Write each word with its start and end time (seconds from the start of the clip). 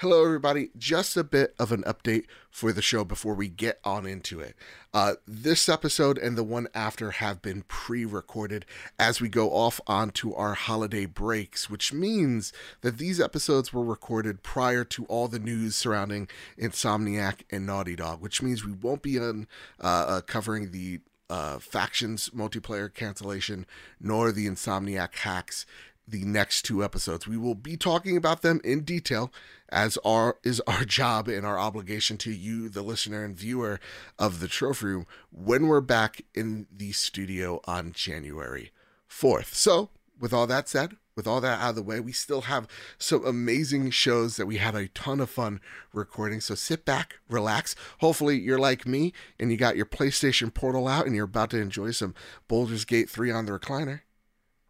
Hello, 0.00 0.26
everybody. 0.26 0.68
Just 0.76 1.16
a 1.16 1.24
bit 1.24 1.54
of 1.58 1.72
an 1.72 1.82
update 1.84 2.26
for 2.50 2.70
the 2.70 2.82
show 2.82 3.02
before 3.02 3.32
we 3.32 3.48
get 3.48 3.80
on 3.82 4.04
into 4.04 4.40
it. 4.40 4.54
Uh, 4.92 5.14
this 5.26 5.70
episode 5.70 6.18
and 6.18 6.36
the 6.36 6.44
one 6.44 6.68
after 6.74 7.12
have 7.12 7.40
been 7.40 7.62
pre 7.62 8.04
recorded 8.04 8.66
as 8.98 9.22
we 9.22 9.30
go 9.30 9.52
off 9.52 9.80
onto 9.86 10.34
our 10.34 10.52
holiday 10.52 11.06
breaks, 11.06 11.70
which 11.70 11.94
means 11.94 12.52
that 12.82 12.98
these 12.98 13.18
episodes 13.18 13.72
were 13.72 13.82
recorded 13.82 14.42
prior 14.42 14.84
to 14.84 15.06
all 15.06 15.28
the 15.28 15.38
news 15.38 15.76
surrounding 15.76 16.28
Insomniac 16.60 17.44
and 17.50 17.64
Naughty 17.64 17.96
Dog, 17.96 18.20
which 18.20 18.42
means 18.42 18.66
we 18.66 18.72
won't 18.72 19.00
be 19.00 19.18
on 19.18 19.46
uh, 19.80 19.86
uh, 19.86 20.20
covering 20.20 20.72
the 20.72 21.00
uh, 21.30 21.58
factions 21.58 22.28
multiplayer 22.36 22.92
cancellation 22.92 23.64
nor 23.98 24.30
the 24.30 24.46
Insomniac 24.46 25.14
hacks 25.14 25.64
the 26.08 26.24
next 26.24 26.62
two 26.62 26.84
episodes. 26.84 27.26
We 27.26 27.36
will 27.36 27.54
be 27.54 27.76
talking 27.76 28.16
about 28.16 28.42
them 28.42 28.60
in 28.64 28.82
detail, 28.82 29.32
as 29.68 29.98
our 30.04 30.36
is 30.44 30.60
our 30.66 30.84
job 30.86 31.28
and 31.28 31.44
our 31.44 31.58
obligation 31.58 32.16
to 32.18 32.30
you, 32.30 32.68
the 32.68 32.82
listener 32.82 33.24
and 33.24 33.36
viewer 33.36 33.80
of 34.18 34.40
the 34.40 34.48
Trophy 34.48 34.86
Room, 34.86 35.06
when 35.30 35.66
we're 35.66 35.80
back 35.80 36.22
in 36.34 36.66
the 36.74 36.92
studio 36.92 37.60
on 37.64 37.92
January 37.92 38.72
4th. 39.10 39.54
So, 39.54 39.90
with 40.18 40.32
all 40.32 40.46
that 40.46 40.68
said, 40.68 40.96
with 41.16 41.26
all 41.26 41.40
that 41.40 41.60
out 41.60 41.70
of 41.70 41.76
the 41.76 41.82
way, 41.82 41.98
we 41.98 42.12
still 42.12 42.42
have 42.42 42.68
some 42.98 43.24
amazing 43.24 43.90
shows 43.90 44.36
that 44.36 44.46
we 44.46 44.58
had 44.58 44.74
a 44.74 44.88
ton 44.88 45.18
of 45.18 45.30
fun 45.30 45.60
recording. 45.92 46.40
So 46.40 46.54
sit 46.54 46.84
back, 46.84 47.16
relax. 47.28 47.74
Hopefully, 48.00 48.38
you're 48.38 48.58
like 48.58 48.86
me 48.86 49.14
and 49.40 49.50
you 49.50 49.56
got 49.56 49.76
your 49.76 49.86
PlayStation 49.86 50.52
Portal 50.52 50.86
out 50.86 51.06
and 51.06 51.16
you're 51.16 51.24
about 51.24 51.50
to 51.50 51.60
enjoy 51.60 51.92
some 51.92 52.14
Baldur's 52.48 52.84
Gate 52.84 53.08
3 53.08 53.30
on 53.30 53.46
the 53.46 53.58
recliner. 53.58 54.02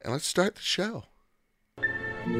And 0.02 0.12
let's 0.12 0.26
start 0.26 0.54
the 0.54 0.62
show. 0.62 1.04
Oh, 2.28 2.32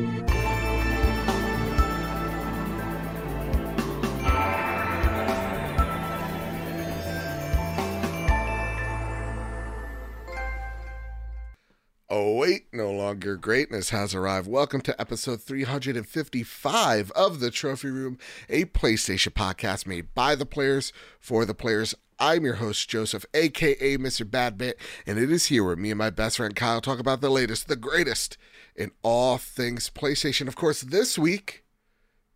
wait, 12.35 12.67
no 12.73 12.91
longer 12.91 13.37
greatness 13.37 13.91
has 13.91 14.13
arrived. 14.13 14.49
Welcome 14.49 14.81
to 14.81 15.01
episode 15.01 15.41
355 15.41 17.13
of 17.13 17.39
The 17.39 17.53
Trophy 17.53 17.91
Room, 17.91 18.19
a 18.49 18.65
PlayStation 18.65 19.33
podcast 19.35 19.87
made 19.87 20.13
by 20.17 20.35
the 20.35 20.47
players 20.47 20.93
for 21.21 21.45
the 21.45 21.55
players. 21.55 21.95
I'm 22.19 22.45
your 22.45 22.55
host, 22.55 22.89
Joseph, 22.89 23.25
aka 23.35 23.99
Mr. 23.99 24.25
Badbit, 24.29 24.75
and 25.07 25.17
it 25.17 25.31
is 25.31 25.47
here 25.47 25.63
where 25.63 25.77
me 25.77 25.93
and 25.93 25.99
my 25.99 26.11
best 26.11 26.39
friend 26.39 26.57
Kyle 26.57 26.81
talk 26.81 26.99
about 26.99 27.21
the 27.21 27.31
latest, 27.31 27.69
the 27.69 27.77
greatest 27.77 28.37
in 28.77 28.93
all 29.03 29.39
things 29.39 29.91
PlayStation. 29.91 30.49
Of 30.49 30.57
course, 30.57 30.83
this 30.83 31.19
week, 31.19 31.65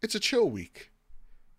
it's 0.02 0.14
a 0.14 0.20
chill 0.20 0.48
week. 0.48 0.90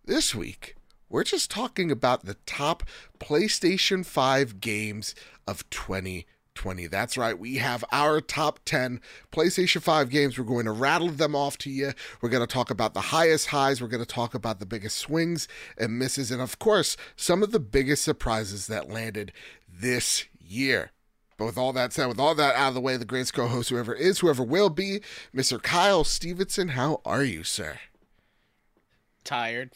This 0.04 0.34
week, 0.34 0.76
we're 1.10 1.24
just 1.24 1.52
talking 1.52 1.92
about 1.92 2.26
the 2.26 2.38
top 2.46 2.84
PlayStation 3.20 4.06
5 4.06 4.60
games 4.60 5.14
of 5.48 5.70
2020. 5.70 6.88
That's 6.88 7.18
right. 7.18 7.38
We 7.38 7.58
have 7.58 7.86
our 7.92 8.20
top 8.20 8.60
10 8.66 9.00
PlayStation 9.32 9.82
5 9.82 10.10
games. 10.10 10.40
We're 10.40 10.46
going 10.46 10.66
to 10.66 10.72
rattle 10.72 11.10
them 11.10 11.36
off 11.36 11.58
to 11.60 11.70
you. 11.70 11.92
We're 12.22 12.30
going 12.30 12.46
to 12.46 12.52
talk 12.52 12.72
about 12.72 12.94
the 12.94 13.02
highest 13.02 13.48
highs. 13.48 13.82
We're 13.82 13.90
going 13.90 14.04
to 14.04 14.12
talk 14.12 14.34
about 14.34 14.60
the 14.60 14.66
biggest 14.66 14.98
swings 14.98 15.48
and 15.78 16.00
misses. 16.00 16.32
And 16.32 16.42
of 16.42 16.58
course, 16.58 16.98
some 17.16 17.44
of 17.44 17.52
the 17.52 17.60
biggest 17.60 18.04
surprises 18.04 18.68
that 18.68 18.90
landed 18.90 19.34
this 19.70 20.26
year. 20.40 20.92
But 21.42 21.48
with 21.48 21.58
all 21.58 21.74
that 21.74 21.92
said, 21.92 22.06
with 22.06 22.20
all 22.20 22.36
that 22.36 22.54
out 22.54 22.68
of 22.68 22.74
the 22.76 22.82
way, 22.82 22.98
the 22.98 23.04
greatest 23.04 23.34
co 23.34 23.48
host, 23.48 23.72
whoever 23.72 23.96
is, 23.96 24.20
whoever 24.20 24.44
will 24.44 24.70
be, 24.70 25.00
Mr. 25.36 25.60
Kyle 25.60 26.04
Stevenson, 26.04 26.68
how 26.68 27.02
are 27.04 27.24
you, 27.24 27.44
sir? 27.44 27.80
Tired. 29.24 29.72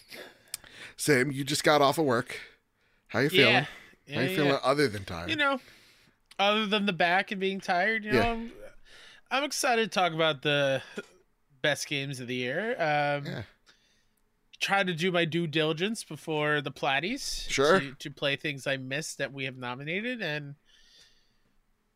Same. 0.96 1.32
You 1.32 1.44
just 1.44 1.64
got 1.64 1.82
off 1.82 1.98
of 1.98 2.06
work. 2.06 2.40
How 3.08 3.18
you 3.18 3.30
feeling? 3.30 3.52
Yeah. 3.52 3.66
yeah 4.06 4.16
how 4.16 4.22
you 4.22 4.30
yeah. 4.30 4.36
feeling 4.36 4.60
other 4.64 4.88
than 4.88 5.06
tired? 5.06 5.32
You 5.32 5.38
know, 5.38 5.60
other 6.38 6.68
than 6.68 6.86
the 6.86 6.94
back 6.94 7.32
and 7.32 7.42
being 7.42 7.60
tired, 7.60 8.06
you 8.06 8.12
know. 8.12 8.22
I'm, 8.22 8.52
I'm 9.32 9.44
excited 9.44 9.92
to 9.92 10.00
talk 10.00 10.14
about 10.14 10.44
the 10.44 10.84
best 11.64 11.88
games 11.88 12.20
of 12.20 12.28
the 12.28 12.36
year. 12.36 12.74
Um, 12.74 13.26
Yeah. 13.26 13.42
Try 14.60 14.84
to 14.84 14.94
do 14.94 15.12
my 15.12 15.26
due 15.26 15.48
diligence 15.48 16.04
before 16.04 16.62
the 16.62 16.72
Platties. 16.72 17.50
Sure. 17.50 17.80
To, 17.80 17.96
to 17.96 18.12
play 18.12 18.36
things 18.36 18.68
I 18.68 18.78
missed 18.78 19.18
that 19.18 19.34
we 19.34 19.46
have 19.46 19.58
nominated, 19.58 20.22
and 20.22 20.54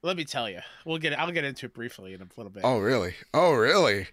let 0.01 0.17
me 0.17 0.25
tell 0.25 0.49
you, 0.49 0.59
we'll 0.85 0.97
get. 0.97 1.17
I'll 1.17 1.31
get 1.31 1.43
into 1.43 1.65
it 1.65 1.73
briefly 1.73 2.13
in 2.13 2.21
a 2.21 2.27
little 2.37 2.51
bit. 2.51 2.63
Oh, 2.65 2.79
really? 2.79 3.15
Oh, 3.33 3.53
really? 3.53 4.07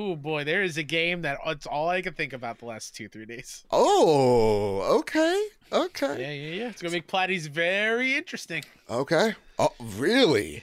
Oh 0.00 0.14
boy, 0.14 0.44
there 0.44 0.62
is 0.62 0.76
a 0.76 0.84
game 0.84 1.22
that 1.22 1.38
it's 1.46 1.66
all 1.66 1.88
I 1.88 2.02
can 2.02 2.14
think 2.14 2.32
about 2.32 2.60
the 2.60 2.66
last 2.66 2.94
two 2.94 3.08
three 3.08 3.26
days. 3.26 3.64
Oh, 3.72 4.98
okay. 5.00 5.48
Okay. 5.72 6.20
Yeah, 6.20 6.30
yeah, 6.30 6.62
yeah. 6.62 6.68
It's 6.68 6.80
gonna 6.80 6.92
make 6.92 7.08
Platties 7.08 7.48
very 7.48 8.16
interesting. 8.16 8.62
Okay. 8.88 9.34
Oh, 9.58 9.72
really? 9.80 10.62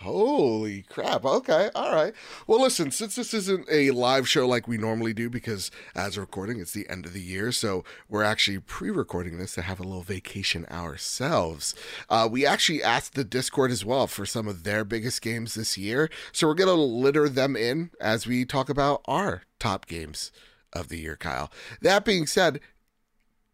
Holy 0.00 0.82
crap. 0.82 1.24
Okay. 1.24 1.70
All 1.74 1.90
right. 1.94 2.12
Well, 2.46 2.60
listen, 2.60 2.90
since 2.90 3.16
this 3.16 3.32
isn't 3.32 3.66
a 3.70 3.92
live 3.92 4.28
show 4.28 4.46
like 4.46 4.68
we 4.68 4.76
normally 4.76 5.14
do, 5.14 5.30
because 5.30 5.70
as 5.94 6.16
we're 6.16 6.24
recording, 6.24 6.60
it's 6.60 6.72
the 6.72 6.88
end 6.90 7.06
of 7.06 7.14
the 7.14 7.22
year. 7.22 7.50
So 7.50 7.82
we're 8.08 8.22
actually 8.22 8.58
pre 8.58 8.90
recording 8.90 9.38
this 9.38 9.54
to 9.54 9.62
have 9.62 9.80
a 9.80 9.84
little 9.84 10.02
vacation 10.02 10.66
ourselves. 10.70 11.74
Uh, 12.10 12.28
we 12.30 12.44
actually 12.44 12.82
asked 12.82 13.14
the 13.14 13.24
Discord 13.24 13.70
as 13.70 13.86
well 13.86 14.06
for 14.06 14.26
some 14.26 14.46
of 14.46 14.64
their 14.64 14.84
biggest 14.84 15.22
games 15.22 15.54
this 15.54 15.78
year. 15.78 16.10
So 16.30 16.46
we're 16.46 16.54
going 16.54 16.68
to 16.68 16.74
litter 16.74 17.28
them 17.28 17.56
in 17.56 17.90
as 17.98 18.26
we 18.26 18.44
talk 18.44 18.68
about 18.68 19.00
our 19.06 19.42
top 19.58 19.86
games 19.86 20.30
of 20.74 20.88
the 20.88 20.98
year, 20.98 21.16
Kyle. 21.16 21.50
That 21.80 22.04
being 22.04 22.26
said, 22.26 22.60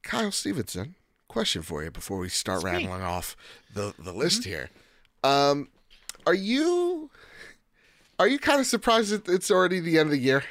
Kyle 0.02 0.32
Stevenson, 0.32 0.96
question 1.28 1.62
for 1.62 1.84
you 1.84 1.92
before 1.92 2.18
we 2.18 2.28
start 2.28 2.64
rattling 2.64 3.02
off 3.02 3.36
the, 3.72 3.94
the 3.96 4.12
list 4.12 4.44
here. 4.44 4.70
Um, 5.22 5.68
are 6.26 6.34
you 6.34 7.10
are 8.18 8.28
you 8.28 8.38
kind 8.38 8.60
of 8.60 8.66
surprised 8.66 9.10
that 9.10 9.28
it's 9.32 9.50
already 9.50 9.80
the 9.80 9.98
end 9.98 10.08
of 10.08 10.12
the 10.12 10.18
year? 10.18 10.44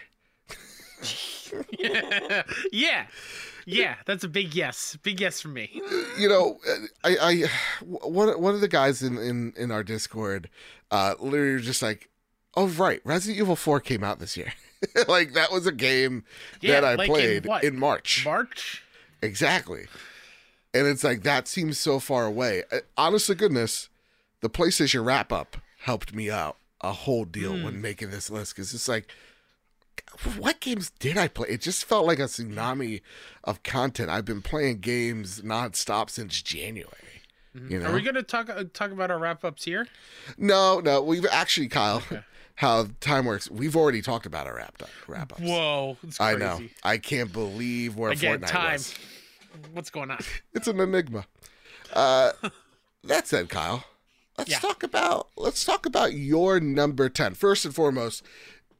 yeah. 2.71 3.07
Yeah, 3.65 3.95
that's 4.05 4.23
a 4.23 4.27
big 4.27 4.55
yes. 4.55 4.97
Big 5.03 5.21
yes 5.21 5.39
for 5.39 5.49
me. 5.49 5.81
You 6.17 6.27
know, 6.27 6.59
I, 7.03 7.17
I 7.21 7.43
one 7.81 8.41
one 8.41 8.55
of 8.55 8.61
the 8.61 8.67
guys 8.67 9.03
in 9.03 9.17
in 9.17 9.53
in 9.55 9.71
our 9.71 9.83
Discord, 9.83 10.49
uh, 10.89 11.13
literally 11.19 11.53
was 11.53 11.65
just 11.65 11.81
like, 11.81 12.09
oh 12.55 12.67
right, 12.67 13.01
Resident 13.03 13.39
Evil 13.39 13.55
Four 13.55 13.79
came 13.79 14.03
out 14.03 14.19
this 14.19 14.35
year. 14.35 14.51
like 15.07 15.33
that 15.33 15.51
was 15.51 15.67
a 15.67 15.71
game 15.71 16.23
Yeah, 16.59 16.81
that 16.81 16.85
I 16.85 16.95
like 16.95 17.09
played 17.09 17.45
what? 17.45 17.63
in 17.63 17.77
March. 17.77 18.23
March? 18.25 18.83
Exactly. 19.21 19.85
And 20.73 20.87
it's 20.87 21.03
like 21.03 21.21
that 21.23 21.47
seems 21.47 21.77
so 21.77 21.99
far 21.99 22.25
away. 22.25 22.63
Uh, 22.71 22.79
Honest 22.97 23.27
to 23.27 23.35
goodness, 23.35 23.89
the 24.41 24.49
PlayStation 24.49 25.05
wrap 25.05 25.31
up 25.31 25.57
helped 25.79 26.13
me 26.13 26.29
out 26.29 26.57
a 26.81 26.91
whole 26.91 27.25
deal 27.25 27.55
Hmm. 27.55 27.63
when 27.63 27.81
making 27.81 28.09
this 28.11 28.29
list 28.29 28.55
because 28.55 28.73
it's 28.73 28.87
like, 28.87 29.11
what 30.37 30.59
games 30.59 30.91
did 30.99 31.17
I 31.17 31.27
play? 31.27 31.47
It 31.49 31.61
just 31.61 31.85
felt 31.85 32.05
like 32.05 32.19
a 32.19 32.23
tsunami 32.23 33.01
of 33.43 33.63
content. 33.63 34.09
I've 34.09 34.25
been 34.25 34.41
playing 34.41 34.79
games 34.79 35.41
nonstop 35.41 36.09
since 36.09 36.41
January. 36.41 36.89
You 37.53 37.79
know? 37.79 37.89
Are 37.89 37.93
we 37.93 38.01
gonna 38.01 38.23
talk 38.23 38.49
uh, 38.49 38.63
talk 38.73 38.91
about 38.91 39.11
our 39.11 39.19
wrap 39.19 39.43
ups 39.43 39.65
here? 39.65 39.87
no, 40.37 40.79
no, 40.79 41.01
we've 41.01 41.25
actually, 41.29 41.67
Kyle, 41.67 41.97
Okay. 41.97 42.21
how 42.55 42.87
time 43.01 43.25
works. 43.25 43.49
We've 43.51 43.75
already 43.75 44.01
talked 44.01 44.25
about 44.25 44.47
our 44.47 44.55
wrap 44.55 44.81
up. 44.81 44.89
Wrap 45.07 45.33
ups. 45.33 45.41
Whoa, 45.41 45.97
it's 46.03 46.19
I 46.21 46.35
know. 46.35 46.61
I 46.83 46.97
can't 46.97 47.31
believe 47.33 47.95
where 47.97 48.11
Again, 48.11 48.39
Fortnite 48.41 48.47
time. 48.47 48.73
was. 48.73 48.93
What's 49.73 49.89
going 49.89 50.11
on? 50.11 50.19
it's 50.53 50.67
an 50.67 50.79
enigma. 50.79 51.25
Uh, 51.91 52.31
that 53.03 53.27
said, 53.27 53.49
Kyle, 53.49 53.83
let's 54.41 54.51
Yeah. 54.51 54.59
talk 54.59 54.81
about 54.83 55.27
let's 55.37 55.63
talk 55.63 55.85
about 55.85 56.13
your 56.13 56.59
number 56.59 57.09
ten 57.09 57.33
first 57.35 57.63
and 57.65 57.73
foremost, 57.75 58.23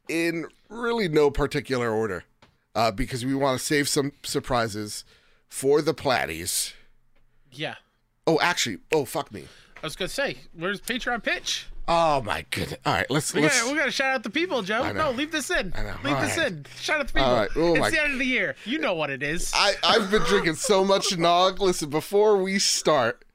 in 0.10 0.46
really 0.70 1.08
no 1.08 1.30
particular 1.32 1.92
order, 1.92 2.24
uh, 2.76 2.92
because 2.92 3.24
we 3.26 3.36
want 3.36 3.60
to 3.60 3.66
save 3.66 3.88
some 3.88 4.12
surprises 4.24 5.04
for 5.50 5.82
the 5.82 5.94
Platties. 5.94 6.74
Yeah, 7.52 7.76
Oh, 8.28 8.40
actually, 8.42 8.80
oh 8.92 9.06
fuck 9.06 9.32
me. 9.32 9.48
I 9.84 9.86
was 9.86 9.96
gonna 9.96 10.10
say, 10.10 10.38
where's 10.54 10.80
Patreon 10.82 11.24
pitch? 11.24 11.68
Oh 11.88 12.22
my 12.22 12.46
goodness. 12.52 12.80
All 12.86 12.94
right, 12.94 13.10
let's 13.10 13.34
We 13.34 13.42
let's. 13.42 13.60
gotta, 13.62 13.74
we 13.74 13.78
gotta 13.80 13.92
shout 13.92 14.14
out 14.14 14.24
the 14.24 14.30
people, 14.30 14.62
Joe. 14.62 14.92
No, 14.94 15.12
leave 15.12 15.32
this 15.32 15.50
in. 15.50 15.74
I 15.76 15.82
know. 15.84 15.96
Leave 16.04 16.16
All 16.16 16.22
this 16.22 16.38
right. 16.38 16.48
in. 16.48 16.66
Shout 16.80 17.00
out 17.02 17.08
the 17.08 17.14
people. 17.14 17.28
All 17.30 17.36
right. 17.36 17.50
Oh, 17.56 17.72
it's 17.74 17.80
my- 17.80 17.90
the 17.90 18.02
end 18.02 18.14
of 18.14 18.20
the 18.20 18.26
year. 18.26 18.56
You 18.66 18.78
know 18.80 18.94
what 18.94 19.10
it 19.10 19.22
is. 19.24 19.52
I, 19.54 19.74
I've 19.84 20.10
been 20.12 20.22
drinking 20.24 20.56
so 20.56 20.86
much 20.86 21.18
nog. 21.18 21.60
Listen, 21.60 21.90
before 21.90 22.38
we 22.38 22.60
start 22.60 23.26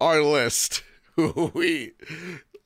our 0.00 0.22
list, 0.22 0.82
we 1.54 1.92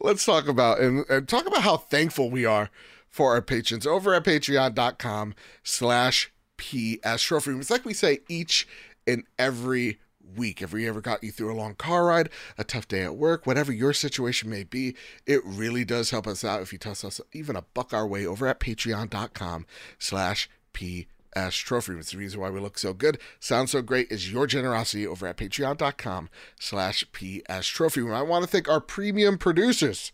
let's 0.00 0.25
talk 0.25 0.46
about 0.46 0.81
and, 0.81 1.04
and 1.08 1.28
talk 1.28 1.46
about 1.46 1.62
how 1.62 1.76
thankful 1.76 2.31
we 2.31 2.44
are 2.44 2.70
for 3.08 3.32
our 3.32 3.43
patrons 3.43 3.87
over 3.87 4.14
at 4.14 4.25
patreon.com 4.25 5.34
slash 5.62 6.32
PS 6.56 7.22
Trophy 7.22 7.50
Room. 7.50 7.60
It's 7.60 7.70
like 7.70 7.84
we 7.84 7.94
say 7.94 8.20
each 8.28 8.66
and 9.06 9.25
every 9.38 10.00
week. 10.37 10.62
If 10.62 10.72
we 10.72 10.88
ever 10.88 11.00
got 11.00 11.22
you 11.25 11.31
through 11.31 11.52
a 11.52 11.56
long 11.56 11.75
car 11.75 12.06
ride, 12.06 12.31
a 12.56 12.64
tough 12.64 12.88
day 12.88 13.02
at 13.02 13.16
work, 13.16 13.46
whatever 13.46 13.72
your 13.72 13.93
situation 13.93 14.50
may 14.50 14.64
be, 14.64 14.96
it 15.26 15.40
really 15.44 15.84
does 15.84 16.10
help 16.10 16.26
us 16.26 16.44
out 16.44 16.62
if 16.62 16.72
you 16.72 16.78
toss 16.78 17.05
us 17.05 17.20
even 17.32 17.56
a 17.56 17.64
buck 17.75 17.93
our 17.93 18.06
way 18.06 18.26
over 18.26 18.46
at 18.46 18.60
patreon.com 18.60 19.66
slash 19.98 20.48
PS 20.72 21.06
Trophy. 21.34 21.94
It's 21.94 22.12
the 22.12 22.19
reason 22.19 22.40
why 22.40 22.50
we 22.50 22.61
look 22.61 22.79
so 22.79 22.93
good, 22.93 23.19
sound 23.40 23.70
so 23.70 23.82
great 23.82 24.11
is 24.11 24.31
your 24.31 24.46
generosity 24.46 25.06
over 25.06 25.26
at 25.26 25.37
patreon.com 25.37 26.29
slash 26.58 27.05
PS 27.12 27.67
Trophy. 27.67 28.02
I 28.11 28.23
want 28.23 28.44
to 28.44 28.50
thank 28.50 28.69
our 28.69 28.81
premium 28.81 29.38
producers. 29.38 30.12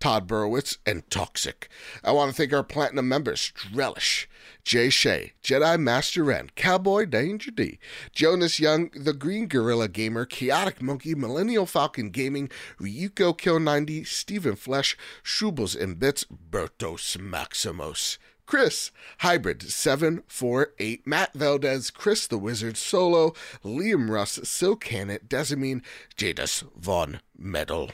Todd 0.00 0.28
Burowitz, 0.28 0.76
and 0.84 1.08
Toxic. 1.10 1.68
I 2.02 2.12
want 2.12 2.30
to 2.30 2.36
thank 2.36 2.52
our 2.52 2.62
platinum 2.62 3.08
members, 3.08 3.52
Drellish, 3.56 4.26
Jay 4.62 4.90
Shea, 4.90 5.32
Jedi 5.42 5.78
Master 5.80 6.24
Ren, 6.24 6.50
Cowboy 6.56 7.06
Danger 7.06 7.50
D, 7.50 7.78
Jonas 8.12 8.60
Young, 8.60 8.90
The 8.94 9.14
Green 9.14 9.46
Gorilla 9.46 9.88
Gamer, 9.88 10.26
Chaotic 10.26 10.82
Monkey, 10.82 11.14
Millennial 11.14 11.64
Falcon 11.64 12.10
Gaming, 12.10 12.50
Ryuko 12.78 13.38
Kill 13.38 13.60
90, 13.60 14.04
Stephen 14.04 14.56
Flesh, 14.56 14.96
Shubles 15.22 15.80
and 15.80 15.98
Bits, 15.98 16.24
Bertos 16.24 17.16
Maximos. 17.16 18.18
Chris, 18.46 18.90
Hybrid 19.20 19.62
748, 19.62 21.06
Matt 21.06 21.32
Valdez, 21.34 21.90
Chris 21.90 22.26
the 22.26 22.38
Wizard, 22.38 22.76
Solo, 22.76 23.32
Liam 23.64 24.10
Russ, 24.10 24.38
Silk 24.44 24.84
Hannet, 24.84 25.28
Desamine, 25.28 25.82
Jadis 26.16 26.62
Von 26.76 27.20
Metal. 27.36 27.90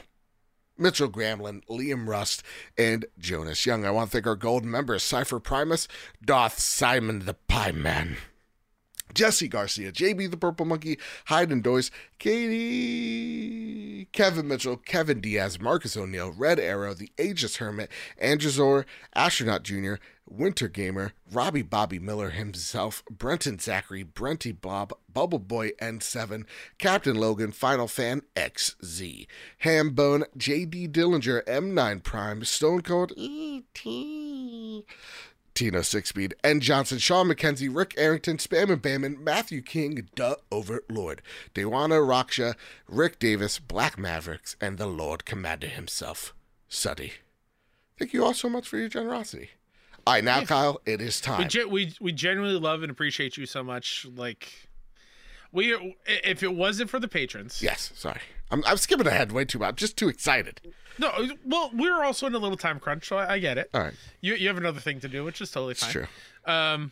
Mitchell 0.77 1.09
Gramlin, 1.09 1.63
Liam 1.69 2.07
Rust, 2.07 2.43
and 2.77 3.05
Jonas 3.17 3.65
Young. 3.65 3.85
I 3.85 3.91
want 3.91 4.09
to 4.09 4.17
thank 4.17 4.27
our 4.27 4.35
gold 4.35 4.65
members 4.65 5.03
Cypher 5.03 5.39
Primus, 5.39 5.87
Doth 6.23 6.59
Simon 6.59 7.25
the 7.25 7.35
Pie 7.35 7.71
Man. 7.71 8.17
Jesse 9.13 9.47
Garcia, 9.47 9.91
JB 9.91 10.31
the 10.31 10.37
Purple 10.37 10.65
Monkey, 10.65 10.97
Hayden 11.27 11.61
Doyce, 11.61 11.91
Katie, 12.19 14.05
Kevin 14.11 14.47
Mitchell, 14.47 14.77
Kevin 14.77 15.19
Diaz, 15.21 15.59
Marcus 15.59 15.97
O'Neill, 15.97 16.31
Red 16.31 16.59
Arrow, 16.59 16.93
The 16.93 17.11
Aegis 17.17 17.57
Hermit, 17.57 17.89
Andrezor, 18.21 18.85
Astronaut 19.13 19.63
Jr., 19.63 19.95
Winter 20.31 20.67
Gamer, 20.67 21.13
Robbie 21.31 21.61
Bobby 21.61 21.99
Miller 21.99 22.29
himself, 22.29 23.03
Brenton 23.09 23.59
Zachary, 23.59 24.03
Brenty 24.03 24.51
Bob, 24.51 24.93
Bubble 25.11 25.39
Boy 25.39 25.71
N7, 25.81 26.45
Captain 26.77 27.15
Logan, 27.15 27.51
Final 27.51 27.87
Fan 27.87 28.21
XZ, 28.35 29.27
Hambone, 29.63 30.23
JD 30.37 30.91
Dillinger, 30.91 31.43
M9 31.45 32.03
Prime, 32.03 32.43
Stone 32.43 32.81
Cold 32.81 33.13
ET. 33.17 34.85
Tino 35.53 35.81
Six 35.81 36.09
Speed, 36.09 36.33
N. 36.43 36.61
Johnson, 36.61 36.97
Sean 36.97 37.27
McKenzie, 37.27 37.69
Rick 37.73 37.93
Arrington, 37.97 38.37
Spam 38.37 38.71
and 38.71 38.81
Bamman, 38.81 39.19
Matthew 39.19 39.61
King, 39.61 40.07
Duh 40.15 40.35
Overlord, 40.51 41.21
Dewana 41.53 41.99
Raksha, 41.99 42.55
Rick 42.87 43.19
Davis, 43.19 43.59
Black 43.59 43.97
Mavericks, 43.97 44.55
and 44.61 44.77
the 44.77 44.87
Lord 44.87 45.25
Commander 45.25 45.67
himself, 45.67 46.33
Suddy. 46.69 47.13
Thank 47.99 48.13
you 48.13 48.25
all 48.25 48.33
so 48.33 48.49
much 48.49 48.67
for 48.67 48.77
your 48.77 48.89
generosity. 48.89 49.51
All 50.07 50.13
right, 50.13 50.23
now, 50.23 50.39
yeah. 50.39 50.45
Kyle, 50.45 50.81
it 50.85 51.01
is 51.01 51.21
time. 51.21 51.39
We, 51.39 51.45
ge- 51.45 51.65
we 51.65 51.93
we 52.01 52.11
genuinely 52.11 52.59
love 52.59 52.81
and 52.81 52.91
appreciate 52.91 53.37
you 53.37 53.45
so 53.45 53.63
much. 53.63 54.05
Like, 54.15 54.69
we 55.51 55.95
if 56.07 56.43
it 56.43 56.53
wasn't 56.53 56.89
for 56.89 56.99
the 56.99 57.07
patrons, 57.07 57.61
yes, 57.61 57.91
sorry, 57.95 58.21
I'm 58.49 58.63
I'm 58.65 58.77
skipping 58.77 59.07
ahead 59.07 59.31
way 59.31 59.45
too 59.45 59.59
much. 59.59 59.69
I'm 59.69 59.75
just 59.75 59.97
too 59.97 60.09
excited. 60.09 60.61
No, 60.97 61.11
well, 61.45 61.71
we're 61.73 62.03
also 62.03 62.27
in 62.27 62.35
a 62.35 62.37
little 62.37 62.57
time 62.57 62.79
crunch, 62.79 63.07
so 63.07 63.17
I, 63.17 63.33
I, 63.33 63.39
get 63.39 63.57
it. 63.57 63.69
All 63.73 63.81
right. 63.81 63.93
You 64.19 64.35
you 64.35 64.47
have 64.47 64.57
another 64.57 64.79
thing 64.79 64.99
to 64.99 65.07
do, 65.07 65.23
which 65.23 65.41
is 65.41 65.49
totally 65.51 65.73
fine. 65.73 65.87
It's 65.87 65.93
true. 65.93 66.07
Um, 66.53 66.91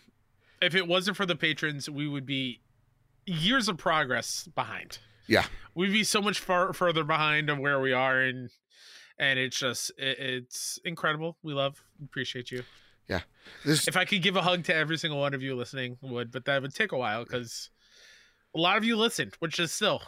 if 0.61 0.75
it 0.75 0.87
wasn't 0.87 1.17
for 1.17 1.25
the 1.25 1.35
patrons, 1.35 1.89
we 1.89 2.07
would 2.07 2.25
be 2.25 2.61
years 3.25 3.67
of 3.67 3.77
progress 3.77 4.47
behind. 4.55 4.99
Yeah. 5.27 5.45
We'd 5.75 5.91
be 5.91 6.03
so 6.03 6.21
much 6.21 6.39
far 6.39 6.73
further 6.73 7.03
behind 7.03 7.49
of 7.49 7.59
where 7.59 7.79
we 7.79 7.93
are, 7.93 8.19
and 8.19 8.49
and 9.17 9.37
it's 9.37 9.59
just 9.59 9.91
it, 9.97 10.17
it's 10.19 10.79
incredible. 10.85 11.37
We 11.43 11.53
love, 11.53 11.83
appreciate 12.03 12.51
you. 12.51 12.63
Yeah. 13.09 13.21
This... 13.65 13.87
If 13.87 13.97
I 13.97 14.05
could 14.05 14.21
give 14.21 14.35
a 14.35 14.41
hug 14.41 14.63
to 14.65 14.75
every 14.75 14.97
single 14.97 15.19
one 15.19 15.33
of 15.33 15.41
you 15.41 15.55
listening, 15.55 15.97
would, 16.01 16.31
but 16.31 16.45
that 16.45 16.61
would 16.61 16.73
take 16.73 16.91
a 16.91 16.97
while 16.97 17.23
because 17.23 17.69
a 18.55 18.59
lot 18.59 18.77
of 18.77 18.85
you 18.85 18.95
listened, 18.95 19.33
which 19.39 19.59
is 19.59 19.71
still 19.71 20.01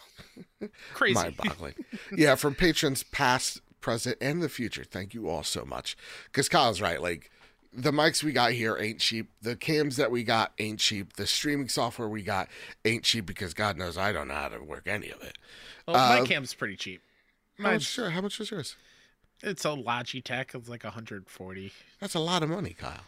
crazy. 0.94 1.16
Mind-boggling. 1.16 1.74
yeah, 2.16 2.36
from 2.36 2.56
patrons 2.56 3.04
past, 3.04 3.62
present, 3.82 4.18
and 4.22 4.42
the 4.42 4.50
future. 4.50 4.84
Thank 4.84 5.14
you 5.14 5.30
all 5.30 5.44
so 5.44 5.66
much. 5.66 5.98
Because 6.26 6.48
Kyle's 6.48 6.82
right. 6.82 7.02
Like 7.02 7.32
the 7.74 7.92
mics 7.92 8.24
we 8.24 8.32
got 8.32 8.52
here 8.52 8.78
ain't 8.78 9.00
cheap. 9.00 9.32
The 9.42 9.56
cams 9.56 9.98
that 9.98 10.12
we 10.12 10.24
got 10.24 10.54
ain't 10.60 10.80
cheap. 10.80 11.14
The 11.14 11.28
streaming 11.28 11.70
software 11.70 12.08
we 12.08 12.22
got 12.22 12.50
ain't 12.86 13.04
cheap 13.04 13.26
because 13.26 13.54
God 13.54 13.78
knows 13.78 13.98
I 13.98 14.12
don't 14.12 14.28
know 14.28 14.36
how 14.36 14.50
to 14.50 14.60
work 14.60 14.88
any 14.88 15.10
of 15.10 15.22
it. 15.22 15.38
Well, 15.88 15.96
uh, 15.98 16.20
my 16.20 16.26
cam's 16.26 16.54
pretty 16.54 16.76
cheap. 16.76 17.02
How 17.58 17.74
much, 17.74 17.84
sure, 17.84 18.10
how 18.10 18.22
much 18.22 18.40
was 18.40 18.52
yours? 18.52 18.76
It's 19.44 19.66
a 19.66 19.70
Logitech. 19.70 20.56
It's 20.56 20.70
like 20.70 20.84
140. 20.84 21.72
That's 22.00 22.16
a 22.16 22.20
lot 22.20 22.44
of 22.44 22.50
money, 22.50 22.76
Kyle. 22.78 23.02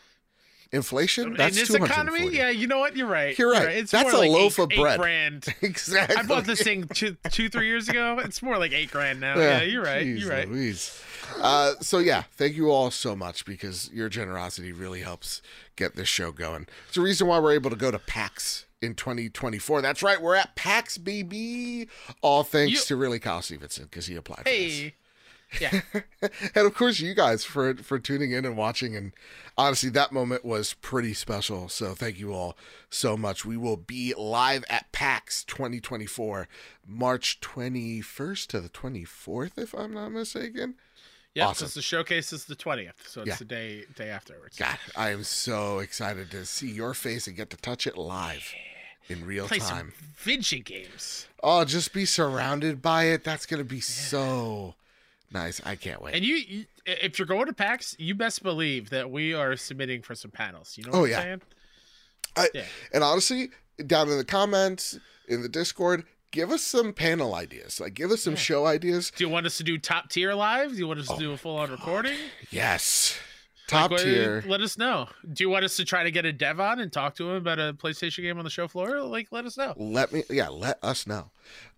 Inflation? 0.72 1.36
That's 1.36 1.56
in 1.56 1.62
this 1.62 1.76
economy? 1.76 2.30
Yeah, 2.36 2.50
you 2.50 2.66
know 2.66 2.80
what? 2.80 2.98
You're 2.98 3.08
right. 3.08 3.38
You're 3.38 3.52
right. 3.52 3.60
You're 3.60 3.68
right. 3.68 3.78
It's 3.78 3.92
That's 3.92 4.12
a 4.12 4.18
like 4.18 4.32
loaf 4.32 4.58
eight, 4.58 4.64
of 4.64 4.70
bread. 4.70 5.00
grand. 5.00 5.46
exactly. 5.62 6.16
I 6.16 6.24
bought 6.24 6.46
this 6.46 6.64
thing 6.64 6.88
two, 6.88 7.16
two, 7.30 7.48
three 7.48 7.68
years 7.68 7.88
ago. 7.90 8.18
It's 8.18 8.42
more 8.42 8.58
like 8.58 8.72
eight 8.72 8.90
grand 8.90 9.20
now. 9.20 9.38
Yeah, 9.38 9.60
yeah 9.60 9.62
you're 9.62 9.84
right. 9.84 10.04
Jeez 10.04 10.20
you're 10.22 10.30
right. 10.32 10.50
Louise. 10.50 11.00
Uh, 11.40 11.74
so 11.80 12.00
yeah, 12.00 12.24
thank 12.32 12.56
you 12.56 12.72
all 12.72 12.90
so 12.90 13.16
much 13.16 13.46
because 13.46 13.92
your 13.94 14.10
generosity 14.10 14.72
really 14.72 15.02
helps 15.02 15.44
get 15.76 15.96
this 15.96 16.08
show 16.08 16.32
going. 16.32 16.66
It's 16.88 16.96
the 16.96 17.02
reason 17.02 17.28
why 17.28 17.38
we're 17.38 17.54
able 17.54 17.70
to 17.70 17.76
go 17.76 17.92
to 17.92 18.00
PAX 18.00 18.66
in 18.82 18.96
2024. 18.96 19.84
That's 19.84 20.02
right, 20.02 20.20
we're 20.20 20.36
at 20.36 20.56
PAX, 20.56 20.98
baby. 20.98 21.88
All 22.24 22.44
thanks 22.44 22.72
you, 22.72 22.80
to 22.80 22.96
really 22.96 23.20
Kyle 23.20 23.44
Stevenson 23.44 23.86
because 23.86 24.08
he 24.08 24.16
applied. 24.16 24.44
Hey, 24.46 24.96
yeah. 25.60 25.82
and 26.22 26.68
of 26.68 26.74
course, 26.74 27.00
you 27.00 27.14
guys 27.14 27.44
for 27.44 27.76
for 27.76 28.00
tuning 28.00 28.32
in 28.32 28.46
and 28.46 28.58
watching. 28.58 28.96
And 28.96 29.12
honestly, 29.58 29.90
that 29.92 30.12
moment 30.12 30.46
was 30.46 30.74
pretty 30.76 31.14
special. 31.14 31.70
So 31.70 31.94
thank 31.94 32.20
you 32.20 32.34
all 32.34 32.58
so 32.90 33.18
much. 33.18 33.46
We 33.46 33.58
will 33.58 33.78
be 33.78 34.14
live 34.16 34.64
at 34.70 34.92
PAX 34.92 35.44
2024, 35.46 36.48
March 36.88 37.40
21st 37.42 38.48
to 38.48 38.62
the 38.62 38.70
24th, 38.70 39.58
if 39.58 39.74
I'm 39.74 39.94
not 39.94 40.12
mistaken. 40.12 40.76
Yeah, 41.34 41.48
awesome. 41.48 41.70
the 41.74 41.82
showcase 41.82 42.32
is 42.32 42.46
the 42.46 42.56
20th, 42.56 43.08
so 43.08 43.22
it's 43.22 43.28
yeah. 43.28 43.36
the 43.38 43.46
day 43.46 43.86
day 43.96 44.10
afterwards. 44.10 44.56
God, 44.56 44.78
I 44.96 45.10
am 45.10 45.24
so 45.24 45.80
excited 45.80 46.30
to 46.32 46.46
see 46.46 46.70
your 46.70 46.94
face 46.94 47.26
and 47.26 47.36
get 47.36 47.50
to 47.52 47.58
touch 47.58 47.88
it 47.88 47.98
live. 47.98 48.54
In 49.10 49.26
real 49.26 49.48
Play 49.48 49.60
time, 49.60 49.92
video 50.16 50.62
games. 50.62 51.28
Oh, 51.44 51.66
just 51.66 51.92
be 51.92 52.06
surrounded 52.06 52.82
by 52.82 53.06
it. 53.06 53.26
That's 53.26 53.46
gonna 53.46 53.66
be 53.66 53.78
yeah. 53.78 53.82
so 53.82 54.76
Nice. 55.34 55.60
I 55.66 55.76
can't 55.76 56.02
wait. 56.02 56.14
And 56.14 56.24
you, 56.24 56.36
you, 56.36 56.66
if 56.86 57.18
you're 57.18 57.26
going 57.26 57.48
to 57.48 57.54
PAX, 57.54 57.96
you 57.98 58.14
best 58.14 58.44
believe 58.44 58.92
that 58.92 59.10
we 59.10 59.34
are 59.34 59.56
submitting 59.56 60.04
for 60.04 60.14
some 60.14 60.32
panels. 60.32 60.78
You 60.78 60.86
know 60.86 60.92
what 60.92 60.98
oh, 61.00 61.04
I'm 61.06 61.10
yeah. 61.10 61.22
saying? 61.22 61.42
I, 62.38 62.50
yeah. 62.54 62.64
And 62.94 63.04
honestly, 63.04 63.50
down 63.86 64.10
in 64.10 64.18
the 64.18 64.26
comments, 64.26 65.00
in 65.28 65.42
the 65.42 65.50
Discord, 65.50 66.04
give 66.32 66.52
us 66.52 66.62
some 66.62 66.94
panel 66.94 67.34
ideas. 67.34 67.80
Like, 67.80 67.96
give 67.96 68.12
us 68.12 68.22
some 68.22 68.34
yeah. 68.34 68.40
show 68.40 68.66
ideas. 68.68 69.12
Do 69.16 69.24
you 69.24 69.30
want 69.30 69.46
us 69.48 69.58
to 69.58 69.64
do 69.64 69.78
top 69.80 70.10
tier 70.10 70.34
live? 70.36 70.72
Do 70.72 70.78
you 70.78 70.88
want 70.88 71.00
us 71.00 71.08
to 71.08 71.14
oh 71.14 71.20
do 71.20 71.32
a 71.32 71.38
full 71.38 71.58
on 71.58 71.72
recording? 71.72 72.18
Yes. 72.52 73.18
Top 73.68 73.92
like, 73.92 74.02
tier. 74.02 74.44
Let 74.46 74.62
us 74.62 74.78
know. 74.78 75.08
Do 75.32 75.44
you 75.44 75.50
want 75.50 75.64
us 75.64 75.78
to 75.78 75.86
try 75.86 76.04
to 76.04 76.12
get 76.12 76.26
a 76.26 76.34
dev 76.34 76.60
on 76.60 76.80
and 76.80 76.92
talk 76.92 77.16
to 77.16 77.30
him 77.30 77.38
about 77.38 77.60
a 77.60 77.74
PlayStation 77.74 78.24
game 78.24 78.38
on 78.38 78.44
the 78.44 78.50
show 78.50 78.68
floor? 78.68 79.02
Like, 79.02 79.28
let 79.32 79.46
us 79.46 79.58
know. 79.58 79.74
Let 79.78 80.12
me, 80.12 80.24
yeah, 80.30 80.50
let 80.50 80.80
us 80.84 81.08
know. 81.08 81.32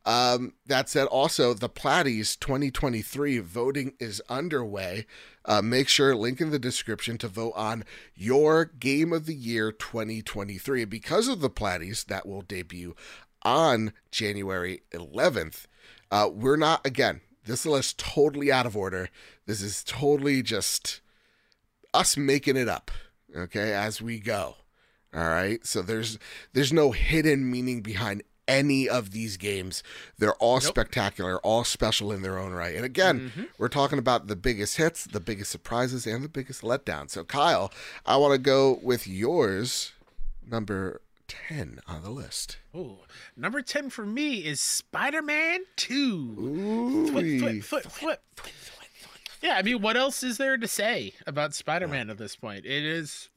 Um, 0.03 0.53
that 0.65 0.89
said, 0.89 1.05
also 1.07 1.53
the 1.53 1.69
Platties 1.69 2.39
2023 2.39 3.39
voting 3.39 3.93
is 3.99 4.21
underway. 4.29 5.05
Uh, 5.45 5.61
make 5.61 5.87
sure 5.87 6.15
link 6.15 6.41
in 6.41 6.49
the 6.49 6.59
description 6.59 7.17
to 7.19 7.27
vote 7.27 7.53
on 7.55 7.83
your 8.15 8.65
game 8.65 9.13
of 9.13 9.27
the 9.27 9.35
year 9.35 9.71
2023. 9.71 10.85
Because 10.85 11.27
of 11.27 11.39
the 11.39 11.49
Platties 11.49 12.05
that 12.05 12.27
will 12.27 12.41
debut 12.41 12.95
on 13.43 13.93
January 14.11 14.81
11th, 14.91 15.65
uh, 16.11 16.29
we're 16.33 16.55
not 16.55 16.85
again. 16.85 17.21
This 17.45 17.63
list 17.63 17.99
totally 17.99 18.51
out 18.51 18.65
of 18.65 18.75
order. 18.75 19.09
This 19.45 19.61
is 19.61 19.83
totally 19.83 20.41
just 20.41 21.01
us 21.95 22.17
making 22.17 22.57
it 22.57 22.69
up. 22.69 22.91
Okay, 23.35 23.73
as 23.73 24.01
we 24.01 24.19
go. 24.19 24.55
All 25.13 25.29
right. 25.29 25.65
So 25.65 25.81
there's 25.81 26.19
there's 26.53 26.73
no 26.73 26.91
hidden 26.91 27.49
meaning 27.49 27.81
behind 27.81 28.23
any 28.47 28.87
of 28.87 29.11
these 29.11 29.37
games. 29.37 29.81
They're 30.17 30.35
all 30.35 30.55
nope. 30.55 30.63
spectacular, 30.63 31.39
all 31.39 31.63
special 31.63 32.11
in 32.11 32.21
their 32.21 32.37
own 32.37 32.51
right. 32.51 32.75
And 32.75 32.85
again, 32.85 33.31
mm-hmm. 33.31 33.43
we're 33.57 33.69
talking 33.69 33.99
about 33.99 34.27
the 34.27 34.35
biggest 34.35 34.77
hits, 34.77 35.05
the 35.05 35.19
biggest 35.19 35.51
surprises, 35.51 36.05
and 36.05 36.23
the 36.23 36.29
biggest 36.29 36.61
letdowns. 36.61 37.11
So, 37.11 37.23
Kyle, 37.23 37.71
I 38.05 38.17
want 38.17 38.33
to 38.33 38.37
go 38.37 38.79
with 38.83 39.07
yours, 39.07 39.93
number 40.47 41.01
10 41.27 41.79
on 41.87 42.03
the 42.03 42.09
list. 42.09 42.57
Oh, 42.73 42.99
number 43.35 43.61
10 43.61 43.89
for 43.89 44.05
me 44.05 44.45
is 44.45 44.61
Spider 44.61 45.21
Man 45.21 45.61
2. 45.77 45.95
Ooh. 45.95 47.07
Flip, 47.07 47.39
flip, 47.39 47.63
flip, 47.63 47.85
flip. 47.85 48.21
Yeah, 49.41 49.55
I 49.57 49.61
mean, 49.61 49.81
what 49.81 49.97
else 49.97 50.23
is 50.23 50.37
there 50.37 50.57
to 50.57 50.67
say 50.67 51.13
about 51.27 51.53
Spider 51.53 51.87
Man 51.87 52.07
yeah. 52.07 52.13
at 52.13 52.17
this 52.17 52.35
point? 52.35 52.65
It 52.65 52.83
is 52.83 53.29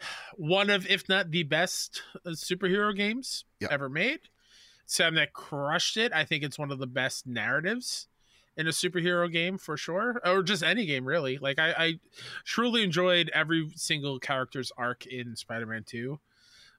one 0.36 0.70
of, 0.70 0.86
if 0.86 1.08
not 1.08 1.30
the 1.30 1.44
best 1.44 2.02
uh, 2.26 2.30
superhero 2.30 2.94
games 2.94 3.44
yep. 3.60 3.72
ever 3.72 3.88
made. 3.88 4.20
Sam 4.86 5.14
that 5.16 5.34
crushed 5.34 5.96
it. 5.98 6.12
I 6.14 6.24
think 6.24 6.42
it's 6.42 6.58
one 6.58 6.70
of 6.70 6.78
the 6.78 6.86
best 6.86 7.26
narratives 7.26 8.08
in 8.56 8.66
a 8.66 8.70
superhero 8.70 9.30
game 9.30 9.56
for 9.56 9.76
sure, 9.76 10.20
or 10.24 10.42
just 10.42 10.62
any 10.62 10.86
game 10.86 11.06
really. 11.06 11.38
Like 11.38 11.58
I, 11.58 11.74
I 11.78 12.00
truly 12.44 12.82
enjoyed 12.82 13.30
every 13.34 13.70
single 13.76 14.18
character's 14.18 14.72
arc 14.76 15.06
in 15.06 15.36
Spider-Man 15.36 15.84
Two, 15.84 16.18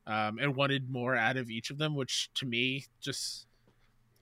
um, 0.07 0.39
and 0.39 0.55
wanted 0.55 0.89
more 0.89 1.15
out 1.15 1.37
of 1.37 1.49
each 1.51 1.69
of 1.69 1.77
them. 1.77 1.95
Which 1.95 2.29
to 2.35 2.47
me, 2.47 2.85
just 2.99 3.45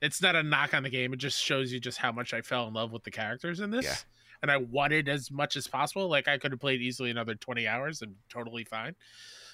it's 0.01 0.22
not 0.22 0.36
a 0.36 0.44
knock 0.44 0.74
on 0.74 0.84
the 0.84 0.89
game. 0.89 1.13
It 1.13 1.18
just 1.18 1.42
shows 1.42 1.72
you 1.72 1.80
just 1.80 1.98
how 1.98 2.12
much 2.12 2.34
I 2.34 2.42
fell 2.42 2.68
in 2.68 2.74
love 2.74 2.92
with 2.92 3.04
the 3.04 3.12
characters 3.12 3.60
in 3.60 3.72
this. 3.72 3.86
Yeah. 3.86 3.96
And 4.42 4.51
I 4.51 4.58
wanted 4.58 5.10
as 5.10 5.32
much 5.32 5.56
as 5.56 5.68
possible. 5.68 6.08
Like 6.08 6.27
I 6.27 6.38
could 6.38 6.51
have 6.51 6.60
played 6.60 6.82
easily 6.82 7.10
another 7.10 7.36
twenty 7.36 7.68
hours 7.68 8.01
and 8.01 8.16
totally 8.30 8.63
fine. 8.63 8.96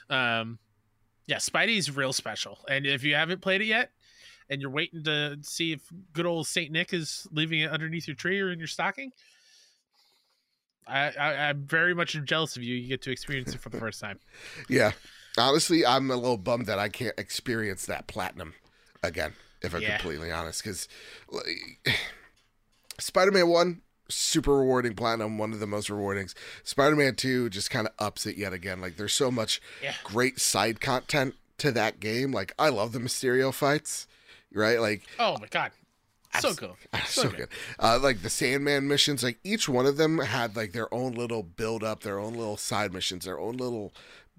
Um, 0.10 0.60
yeah, 1.26 1.38
Spidey's 1.38 1.96
real 1.96 2.12
special. 2.12 2.60
And 2.70 2.86
if 2.86 3.04
you 3.04 3.16
haven't 3.16 3.42
played 3.42 3.62
it 3.62 3.66
yet, 3.66 3.92
and 4.50 4.62
you're 4.62 4.70
waiting 4.70 5.04
to 5.04 5.38
see 5.42 5.72
if 5.72 5.82
good 6.12 6.26
old 6.26 6.48
Saint 6.48 6.72
Nick 6.72 6.94
is 6.94 7.28
leaving 7.32 7.62
it 7.62 7.72
underneath 7.72 8.08
your 8.08 8.16
tree 8.16 8.40
or 8.42 8.52
in 8.52 8.60
your 8.60 8.68
stocking, 8.68 9.12
I, 10.88 11.12
I 11.12 11.36
I'm 11.50 11.64
very 11.66 11.94
much 11.94 12.18
jealous 12.26 12.56
of 12.58 12.64
you. 12.64 12.76
You 12.76 12.88
get 12.88 13.02
to 13.04 13.12
experience 13.12 13.54
it 13.54 13.62
for 13.62 13.70
the 13.70 13.80
first 13.80 14.00
time. 14.02 14.20
Yeah. 14.70 14.92
Honestly, 15.36 15.84
I'm 15.84 16.12
a 16.12 16.16
little 16.16 16.38
bummed 16.38 16.68
that 16.68 16.78
I 16.78 16.90
can't 16.90 17.18
experience 17.18 17.88
that 17.88 18.06
platinum 18.06 18.54
again, 19.02 19.34
if 19.64 19.74
I'm 19.74 19.82
Yeah. 19.82 19.98
completely 19.98 20.32
honest. 20.32 20.64
Because 20.64 20.88
Spider 23.00 23.32
Man 23.32 23.48
1, 23.48 23.82
super 24.10 24.58
rewarding 24.58 24.94
platinum, 24.96 25.38
one 25.38 25.54
of 25.54 25.60
the 25.60 25.68
most 25.68 25.90
rewarding. 25.90 26.30
Spider 26.64 26.96
Man 26.96 27.16
2 27.16 27.50
just 27.50 27.70
kind 27.72 27.88
of 27.88 27.94
ups 28.00 28.26
it 28.26 28.38
yet 28.38 28.54
again. 28.54 28.82
Like, 28.82 28.98
there's 28.98 29.14
so 29.14 29.32
much 29.32 29.62
Yeah. 29.82 29.94
great 30.04 30.40
side 30.40 30.80
content 30.82 31.36
to 31.60 31.72
that 31.72 32.00
game. 32.00 32.32
Like, 32.32 32.54
I 32.60 32.70
love 32.70 32.92
the 32.92 33.00
Mysterio 33.00 33.54
fights, 33.54 34.08
right? 34.54 34.80
Like, 34.80 35.04
Oh 35.20 35.38
my 35.40 35.48
god, 35.48 35.72
so 36.40 36.54
cool, 36.54 36.78
so, 37.06 37.30
good. 37.30 37.48
Uh, 37.80 38.00
like 38.02 38.22
the 38.22 38.30
Sandman 38.30 38.88
missions, 38.88 39.24
like 39.24 39.40
each 39.44 39.68
one 39.70 39.86
of 39.86 39.98
them 39.98 40.20
had 40.20 40.56
like 40.56 40.72
their 40.74 40.92
own 40.94 41.14
little 41.14 41.44
build 41.44 41.84
up, 41.84 42.02
their 42.02 42.20
own 42.20 42.34
little 42.34 42.58
side 42.58 42.92
missions, 42.94 43.26
their 43.26 43.40
own 43.40 43.58
little 43.58 43.94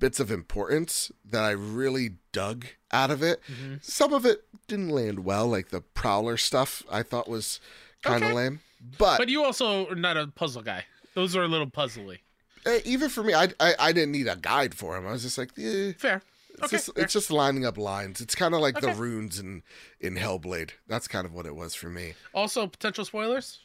bits 0.05 0.21
of 0.21 0.31
importance 0.31 1.11
that 1.25 1.43
I 1.45 1.53
really 1.53 2.17
dug 2.31 2.67
out 2.93 3.11
of 3.11 3.23
it. 3.23 3.41
Mhm. 3.51 3.83
Some 3.83 4.13
of 4.13 4.27
it 4.27 4.45
didn't 4.69 4.91
land 4.91 5.25
well, 5.25 5.47
like 5.49 5.71
the 5.71 5.81
Prowler 5.81 6.37
stuff. 6.37 6.83
I 6.91 7.03
thought 7.03 7.27
was 7.27 7.59
kind 8.03 8.23
of 8.23 8.29
Okay. 8.29 8.37
lame, 8.37 8.61
but, 8.99 9.17
But 9.17 9.31
you 9.31 9.43
also 9.43 9.89
are 9.89 9.95
not 9.95 10.19
a 10.19 10.27
puzzle 10.27 10.61
guy. 10.61 10.85
Those 11.15 11.35
are 11.35 11.43
a 11.43 11.49
little 11.49 11.71
puzzly. 11.71 12.19
uh, 12.67 12.81
even 12.85 13.09
for 13.09 13.23
me, 13.23 13.33
I, 13.33 13.45
I 13.59 13.75
I 13.79 13.93
didn't 13.93 14.13
need 14.13 14.29
a 14.29 14.37
guide 14.37 14.75
for 14.75 14.95
him. 14.95 15.07
I 15.07 15.13
was 15.13 15.23
just 15.23 15.39
like, 15.39 15.53
eh, 15.59 15.93
Fair. 15.97 16.21
It's, 16.51 16.63
Okay. 16.65 16.77
just, 16.77 16.95
fair. 16.95 17.05
it's 17.05 17.13
just 17.15 17.31
lining 17.31 17.65
up 17.65 17.79
lines. 17.79 18.21
It's 18.21 18.35
kind 18.35 18.55
of 18.55 18.61
like 18.61 18.81
the 18.83 18.93
runes 18.93 19.39
in 19.39 19.63
in 20.01 20.17
Hellblade. 20.17 20.73
That's 20.87 21.09
kind 21.09 21.25
of 21.27 21.33
what 21.33 21.47
it 21.47 21.55
was 21.57 21.75
for 21.75 21.89
me. 21.89 22.13
Also, 22.35 22.67
potential 22.67 23.05
spoilers. 23.07 23.61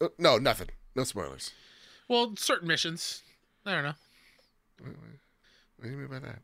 Uh, 0.00 0.08
no, 0.18 0.38
nothing. 0.38 0.68
No 0.94 1.04
spoilers. 1.04 1.52
Well, 2.08 2.34
certain 2.36 2.66
missions. 2.66 3.22
I 3.66 3.72
don't 3.74 3.84
know. 3.84 3.94
What, 4.82 5.84
do 5.84 5.90
you 5.90 5.96
mean 5.96 6.08
by 6.08 6.18
that? 6.20 6.40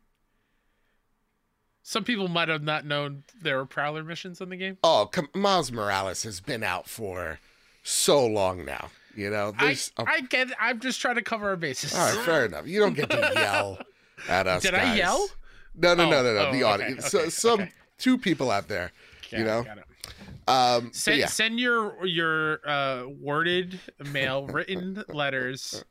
Some 1.83 2.03
people 2.03 2.27
might 2.27 2.49
have 2.49 2.63
not 2.63 2.85
known 2.85 3.23
there 3.41 3.57
were 3.57 3.65
Prowler 3.65 4.03
missions 4.03 4.41
in 4.41 4.49
the 4.49 4.57
game. 4.57 4.77
Oh, 4.83 5.07
come, 5.11 5.29
Miles 5.33 5.71
Morales 5.71 6.23
has 6.23 6.41
been 6.41 6.61
out 6.63 6.87
for 6.89 7.39
so 7.83 8.25
long 8.25 8.65
now. 8.65 8.89
You 9.15 9.29
know, 9.29 9.53
I, 9.57 9.65
there's. 9.67 9.91
a- 9.97 10.03
I 10.07 10.21
get. 10.21 10.49
I'm 10.59 10.79
just 10.79 10.99
trying 10.99 11.15
to 11.15 11.21
cover 11.21 11.47
our 11.49 11.55
bases. 11.55 11.95
all 11.95 12.13
right, 12.13 12.25
fair 12.25 12.45
enough. 12.45 12.67
You 12.67 12.81
don't 12.81 12.93
get 12.93 13.09
to 13.09 13.31
yell 13.35 13.79
at 14.27 14.47
us. 14.47 14.63
Did 14.63 14.75
I 14.75 14.95
yell? 14.95 15.27
No, 15.75 15.93
no, 15.93 16.09
no, 16.09 16.17
Oh, 16.17 16.23
no, 16.23 16.33
no. 16.33 16.39
oh, 16.47 16.51
the 16.51 16.63
okay, 16.63 16.63
audience. 16.63 17.07
so, 17.09 17.19
okay, 17.21 17.29
some 17.29 17.59
okay. 17.61 17.71
two 17.97 18.17
people 18.17 18.51
out 18.51 18.67
there. 18.67 18.91
Got 19.31 19.39
you 19.39 19.45
know? 19.45 19.59
it. 19.61 20.49
Um, 20.49 20.91
Send, 20.93 21.19
yeah, 21.19 21.27
send 21.27 21.59
your 21.59 22.05
your 22.05 22.59
uh, 22.67 23.05
worded 23.07 23.79
mail 24.11 24.45
written 24.47 25.03
letters 25.09 25.83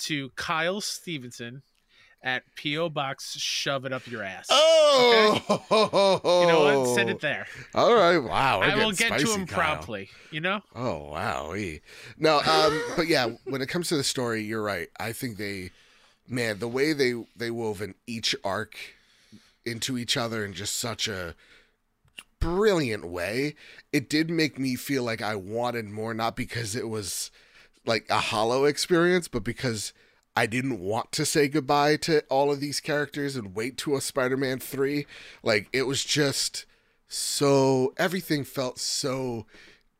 to 0.00 0.30
Kyle 0.36 0.80
Stevenson 0.80 1.62
at 2.22 2.42
PO 2.60 2.90
Box. 2.90 3.36
Shove 3.38 3.84
it 3.84 3.92
up 3.92 4.06
your 4.06 4.22
ass. 4.22 4.46
Oh, 4.50 5.40
You 5.70 6.46
know 6.46 6.82
what? 6.84 6.94
Send 6.94 7.10
it 7.10 7.20
there. 7.20 7.46
All 7.74 7.94
right. 7.94 8.18
Wow. 8.18 8.60
I 8.60 8.76
will 8.76 8.92
get 8.92 9.18
to 9.20 9.26
him 9.32 9.46
Kyle. 9.46 9.58
promptly. 9.58 10.10
You 10.30 10.40
know. 10.40 10.60
Oh 10.74 11.10
wow. 11.10 11.54
No, 12.18 12.40
um, 12.40 12.82
but 12.96 13.06
yeah, 13.06 13.30
when 13.44 13.62
it 13.62 13.68
comes 13.68 13.88
to 13.88 13.96
the 13.96 14.04
story, 14.04 14.42
you're 14.42 14.62
right. 14.62 14.88
I 14.98 15.12
think 15.12 15.36
they, 15.36 15.70
man, 16.28 16.58
the 16.58 16.68
way 16.68 16.92
they 16.92 17.14
they 17.36 17.50
wove 17.50 17.80
woven 17.80 17.94
each 18.06 18.34
arc 18.44 18.76
into 19.64 19.98
each 19.98 20.16
other 20.16 20.44
in 20.44 20.52
just 20.52 20.76
such 20.76 21.08
a 21.08 21.34
brilliant 22.38 23.06
way, 23.06 23.54
it 23.92 24.08
did 24.08 24.30
make 24.30 24.58
me 24.58 24.76
feel 24.76 25.02
like 25.02 25.22
I 25.22 25.34
wanted 25.36 25.86
more, 25.86 26.14
not 26.14 26.36
because 26.36 26.76
it 26.76 26.88
was 26.88 27.30
like 27.86 28.06
a 28.10 28.18
hollow 28.18 28.64
experience, 28.64 29.28
but 29.28 29.44
because 29.44 29.92
I 30.36 30.46
didn't 30.46 30.80
want 30.80 31.12
to 31.12 31.24
say 31.24 31.48
goodbye 31.48 31.96
to 31.98 32.22
all 32.28 32.52
of 32.52 32.60
these 32.60 32.80
characters 32.80 33.36
and 33.36 33.54
wait 33.54 33.78
to 33.78 33.96
a 33.96 34.00
Spider-Man 34.00 34.58
3. 34.58 35.06
Like 35.42 35.68
it 35.72 35.84
was 35.84 36.04
just 36.04 36.66
so 37.08 37.94
everything 37.96 38.44
felt 38.44 38.78
so 38.78 39.46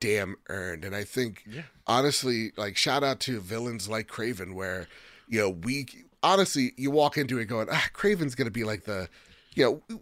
damn 0.00 0.36
earned. 0.48 0.84
And 0.84 0.94
I 0.94 1.04
think 1.04 1.44
Yeah. 1.50 1.62
honestly, 1.86 2.52
like 2.56 2.76
shout 2.76 3.02
out 3.02 3.20
to 3.20 3.40
villains 3.40 3.88
like 3.88 4.08
Kraven 4.08 4.54
where, 4.54 4.88
you 5.28 5.40
know, 5.40 5.50
we 5.50 5.86
honestly 6.22 6.72
you 6.76 6.90
walk 6.90 7.16
into 7.16 7.38
it 7.38 7.46
going, 7.46 7.68
ah, 7.70 7.86
Kraven's 7.94 8.34
gonna 8.34 8.50
be 8.50 8.64
like 8.64 8.84
the 8.84 9.08
you 9.54 9.64
know 9.64 9.98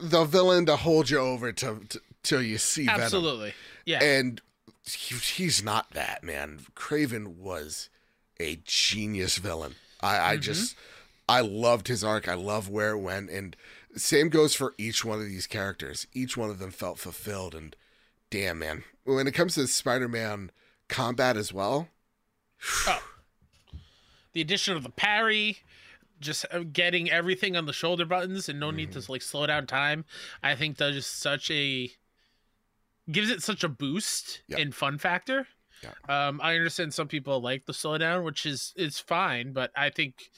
the 0.00 0.24
villain 0.24 0.66
to 0.66 0.76
hold 0.76 1.10
you 1.10 1.18
over 1.18 1.50
to, 1.50 1.80
to 1.88 2.00
till 2.22 2.40
you 2.42 2.56
see 2.58 2.86
Venom. 2.86 3.00
Absolutely. 3.00 3.52
Yeah. 3.84 4.00
And 4.00 4.40
he, 4.84 5.14
he's 5.16 5.62
not 5.62 5.90
that, 5.92 6.22
man. 6.24 6.60
Kraven 6.74 7.36
was 7.36 7.88
a 8.40 8.60
genius 8.64 9.36
villain. 9.38 9.74
I, 10.00 10.32
I 10.32 10.36
Mhm. 10.36 10.40
just, 10.42 10.76
I 11.28 11.40
loved 11.40 11.88
his 11.88 12.02
arc. 12.02 12.28
I 12.28 12.34
love 12.34 12.68
where 12.68 12.90
it 12.90 12.98
went. 12.98 13.30
And 13.30 13.56
same 13.94 14.28
goes 14.28 14.54
for 14.54 14.74
each 14.78 15.04
one 15.04 15.20
of 15.20 15.26
these 15.26 15.46
characters. 15.46 16.06
Each 16.12 16.36
one 16.36 16.50
of 16.50 16.58
them 16.58 16.70
felt 16.72 16.98
fulfilled. 16.98 17.54
And 17.54 17.76
damn, 18.30 18.58
man. 18.58 18.84
When 19.04 19.26
it 19.26 19.32
comes 19.32 19.54
to 19.54 19.66
Spider 19.66 20.08
Man 20.08 20.50
combat 20.88 21.36
as 21.36 21.52
well, 21.52 21.88
Oh. 22.86 23.02
the 24.32 24.40
addition 24.40 24.76
of 24.76 24.82
the 24.82 24.90
parry, 24.90 25.58
just 26.20 26.44
uh, 26.50 26.60
getting 26.60 27.10
everything 27.10 27.56
on 27.56 27.66
the 27.66 27.72
shoulder 27.72 28.04
buttons 28.04 28.48
and 28.48 28.58
no 28.60 28.70
need 28.70 28.90
Mm-hmm. 28.90 29.00
to 29.00 29.12
like 29.12 29.22
slow 29.22 29.46
down 29.46 29.66
time, 29.66 30.04
I 30.42 30.54
think 30.54 30.76
does 30.76 30.94
just 30.94 31.18
such 31.20 31.50
a 31.50 31.90
gives 33.10 33.30
it 33.30 33.42
such 33.42 33.64
a 33.64 33.68
boost 33.68 34.42
Yeah. 34.48 34.58
in 34.58 34.72
fun 34.72 34.98
factor. 34.98 35.46
Um, 36.08 36.40
I 36.40 36.54
understand 36.54 36.94
some 36.94 37.08
people 37.08 37.40
like 37.40 37.66
the 37.66 37.72
slowdown, 37.72 38.22
which 38.24 38.46
is 38.46 38.72
is 38.76 39.00
fine, 39.00 39.52
but 39.52 39.72
I 39.76 39.90
think 39.90 40.30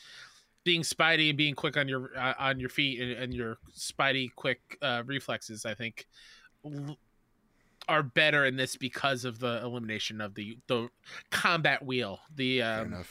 being 0.65 0.81
Spidey 0.81 1.29
and 1.29 1.37
being 1.37 1.55
quick 1.55 1.77
on 1.77 1.87
your 1.87 2.11
uh, 2.17 2.33
on 2.39 2.59
your 2.59 2.71
feet 2.71 2.99
and, 3.01 3.13
and 3.13 3.35
your 3.35 3.59
Spidey 3.77 4.35
quick 4.35 4.79
uh, 4.81 5.03
reflexes, 5.05 5.67
I 5.67 5.75
think, 5.75 6.07
l- 6.65 6.97
are 7.91 8.03
better 8.03 8.47
in 8.47 8.57
this 8.57 8.77
because 8.77 9.27
of 9.27 9.39
the 9.39 9.61
elimination 9.63 10.23
of 10.23 10.35
the 10.35 10.57
the 10.67 10.89
combat 11.31 11.85
wheel. 11.85 12.21
The 12.35 12.63
um, 12.63 13.05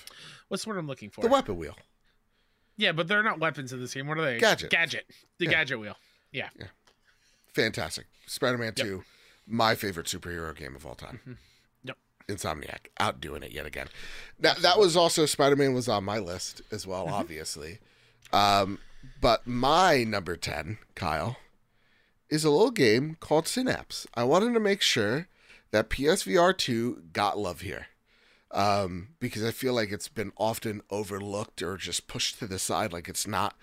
what's 0.48 0.64
the 0.64 0.70
word 0.72 0.80
I'm 0.80 0.88
looking 0.88 1.12
for? 1.12 1.22
The 1.22 1.28
weapon 1.28 1.56
wheel. 1.58 1.76
Yeah, 2.78 2.94
but 2.94 3.08
they're 3.08 3.22
not 3.22 3.40
weapons 3.40 3.72
in 3.74 3.80
this 3.80 3.94
game. 3.94 4.08
What 4.08 4.18
are 4.18 4.26
they? 4.26 4.40
Gadget. 4.40 4.72
Gadget. 4.72 5.06
The 5.38 5.46
Yeah. 5.46 5.52
gadget 5.52 5.80
wheel. 5.80 5.98
Yeah. 6.32 6.50
Fantastic. 7.54 8.08
Spider 8.26 8.58
Man 8.58 8.74
Yep. 8.76 8.88
2, 8.88 9.04
my 9.48 9.76
favorite 9.76 10.08
superhero 10.08 10.56
game 10.56 10.76
of 10.76 10.86
all 10.86 10.96
time. 10.96 11.20
Mhm. 11.28 11.38
Yep. 11.84 11.98
Insomniac, 12.30 12.88
outdoing 13.00 13.44
it 13.44 13.52
yet 13.52 13.66
again. 13.66 13.88
That, 14.40 14.58
that 14.58 14.80
was 14.80 14.96
also, 14.96 15.26
Spider 15.26 15.56
Man 15.56 15.74
was 15.74 15.88
on 15.90 16.04
my 16.04 16.20
list 16.20 16.62
as 16.72 16.88
well, 16.88 17.06
Mm-hmm. 17.06 17.14
obviously. 17.16 17.80
Um, 18.32 18.80
but 19.20 19.46
my 19.46 20.04
number 20.04 20.36
10, 20.38 20.78
Kyle, 20.96 21.38
is 22.30 22.44
a 22.46 22.50
little 22.50 22.72
game 22.72 23.18
called 23.20 23.48
Synapse. 23.48 24.08
I 24.16 24.24
wanted 24.24 24.54
to 24.54 24.60
make 24.60 24.82
sure 24.82 25.28
that 25.72 25.90
PSVR 25.90 26.58
2 26.58 27.04
got 27.14 27.38
love 27.38 27.62
here. 27.62 27.88
Um, 28.52 29.10
because 29.20 29.44
I 29.44 29.50
feel 29.52 29.74
like 29.74 29.92
it's 29.92 30.08
been 30.08 30.32
often 30.38 30.82
overlooked 30.92 31.62
or 31.64 31.76
just 31.76 32.08
pushed 32.08 32.38
to 32.40 32.48
the 32.48 32.60
side, 32.60 32.94
like 32.94 33.10
it's 33.10 33.26
not 33.28 33.56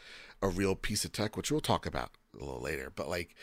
a 0.42 0.48
real 0.48 0.74
piece 0.74 1.04
of 1.04 1.12
tech, 1.12 1.36
which 1.36 1.50
we'll 1.52 1.60
talk 1.60 1.86
about 1.86 2.10
a 2.34 2.44
little 2.44 2.60
later. 2.60 2.90
But 2.94 3.08
like, 3.08 3.36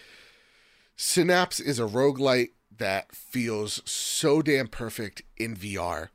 Synapse 0.98 1.60
is 1.60 1.80
a 1.80 1.84
roguelite 1.84 2.54
that 2.76 3.16
feels 3.16 3.82
so 3.86 4.42
damn 4.42 4.68
perfect 4.68 5.22
in 5.38 5.56
VR. 5.56 6.10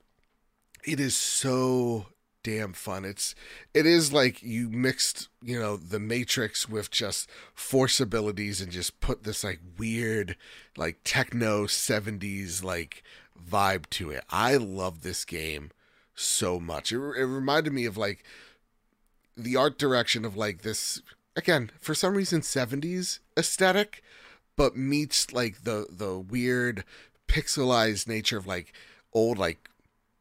It 0.84 0.98
is 0.98 1.16
so 1.16 2.06
damn 2.42 2.72
fun. 2.72 3.04
It's 3.04 3.36
it 3.72 3.86
is 3.86 4.12
like 4.12 4.42
you 4.42 4.68
mixed, 4.68 5.28
you 5.40 5.58
know, 5.58 5.76
the 5.76 6.00
Matrix 6.00 6.68
with 6.68 6.90
just 6.90 7.30
force 7.54 8.00
abilities 8.00 8.60
and 8.60 8.72
just 8.72 8.98
put 8.98 9.22
this 9.22 9.44
like 9.44 9.60
weird 9.78 10.36
like 10.76 10.98
techno 11.04 11.66
70s 11.66 12.64
like 12.64 13.04
vibe 13.40 13.88
to 13.90 14.10
it. 14.10 14.24
I 14.30 14.56
love 14.56 15.02
this 15.02 15.24
game 15.24 15.70
so 16.16 16.58
much. 16.58 16.90
It, 16.90 16.96
it 16.96 17.26
reminded 17.26 17.72
me 17.72 17.84
of 17.84 17.96
like 17.96 18.24
the 19.36 19.54
art 19.54 19.78
direction 19.78 20.24
of 20.24 20.36
like 20.36 20.62
this 20.62 21.00
again, 21.36 21.70
for 21.78 21.94
some 21.94 22.14
reason 22.14 22.40
70s 22.40 23.20
aesthetic, 23.36 24.02
but 24.56 24.76
meets 24.76 25.32
like 25.32 25.64
the 25.64 25.87
the 25.90 26.18
weird 26.18 26.85
pixelized 27.28 28.06
nature 28.06 28.38
of 28.38 28.47
like 28.47 28.73
old 29.12 29.38
like 29.38 29.68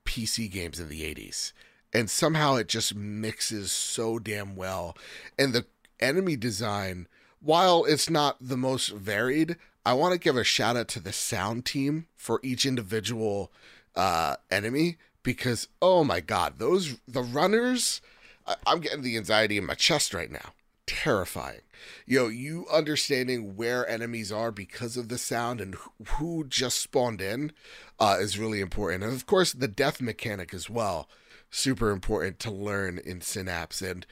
PC 0.05 0.51
games 0.51 0.79
in 0.79 0.89
the 0.89 1.01
80s. 1.01 1.53
And 1.93 2.09
somehow 2.09 2.55
it 2.55 2.67
just 2.67 2.95
mixes 2.95 3.71
so 3.71 4.17
damn 4.17 4.55
well. 4.55 4.97
And 5.37 5.53
the 5.53 5.65
enemy 5.99 6.37
design, 6.37 7.07
while 7.41 7.83
it's 7.83 8.09
not 8.09 8.37
the 8.39 8.57
most 8.57 8.89
varied, 8.89 9.57
I 9.85 9.93
want 9.93 10.13
to 10.13 10.19
give 10.19 10.37
a 10.37 10.43
shout 10.43 10.77
out 10.77 10.87
to 10.89 10.99
the 10.99 11.11
sound 11.11 11.65
team 11.65 12.07
for 12.15 12.39
each 12.43 12.65
individual 12.65 13.51
uh, 13.95 14.37
enemy 14.49 14.97
because 15.23 15.67
oh 15.81 16.03
my 16.03 16.19
god, 16.19 16.59
those 16.59 16.97
the 17.07 17.23
runners, 17.23 18.01
I, 18.47 18.55
I'm 18.65 18.79
getting 18.79 19.01
the 19.01 19.17
anxiety 19.17 19.57
in 19.57 19.65
my 19.65 19.73
chest 19.75 20.13
right 20.13 20.31
now. 20.31 20.53
Terrifying. 20.91 21.61
You 22.05 22.19
know, 22.19 22.27
you 22.27 22.67
understanding 22.71 23.55
where 23.55 23.87
enemies 23.87 24.29
are 24.29 24.51
because 24.51 24.97
of 24.97 25.07
the 25.07 25.17
sound 25.17 25.61
and 25.61 25.75
who 26.05 26.43
just 26.43 26.79
spawned 26.79 27.21
in 27.21 27.53
uh, 27.97 28.17
is 28.19 28.37
really 28.37 28.59
important. 28.59 29.03
And 29.03 29.13
of 29.13 29.25
course, 29.25 29.53
the 29.53 29.69
death 29.69 30.01
mechanic 30.01 30.53
as 30.53 30.69
well, 30.69 31.07
super 31.49 31.91
important 31.91 32.39
to 32.39 32.51
learn 32.51 32.99
in 33.03 33.21
Synapse. 33.21 33.81
And 33.81 34.05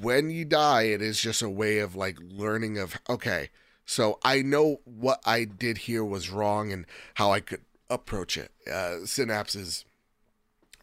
when 0.00 0.28
you 0.28 0.44
die, 0.44 0.82
it 0.82 1.00
is 1.00 1.20
just 1.20 1.40
a 1.40 1.48
way 1.48 1.78
of 1.78 1.96
like 1.96 2.18
learning 2.20 2.76
of 2.76 3.00
okay, 3.08 3.48
so 3.86 4.18
I 4.22 4.42
know 4.42 4.80
what 4.84 5.20
I 5.24 5.44
did 5.44 5.78
here 5.78 6.04
was 6.04 6.28
wrong 6.28 6.70
and 6.70 6.84
how 7.14 7.32
I 7.32 7.40
could 7.40 7.62
approach 7.88 8.36
it. 8.36 8.52
Uh, 8.70 9.06
Synapse 9.06 9.54
is 9.54 9.86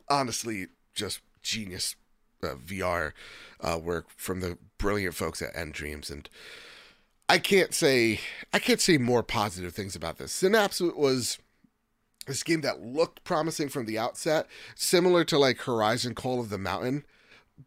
honestly 0.10 0.68
just 0.96 1.22
genius 1.44 1.96
uh, 2.44 2.56
VR 2.56 3.14
uh, 3.62 3.80
work 3.82 4.08
from 4.18 4.40
the 4.40 4.58
brilliant 4.82 5.16
folks 5.16 5.42
at 5.42 5.54
nDreams, 5.54 6.12
and 6.12 6.28
I 7.30 7.38
can't 7.38 7.74
say 7.74 8.20
I 8.52 8.60
can't 8.60 8.82
say 8.82 8.98
more 8.98 9.24
positive 9.24 9.74
things 9.74 9.96
about 9.96 10.18
this. 10.18 10.32
Synapse 10.32 10.82
was 10.82 11.38
this 12.28 12.44
game 12.44 12.62
that 12.62 12.84
looked 12.84 13.24
promising 13.24 13.70
from 13.70 13.86
the 13.86 13.98
outset, 13.98 14.48
similar 14.76 15.24
to 15.26 15.38
like 15.38 15.60
Horizon 15.62 16.16
Call 16.16 16.40
of 16.40 16.50
the 16.50 16.58
Mountain, 16.58 17.06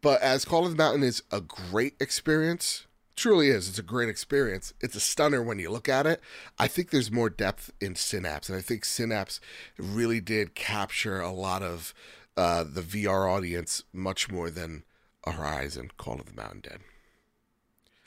but 0.01 0.21
as 0.21 0.45
Call 0.45 0.65
of 0.65 0.71
the 0.71 0.77
Mountain 0.77 1.03
is 1.03 1.23
a 1.31 1.41
great 1.41 1.95
experience 1.99 2.85
truly 3.15 3.49
is. 3.49 3.69
It's 3.69 3.79
a 3.79 3.83
great 3.83 4.09
experience. 4.09 4.73
It's 4.81 4.95
a 4.95 4.99
stunner 4.99 5.41
when 5.41 5.59
you 5.59 5.71
look 5.71 5.89
at 5.89 6.05
it. 6.05 6.21
I 6.59 6.67
think 6.67 6.89
there's 6.89 7.11
more 7.11 7.29
depth 7.29 7.71
in 7.79 7.95
Synapse, 7.95 8.49
and 8.49 8.57
I 8.57 8.61
think 8.61 8.85
Synapse 8.85 9.39
really 9.77 10.19
did 10.19 10.55
capture 10.55 11.21
a 11.21 11.31
lot 11.31 11.63
of 11.63 11.93
uh, 12.37 12.63
the 12.63 12.81
VR 12.81 13.31
audience 13.31 13.83
much 13.93 14.29
more 14.29 14.49
than 14.49 14.83
Horizon 15.25 15.91
Call 15.97 16.19
of 16.19 16.25
the 16.25 16.33
Mountain 16.41 16.61
did. 16.61 16.79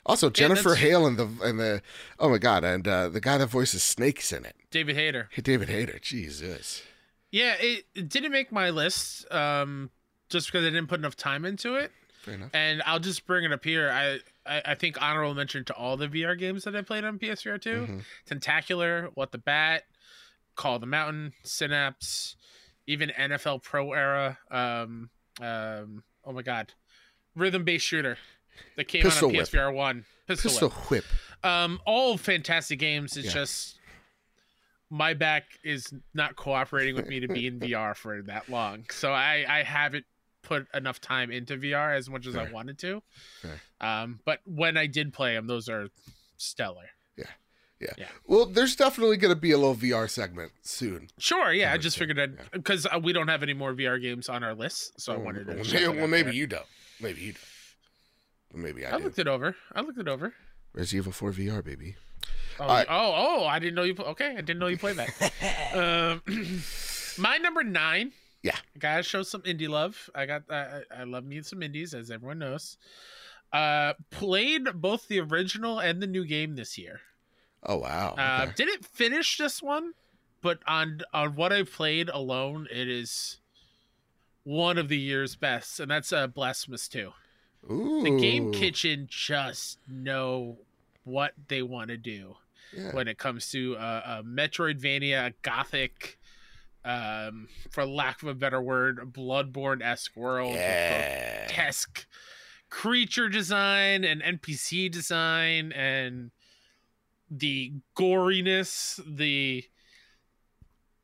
Also, 0.09 0.29
Jennifer 0.29 0.75
Hale 0.75 1.05
and 1.05 1.17
the 1.17 1.29
and 1.43 1.59
the 1.59 1.81
oh 2.19 2.29
my 2.29 2.37
god, 2.39 2.63
and 2.63 2.87
uh, 2.87 3.09
the 3.09 3.21
guy 3.21 3.37
that 3.37 3.47
voices 3.47 3.83
Snakes 3.83 4.31
in 4.33 4.43
it, 4.45 4.55
David 4.71 4.95
Hayter. 4.95 5.29
Hey, 5.31 5.41
David 5.41 5.69
Hayter, 5.69 5.99
Jesus. 5.99 6.81
Yeah, 7.31 7.53
it, 7.59 7.85
it 7.93 8.09
didn't 8.09 8.31
make 8.31 8.51
my 8.51 8.71
list 8.71 9.31
um, 9.31 9.91
just 10.29 10.47
because 10.47 10.65
I 10.65 10.69
didn't 10.71 10.87
put 10.87 10.99
enough 10.99 11.15
time 11.15 11.45
into 11.45 11.75
it. 11.75 11.91
Fair 12.21 12.33
enough. 12.33 12.49
And 12.55 12.81
I'll 12.87 12.99
just 12.99 13.27
bring 13.27 13.45
it 13.45 13.51
up 13.53 13.63
here. 13.63 13.91
I 13.91 14.19
I, 14.45 14.71
I 14.71 14.75
think 14.75 14.99
honorable 15.01 15.35
mention 15.35 15.63
to 15.65 15.73
all 15.75 15.95
the 15.95 16.07
VR 16.07 16.37
games 16.37 16.63
that 16.63 16.75
I 16.75 16.81
played 16.81 17.03
on 17.05 17.19
PSVR 17.19 17.61
2 17.61 17.69
Mhm. 17.69 18.03
Tentacular, 18.25 19.09
What 19.13 19.31
the 19.31 19.37
Bat, 19.37 19.83
Call 20.55 20.75
of 20.75 20.81
the 20.81 20.87
Mountain, 20.87 21.33
Synapse, 21.43 22.35
even 22.87 23.09
NFL 23.11 23.61
Pro 23.61 23.93
Era. 23.93 24.39
Um, 24.49 25.11
um, 25.39 26.03
oh 26.25 26.31
my 26.33 26.41
God, 26.41 26.73
Rhythm 27.35 27.63
Based 27.63 27.85
Shooter 27.85 28.17
that 28.75 28.87
came 28.87 29.03
Pistol 29.03 29.29
out 29.29 29.35
on. 29.35 29.41
PSVR 29.41 29.73
One. 29.73 30.05
Pistol, 30.27 30.49
Pistol 30.51 30.69
Whip. 30.69 30.89
Whip. 30.89 31.05
Um, 31.43 31.79
all 31.85 32.17
fantastic 32.17 32.79
games. 32.79 33.15
It's 33.17 33.27
Yeah. 33.27 33.33
just 33.33 33.77
my 34.89 35.13
back 35.13 35.45
is 35.63 35.93
not 36.13 36.35
cooperating 36.35 36.95
with 36.95 37.07
me 37.07 37.19
to 37.19 37.27
be 37.27 37.47
in 37.47 37.59
VR 37.61 37.95
for 37.95 38.21
that 38.23 38.49
long, 38.49 38.85
so 38.91 39.11
I 39.13 39.45
I 39.47 39.63
haven't 39.63 40.05
put 40.41 40.67
enough 40.73 40.99
time 41.01 41.31
into 41.31 41.57
VR 41.57 41.95
as 41.95 42.09
much 42.09 42.25
as 42.25 42.35
I 42.35 42.49
wanted 42.51 42.79
to. 42.79 43.03
Fair. 43.41 43.59
Um, 43.81 44.19
but 44.25 44.39
when 44.45 44.77
I 44.77 44.87
did 44.87 45.13
play 45.13 45.35
them, 45.35 45.47
those 45.47 45.69
are 45.69 45.89
stellar. 46.37 46.89
Yeah. 47.17 47.25
Yeah. 47.79 47.93
yeah. 47.97 48.07
Well, 48.25 48.45
there's 48.45 48.75
definitely 48.75 49.17
going 49.17 49.33
to 49.33 49.39
be 49.39 49.51
a 49.51 49.57
little 49.57 49.75
VR 49.75 50.09
segment 50.09 50.51
soon. 50.63 51.09
Sure, 51.17 51.51
yeah. 51.53 51.71
I 51.73 51.77
just 51.77 51.97
figured 51.97 52.19
I'd 52.19 52.51
because 52.51 52.85
uh, 52.85 52.99
we 53.03 53.13
don't 53.13 53.27
have 53.27 53.43
any 53.43 53.53
more 53.53 53.73
VR 53.73 54.01
games 54.01 54.27
on 54.29 54.43
our 54.43 54.53
list, 54.55 54.99
so 54.99 55.13
I 55.13 55.17
wanted 55.17 55.45
to. 55.47 55.55
Well, 55.55 55.63
maybe, 55.65 55.87
well, 55.99 56.07
maybe 56.07 56.23
there. 56.25 56.33
you 56.33 56.47
don't. 56.47 56.65
Maybe 56.99 57.21
you 57.21 57.33
don't. 57.33 57.43
Maybe 58.53 58.85
I, 58.85 58.91
I 58.91 58.97
looked 58.97 59.19
it 59.19 59.27
over. 59.27 59.55
I 59.73 59.81
looked 59.81 59.99
it 59.99 60.07
over. 60.07 60.33
Resident 60.73 61.03
Evil 61.03 61.11
4 61.11 61.31
VR, 61.31 61.63
baby. 61.63 61.95
Oh, 62.59 62.67
right. 62.67 62.87
oh, 62.89 63.13
oh! 63.15 63.45
I 63.45 63.59
didn't 63.59 63.75
know 63.75 63.83
you. 63.83 63.95
Okay, 63.97 64.31
I 64.31 64.41
didn't 64.41 64.59
know 64.59 64.67
you 64.67 64.77
played 64.77 64.97
that. 64.97 65.71
um, 65.73 66.21
my 67.17 67.37
number 67.37 67.63
nine. 67.63 68.11
Yeah. 68.43 68.55
I 68.75 68.79
gotta 68.79 69.03
show 69.03 69.23
some 69.23 69.41
indie 69.43 69.69
love. 69.69 70.09
I 70.13 70.25
got. 70.25 70.43
I 70.49 70.81
I 70.95 71.03
love 71.03 71.23
me 71.23 71.41
some 71.41 71.63
indies, 71.63 71.93
as 71.93 72.11
everyone 72.11 72.39
knows. 72.39 72.77
Uh, 73.53 73.93
played 74.11 74.65
both 74.75 75.07
the 75.07 75.19
original 75.19 75.79
and 75.79 76.01
the 76.01 76.07
new 76.07 76.25
game 76.25 76.55
this 76.55 76.77
year. 76.77 76.99
Oh 77.63 77.77
wow. 77.77 78.15
Uh, 78.17 78.43
okay. 78.43 78.53
didn't 78.57 78.85
finish 78.85 79.37
this 79.37 79.61
one, 79.61 79.93
but 80.41 80.59
on 80.67 81.01
on 81.13 81.35
what 81.35 81.53
I've 81.53 81.71
played 81.71 82.09
alone, 82.09 82.67
it 82.71 82.89
is 82.89 83.39
one 84.43 84.77
of 84.77 84.89
the 84.89 84.97
year's 84.97 85.35
best, 85.35 85.79
and 85.79 85.89
that's 85.89 86.11
uh, 86.11 86.27
Blasphemous 86.27 86.87
Two. 86.87 87.13
Ooh. 87.69 88.01
The 88.03 88.19
Game 88.19 88.51
Kitchen 88.51 89.07
just 89.09 89.79
know 89.87 90.57
what 91.03 91.33
they 91.47 91.61
want 91.61 91.89
to 91.89 91.97
do 91.97 92.35
Yeah. 92.75 92.93
when 92.93 93.07
it 93.07 93.17
comes 93.17 93.49
to 93.51 93.75
uh, 93.77 94.19
a 94.19 94.23
Metroidvania, 94.23 95.33
Gothic, 95.41 96.17
um, 96.85 97.47
for 97.71 97.85
lack 97.85 98.21
of 98.21 98.29
a 98.29 98.33
better 98.33 98.61
word, 98.61 98.97
Bloodborne 99.13 99.81
esque 99.81 100.15
world. 100.15 100.53
Yeah. 100.55 101.47
grotesque 101.47 102.05
creature 102.69 103.29
design 103.29 104.03
and 104.03 104.21
NPC 104.21 104.89
design 104.91 105.71
and 105.73 106.31
the 107.31 107.73
goriness, 107.97 108.99
the 109.05 109.65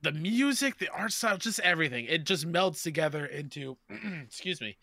the 0.05 0.11
music, 0.11 0.77
the 0.77 0.89
art 0.89 1.11
style, 1.11 1.37
just 1.37 1.59
everything. 1.61 2.05
It 2.05 2.25
just 2.25 2.47
melds 2.47 2.83
together 2.83 3.25
into 3.25 3.77
excuse 4.23 4.61
me, 4.61 4.77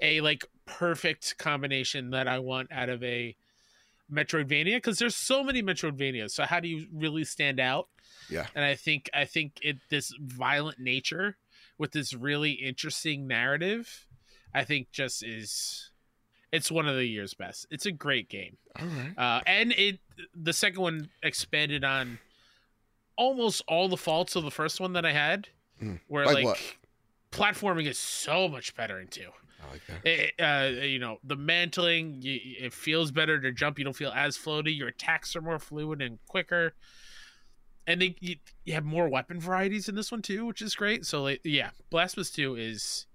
a 0.00 0.20
like 0.20 0.46
perfect 0.66 1.36
combination 1.36 2.10
that 2.10 2.28
I 2.28 2.38
want 2.38 2.70
out 2.70 2.88
of 2.88 3.02
a 3.02 3.36
Metroidvania 4.10 4.76
because 4.76 4.98
there's 4.98 5.16
so 5.16 5.42
many 5.42 5.62
Metroidvanias. 5.62 6.30
So 6.30 6.44
how 6.44 6.60
do 6.60 6.68
you 6.68 6.86
really 6.94 7.24
stand 7.24 7.58
out? 7.58 7.88
Yeah. 8.30 8.46
And 8.54 8.64
I 8.64 8.76
think 8.76 9.10
I 9.12 9.24
think 9.24 9.58
it 9.62 9.78
this 9.90 10.14
violent 10.20 10.78
nature 10.78 11.36
with 11.76 11.92
this 11.92 12.14
really 12.14 12.52
interesting 12.52 13.26
narrative, 13.26 14.06
I 14.54 14.64
think 14.64 14.92
just 14.92 15.24
is 15.24 15.90
it's 16.52 16.70
one 16.70 16.86
of 16.86 16.94
the 16.94 17.04
year's 17.04 17.34
best. 17.34 17.66
It's 17.70 17.84
a 17.84 17.92
great 17.92 18.28
game. 18.28 18.56
All 18.80 18.86
right. 18.86 19.18
Uh, 19.18 19.40
and 19.44 19.72
it 19.72 19.98
the 20.34 20.52
second 20.52 20.80
one 20.80 21.08
expanded 21.22 21.82
on 21.82 22.20
almost 23.18 23.62
all 23.68 23.88
the 23.90 23.96
faults 23.98 24.34
of 24.36 24.44
the 24.44 24.50
first 24.50 24.80
one 24.80 24.94
that 24.94 25.04
I 25.04 25.12
had, 25.12 25.48
Mm. 25.82 26.00
where 26.08 26.24
Like 26.24 26.44
like, 26.44 26.78
platforming 27.30 27.86
is 27.86 27.98
so 27.98 28.48
much 28.48 28.74
better 28.74 28.98
in 28.98 29.08
two. 29.08 29.28
I 29.62 29.70
like 29.72 29.82
that. 29.86 30.06
It, 30.06 30.34
uh, 30.40 30.82
you 30.84 30.98
know, 30.98 31.18
the 31.22 31.36
mantling, 31.36 32.16
you, 32.22 32.40
it 32.60 32.72
feels 32.72 33.10
better 33.10 33.40
to 33.40 33.52
jump. 33.52 33.78
You 33.78 33.84
don't 33.84 33.94
feel 33.94 34.10
as 34.14 34.36
floaty. 34.38 34.76
Your 34.76 34.88
attacks 34.88 35.36
are 35.36 35.40
more 35.40 35.58
fluid 35.58 36.00
and 36.00 36.18
quicker. 36.26 36.74
And 37.86 38.00
they, 38.02 38.16
you, 38.20 38.36
you 38.64 38.74
have 38.74 38.84
more 38.84 39.08
weapon 39.08 39.40
varieties 39.40 39.88
in 39.88 39.94
this 39.94 40.10
one 40.12 40.22
too, 40.22 40.46
which 40.46 40.62
is 40.62 40.74
great. 40.74 41.06
So, 41.06 41.22
like, 41.22 41.40
yeah, 41.44 41.70
Blasphemous 41.90 42.30
Two 42.30 42.54
is 42.56 43.06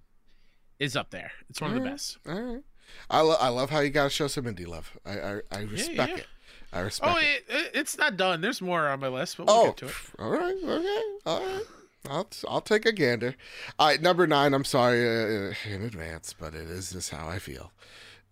is 0.79 0.95
up 0.95 1.11
there. 1.11 1.31
It's 1.49 1.61
one 1.61 1.71
of 1.71 1.75
the 1.75 1.81
Alright. 1.81 1.93
best. 1.93 2.17
All 2.27 2.41
right. 2.41 2.63
I, 3.09 3.21
lo- 3.21 3.37
I 3.39 3.49
love 3.49 3.69
how 3.69 3.79
you 3.79 3.89
got 3.89 4.05
to 4.05 4.09
show 4.09 4.27
some 4.27 4.45
indie 4.45 4.67
love. 4.67 4.97
I 5.05 5.19
I, 5.19 5.39
I 5.51 5.61
respect 5.63 6.11
yeah. 6.11 6.17
it. 6.17 6.27
I 6.73 6.79
respect 6.79 7.13
Oh, 7.13 7.17
it. 7.19 7.23
it, 7.25 7.45
it, 7.49 7.71
it's 7.75 7.97
not 7.97 8.17
done. 8.17 8.41
There's 8.41 8.61
more 8.61 8.87
on 8.87 8.99
my 8.99 9.07
list, 9.07 9.37
but 9.37 9.47
we'll 9.47 9.55
Oh, 9.55 9.65
get 9.67 9.77
to 9.77 9.85
it. 9.87 9.93
all 10.19 10.29
right, 10.31 10.55
okay, 10.63 11.01
all 11.25 11.39
right. 11.45 11.63
I'll 12.09 12.27
I'll 12.49 12.61
take 12.61 12.85
a 12.85 12.91
gander. 12.91 13.35
All 13.79 13.87
right, 13.87 14.01
number 14.01 14.27
nine. 14.27 14.53
I'm 14.53 14.65
sorry 14.65 14.99
uh, 15.07 15.53
in 15.65 15.83
advance, 15.83 16.33
but 16.37 16.53
it 16.53 16.69
is 16.69 16.91
just 16.91 17.11
how 17.11 17.29
I 17.29 17.39
feel. 17.39 17.71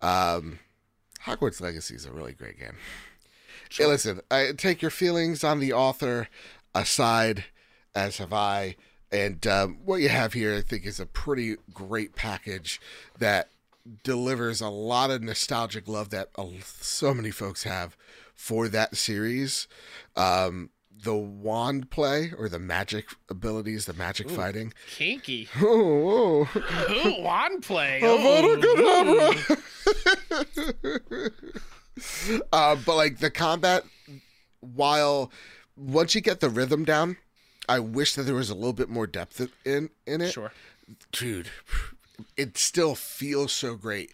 Um, 0.02 0.58
Hogwarts 1.24 1.60
Legacy 1.60 1.94
is 1.94 2.04
a 2.04 2.12
really 2.12 2.32
great 2.32 2.58
game. 2.58 2.76
Hey, 3.70 3.86
listen, 3.86 4.20
I 4.30 4.52
take 4.56 4.82
your 4.82 4.90
feelings 4.90 5.42
on 5.42 5.58
the 5.58 5.72
author 5.72 6.28
aside, 6.74 7.44
as 7.94 8.18
have 8.18 8.32
I. 8.34 8.76
And 9.10 9.46
um, 9.46 9.78
what 9.84 10.00
you 10.02 10.08
have 10.10 10.32
here, 10.34 10.54
I 10.56 10.60
think, 10.60 10.84
is 10.84 11.00
a 11.00 11.06
pretty 11.06 11.56
great 11.72 12.14
package 12.14 12.80
that 13.18 13.48
delivers 14.04 14.60
a 14.60 14.68
lot 14.68 15.10
of 15.10 15.22
nostalgic 15.22 15.88
love 15.88 16.10
that 16.10 16.28
uh, 16.36 16.46
so 16.64 17.14
many 17.14 17.30
folks 17.30 17.62
have 17.62 17.96
for 18.34 18.68
that 18.68 18.96
series. 18.96 19.68
Um, 20.16 20.70
the 21.02 21.14
wand 21.14 21.90
play 21.90 22.32
or 22.36 22.48
the 22.48 22.58
magic 22.58 23.06
abilities, 23.28 23.86
the 23.86 23.94
magic 23.94 24.30
Ooh. 24.30 24.36
fighting. 24.36 24.72
Kinky. 24.96 25.48
Oh, 25.60 26.48
oh. 26.54 27.06
Ooh, 27.06 27.22
wand 27.22 27.62
play. 27.62 28.00
Avada 28.02 29.52
uh, 32.52 32.76
but 32.86 32.96
like 32.96 33.18
the 33.18 33.30
combat 33.30 33.84
while 34.60 35.30
once 35.76 36.14
you 36.14 36.20
get 36.20 36.40
the 36.40 36.50
rhythm 36.50 36.84
down, 36.84 37.16
I 37.68 37.80
wish 37.80 38.14
that 38.14 38.22
there 38.22 38.34
was 38.34 38.50
a 38.50 38.54
little 38.54 38.72
bit 38.72 38.88
more 38.88 39.06
depth 39.06 39.40
in 39.64 39.90
in 40.06 40.20
it. 40.20 40.32
Sure. 40.32 40.52
Dude, 41.10 41.48
it 42.36 42.56
still 42.58 42.94
feels 42.94 43.52
so 43.52 43.74
great 43.76 44.12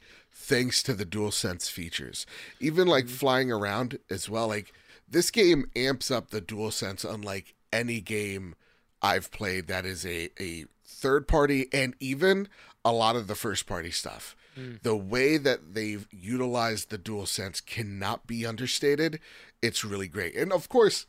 thanks 0.49 0.83
to 0.85 0.95
the 0.95 1.05
dual 1.05 1.31
sense 1.31 1.69
features. 1.69 2.25
Even 2.59 2.89
like 2.89 3.05
Mm-hmm. 3.05 3.15
flying 3.15 3.53
around 3.53 3.99
as 4.11 4.29
well. 4.29 4.49
Like 4.49 4.73
this 5.09 5.31
game 5.31 5.71
amps 5.77 6.11
up 6.11 6.31
the 6.31 6.41
dual 6.41 6.71
sense 6.71 7.05
unlike 7.05 7.55
any 7.73 8.01
game 8.01 8.55
I've 9.03 9.31
played 9.31 9.67
that 9.69 9.85
is 9.85 10.05
a, 10.07 10.31
a 10.41 10.65
third 10.85 11.29
party 11.29 11.67
and 11.73 11.95
even 12.01 12.49
a 12.85 12.93
lot 12.93 13.15
of 13.17 13.27
the 13.27 13.35
first 13.35 13.67
party 13.67 13.91
stuff. 13.91 14.35
Mm. 14.59 14.83
The 14.83 14.97
way 14.97 15.37
that 15.37 15.75
they've 15.75 16.09
utilized 16.11 16.91
the 16.91 16.99
dual 16.99 17.27
sense 17.27 17.61
cannot 17.61 18.27
be 18.27 18.45
understated. 18.47 19.21
It's 19.63 19.85
really 19.85 20.09
great. 20.09 20.35
And 20.35 20.53
of 20.53 20.69
course, 20.69 21.07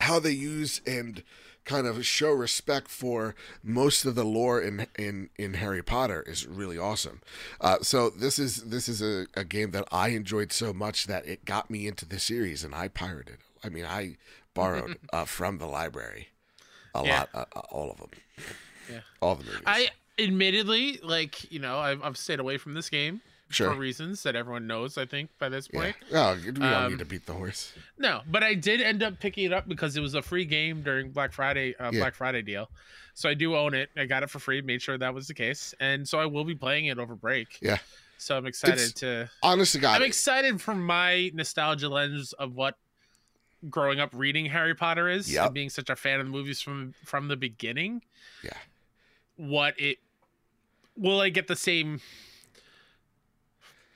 how 0.00 0.18
they 0.18 0.30
use 0.30 0.80
and 0.86 1.22
kind 1.64 1.86
of 1.86 2.04
show 2.04 2.30
respect 2.32 2.88
for 2.88 3.34
most 3.62 4.04
of 4.04 4.14
the 4.14 4.24
lore 4.24 4.60
in 4.60 4.86
in 4.98 5.30
in 5.36 5.54
Harry 5.54 5.82
Potter 5.82 6.22
is 6.26 6.46
really 6.46 6.78
awesome. 6.78 7.20
Uh, 7.60 7.78
so 7.82 8.10
this 8.10 8.38
is 8.38 8.64
this 8.64 8.88
is 8.88 9.00
a, 9.02 9.26
a 9.34 9.44
game 9.44 9.70
that 9.72 9.86
I 9.90 10.08
enjoyed 10.08 10.52
so 10.52 10.72
much 10.72 11.06
that 11.06 11.26
it 11.26 11.44
got 11.44 11.70
me 11.70 11.86
into 11.86 12.06
the 12.06 12.18
series, 12.18 12.64
and 12.64 12.74
I 12.74 12.88
pirated. 12.88 13.38
I 13.62 13.68
mean, 13.70 13.84
I 13.86 14.16
borrowed 14.54 14.98
uh, 15.12 15.24
from 15.24 15.58
the 15.58 15.66
library 15.66 16.28
a 16.94 17.02
Yeah. 17.04 17.18
lot, 17.20 17.30
uh, 17.34 17.44
uh, 17.56 17.60
all 17.70 17.90
of 17.90 17.98
them. 17.98 18.10
Yeah. 18.90 19.00
all 19.20 19.34
the 19.34 19.44
movies. 19.44 19.62
I 19.66 19.88
admittedly 20.18 21.00
like 21.02 21.50
you 21.50 21.58
know 21.58 21.78
I've, 21.78 22.02
I've 22.02 22.16
stayed 22.16 22.38
away 22.40 22.56
from 22.58 22.74
this 22.74 22.88
game 22.88 23.20
sure. 23.54 23.70
for 23.72 23.78
reasons 23.78 24.22
that 24.24 24.36
everyone 24.36 24.66
knows. 24.66 24.98
I 24.98 25.06
think 25.06 25.30
by 25.38 25.48
this 25.48 25.68
Yeah. 25.72 25.80
point. 25.80 25.96
Oh, 26.12 26.34
we 26.44 26.50
don't 26.52 26.62
Um, 26.62 26.90
need 26.92 26.98
to 26.98 27.04
beat 27.04 27.26
the 27.26 27.32
horse. 27.34 27.72
No, 27.98 28.22
but 28.26 28.42
I 28.42 28.54
did 28.54 28.80
end 28.80 29.02
up 29.02 29.20
picking 29.20 29.44
it 29.44 29.52
up 29.52 29.68
because 29.68 29.96
it 29.96 30.00
was 30.00 30.14
a 30.14 30.22
free 30.22 30.44
game 30.44 30.82
during 30.82 31.10
Black 31.10 31.32
Friday 31.32 31.74
uh, 31.76 31.90
Yeah. 31.92 32.00
Black 32.00 32.14
Friday 32.14 32.42
deal. 32.42 32.70
So 33.14 33.28
I 33.28 33.34
do 33.34 33.54
own 33.56 33.74
it. 33.74 33.90
I 33.96 34.06
got 34.06 34.22
it 34.22 34.30
for 34.30 34.38
free. 34.40 34.60
Made 34.60 34.82
sure 34.82 34.98
that 34.98 35.14
was 35.14 35.28
the 35.28 35.34
case, 35.34 35.74
and 35.80 36.08
so 36.08 36.18
I 36.18 36.26
will 36.26 36.44
be 36.44 36.54
playing 36.54 36.86
it 36.86 36.98
over 36.98 37.14
break. 37.14 37.58
Yeah. 37.60 37.78
So 38.18 38.36
I'm 38.36 38.46
excited 38.46 38.74
It's- 38.76 38.92
to. 38.94 39.30
Honestly, 39.42 39.78
to 39.78 39.82
God, 39.82 39.96
I'm 40.00 40.06
excited 40.06 40.60
from 40.60 40.84
my 40.84 41.30
nostalgia 41.34 41.88
lens 41.88 42.32
of 42.34 42.54
what 42.54 42.76
growing 43.70 43.98
up 44.00 44.10
reading 44.12 44.46
Harry 44.46 44.74
Potter 44.74 45.08
is 45.08 45.32
Yep. 45.32 45.44
and 45.46 45.54
being 45.54 45.70
such 45.70 45.88
a 45.90 45.96
fan 45.96 46.20
of 46.20 46.26
the 46.26 46.32
movies 46.32 46.60
from 46.60 46.94
from 47.04 47.28
the 47.28 47.36
beginning. 47.36 48.02
Yeah. 48.42 48.56
What 49.36 49.78
it 49.80 49.98
will 50.96 51.20
I 51.20 51.28
get 51.28 51.46
the 51.48 51.56
same 51.56 52.00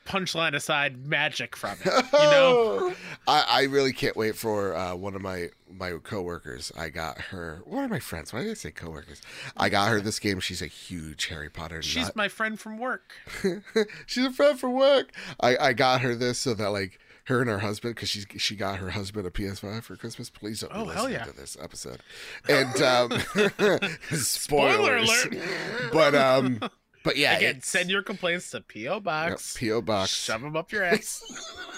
punchline 0.09 0.55
aside 0.55 1.07
magic 1.07 1.55
from 1.57 1.77
it? 1.85 2.05
You 2.13 2.19
know? 2.19 2.93
I, 3.29 3.45
I 3.49 3.63
really 3.65 3.93
can't 3.93 4.17
wait 4.17 4.35
for 4.37 4.75
uh, 4.75 4.95
one 4.97 5.15
of 5.15 5.23
my 5.23 5.49
my 5.71 5.93
coworkers. 6.03 6.73
I 6.77 6.89
got 6.89 7.19
her. 7.21 7.61
One 7.67 7.85
of 7.85 7.91
my 7.91 7.99
friends. 8.01 8.33
Why 8.33 8.43
did 8.43 8.51
I 8.51 8.55
say 8.55 8.71
coworkers? 8.71 9.21
I 9.57 9.69
got 9.69 9.89
her 9.91 10.01
this 10.01 10.19
game. 10.19 10.41
She's 10.41 10.63
a 10.63 10.67
huge 10.67 11.27
Harry 11.27 11.51
Potter 11.51 11.83
She's 11.83 12.05
nut. 12.07 12.17
my 12.17 12.29
friend 12.29 12.59
from 12.59 12.79
work. 12.79 13.13
She's 14.07 14.25
a 14.25 14.33
friend 14.33 14.59
from 14.59 14.73
work. 14.73 15.13
I, 15.41 15.57
I 15.59 15.73
got 15.75 16.01
her 16.01 16.15
this 16.15 16.39
so 16.39 16.55
that 16.55 16.69
like 16.71 16.99
her 17.25 17.43
and 17.43 17.51
her 17.51 17.59
husband 17.59 17.95
because 17.95 18.09
she 18.09 18.23
she 18.39 18.57
got 18.57 18.79
her 18.79 18.89
husband 18.91 19.27
a 19.27 19.31
PS5 19.31 19.83
for 19.83 19.97
Christmas. 19.97 20.31
Please 20.31 20.61
don't 20.61 20.73
Oh, 20.75 20.87
hell 20.87 21.11
yeah. 21.11 21.25
to 21.25 21.33
this 21.37 21.59
episode. 21.61 22.01
And 22.49 22.81
um, 22.81 23.11
Spoiler 24.13 25.05
spoilers. 25.05 25.25
alert. 25.27 25.93
but 25.93 26.15
um, 26.15 26.61
but 27.03 27.17
yeah, 27.17 27.37
Again, 27.37 27.51
it's- 27.51 27.69
send 27.69 27.91
your 27.91 28.03
complaints 28.03 28.51
to 28.51 28.61
PO 28.61 28.95
yep, 28.95 29.03
Box. 29.03 29.57
PO 29.59 29.83
box. 29.83 30.11
Shove 30.11 30.43
them 30.43 30.57
up 30.57 30.73
your 30.73 30.85
ass. 30.85 31.23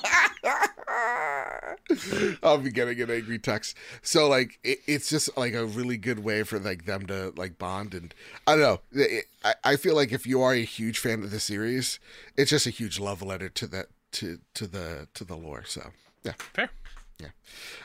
I'll 2.42 2.58
be 2.58 2.70
getting 2.70 3.00
an 3.00 3.10
angry 3.10 3.38
text. 3.38 3.76
So 4.02 4.28
like 4.28 4.58
it, 4.62 4.78
it's 4.86 5.08
just 5.08 5.36
like 5.36 5.54
a 5.54 5.64
really 5.64 5.96
good 5.96 6.20
way 6.20 6.42
for 6.42 6.58
like 6.58 6.86
them 6.86 7.06
to 7.06 7.32
like 7.36 7.58
bond 7.58 7.94
and 7.94 8.14
I 8.46 8.56
don't 8.56 8.60
know. 8.60 8.80
It, 8.92 9.26
I, 9.44 9.54
I 9.64 9.76
feel 9.76 9.94
like 9.94 10.12
if 10.12 10.26
you 10.26 10.42
are 10.42 10.52
a 10.52 10.64
huge 10.64 10.98
fan 10.98 11.22
of 11.22 11.30
the 11.30 11.40
series, 11.40 11.98
it's 12.36 12.50
just 12.50 12.66
a 12.66 12.70
huge 12.70 12.98
love 12.98 13.22
letter 13.22 13.48
to 13.48 13.66
that 13.68 13.86
to 14.12 14.38
to 14.54 14.66
the 14.66 15.08
to 15.14 15.24
the 15.24 15.36
lore. 15.36 15.64
So 15.64 15.90
yeah. 16.24 16.32
Fair. 16.54 16.70
Yeah. 17.18 17.28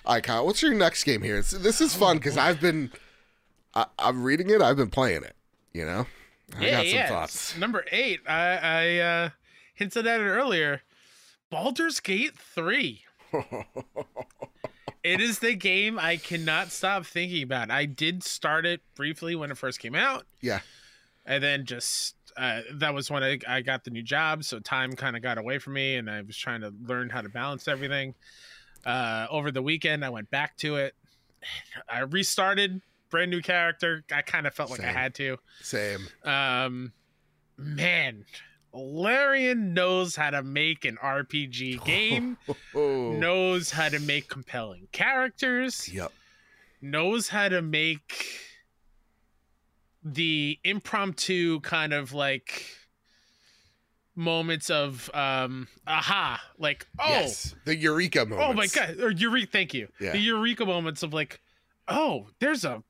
All 0.06 0.16
right, 0.16 0.24
Kyle. 0.24 0.46
What's 0.46 0.62
your 0.62 0.74
next 0.74 1.04
game 1.04 1.22
here? 1.22 1.38
It's, 1.38 1.52
this 1.52 1.82
is 1.82 1.96
fun 1.96 2.18
because 2.18 2.38
I've 2.38 2.62
been 2.62 2.92
I, 3.74 3.86
I'm 4.00 4.24
reading 4.24 4.50
it. 4.50 4.62
I've 4.62 4.78
been 4.78 4.90
playing 4.90 5.24
it. 5.24 5.36
You 5.74 5.86
know. 5.86 6.08
I 6.58 6.62
yeah, 6.62 6.72
got 6.72 6.86
some 6.86 6.96
yeah. 6.96 7.08
thoughts. 7.08 7.58
Number 7.58 7.86
eight. 7.92 8.22
I, 8.28 8.58
I 8.58 8.98
uh, 8.98 9.30
hinted 9.74 10.08
at 10.08 10.20
it 10.20 10.26
earlier. 10.26 10.82
Baldur's 11.50 12.00
Gate 12.00 12.38
3. 12.38 13.02
It 15.06 15.22
is 15.22 15.38
the 15.38 15.54
game 15.54 16.00
I 16.00 16.18
cannot 16.18 16.72
stop 16.72 17.06
thinking 17.06 17.44
about. 17.44 17.70
I 17.70 17.86
did 17.86 18.24
start 18.24 18.66
it 18.66 18.82
briefly 18.96 19.36
when 19.36 19.52
it 19.52 19.58
first 19.58 19.80
came 19.80 19.94
out. 19.94 20.26
Yeah. 20.42 20.62
And 21.28 21.44
then 21.44 21.66
just 21.66 22.16
uh, 22.36 22.62
that 22.74 22.92
was 22.92 23.12
when 23.12 23.24
I, 23.24 23.38
I 23.48 23.62
got 23.62 23.84
the 23.84 23.92
new 23.92 24.02
job, 24.02 24.44
so 24.44 24.58
time 24.60 24.94
kind 24.94 25.16
of 25.16 25.22
got 25.22 25.38
away 25.38 25.60
from 25.60 25.74
me, 25.74 25.98
and 25.98 26.10
I 26.10 26.24
was 26.24 26.36
trying 26.36 26.62
to 26.62 26.74
learn 26.88 27.12
how 27.12 27.22
to 27.22 27.30
balance 27.30 27.68
everything. 27.68 28.16
Uh, 28.84 29.28
over 29.30 29.52
the 29.52 29.62
weekend, 29.62 30.04
I 30.04 30.10
went 30.10 30.32
back 30.32 30.58
to 30.58 30.78
it. 30.78 30.96
I 31.88 32.00
restarted, 32.00 32.82
brand 33.10 33.32
new 33.32 33.42
character. 33.42 34.04
I 34.12 34.22
kind 34.22 34.48
of 34.48 34.54
felt 34.54 34.70
like 34.72 34.82
I 34.82 34.92
had 34.92 35.16
to. 35.16 35.38
Same. 35.62 36.08
Um, 36.24 36.94
man, 37.58 38.26
Larian 38.74 39.74
knows 39.74 40.16
how 40.16 40.30
to 40.32 40.44
make 40.44 40.86
an 40.86 40.98
RPG 41.02 41.84
game. 41.86 42.38
Knows 42.74 43.72
how 43.72 43.90
to 43.90 44.00
make 44.00 44.28
compelling 44.30 44.88
characters. 44.92 45.88
Yep. 45.94 46.12
Knows 46.82 47.30
how 47.30 47.48
to 47.50 47.62
make 47.62 48.26
the 50.04 50.60
impromptu 50.64 51.60
kind 51.62 51.94
of 51.94 52.14
like 52.14 52.64
moments 54.18 54.70
of 54.70 55.10
um 55.14 55.68
aha 55.88 56.40
like 56.58 56.86
oh 57.00 57.10
Yes. 57.10 57.54
The 57.66 57.76
eureka 57.76 58.26
moment. 58.26 58.48
oh 58.50 58.54
my 58.54 58.68
god 58.68 58.98
or 59.02 59.10
eureka 59.12 59.48
thank 59.52 59.74
you 59.74 59.90
Yeah. 60.00 60.12
the 60.14 60.20
eureka 60.20 60.66
moments 60.66 61.04
of 61.04 61.14
like 61.14 61.42
oh 61.88 62.28
there's 62.40 62.64
a 62.64 62.82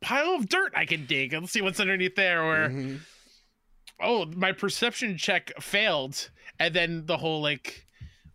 pile 0.00 0.34
of 0.34 0.48
dirt 0.48 0.72
i 0.76 0.84
can 0.84 1.06
dig 1.06 1.32
let's 1.32 1.50
see 1.52 1.60
what's 1.62 1.80
underneath 1.80 2.14
there 2.14 2.42
or 2.42 2.68
Mhm. 2.68 3.00
oh 4.00 4.26
my 4.36 4.52
perception 4.52 5.16
check 5.18 5.52
failed 5.60 6.30
and 6.60 6.74
then 6.74 7.06
the 7.06 7.16
whole 7.16 7.40
like 7.42 7.84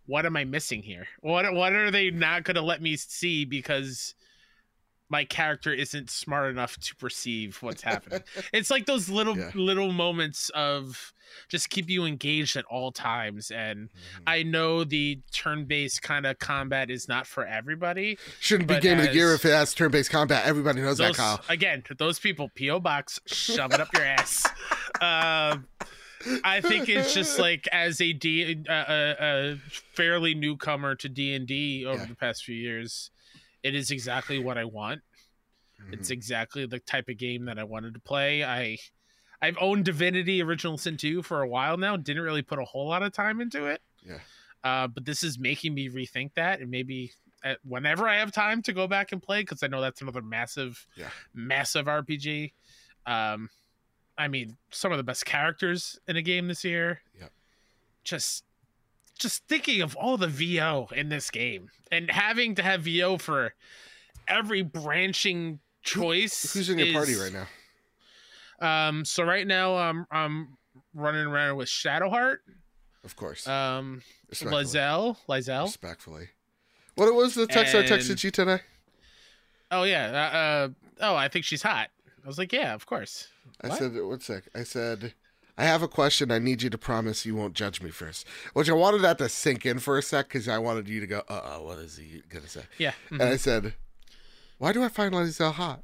what 0.06 0.26
am 0.26 0.36
i 0.36 0.44
missing 0.44 0.82
here 0.82 1.06
what 1.20 1.50
what 1.54 1.72
are 1.72 1.90
they 1.90 2.10
not 2.10 2.44
going 2.44 2.54
to 2.56 2.60
let 2.62 2.82
me 2.82 2.96
see 2.96 3.44
because 3.44 4.14
my 5.14 5.24
character 5.24 5.72
isn't 5.72 6.10
smart 6.10 6.50
enough 6.50 6.76
to 6.78 6.94
perceive 6.96 7.58
what's 7.62 7.82
happening 7.82 8.20
it's 8.52 8.70
like 8.74 8.84
those 8.86 9.08
little 9.08 9.36
Yeah. 9.38 9.50
little 9.54 9.92
moments 9.92 10.50
of 10.54 11.12
just 11.48 11.68
keep 11.70 11.88
you 11.88 12.04
engaged 12.04 12.54
at 12.56 12.64
all 12.74 12.90
times 12.92 13.50
and 13.50 13.78
Mhm. 13.88 14.22
i 14.26 14.42
know 14.42 14.82
the 14.84 15.20
turn-based 15.32 16.00
kind 16.02 16.26
of 16.26 16.38
combat 16.38 16.90
is 16.90 17.08
not 17.08 17.26
for 17.26 17.44
everybody 17.46 18.18
Shouldn't 18.40 18.68
be 18.68 18.80
game 18.80 18.98
of 18.98 19.06
the 19.06 19.14
year 19.14 19.34
if 19.34 19.44
it 19.44 19.52
has 19.52 19.72
turn-based 19.74 20.10
combat. 20.10 20.44
Everybody 20.46 20.80
knows 20.80 20.98
those, 20.98 21.16
that, 21.16 21.16
Kyle. 21.16 21.40
again 21.48 21.82
those 21.98 22.18
people 22.18 22.50
po 22.58 22.80
box 22.80 23.20
shove 23.26 23.72
it 23.72 23.80
up 23.80 23.88
your 23.94 24.04
ass 24.04 24.44
um 25.00 25.66
I 26.42 26.60
think 26.62 26.88
it's 26.88 27.12
just 27.12 27.38
like 27.48 27.68
as 27.70 28.00
a 28.00 28.12
D, 28.14 28.64
uh, 28.68 28.72
a, 28.72 29.16
a 29.20 29.56
fairly 29.92 30.34
newcomer 30.34 30.94
to 30.96 31.08
D 31.08 31.34
and 31.34 31.46
D 31.46 31.84
over 31.84 31.98
Yeah. 32.00 32.06
the 32.06 32.14
past 32.14 32.44
few 32.44 32.56
years, 32.56 33.10
it 33.64 33.74
is 33.74 33.90
exactly 33.90 34.38
what 34.38 34.56
I 34.56 34.64
want. 34.64 35.02
It's 35.90 36.08
Mhm. 36.08 36.12
exactly 36.12 36.66
the 36.66 36.78
type 36.78 37.08
of 37.08 37.16
game 37.16 37.46
that 37.46 37.58
I 37.58 37.64
wanted 37.64 37.94
to 37.94 38.00
play. 38.00 38.44
I 38.44 38.78
I've 39.42 39.58
owned 39.60 39.84
Divinity 39.84 40.40
Original 40.42 40.78
Sin 40.78 40.96
2 40.96 41.20
for 41.22 41.42
a 41.42 41.48
while 41.48 41.76
now. 41.76 41.96
Didn't 41.96 42.22
really 42.22 42.40
put 42.40 42.58
a 42.58 42.64
whole 42.64 42.88
lot 42.88 43.02
of 43.02 43.12
time 43.12 43.40
into 43.42 43.66
it. 43.66 43.82
Yeah. 44.02 44.20
Uh, 44.62 44.86
but 44.86 45.04
this 45.04 45.22
is 45.22 45.38
making 45.38 45.74
me 45.74 45.90
rethink 45.90 46.32
that, 46.34 46.60
and 46.60 46.70
maybe 46.70 47.12
at, 47.42 47.58
whenever 47.62 48.08
I 48.08 48.16
have 48.16 48.32
time 48.32 48.62
to 48.62 48.72
go 48.72 48.86
back 48.86 49.12
and 49.12 49.22
play, 49.22 49.42
because 49.42 49.62
I 49.62 49.66
know 49.66 49.82
that's 49.82 50.00
another 50.00 50.22
massive, 50.22 50.86
Yeah. 50.96 51.10
massive 51.34 51.86
RPG. 51.88 52.54
Um, 53.04 53.50
I 54.16 54.28
mean, 54.28 54.56
some 54.70 54.92
of 54.92 54.96
the 54.96 55.04
best 55.04 55.26
characters 55.26 55.98
in 56.08 56.16
a 56.16 56.22
game 56.22 56.48
this 56.48 56.64
year. 56.64 57.02
Yep. 57.20 57.32
Just, 58.04 58.44
just 59.18 59.46
thinking 59.48 59.80
of 59.82 59.94
all 59.96 60.16
the 60.16 60.26
VO 60.28 60.88
in 60.94 61.08
this 61.08 61.30
game, 61.30 61.70
and 61.92 62.10
having 62.10 62.54
to 62.56 62.62
have 62.62 62.82
VO 62.82 63.18
for 63.18 63.54
every 64.28 64.62
branching 64.62 65.60
choice. 65.82 66.52
Who's 66.52 66.68
in 66.70 66.78
your 66.78 66.92
party 66.92 67.14
right 67.14 67.32
now? 67.32 67.46
Um, 68.60 69.04
so 69.04 69.24
right 69.24 69.46
now 69.46 69.76
I'm 69.76 70.06
I'm 70.10 70.56
running 70.94 71.26
around 71.26 71.56
with 71.56 71.68
Shadowheart, 71.68 72.38
Of 73.04 73.16
course. 73.16 73.46
um. 73.46 74.02
Lae'zel, 74.32 75.16
Lae'zel. 75.28 75.64
Respectfully. 75.66 76.28
What 76.96 77.12
was 77.14 77.34
the 77.34 77.46
text 77.46 77.74
I 77.74 77.80
And- 77.80 77.88
texted 77.88 78.22
you 78.24 78.30
today? 78.30 78.60
Oh 79.70 79.82
yeah. 79.84 80.06
Uh, 80.32 80.36
uh, 80.36 80.68
oh, 81.00 81.14
I 81.16 81.28
think 81.28 81.44
she's 81.44 81.62
hot. 81.62 81.90
I 82.24 82.26
was 82.26 82.38
like, 82.38 82.52
yeah, 82.52 82.74
of 82.74 82.86
course. 82.86 83.28
I 83.60 83.68
What? 83.68 83.78
said, 83.78 83.92
one 84.00 84.20
sec. 84.20 84.44
I 84.54 84.62
said, 84.62 85.14
I 85.56 85.64
have 85.64 85.82
a 85.82 85.88
question. 85.88 86.30
I 86.32 86.38
need 86.40 86.62
you 86.62 86.70
to 86.70 86.78
promise 86.78 87.24
you 87.24 87.36
won't 87.36 87.54
judge 87.54 87.80
me 87.80 87.90
first. 87.90 88.26
Which 88.54 88.68
I 88.68 88.72
wanted 88.72 89.02
that 89.02 89.18
to 89.18 89.28
sink 89.28 89.64
in 89.64 89.78
for 89.78 89.96
a 89.96 90.02
sec 90.02 90.26
because 90.28 90.48
I 90.48 90.58
wanted 90.58 90.88
you 90.88 91.00
to 91.00 91.06
go, 91.06 91.22
uh 91.28 91.40
oh, 91.44 91.62
what 91.62 91.78
is 91.78 91.96
he 91.96 92.22
going 92.28 92.42
to 92.44 92.50
say? 92.50 92.62
Yeah. 92.78 92.92
And 93.10 93.22
I 93.22 93.36
said, 93.36 93.74
Why 94.58 94.72
do 94.72 94.82
I 94.82 94.88
find 94.88 95.14
Lae'zel 95.14 95.52
hot? 95.52 95.82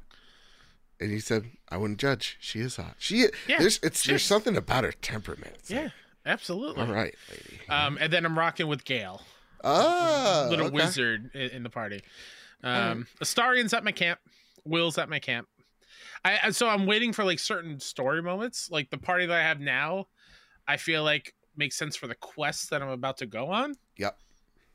And 0.99 1.09
you 1.11 1.19
said, 1.19 1.45
I 1.69 1.77
wouldn't 1.77 1.99
judge. 1.99 2.37
She 2.39 2.59
is 2.59 2.75
hot. 2.75 2.95
She 2.99 3.27
Yeah, 3.47 3.59
there's 3.59 3.79
it's 3.81 4.01
she 4.03 4.11
there's 4.11 4.21
is. 4.21 4.27
something 4.27 4.55
about 4.57 4.83
her 4.83 4.91
temperament. 4.91 5.53
It's 5.59 5.71
Yeah. 5.71 5.83
like, 5.83 5.91
Absolutely. 6.25 6.83
all 6.85 6.91
right, 6.93 7.15
lady. 7.29 7.59
Um, 7.69 7.97
and 7.99 8.11
then 8.13 8.25
I'm 8.25 8.37
rocking 8.37 8.67
with 8.67 8.85
Gale, 8.85 9.21
Oh, 9.63 10.47
little 10.51 10.67
okay. 10.67 10.75
wizard 10.75 11.33
in, 11.33 11.63
the 11.63 11.69
party. 11.69 12.01
right. 12.63 12.91
Um, 12.91 13.07
Astarion's 13.21 13.73
at 13.73 13.83
my 13.83 13.91
camp. 13.91 14.19
Wyll's 14.63 14.97
at 14.99 15.09
my 15.09 15.17
camp. 15.19 15.47
I 16.23 16.51
so 16.51 16.67
I'm 16.67 16.85
waiting 16.85 17.13
for 17.13 17.23
like 17.23 17.39
certain 17.39 17.79
story 17.79 18.21
moments. 18.21 18.69
Like 18.71 18.89
the 18.89 18.97
party 18.97 19.25
that 19.25 19.35
I 19.35 19.43
have 19.43 19.59
now, 19.59 20.07
I 20.67 20.77
feel 20.77 21.03
like 21.03 21.33
makes 21.55 21.75
sense 21.75 21.95
for 21.95 22.07
the 22.07 22.15
quest 22.15 22.69
that 22.69 22.81
I'm 22.81 22.89
about 22.89 23.17
to 23.17 23.25
go 23.25 23.49
on. 23.49 23.75
Yep. 23.97 24.17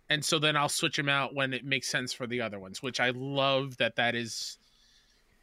And 0.08 0.24
so 0.24 0.38
then 0.38 0.56
I'll 0.56 0.68
switch 0.68 0.96
them 0.96 1.08
out 1.08 1.34
when 1.34 1.52
it 1.52 1.64
makes 1.64 1.88
sense 1.88 2.12
for 2.12 2.26
the 2.26 2.40
other 2.40 2.58
ones, 2.58 2.82
which 2.82 3.00
I 3.00 3.10
love 3.10 3.76
that 3.78 3.96
that 3.96 4.14
is 4.14 4.58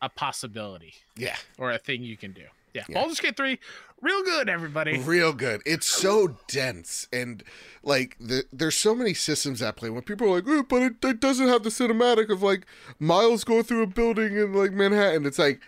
a 0.01 0.09
possibility 0.09 0.93
Yeah, 1.17 1.35
or 1.57 1.71
a 1.71 1.77
thing 1.77 2.03
you 2.03 2.17
can 2.17 2.33
do. 2.33 2.43
Yeah. 2.73 2.83
Yeah. 2.89 2.95
Baldur's 2.95 3.19
Gate 3.19 3.37
3, 3.37 3.59
real 4.01 4.23
good, 4.23 4.49
everybody. 4.49 4.97
real 4.99 5.31
good. 5.31 5.61
It's 5.65 5.85
so 5.85 6.37
dense 6.47 7.07
and 7.13 7.43
like 7.83 8.17
the, 8.19 8.45
there's 8.51 8.75
so 8.75 8.95
many 8.95 9.13
systems 9.13 9.61
at 9.61 9.75
play. 9.75 9.89
When 9.89 10.01
people 10.01 10.27
are 10.27 10.35
like, 10.35 10.45
oh, 10.47 10.63
but 10.63 10.81
it, 10.81 11.05
it 11.05 11.19
doesn't 11.19 11.47
have 11.47 11.63
the 11.63 11.69
cinematic 11.69 12.29
of 12.29 12.41
like 12.41 12.65
Miles 12.99 13.43
going 13.43 13.63
through 13.63 13.83
a 13.83 13.87
building 13.87 14.35
in 14.35 14.53
like 14.53 14.71
Manhattan. 14.71 15.25
It's 15.25 15.39
like, 15.39 15.61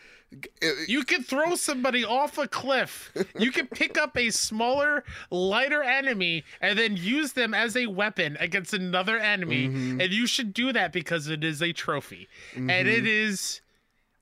You 0.88 1.04
can 1.04 1.24
throw 1.24 1.56
somebody 1.56 2.04
off 2.06 2.38
a 2.38 2.48
cliff. 2.48 3.12
You 3.38 3.52
can 3.52 3.68
pick 3.68 3.98
up 3.98 4.18
a 4.18 4.30
smaller, 4.30 5.04
lighter 5.32 5.84
enemy 5.84 6.44
and 6.62 6.78
then 6.78 6.98
use 6.98 7.34
them 7.34 7.54
as 7.54 7.76
a 7.76 7.88
weapon 7.88 8.38
against 8.40 8.74
another 8.74 9.18
enemy. 9.18 9.68
Mhm. 9.68 10.04
And 10.04 10.14
you 10.14 10.28
should 10.28 10.54
do 10.54 10.72
that 10.74 10.92
because 10.94 11.28
it 11.28 11.44
is 11.44 11.62
a 11.62 11.74
trophy. 11.74 12.28
And 12.56 12.70
Mhm. 12.70 12.86
it 12.98 13.08
is 13.08 13.62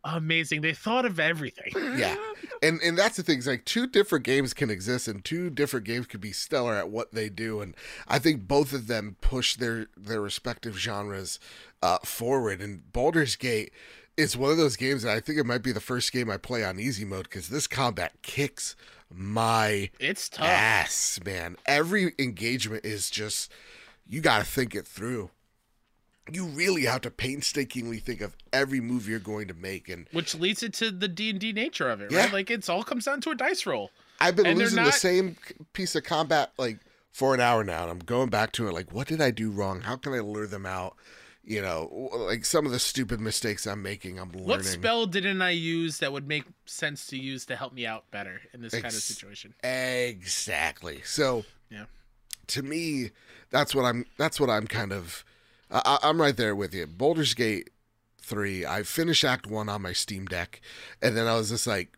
amazing. 0.05 0.61
They 0.61 0.73
thought 0.73 1.05
of 1.05 1.19
everything. 1.19 1.71
Yeah. 1.97 2.17
and 2.61 2.81
and 2.81 2.97
that's 2.97 3.15
the 3.17 3.23
thing. 3.23 3.37
It's 3.37 3.47
like 3.47 3.63
two 3.65 3.87
different 3.87 4.25
games 4.25 4.53
can 4.53 4.69
exist, 4.69 5.07
and 5.07 5.23
two 5.23 5.49
different 5.49 5.85
games 5.85 6.07
could 6.07 6.19
be 6.21 6.31
stellar 6.33 6.73
at 6.75 6.89
what 6.89 7.13
they 7.13 7.29
do. 7.29 7.61
And 7.61 7.73
I 8.07 8.19
think 8.19 8.47
both 8.47 8.73
of 8.73 8.87
them 8.87 9.15
push 9.21 9.55
their 9.55 9.87
their 9.95 10.19
respective 10.21 10.77
genres 10.77 11.39
uh, 11.81 11.99
forward. 11.99 12.61
And 12.61 12.91
Baldur's 12.91 13.35
Gate 13.35 13.71
is 14.17 14.37
one 14.37 14.51
of 14.51 14.57
those 14.57 14.75
games 14.75 15.03
that 15.03 15.15
I 15.15 15.19
think 15.19 15.39
it 15.39 15.45
might 15.45 15.63
be 15.63 15.71
the 15.71 15.79
first 15.79 16.11
game 16.11 16.29
I 16.29 16.37
play 16.37 16.63
on 16.63 16.79
easy 16.79 17.05
mode 17.05 17.23
because 17.23 17.49
this 17.49 17.67
combat 17.67 18.13
kicks 18.21 18.75
my 19.13 19.89
It's 19.99 20.29
tough. 20.29 20.47
ass, 20.47 21.19
man. 21.25 21.57
Every 21.65 22.13
engagement 22.19 22.85
is 22.85 23.09
just 23.09 23.51
you 24.07 24.21
got 24.21 24.39
to 24.39 24.45
think 24.45 24.75
it 24.75 24.85
through. 24.87 25.29
You 26.31 26.45
really 26.45 26.83
have 26.85 27.01
to 27.01 27.11
painstakingly 27.11 27.97
think 27.99 28.21
of 28.21 28.35
every 28.53 28.79
move 28.79 29.09
you're 29.09 29.19
going 29.19 29.47
to 29.49 29.53
make, 29.53 29.89
and 29.89 30.07
Which 30.13 30.35
leads 30.35 30.63
it 30.63 30.73
to 30.75 30.89
the 30.89 31.07
D 31.09 31.29
and 31.31 31.39
D 31.39 31.51
nature 31.51 31.89
of 31.89 31.99
it, 32.01 32.11
Yeah. 32.11 32.19
right? 32.25 32.33
Like 32.33 32.49
it's 32.51 32.69
all 32.69 32.83
comes 32.83 33.05
down 33.05 33.19
to 33.21 33.31
a 33.31 33.35
dice 33.35 33.65
roll. 33.65 33.91
I've 34.21 34.35
been 34.35 34.45
And 34.45 34.57
losing 34.59 34.83
the 34.83 34.91
same 34.91 35.35
piece 35.73 35.95
of 35.95 36.03
combat 36.05 36.51
like 36.57 36.79
for 37.11 37.33
an 37.33 37.41
hour 37.41 37.63
now, 37.63 37.81
and 37.83 37.91
I'm 37.91 37.99
going 37.99 38.29
back 38.29 38.53
to 38.53 38.67
it. 38.67 38.73
Like, 38.73 38.91
what 38.93 39.07
did 39.07 39.19
I 39.21 39.31
do 39.31 39.51
wrong? 39.51 39.81
How 39.81 39.97
can 39.97 40.13
I 40.13 40.19
lure 40.19 40.47
them 40.47 40.65
out? 40.65 40.95
You 41.45 41.61
know, 41.61 42.09
like 42.15 42.45
some 42.45 42.65
of 42.65 42.71
the 42.71 42.79
stupid 42.79 43.19
mistakes 43.19 43.67
I'm 43.67 43.81
making. 43.81 44.17
I'm 44.17 44.29
learning. 44.31 44.47
What 44.47 44.63
spell 44.63 45.05
didn't 45.05 45.41
I 45.41 45.49
use 45.49 45.97
that 45.99 46.13
would 46.13 46.25
make 46.25 46.45
sense 46.65 47.05
to 47.07 47.17
use 47.17 47.45
to 47.47 47.57
help 47.57 47.73
me 47.73 47.85
out 47.85 48.09
better 48.11 48.39
in 48.53 48.61
this 48.61 48.71
kind 48.71 48.85
of 48.85 48.93
situation? 48.93 49.53
Exactly. 49.61 51.01
So, 51.03 51.43
Yeah. 51.69 51.85
to 52.47 52.63
me, 52.63 53.11
that's 53.49 53.75
what 53.75 53.83
I'm. 53.83 54.05
That's 54.17 54.39
what 54.39 54.49
I'm 54.49 54.67
kind 54.67 54.93
of. 54.93 55.25
I, 55.69 55.97
I'm 56.03 56.21
right 56.21 56.35
there 56.37 56.55
with 56.55 56.73
you. 56.73 56.87
Baldur's 56.87 57.33
Gate 57.33 57.69
three. 58.19 58.65
I 58.65 58.83
finished 58.83 59.25
Act 59.25 59.45
one 59.45 59.67
on 59.67 59.81
my 59.81 59.91
Steam 59.91 60.25
Deck, 60.25 60.61
and 61.01 61.17
then 61.17 61.27
I 61.27 61.35
was 61.35 61.49
just 61.49 61.67
like, 61.67 61.97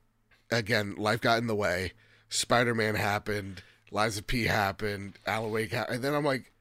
again, 0.49 0.95
life 0.95 1.21
got 1.21 1.37
in 1.37 1.45
the 1.47 1.55
way. 1.55 1.91
Spider 2.29 2.73
Man 2.73 2.95
happened. 2.95 3.61
Lies 3.91 4.17
of 4.17 4.25
P 4.25 4.45
happened. 4.45 5.19
Alan 5.27 5.51
Wake 5.51 5.71
happened, 5.71 5.97
and 5.97 6.03
then 6.03 6.15
I'm 6.15 6.25
like, 6.25 6.51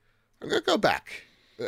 I'm 0.42 0.49
gonna 0.51 0.61
go 0.61 0.77
back. 0.77 1.23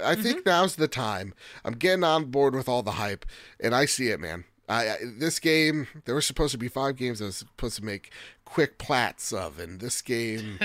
I 0.04 0.14
think 0.14 0.38
mm-hmm. 0.38 0.48
now's 0.48 0.76
the 0.76 0.88
time. 0.88 1.34
I'm 1.64 1.74
getting 1.74 2.04
on 2.04 2.26
board 2.26 2.54
with 2.54 2.68
all 2.68 2.82
the 2.82 2.92
hype, 2.92 3.24
and 3.60 3.74
I 3.74 3.84
see 3.86 4.08
it, 4.08 4.20
man. 4.20 4.44
I, 4.68 4.88
I 4.88 4.96
this 5.18 5.38
game 5.38 5.86
there 6.04 6.14
were 6.14 6.20
supposed 6.20 6.52
to 6.52 6.58
be 6.58 6.68
five 6.68 6.96
games 6.96 7.22
I 7.22 7.26
was 7.26 7.36
supposed 7.36 7.76
to 7.76 7.84
make 7.84 8.10
quick 8.44 8.78
plats 8.78 9.32
of, 9.32 9.58
and 9.58 9.80
this 9.80 10.02
game 10.02 10.58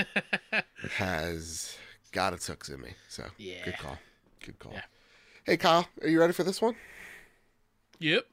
has 0.96 1.76
got 2.10 2.32
its 2.32 2.46
hooks 2.46 2.68
in 2.68 2.80
me. 2.80 2.94
So 3.08 3.24
Yeah. 3.38 3.64
good 3.64 3.78
call, 3.78 3.98
good 4.44 4.58
call. 4.58 4.72
Yeah. 4.72 4.82
Hey 5.44 5.56
Kyle, 5.56 5.88
are 6.02 6.08
you 6.08 6.18
ready 6.20 6.32
for 6.32 6.42
this 6.44 6.60
one? 6.60 6.74
Yep. 8.00 8.26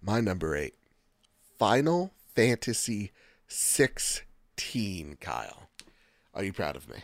My 0.00 0.20
number 0.20 0.54
eight, 0.56 0.74
Final 1.58 2.12
Fantasy 2.34 3.10
sixteen. 3.48 5.16
Kyle, 5.20 5.68
are 6.34 6.44
you 6.44 6.52
proud 6.52 6.76
of 6.76 6.88
me? 6.88 6.98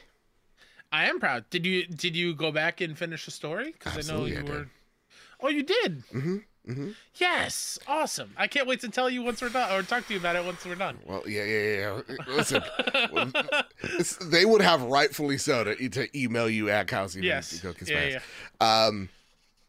I 0.92 1.08
am 1.08 1.18
proud. 1.18 1.48
Did 1.50 1.66
you 1.66 1.86
did 1.86 2.14
you 2.14 2.34
go 2.34 2.52
back 2.52 2.82
and 2.82 2.96
finish 2.96 3.24
the 3.24 3.30
story? 3.30 3.72
Because 3.72 4.08
I 4.08 4.12
know 4.12 4.26
you 4.26 4.38
I 4.38 4.42
were. 4.42 4.68
Oh, 5.40 5.48
you 5.48 5.62
did. 5.62 6.04
Mm-hmm. 6.12 6.36
Mm-hmm. 6.68 6.90
Yes, 7.16 7.78
awesome. 7.88 8.34
I 8.36 8.46
can't 8.46 8.68
wait 8.68 8.80
to 8.82 8.88
tell 8.88 9.10
you 9.10 9.24
once 9.24 9.42
we're 9.42 9.48
done, 9.48 9.72
or 9.72 9.82
talk 9.82 10.06
to 10.06 10.14
you 10.14 10.20
about 10.20 10.36
it 10.36 10.44
once 10.44 10.64
we're 10.64 10.76
done. 10.76 10.96
Well, 11.04 11.24
yeah, 11.26 11.42
yeah, 11.42 11.78
yeah. 11.78 12.00
Listen, 12.28 12.62
they 14.30 14.44
would 14.44 14.62
have 14.62 14.80
rightfully 14.82 15.38
so 15.38 15.64
to, 15.64 15.88
to 15.88 16.06
email 16.16 16.48
you 16.48 16.70
at 16.70 16.86
Kyle 16.86 17.10
yes. 17.10 17.58
go 17.58 17.72
kiss 17.72 17.90
Yeah, 17.90 18.20
yeah. 18.60 18.60
Um, 18.60 19.08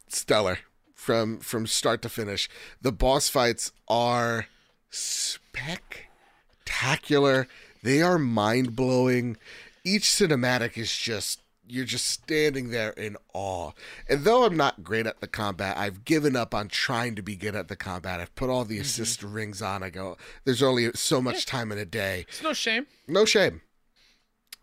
stellar 0.07 0.59
from 0.93 1.39
from 1.39 1.65
start 1.65 2.03
to 2.03 2.09
finish. 2.09 2.47
The 2.81 2.91
boss 2.91 3.27
fights 3.27 3.71
are 3.87 4.45
spectacular. 4.91 7.47
They 7.81 8.03
are 8.03 8.19
mind 8.19 8.75
blowing. 8.75 9.37
Each 9.83 10.03
cinematic 10.03 10.77
is 10.77 10.95
just 10.95 11.41
you're 11.67 11.85
just 11.85 12.07
standing 12.07 12.71
there 12.71 12.91
in 12.91 13.15
awe. 13.33 13.71
And 14.09 14.25
though 14.25 14.45
I'm 14.45 14.57
not 14.57 14.83
great 14.83 15.07
at 15.07 15.21
the 15.21 15.27
combat, 15.27 15.77
I've 15.77 16.03
given 16.03 16.35
up 16.35 16.53
on 16.53 16.67
trying 16.67 17.15
to 17.15 17.21
be 17.21 17.35
good 17.35 17.55
at 17.55 17.67
the 17.67 17.75
combat. 17.75 18.19
I've 18.19 18.35
put 18.35 18.49
all 18.49 18.65
the 18.65 18.75
mm-hmm. 18.75 18.81
assist 18.81 19.23
rings 19.23 19.61
on. 19.61 19.81
I 19.81 19.89
go, 19.89 20.17
there's 20.43 20.63
only 20.63 20.91
so 20.93 21.21
much 21.21 21.45
time 21.45 21.71
in 21.71 21.77
a 21.77 21.85
day. 21.85 22.25
It's 22.27 22.43
no 22.43 22.53
shame. 22.53 22.87
No 23.07 23.25
shame. 23.25 23.61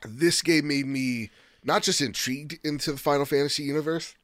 This 0.06 0.42
game 0.42 0.68
made 0.68 0.86
me 0.86 1.30
not 1.64 1.82
just 1.82 2.00
intrigued 2.00 2.58
into 2.64 2.92
the 2.92 2.98
Final 2.98 3.24
Fantasy 3.24 3.62
universe, 3.62 4.14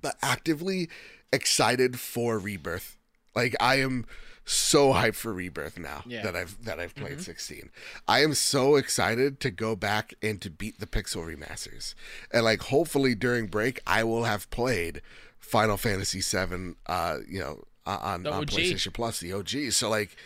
but 0.00 0.16
actively 0.22 0.88
excited 1.32 1.98
for 1.98 2.38
Rebirth. 2.38 2.96
Like 3.34 3.54
I 3.60 3.76
am 3.76 4.06
so 4.44 4.92
hyped 4.92 5.14
for 5.14 5.32
Rebirth 5.32 5.78
now 5.78 6.02
Yeah. 6.06 6.22
that 6.22 6.34
I've 6.36 6.64
that 6.64 6.80
I've 6.80 6.94
played 6.94 7.20
16. 7.20 7.70
I 8.08 8.22
am 8.22 8.34
so 8.34 8.76
excited 8.76 9.38
to 9.40 9.50
go 9.50 9.76
back 9.76 10.14
and 10.22 10.40
to 10.42 10.50
beat 10.50 10.80
the 10.80 10.86
Pixel 10.86 11.24
remasters. 11.24 11.94
And 12.32 12.44
like 12.44 12.62
hopefully 12.62 13.14
during 13.14 13.46
break 13.46 13.80
I 13.86 14.02
will 14.04 14.24
have 14.24 14.50
played 14.50 15.00
Final 15.38 15.76
Fantasy 15.76 16.20
7 16.20 16.76
uh 16.86 17.18
you 17.28 17.38
know 17.40 17.64
on, 17.86 18.26
on 18.26 18.46
PlayStation 18.46 18.92
Plus 18.92 19.20
the 19.20 19.32
OG. 19.32 19.72
So 19.72 19.88
like 19.88 20.16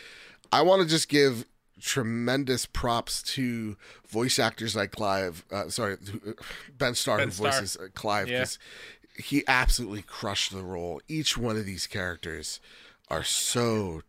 I 0.52 0.62
want 0.62 0.82
to 0.82 0.88
just 0.88 1.08
give 1.08 1.44
tremendous 1.80 2.64
props 2.66 3.22
to 3.22 3.76
voice 4.08 4.38
actors 4.38 4.74
like 4.74 4.92
Clive, 4.92 5.44
uh, 5.52 5.68
sorry, 5.68 5.96
Ben 6.76 6.94
Starr, 6.94 7.18
Ben 7.18 7.28
who 7.28 7.32
Starr. 7.34 7.50
voices 7.52 7.76
uh, 7.76 7.88
Clive, 7.94 8.28
Yeah. 8.28 8.46
he 9.18 9.44
absolutely 9.46 10.02
crushed 10.02 10.52
the 10.52 10.62
role. 10.62 11.00
Each 11.08 11.36
one 11.36 11.56
of 11.56 11.66
these 11.66 11.86
characters 11.86 12.60
are 13.08 13.22
so 13.24 14.02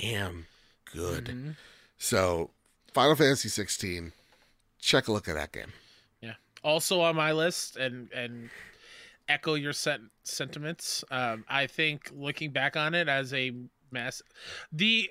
damn 0.00 0.46
good. 0.92 1.24
Mhm. 1.26 1.56
So, 1.98 2.50
Final 2.92 3.16
Fantasy 3.16 3.48
16, 3.48 4.12
check 4.80 5.08
a 5.08 5.12
look 5.12 5.28
at 5.28 5.34
that 5.34 5.52
game. 5.52 5.72
Yeah. 6.20 6.34
Also 6.62 7.00
on 7.00 7.16
my 7.16 7.32
list, 7.32 7.76
and 7.76 8.10
and 8.12 8.50
echo 9.28 9.54
your 9.54 9.72
sen- 9.72 10.10
sentiments. 10.22 11.02
Um, 11.10 11.44
I 11.48 11.66
think 11.66 12.10
looking 12.12 12.50
back 12.52 12.76
on 12.76 12.94
it 12.94 13.08
as 13.08 13.32
a 13.32 13.52
mass, 13.90 14.22
the 14.72 15.10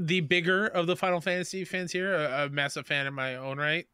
the 0.00 0.20
bigger 0.20 0.66
of 0.66 0.86
the 0.86 0.96
Final 0.96 1.20
Fantasy 1.20 1.64
fans 1.64 1.92
here, 1.92 2.14
a, 2.14 2.46
a 2.46 2.48
massive 2.48 2.86
fan 2.86 3.06
in 3.06 3.12
my 3.14 3.36
own 3.36 3.58
right. 3.58 3.86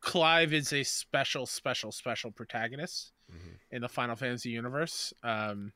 Clive 0.00 0.52
is 0.52 0.72
a 0.72 0.82
special, 0.82 1.46
special, 1.46 1.92
special 1.92 2.32
protagonist 2.32 3.12
Mhm. 3.32 3.58
in 3.70 3.82
the 3.82 3.88
Final 3.88 4.16
Fantasy 4.16 4.50
universe, 4.50 5.12
um, 5.22 5.72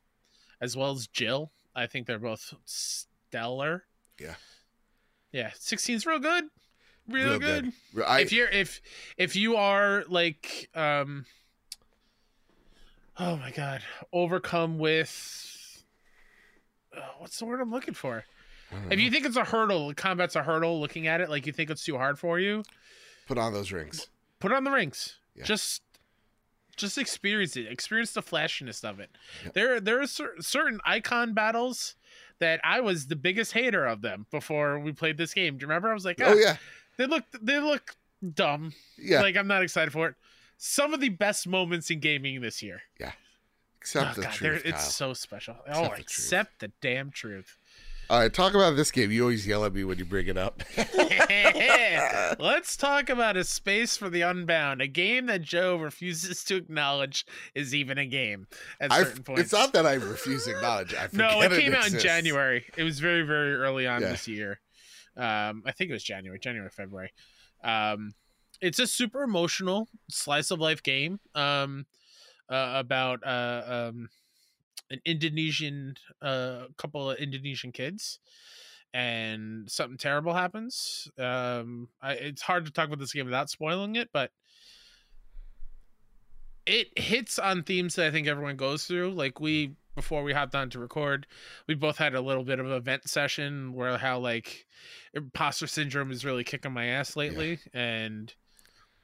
as 0.61 0.77
well 0.77 0.91
as 0.91 1.07
Jill. 1.07 1.53
I 1.77 1.87
think 1.87 2.07
they're 2.09 2.19
both 2.19 2.55
stellar. 3.29 3.85
Yeah. 4.21 4.35
Yeah, 5.33 5.51
16's 5.51 6.07
real 6.07 6.19
good. 6.19 6.45
Real, 7.09 7.31
Real 7.31 7.39
good 7.39 7.73
good. 7.95 8.05
I, 8.05 8.21
if 8.21 8.33
you're 8.33 8.49
if 8.49 8.81
if 9.17 9.37
you 9.37 9.55
are 9.57 10.05
like 10.09 10.69
um 10.75 11.25
oh 13.17 13.37
my 13.37 13.53
god 13.53 13.83
overcome 14.13 14.79
with 14.79 15.85
uh, 16.97 17.01
what's 17.19 17.39
the 17.39 17.45
word 17.45 17.61
i'm 17.61 17.71
looking 17.71 17.95
for 17.95 18.25
If 18.91 18.99
you 18.99 19.13
think 19.13 19.25
it's 19.25 19.37
a 19.37 19.45
hurdle, 19.45 19.95
combat's 19.95 20.35
a 20.35 20.43
hurdle. 20.43 20.81
Looking 20.81 21.07
at 21.07 21.21
it, 21.21 21.31
like 21.31 21.47
you 21.47 21.53
think 21.53 21.71
it's 21.71 21.85
too 21.85 21.97
hard 21.97 22.19
for 22.19 22.41
you, 22.41 22.65
Put 23.29 23.39
on 23.39 23.53
those 23.53 23.71
rings. 23.71 24.09
put 24.41 24.51
on 24.51 24.65
the 24.65 24.73
rings. 24.73 25.15
Yeah. 25.37 25.45
Just, 25.45 25.83
just 26.77 26.99
experience 26.99 27.57
it. 27.57 27.69
Experience 27.71 28.13
the 28.13 28.23
flashiness 28.23 28.83
of 28.83 28.99
it. 28.99 29.11
Yep. 29.45 29.55
There, 29.55 29.81
there 29.81 30.01
are 30.03 30.07
cer- 30.09 30.35
certain 30.41 30.81
icon 30.85 31.33
battles 31.33 31.95
that 32.41 32.61
I 32.65 32.81
was 32.81 33.07
the 33.07 33.17
biggest 33.17 33.53
hater 33.53 33.87
of 33.87 34.03
them 34.03 34.27
before 34.31 34.79
we 34.79 34.93
played 34.93 35.17
this 35.17 35.33
game. 35.35 35.57
Do 35.57 35.63
you 35.63 35.69
remember? 35.69 35.91
I 35.91 35.95
was 35.95 36.05
like, 36.05 36.21
Oh 36.21 36.33
"Ah, 36.33 36.35
yeah, 36.35 36.57
they 36.97 37.07
look, 37.07 37.25
they 37.41 37.59
look 37.59 37.97
dumb. 38.35 38.73
yeah. 38.99 39.21
Like 39.23 39.37
I'm 39.37 39.47
not 39.47 39.63
excited 39.63 39.93
for 39.93 40.09
it. 40.09 40.15
Some 40.59 40.95
of 40.95 41.01
the 41.01 41.11
best 41.11 41.47
moments 41.47 41.91
in 41.91 42.01
gaming 42.01 42.41
this 42.41 42.63
year. 42.63 42.83
Accept 43.81 44.11
Oh, 44.11 44.15
the 44.15 44.23
God, 44.27 44.33
truth, 44.33 44.63
it's 44.65 44.95
so 44.95 45.13
special. 45.13 45.55
Accept 45.67 45.77
oh, 45.79 45.97
the 45.97 46.03
truth. 46.03 46.49
the 46.59 46.73
damn 46.81 47.11
truth. 47.11 47.57
All 48.09 48.21
right, 48.21 48.33
talk 48.33 48.55
about 48.55 48.77
this 48.77 48.93
game. 48.93 49.11
You 49.11 49.23
always 49.23 49.47
yell 49.47 49.65
at 49.65 49.75
me 49.75 49.83
when 49.83 49.99
you 49.99 50.05
bring 50.05 50.29
it 50.29 50.39
up. 50.39 50.63
Let's 52.39 52.77
talk 52.77 53.09
about 53.09 53.37
a 53.37 53.43
space 53.45 53.97
for 53.97 54.09
the 54.09 54.23
unbound, 54.23 54.81
a 54.81 54.87
game 54.87 55.27
that 55.27 55.43
Joe 55.43 55.77
refuses 55.77 56.45
to 56.45 56.57
acknowledge 56.57 57.27
is 57.55 57.75
even 57.75 57.99
a 57.99 58.07
game 58.07 58.47
at 58.81 58.93
I, 58.93 59.03
certain 59.03 59.23
points. 59.25 59.43
it's 59.43 59.53
not 59.53 59.73
that 59.73 59.87
I 59.87 59.95
refuse 59.95 60.45
to 60.45 60.53
acknowledge. 60.57 60.95
I 60.95 61.09
no, 61.13 61.29
forget 61.41 61.53
it 61.53 61.61
came 61.61 61.75
out 61.75 61.93
in. 61.93 61.99
January. 61.99 62.65
It 62.77 62.85
was 62.85 63.01
very, 63.01 63.23
very 63.23 63.55
early 63.55 63.87
on 63.87 64.03
Yeah. 64.03 64.11
this 64.11 64.29
year. 64.29 64.61
Um, 65.17 65.63
I 65.67 65.73
think 65.73 65.91
it 65.91 65.95
was 65.95 66.05
January, 66.05 66.39
January, 66.39 66.71
February. 66.71 67.13
Um, 67.65 68.15
it's 68.61 68.79
a 68.79 68.87
super 68.87 69.23
emotional 69.23 69.89
slice 70.11 70.51
of 70.51 70.61
life 70.61 70.83
game 70.83 71.19
um, 71.35 71.87
uh, 72.49 72.73
about 72.77 73.27
uh, 73.27 73.89
um, 73.91 74.09
an 74.91 75.01
Indonesian 75.05 75.97
uh, 76.23 76.65
couple 76.77 77.11
of 77.11 77.19
Indonesian 77.19 77.73
kids, 77.73 78.19
and 78.95 79.71
something 79.71 79.99
terrible 79.99 80.35
happens. 80.35 81.09
Um, 81.19 81.89
I, 82.01 82.13
it's 82.13 82.43
hard 82.43 82.67
to 82.67 82.73
talk 82.73 82.87
about 82.87 82.99
this 82.99 83.13
game 83.13 83.27
without 83.27 83.51
spoiling 83.51 83.97
it, 83.97 84.11
but 84.13 84.31
it 86.67 86.99
hits 86.99 87.39
on 87.39 87.63
themes 87.63 87.95
that 87.95 88.07
I 88.07 88.11
think 88.11 88.27
everyone 88.27 88.57
goes 88.57 88.85
through. 88.85 89.13
Like 89.13 89.41
we 89.41 89.75
before 89.95 90.23
we 90.23 90.33
hopped 90.35 90.55
on 90.55 90.69
to 90.71 90.79
record, 90.79 91.27
we 91.67 91.75
both 91.75 91.97
had 91.97 92.15
a 92.15 92.21
little 92.21 92.45
bit 92.45 92.61
of 92.61 92.71
a 92.71 92.81
vent 92.81 93.09
session 93.09 93.73
where 93.73 93.97
how 93.97 94.19
like 94.19 94.67
imposter 95.15 95.67
syndrome 95.67 96.13
is 96.13 96.25
really 96.25 96.45
kicking 96.45 96.73
my 96.73 96.87
ass 96.87 97.17
lately, 97.17 97.59
and 97.73 98.35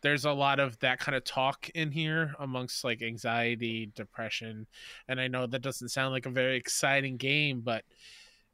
there's 0.02 0.24
a 0.24 0.32
lot 0.32 0.60
of 0.60 0.78
that 0.80 0.98
kind 0.98 1.16
of 1.16 1.24
talk 1.24 1.70
in 1.70 1.90
here 1.90 2.34
amongst 2.38 2.84
like 2.84 3.02
anxiety, 3.02 3.90
depression, 3.94 4.66
and 5.08 5.20
I 5.20 5.28
know 5.28 5.46
that 5.46 5.62
doesn't 5.62 5.88
sound 5.88 6.12
like 6.12 6.26
a 6.26 6.30
very 6.30 6.56
exciting 6.56 7.16
game, 7.16 7.60
but 7.60 7.84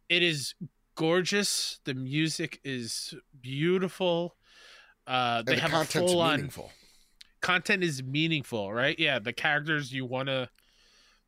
it 0.08 0.22
is 0.22 0.54
gorgeous. 0.94 1.80
The 1.84 1.94
music 1.94 2.60
is 2.64 3.14
beautiful. 3.40 4.36
Uh, 5.06 5.42
they 5.42 5.54
the 5.54 5.60
have 5.60 5.72
a 5.72 5.84
full 5.84 6.20
on 6.20 6.50
content 7.40 7.82
is 7.82 8.02
meaningful, 8.02 8.72
right? 8.72 8.98
Yeah, 8.98 9.18
the 9.18 9.32
characters 9.32 9.92
you 9.92 10.04
want 10.04 10.28
to, 10.28 10.50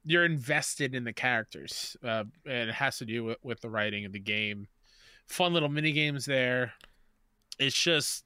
you're 0.05 0.25
invested 0.25 0.95
in 0.95 1.05
the 1.05 1.13
characters, 1.13 1.97
uh, 2.05 2.25
and 2.47 2.69
it 2.69 2.75
has 2.75 2.99
to 2.99 3.05
do 3.05 3.25
with, 3.25 3.39
with 3.43 3.61
the 3.61 3.71
writing 3.71 4.05
of 4.05 4.13
the 4.13 4.21
game. 4.21 4.67
Fun 5.27 5.53
little 5.55 5.69
mini 5.69 5.93
games 5.93 6.27
there. 6.27 6.73
It's 7.59 7.81
just, 7.81 8.25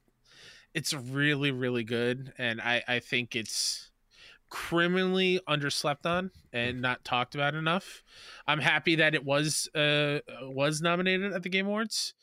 it's 0.75 0.93
really 0.93 1.49
really 1.51 1.83
good, 1.83 2.33
and 2.37 2.61
I 2.61 2.83
I 2.87 2.99
think 2.99 3.35
it's 3.35 3.89
criminally 4.49 5.39
underslept 5.49 6.05
on 6.05 6.29
and 6.53 6.81
not 6.81 7.03
talked 7.03 7.33
about 7.33 7.55
enough. 7.55 8.03
I'm 8.47 8.59
happy 8.59 8.95
that 8.95 9.15
it 9.15 9.25
was 9.25 9.67
uh 9.73 10.19
was 10.43 10.81
nominated 10.81 11.33
at 11.33 11.41
the 11.41 11.49
Game 11.49 11.65
Awards, 11.65 12.13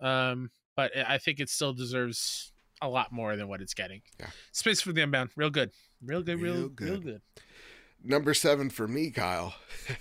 um, 0.00 0.50
but 0.76 0.92
I 0.96 1.18
think 1.18 1.40
it 1.40 1.48
still 1.48 1.72
deserves 1.72 2.52
a 2.80 2.88
lot 2.88 3.10
more 3.12 3.34
than 3.36 3.48
what 3.48 3.60
it's 3.60 3.74
getting. 3.74 4.02
Yeah. 4.20 4.26
Space 4.52 4.80
for 4.80 4.92
the 4.92 5.00
Unbound, 5.02 5.30
real 5.36 5.50
good, 5.50 5.70
real 6.04 6.22
good, 6.22 6.40
real, 6.40 6.52
Real 6.54 6.60
real 6.62 6.68
good. 6.68 7.02
good. 7.04 7.20
Number 8.06 8.34
seven 8.34 8.68
for 8.68 8.86
me, 8.86 9.10
Kyle. 9.10 9.54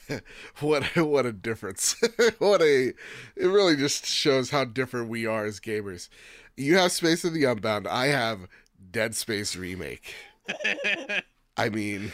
what 0.59 0.83
what 0.97 1.25
a 1.25 1.31
difference! 1.31 1.95
what 2.37 2.61
a 2.61 2.89
it 3.35 3.47
really 3.47 3.77
just 3.77 4.05
shows 4.05 4.49
how 4.49 4.65
different 4.65 5.07
we 5.07 5.25
are 5.25 5.45
as 5.45 5.61
gamers. 5.61 6.09
You 6.57 6.77
have 6.77 6.91
Space 6.91 7.23
of 7.23 7.33
the 7.33 7.45
Unbound. 7.45 7.87
I 7.87 8.07
have 8.07 8.47
Dead 8.91 9.15
Space 9.15 9.55
remake. 9.55 10.13
I 11.57 11.69
mean, 11.69 12.11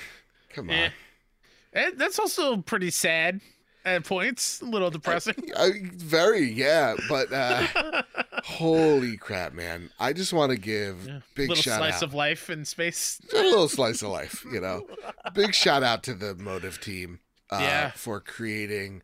come 0.53 0.69
on. 0.69 0.75
Yeah. 0.75 0.89
And 1.73 1.97
that's 1.99 2.19
also 2.19 2.57
pretty 2.57 2.89
sad 2.89 3.41
at 3.85 4.03
points, 4.05 4.61
a 4.61 4.65
little 4.65 4.89
depressing. 4.89 5.35
I, 5.57 5.71
very 5.93 6.41
yeah, 6.49 6.95
but 7.07 7.31
uh, 7.31 7.65
holy 8.43 9.17
crap, 9.17 9.53
man! 9.53 9.89
I 9.99 10.13
just 10.13 10.33
want 10.33 10.51
to 10.51 10.57
give 10.57 11.05
Yeah. 11.07 11.19
big 11.35 11.49
little 11.49 11.61
shout 11.61 11.77
slice 11.79 11.95
out. 11.97 12.03
of 12.03 12.13
life 12.13 12.49
in 12.49 12.65
space. 12.65 13.21
a 13.33 13.37
little 13.37 13.69
slice 13.69 14.01
of 14.01 14.09
life, 14.09 14.45
you 14.51 14.59
know. 14.59 14.87
Big 15.33 15.53
shout 15.53 15.83
out 15.83 16.03
to 16.03 16.13
the 16.13 16.35
Motive 16.35 16.81
team 16.81 17.19
uh, 17.51 17.59
Yeah. 17.61 17.91
for 17.91 18.19
creating 18.19 19.01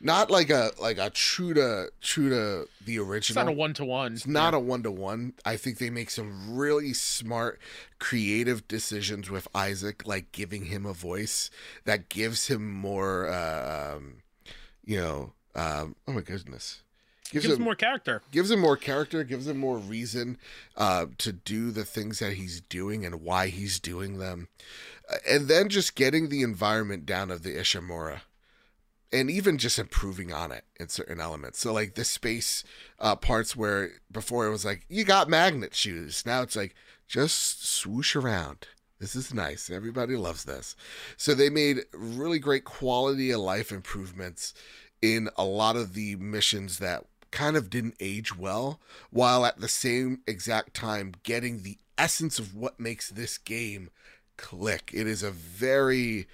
not 0.00 0.30
like 0.30 0.50
a 0.50 0.72
like 0.78 0.98
a 0.98 1.10
true 1.10 1.54
to 1.54 1.88
true 2.00 2.28
to 2.28 2.68
the 2.84 2.96
It's 2.96 3.08
original. 3.08 3.44
not 3.44 3.50
a 3.50 3.56
one 3.56 3.74
to 3.74 3.84
one. 3.84 4.12
It's 4.14 4.26
not 4.26 4.54
a 4.54 4.58
one 4.58 4.82
to 4.82 4.90
one. 4.90 5.34
I 5.44 5.56
think 5.56 5.78
they 5.78 5.90
make 5.90 6.10
some 6.10 6.54
really 6.56 6.92
smart, 6.92 7.58
creative 7.98 8.68
decisions 8.68 9.30
with 9.30 9.48
Isaac, 9.54 10.06
like 10.06 10.32
giving 10.32 10.66
him 10.66 10.84
a 10.86 10.92
voice 10.92 11.50
that 11.84 12.08
gives 12.08 12.48
him 12.48 12.72
more, 12.72 13.28
uh, 13.28 13.94
um, 13.96 14.16
you 14.84 14.98
know, 15.00 15.32
um, 15.54 15.96
oh 16.06 16.12
my 16.12 16.20
goodness, 16.20 16.82
gives, 17.30 17.46
gives 17.46 17.58
more 17.58 17.74
character. 17.74 18.22
gives 18.30 18.50
him 18.50 18.60
more 18.60 18.76
character, 18.76 19.24
gives 19.24 19.48
him 19.48 19.56
more 19.56 19.78
reason 19.78 20.36
uh, 20.76 21.06
to 21.18 21.32
do 21.32 21.70
the 21.70 21.84
things 21.84 22.18
that 22.18 22.34
he's 22.34 22.60
doing 22.60 23.04
and 23.06 23.22
why 23.22 23.48
he's 23.48 23.80
doing 23.80 24.18
them. 24.18 24.48
Uh, 25.10 25.16
and 25.28 25.48
then 25.48 25.68
just 25.70 25.94
getting 25.94 26.28
the 26.28 26.42
environment 26.42 27.06
down 27.06 27.30
of 27.30 27.42
the 27.42 27.54
Ishimura 27.56 28.20
and 29.12 29.30
even 29.30 29.58
just 29.58 29.78
improving 29.78 30.32
on 30.32 30.52
it 30.52 30.64
in 30.78 30.88
certain 30.88 31.20
elements. 31.20 31.58
So, 31.60 31.72
like 31.72 31.94
the 31.94 32.04
space 32.04 32.64
uh, 32.98 33.16
parts 33.16 33.56
where 33.56 33.90
before 34.10 34.46
it 34.46 34.50
was 34.50 34.64
like, 34.64 34.84
you 34.88 35.04
got 35.04 35.28
magnet 35.28 35.74
shoes. 35.74 36.24
Now 36.26 36.42
it's 36.42 36.56
like, 36.56 36.74
just 37.06 37.66
swoosh 37.66 38.16
around. 38.16 38.66
This 38.98 39.14
is 39.14 39.34
nice. 39.34 39.70
Everybody 39.70 40.16
loves 40.16 40.44
this. 40.44 40.74
So 41.16 41.34
they 41.34 41.50
made 41.50 41.84
really 41.92 42.38
great 42.38 42.64
quality 42.64 43.30
of 43.30 43.40
life 43.40 43.70
improvements 43.70 44.54
in 45.02 45.28
a 45.36 45.44
lot 45.44 45.76
of 45.76 45.94
the 45.94 46.16
missions 46.16 46.78
that 46.78 47.04
kind 47.30 47.56
of 47.56 47.68
didn't 47.68 47.96
age 48.00 48.36
well, 48.36 48.80
while 49.10 49.44
at 49.44 49.60
the 49.60 49.68
same 49.68 50.20
exact 50.26 50.74
time 50.74 51.12
getting 51.22 51.62
the 51.62 51.78
essence 51.98 52.38
of 52.38 52.54
what 52.54 52.80
makes 52.80 53.10
this 53.10 53.36
game 53.36 53.90
click. 54.38 54.90
It 54.94 55.06
is 55.06 55.22
a 55.22 55.30
very, 55.30 56.26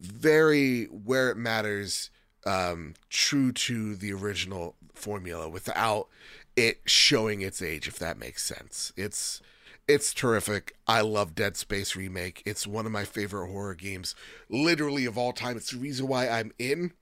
very 0.00 0.84
where 0.86 1.30
it 1.30 1.36
matters, 1.36 2.10
um, 2.46 2.94
true 3.10 3.52
to 3.52 3.94
the 3.94 4.12
original 4.12 4.76
formula 4.92 5.48
without 5.48 6.08
it 6.56 6.80
showing 6.86 7.40
its 7.40 7.60
age, 7.62 7.88
if 7.88 7.98
that 7.98 8.18
makes 8.18 8.44
sense. 8.44 8.92
It's 8.96 9.40
it's 9.86 10.14
terrific. 10.14 10.76
I 10.86 11.02
love 11.02 11.34
Dead 11.34 11.56
Space 11.56 11.94
remake. 11.94 12.42
It's 12.46 12.66
one 12.66 12.86
of 12.86 12.92
my 12.92 13.04
favorite 13.04 13.50
horror 13.50 13.74
games, 13.74 14.14
literally 14.48 15.04
of 15.04 15.18
all 15.18 15.32
time. 15.32 15.56
It's 15.56 15.72
the 15.72 15.78
reason 15.78 16.06
why 16.06 16.28
I'm 16.28 16.52
in 16.58 16.92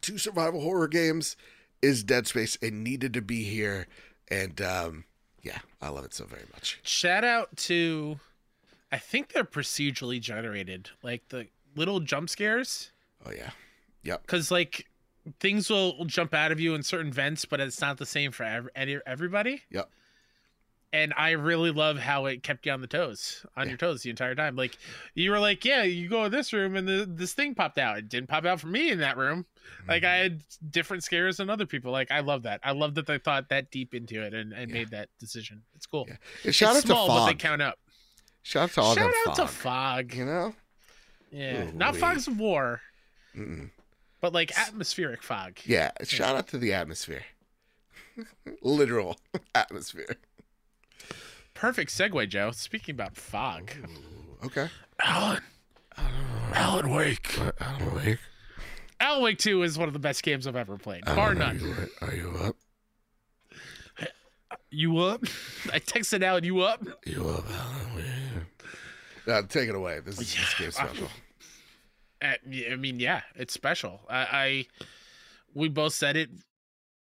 two 0.00 0.18
survival 0.18 0.60
horror 0.60 0.88
games. 0.88 1.36
Is 1.80 2.02
Dead 2.02 2.26
Space? 2.26 2.56
It 2.60 2.72
needed 2.72 3.12
to 3.14 3.22
be 3.22 3.44
here, 3.44 3.86
and 4.28 4.60
um, 4.60 5.04
yeah, 5.42 5.58
I 5.80 5.88
love 5.88 6.04
it 6.04 6.14
so 6.14 6.24
very 6.24 6.44
much. 6.52 6.78
Shout 6.82 7.24
out 7.24 7.56
to, 7.58 8.20
I 8.90 8.98
think 8.98 9.32
they're 9.32 9.44
procedurally 9.44 10.20
generated, 10.20 10.90
like 11.02 11.28
the 11.28 11.48
little 11.76 12.00
jump 12.00 12.30
scares, 12.30 12.90
Oh 13.26 13.30
yeah, 13.32 13.50
yep. 14.02 14.22
because 14.22 14.50
like 14.50 14.86
things 15.40 15.70
will 15.70 16.04
jump 16.06 16.34
out 16.34 16.52
of 16.52 16.60
you 16.60 16.74
in 16.74 16.82
certain 16.82 17.12
vents, 17.12 17.44
but 17.44 17.60
it's 17.60 17.80
not 17.80 17.98
the 17.98 18.06
same 18.06 18.32
for 18.32 18.44
ev- 18.44 18.68
any- 18.74 18.98
everybody. 19.06 19.62
Yep. 19.70 19.88
And 20.94 21.14
I 21.16 21.30
really 21.30 21.70
love 21.70 21.96
how 21.98 22.26
it 22.26 22.42
kept 22.42 22.66
you 22.66 22.72
on 22.72 22.82
the 22.82 22.86
toes, 22.86 23.46
on 23.56 23.64
Yeah. 23.64 23.70
your 23.70 23.78
toes 23.78 24.02
the 24.02 24.10
entire 24.10 24.34
time. 24.34 24.56
Like 24.56 24.76
you 25.14 25.30
were 25.30 25.38
like, 25.38 25.64
yeah, 25.64 25.84
you 25.84 26.06
go 26.08 26.24
in 26.26 26.32
this 26.32 26.52
room 26.52 26.76
and 26.76 26.86
the, 26.86 27.06
this 27.08 27.32
thing 27.32 27.54
popped 27.54 27.78
out. 27.78 27.96
It 27.96 28.10
didn't 28.10 28.28
pop 28.28 28.44
out 28.44 28.60
for 28.60 28.66
me 28.66 28.90
in 28.90 28.98
that 28.98 29.16
room. 29.16 29.46
Like 29.88 30.04
I 30.04 30.06
mm-hmm. 30.06 30.22
had 30.22 30.42
different 30.70 31.02
scares 31.02 31.38
than 31.38 31.48
other 31.48 31.64
people. 31.64 31.92
Like 31.92 32.10
I 32.10 32.20
love 32.20 32.42
that. 32.42 32.60
I 32.62 32.72
love 32.72 32.94
that 32.96 33.06
they 33.06 33.16
thought 33.16 33.48
that 33.48 33.70
deep 33.70 33.94
into 33.94 34.22
it 34.22 34.34
and, 34.34 34.52
and 34.52 34.68
Yeah. 34.68 34.74
made 34.74 34.90
that 34.90 35.08
decision. 35.18 35.62
It's 35.74 35.86
cool. 35.86 36.06
Yeah. 36.44 36.50
Shout 36.50 36.76
it's 36.76 36.84
out 36.84 36.88
small, 36.88 37.06
to 37.06 37.12
but 37.12 37.24
they 37.26 37.32
Fog. 37.32 37.38
count 37.38 37.62
up. 37.62 37.78
Shout 38.42 38.64
out 38.64 38.70
to 38.72 38.80
all 38.82 38.94
Shout 38.94 39.06
out 39.06 39.14
Fog. 39.24 39.36
to 39.36 39.46
Fog. 39.46 40.14
You 40.14 40.26
know, 40.26 40.54
Yeah, 41.32 41.64
Ooh, 41.64 41.72
not. 41.72 41.96
Fogs 41.96 42.28
of 42.28 42.38
War, 42.38 42.82
Mm-mm. 43.36 43.70
but 44.20 44.32
like 44.34 44.52
atmospheric 44.58 45.22
fog. 45.22 45.58
yeah. 45.64 45.90
Shout 46.04 46.36
out 46.36 46.48
to 46.48 46.58
the 46.58 46.72
atmosphere, 46.74 47.24
literal 48.62 49.16
atmosphere. 49.54 50.16
Perfect 51.54 51.90
segue, 51.90 52.28
Joe. 52.28 52.50
Speaking 52.50 52.94
about 52.94 53.16
fog, 53.16 53.72
Ooh, 53.82 54.46
okay. 54.46 54.68
Alan, 55.02 55.40
Alan 56.54 56.90
Wake, 56.90 57.38
Alan 57.60 57.94
Wake. 57.94 58.18
Alan 59.00 59.22
Wake 59.22 59.38
2 59.38 59.62
is 59.62 59.76
one 59.78 59.88
of 59.88 59.94
the 59.94 59.98
best 59.98 60.22
games 60.22 60.46
I've 60.46 60.54
ever 60.54 60.76
played, 60.76 61.04
bar 61.06 61.34
none. 61.34 61.56
Are 61.60 61.64
you, 61.64 61.88
are 62.02 62.14
you 62.14 62.38
up? 62.44 62.56
You 64.70 64.98
up? 64.98 65.22
I 65.72 65.78
texted 65.80 66.22
Alan, 66.22 66.44
you 66.44 66.60
up? 66.60 66.82
You 67.06 67.26
up, 67.28 67.44
Alan? 67.50 68.46
Uh, 69.26 69.42
take 69.48 69.68
it 69.68 69.74
away. 69.74 70.00
This 70.00 70.20
is 70.20 70.34
this 70.34 70.54
game's 70.54 70.76
special. 70.76 71.08
Uh, 72.24 72.34
I 72.70 72.76
mean, 72.76 73.00
yeah, 73.00 73.22
it's 73.34 73.52
special. 73.52 73.98
I, 74.08 74.16
I 74.16 74.66
we 75.54 75.68
both 75.68 75.92
said 75.92 76.16
it 76.16 76.30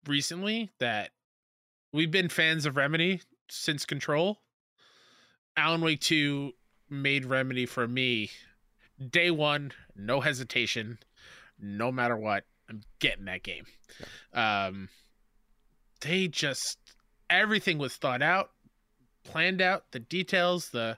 recently 0.07 0.71
that 0.79 1.11
we've 1.91 2.09
been 2.09 2.29
fans 2.29 2.65
of 2.65 2.77
Remedy 2.77 3.21
since 3.47 3.85
Control. 3.85 4.39
Alan 5.55 5.81
Wake 5.81 5.99
2 5.99 6.51
made 6.89 7.25
Remedy 7.25 7.67
for 7.67 7.87
me 7.87 8.31
day 9.11 9.31
one, 9.31 9.71
no 9.95 10.19
hesitation, 10.19 10.97
no 11.59 11.91
matter 11.91 12.17
what. 12.17 12.45
I'm 12.69 12.81
getting 12.99 13.25
that 13.25 13.43
game. 13.43 13.65
Um, 14.33 14.89
they 16.01 16.27
just 16.27 16.79
everything 17.29 17.77
was 17.77 17.95
thought 17.95 18.21
out, 18.21 18.51
planned 19.23 19.61
out. 19.61 19.91
The 19.91 19.99
details, 19.99 20.69
the 20.69 20.97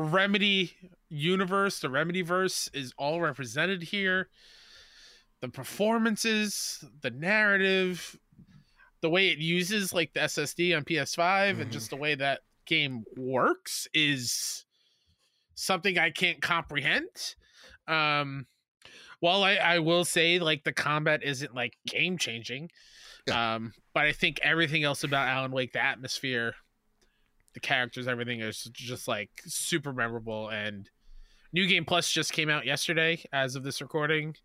Remedy 0.00 0.74
universe, 1.08 1.80
the 1.80 1.90
Remedy 1.90 2.22
verse 2.22 2.70
is 2.72 2.92
all 2.96 3.20
represented 3.20 3.82
here. 3.82 4.28
The 5.40 5.48
performances, 5.48 6.84
the 7.02 7.10
narrative, 7.10 8.16
the 9.00 9.10
way 9.10 9.28
it 9.28 9.38
uses 9.38 9.92
like 9.92 10.12
the 10.12 10.20
SSD 10.20 10.72
on 10.76 10.84
PS5, 10.84 11.56
Mhm. 11.56 11.62
and 11.62 11.72
just 11.72 11.90
the 11.90 11.96
way 11.96 12.14
that 12.14 12.42
game 12.66 13.04
works 13.16 13.88
is 13.92 14.64
something 15.54 15.98
I 15.98 16.10
can't 16.10 16.40
comprehend. 16.40 17.34
Um, 17.88 18.46
while 19.20 19.42
I, 19.42 19.54
I 19.56 19.78
will 19.80 20.04
say 20.04 20.38
like 20.38 20.62
the 20.62 20.72
combat 20.72 21.24
isn't 21.24 21.54
like 21.54 21.76
game 21.88 22.18
changing, 22.18 22.70
um, 23.32 23.72
but 23.94 24.04
I 24.04 24.12
think 24.12 24.38
everything 24.42 24.84
else 24.84 25.02
about 25.02 25.26
Alan 25.28 25.50
Wake, 25.50 25.72
the 25.72 25.82
atmosphere, 25.82 26.54
the 27.54 27.60
characters, 27.60 28.06
everything 28.08 28.40
is 28.40 28.64
just 28.72 29.08
like 29.08 29.30
super 29.46 29.92
memorable. 29.92 30.48
And 30.48 30.88
New 31.52 31.66
Game 31.66 31.84
Plus 31.84 32.10
just 32.10 32.32
came 32.32 32.48
out 32.50 32.66
yesterday 32.66 33.22
as 33.32 33.54
of 33.56 33.62
this 33.62 33.80
recording. 33.80 34.36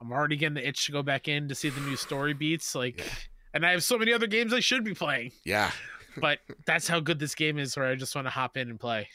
I'm 0.00 0.12
already 0.12 0.36
getting 0.36 0.54
the 0.54 0.66
itch 0.66 0.86
to 0.86 0.92
go 0.92 1.02
back 1.02 1.28
in 1.28 1.48
to 1.48 1.54
see 1.54 1.70
the 1.70 1.80
new 1.80 1.96
story 1.96 2.34
beats. 2.34 2.74
Like, 2.74 2.98
Yeah. 2.98 3.04
and 3.54 3.64
I 3.66 3.70
have 3.72 3.82
so 3.84 3.98
many 3.98 4.12
other 4.12 4.26
games 4.26 4.52
I 4.52 4.60
should 4.60 4.84
be 4.84 4.94
playing, 4.94 5.32
Yeah. 5.44 5.70
but 6.20 6.38
that's 6.66 6.86
how 6.88 7.00
good 7.00 7.18
this 7.18 7.34
game 7.34 7.58
is. 7.58 7.76
Where 7.76 7.86
I 7.86 7.94
just 7.94 8.14
want 8.14 8.26
to 8.26 8.30
hop 8.30 8.56
in 8.56 8.68
and 8.70 8.80
play. 8.80 9.08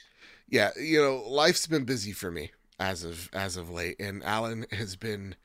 Yeah, 0.47 0.71
you 0.79 0.99
know, 1.01 1.23
life's 1.27 1.65
been 1.67 1.85
busy 1.85 2.11
for 2.11 2.29
me 2.31 2.51
as 2.79 3.03
of 3.03 3.29
as 3.33 3.57
of 3.57 3.69
late, 3.69 3.95
and 3.99 4.23
Alan 4.23 4.65
has 4.71 4.95
been 4.95 5.35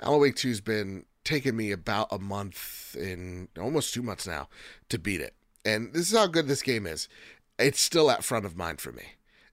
Alan 0.00 0.20
Wake 0.20 0.36
Two's 0.36 0.60
been 0.60 1.06
taking 1.24 1.56
me 1.56 1.70
about 1.70 2.08
a 2.10 2.18
month 2.18 2.94
in 2.98 3.48
almost 3.58 3.94
two 3.94 4.02
months 4.02 4.26
now 4.26 4.48
to 4.88 4.98
beat 4.98 5.20
it, 5.20 5.34
and 5.64 5.92
this 5.92 6.10
is 6.10 6.16
how 6.16 6.26
good 6.26 6.48
this 6.48 6.62
game 6.62 6.86
is. 6.86 7.08
It's 7.58 7.80
still 7.80 8.10
at 8.10 8.24
front 8.24 8.46
of 8.46 8.56
mind 8.56 8.80
for 8.80 8.92
me. 8.92 9.02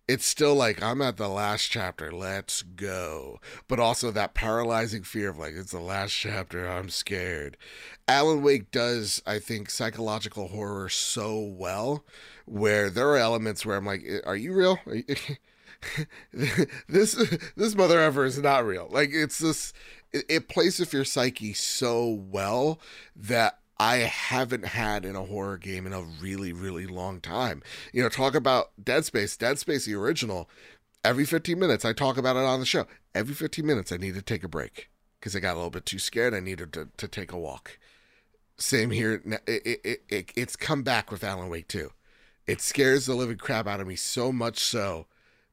It's 0.08 0.26
still 0.26 0.56
like 0.56 0.82
I'm 0.82 1.02
at 1.02 1.18
the 1.18 1.28
last 1.28 1.66
chapter. 1.68 2.14
Let's 2.14 2.62
go, 2.62 3.42
but 3.68 3.78
also 3.80 4.10
that 4.12 4.34
paralyzing 4.34 5.04
fear 5.04 5.30
of 5.30 5.38
like 5.38 5.54
it's 5.54 5.72
the 5.72 5.82
last 5.82 6.14
chapter. 6.14 6.66
I'm 6.66 6.90
scared. 6.90 7.58
Alan 8.08 8.42
Wake 8.42 8.72
does, 8.72 9.22
I 9.28 9.40
think, 9.40 9.70
psychological 9.70 10.48
horror 10.48 10.88
so 10.88 11.38
well 11.40 12.06
where 12.46 12.90
there 12.90 13.10
are 13.10 13.18
elements 13.18 13.66
where 13.66 13.76
I'm 13.76 13.86
like, 13.86 14.06
are 14.26 14.38
you 14.38 14.54
real? 14.54 14.80
Are 14.86 14.96
you- 14.96 15.04
this 16.88 17.14
this 17.56 17.76
mother 17.76 18.00
ever 18.00 18.26
is 18.26 18.40
not 18.40 18.66
real. 18.66 18.88
Like 18.90 19.10
it's 19.12 19.38
this 19.40 19.74
it, 20.12 20.26
it 20.30 20.48
plays 20.50 20.80
with 20.80 20.94
your 20.94 21.06
psyche 21.06 21.54
so 21.54 22.08
well 22.30 22.80
that 23.16 23.60
I 23.80 23.98
haven't 23.98 24.66
had 24.66 25.06
in 25.06 25.16
a 25.16 25.24
horror 25.26 25.58
game 25.58 25.86
in 25.86 25.94
a 25.94 26.02
really 26.02 26.52
really 26.54 26.88
long 26.88 27.22
time. 27.22 27.62
You 27.94 28.04
know, 28.04 28.10
talk 28.10 28.36
about 28.36 28.72
Dead 28.84 29.06
Space, 29.06 29.38
Dead 29.38 29.60
Space 29.60 29.86
the 29.86 29.96
original. 29.96 30.50
Every 31.04 31.26
15 31.26 31.58
minutes 31.60 31.86
I 31.86 31.94
talk 31.94 32.18
about 32.18 32.36
it 32.36 32.44
on 32.44 32.60
the 32.60 32.66
show. 32.66 32.86
Every 33.16 33.36
15 33.36 33.66
minutes 33.66 33.92
I 33.92 33.98
need 33.98 34.16
to 34.16 34.22
take 34.22 34.44
a 34.44 34.50
break 34.50 34.90
because 35.20 35.36
I 35.36 35.40
got 35.40 35.54
a 35.54 35.58
little 35.58 35.70
bit 35.70 35.86
too 35.86 36.00
scared. 36.00 36.34
I 36.34 36.40
needed 36.40 36.74
to, 36.74 36.90
to 36.98 37.08
take 37.08 37.32
a 37.32 37.38
walk. 37.38 37.78
Same 38.58 38.90
here. 38.92 39.22
It, 39.26 39.42
it, 39.48 39.82
it, 39.84 40.04
it, 40.10 40.32
it's 40.36 40.56
come 40.56 40.84
back 40.84 41.12
with 41.12 41.24
Alan 41.24 41.50
Wake 41.50 41.68
too. 41.68 41.92
it 42.48 42.62
scares 42.62 43.06
the 43.06 43.14
living 43.16 43.38
crap 43.38 43.68
out 43.68 43.80
of 43.82 43.88
me 43.88 43.96
so 43.96 44.32
much 44.32 44.58
so 44.60 45.06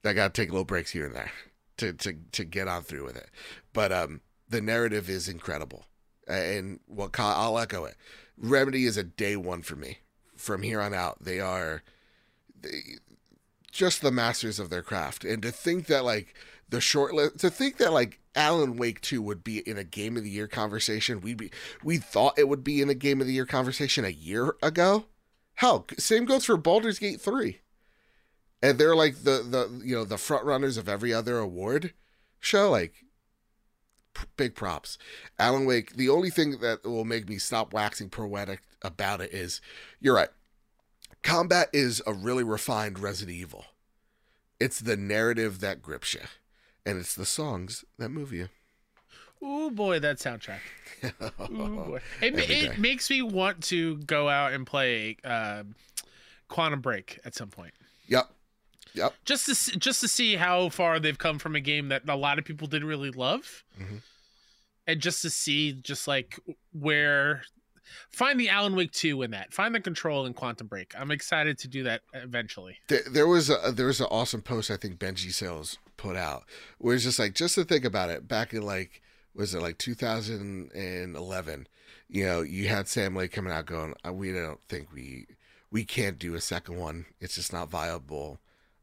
that 0.02 0.10
I 0.10 0.12
got 0.14 0.34
to 0.34 0.40
take 0.42 0.50
little 0.50 0.64
breaks 0.64 0.92
here 0.92 1.06
and 1.06 1.14
there 1.14 1.32
to 1.78 1.92
to 1.92 2.14
to 2.32 2.44
get 2.44 2.68
on 2.68 2.82
through 2.82 3.04
with 3.04 3.16
it. 3.16 3.30
But 3.72 3.92
um, 3.92 4.20
the 4.48 4.60
narrative 4.60 5.08
is 5.10 5.28
incredible, 5.28 5.84
and 6.28 6.80
what 6.86 7.16
well, 7.16 7.34
I'll 7.36 7.58
echo 7.58 7.84
it. 7.84 7.96
Remedy 8.36 8.84
is 8.84 8.96
a 8.96 9.04
day 9.04 9.36
one 9.36 9.62
for 9.62 9.76
me. 9.76 9.98
From 10.36 10.62
here 10.62 10.80
on 10.80 10.92
out, 10.92 11.24
they 11.24 11.40
are 11.40 11.82
they, 12.60 12.98
just 13.70 14.02
the 14.02 14.10
masters 14.10 14.58
of 14.58 14.70
their 14.70 14.82
craft, 14.82 15.24
and 15.24 15.42
to 15.42 15.50
think 15.50 15.86
that 15.86 16.04
like 16.04 16.34
the 16.68 16.80
short 16.80 17.14
list, 17.14 17.38
to 17.38 17.50
think 17.50 17.76
that 17.78 17.92
like 17.92 18.20
Alan 18.34 18.76
Wake 18.76 19.00
2 19.00 19.22
would 19.22 19.44
be 19.44 19.58
in 19.58 19.78
a 19.78 19.84
game 19.84 20.16
of 20.16 20.24
the 20.24 20.30
year 20.30 20.48
conversation. 20.48 21.20
We'd 21.20 21.36
be 21.36 21.50
we 21.82 21.98
thought 21.98 22.38
it 22.38 22.48
would 22.48 22.64
be 22.64 22.82
in 22.82 22.90
a 22.90 22.94
game 22.94 23.20
of 23.20 23.26
the 23.26 23.32
year 23.32 23.46
conversation 23.46 24.04
a 24.04 24.10
year 24.10 24.56
ago. 24.62 25.06
Hell, 25.54 25.86
same 25.98 26.24
goes 26.24 26.44
for 26.44 26.56
Baldur's 26.56 26.98
Gate 26.98 27.20
3. 27.20 27.60
And 28.62 28.78
they're 28.78 28.96
like 28.96 29.22
the 29.24 29.42
the 29.48 29.82
you 29.84 29.94
know 29.94 30.04
the 30.04 30.18
front 30.18 30.44
runners 30.44 30.76
of 30.76 30.88
every 30.88 31.12
other 31.12 31.38
award 31.38 31.92
show 32.40 32.70
like 32.70 33.03
big 34.36 34.54
props. 34.54 34.98
Alan 35.38 35.66
Wake, 35.66 35.96
the 35.96 36.08
only 36.08 36.30
thing 36.30 36.58
that 36.60 36.84
will 36.84 37.04
make 37.04 37.28
me 37.28 37.38
stop 37.38 37.72
waxing 37.72 38.10
poetic 38.10 38.60
about 38.82 39.20
it 39.20 39.32
is 39.32 39.60
you're 40.00 40.14
right. 40.14 40.30
Combat 41.22 41.68
is 41.72 42.02
a 42.06 42.12
really 42.12 42.44
refined 42.44 42.98
Resident 42.98 43.36
Evil. 43.36 43.64
It's 44.60 44.78
the 44.78 44.96
narrative 44.96 45.60
that 45.60 45.82
grips 45.82 46.14
you, 46.14 46.20
and 46.84 46.98
it's 46.98 47.14
the 47.14 47.26
songs 47.26 47.84
that 47.98 48.10
move 48.10 48.32
you. 48.32 48.48
Oh 49.42 49.70
boy, 49.70 49.98
that 50.00 50.18
soundtrack. 50.18 50.60
Ooh 51.50 51.84
boy. 51.84 52.00
It, 52.22 52.38
it 52.50 52.78
makes 52.78 53.10
me 53.10 53.22
want 53.22 53.62
to 53.64 53.98
go 53.98 54.28
out 54.28 54.52
and 54.52 54.66
play 54.66 55.16
uh, 55.24 55.64
Quantum 56.48 56.80
Break 56.80 57.20
at 57.24 57.34
some 57.34 57.48
point. 57.48 57.74
Yep. 58.06 58.30
Yep. 58.94 59.14
Just 59.24 59.46
to 59.70 59.78
just 59.78 60.00
to 60.00 60.08
see 60.08 60.36
how 60.36 60.68
far 60.68 60.98
they've 61.00 61.18
come 61.18 61.38
from 61.38 61.54
a 61.56 61.60
game 61.60 61.88
that 61.88 62.02
a 62.08 62.16
lot 62.16 62.38
of 62.38 62.44
people 62.44 62.66
didn't 62.68 62.88
really 62.88 63.10
love, 63.10 63.64
Mhm. 63.80 64.02
and 64.86 65.00
just 65.00 65.22
to 65.22 65.30
see 65.30 65.72
just 65.72 66.06
like 66.08 66.38
where 66.72 67.42
find 68.10 68.38
the 68.40 68.48
Alan 68.48 68.74
Wake 68.76 68.92
two 68.92 69.22
in 69.22 69.32
that, 69.32 69.52
find 69.52 69.74
the 69.74 69.80
control 69.80 70.24
in 70.26 70.32
Quantum 70.34 70.66
Break. 70.68 70.94
I'm 70.96 71.10
excited 71.10 71.58
to 71.58 71.68
do 71.68 71.82
that 71.84 72.02
eventually. 72.14 72.78
There, 72.88 73.02
there 73.10 73.26
was 73.26 73.50
a 73.50 73.72
there 73.74 73.86
was 73.86 74.00
an 74.00 74.06
awesome 74.10 74.42
post 74.42 74.70
I 74.70 74.76
think 74.76 74.98
Benji 74.98 75.32
Sales 75.32 75.78
put 75.96 76.16
out 76.16 76.44
where 76.78 76.94
it's 76.94 77.04
just 77.04 77.18
like 77.18 77.34
just 77.34 77.54
to 77.56 77.64
think 77.64 77.84
about 77.84 78.10
it 78.10 78.26
back 78.28 78.52
in 78.54 78.62
like 78.62 79.00
was 79.34 79.54
it 79.54 79.60
like 79.60 79.78
2011 79.78 81.66
you 82.08 82.24
know 82.24 82.42
you 82.42 82.68
had 82.68 82.88
Sam 82.88 83.14
Lake 83.16 83.32
coming 83.32 83.52
out 83.52 83.66
going 83.66 83.94
"Uh, 84.06 84.12
we 84.12 84.32
don't 84.32 84.60
think 84.68 84.92
we 84.92 85.26
we 85.70 85.84
can't 85.84 86.18
do 86.18 86.34
a 86.34 86.40
second 86.40 86.76
one 86.76 87.06
it's 87.20 87.34
just 87.36 87.52
not 87.52 87.68
viable 87.70 88.38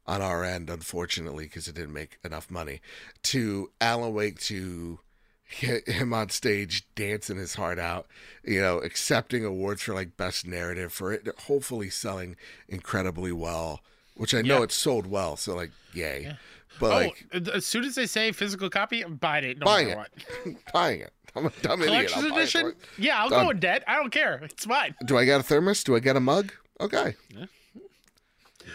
on 0.06 0.20
our 0.20 0.42
end 0.44 0.68
unfortunately 0.68 1.44
because 1.44 1.68
it 1.68 1.74
didn't 1.74 1.92
make 1.92 2.18
enough 2.24 2.50
money 2.50 2.80
to 3.22 3.70
Alan 3.80 4.12
Wake 4.14 4.40
to 4.40 4.98
hit 5.44 5.86
him 5.86 6.12
on 6.14 6.28
stage 6.30 6.84
dancing 6.94 7.36
his 7.36 7.54
heart 7.54 7.78
out 7.78 8.06
you 8.42 8.60
know 8.60 8.78
accepting 8.78 9.44
awards 9.44 9.82
for 9.82 9.92
like 9.94 10.16
best 10.16 10.46
narrative 10.46 10.92
for 10.92 11.12
it 11.12 11.28
hopefully 11.46 11.90
selling 11.90 12.36
incredibly 12.68 13.30
well 13.32 13.80
which 14.14 14.34
I 14.34 14.40
know 14.42 14.58
Yeah. 14.58 14.62
it's 14.64 14.74
sold 14.74 15.06
well 15.06 15.36
so 15.36 15.54
like 15.54 15.70
yay 15.92 16.22
Yeah. 16.24 16.36
but 16.80 16.90
oh, 16.92 16.96
like 17.34 17.48
as 17.54 17.66
soon 17.66 17.84
as 17.84 17.94
they 17.94 18.06
say 18.06 18.32
physical 18.32 18.70
copy, 18.70 19.02
I'm 19.02 19.16
buying 19.16 19.44
it. 19.44 19.58
No 19.58 19.66
Buying 19.66 19.88
matter 19.88 20.06
it. 20.46 20.54
what. 20.54 20.56
buying 20.72 21.00
it 21.00 21.12
I'm 21.36 21.46
a 21.46 21.50
dumb 21.62 21.82
idiot 21.82 22.10
Collector's 22.10 22.16
I'll 22.16 22.24
it 22.24 22.28
for 22.30 22.38
edition? 22.40 22.74
Yeah, 22.98 23.22
I'll 23.22 23.28
Done. 23.30 23.44
go 23.44 23.50
in 23.50 23.60
debt. 23.60 23.84
I 23.86 23.96
don't 23.96 24.10
care. 24.10 24.40
It's 24.42 24.66
mine. 24.66 24.94
do 25.04 25.16
I 25.18 25.24
get 25.26 25.38
a 25.40 25.42
thermos 25.42 25.84
do 25.84 25.94
I 25.94 26.00
get 26.00 26.16
a 26.16 26.20
mug 26.20 26.52
okay 26.80 27.14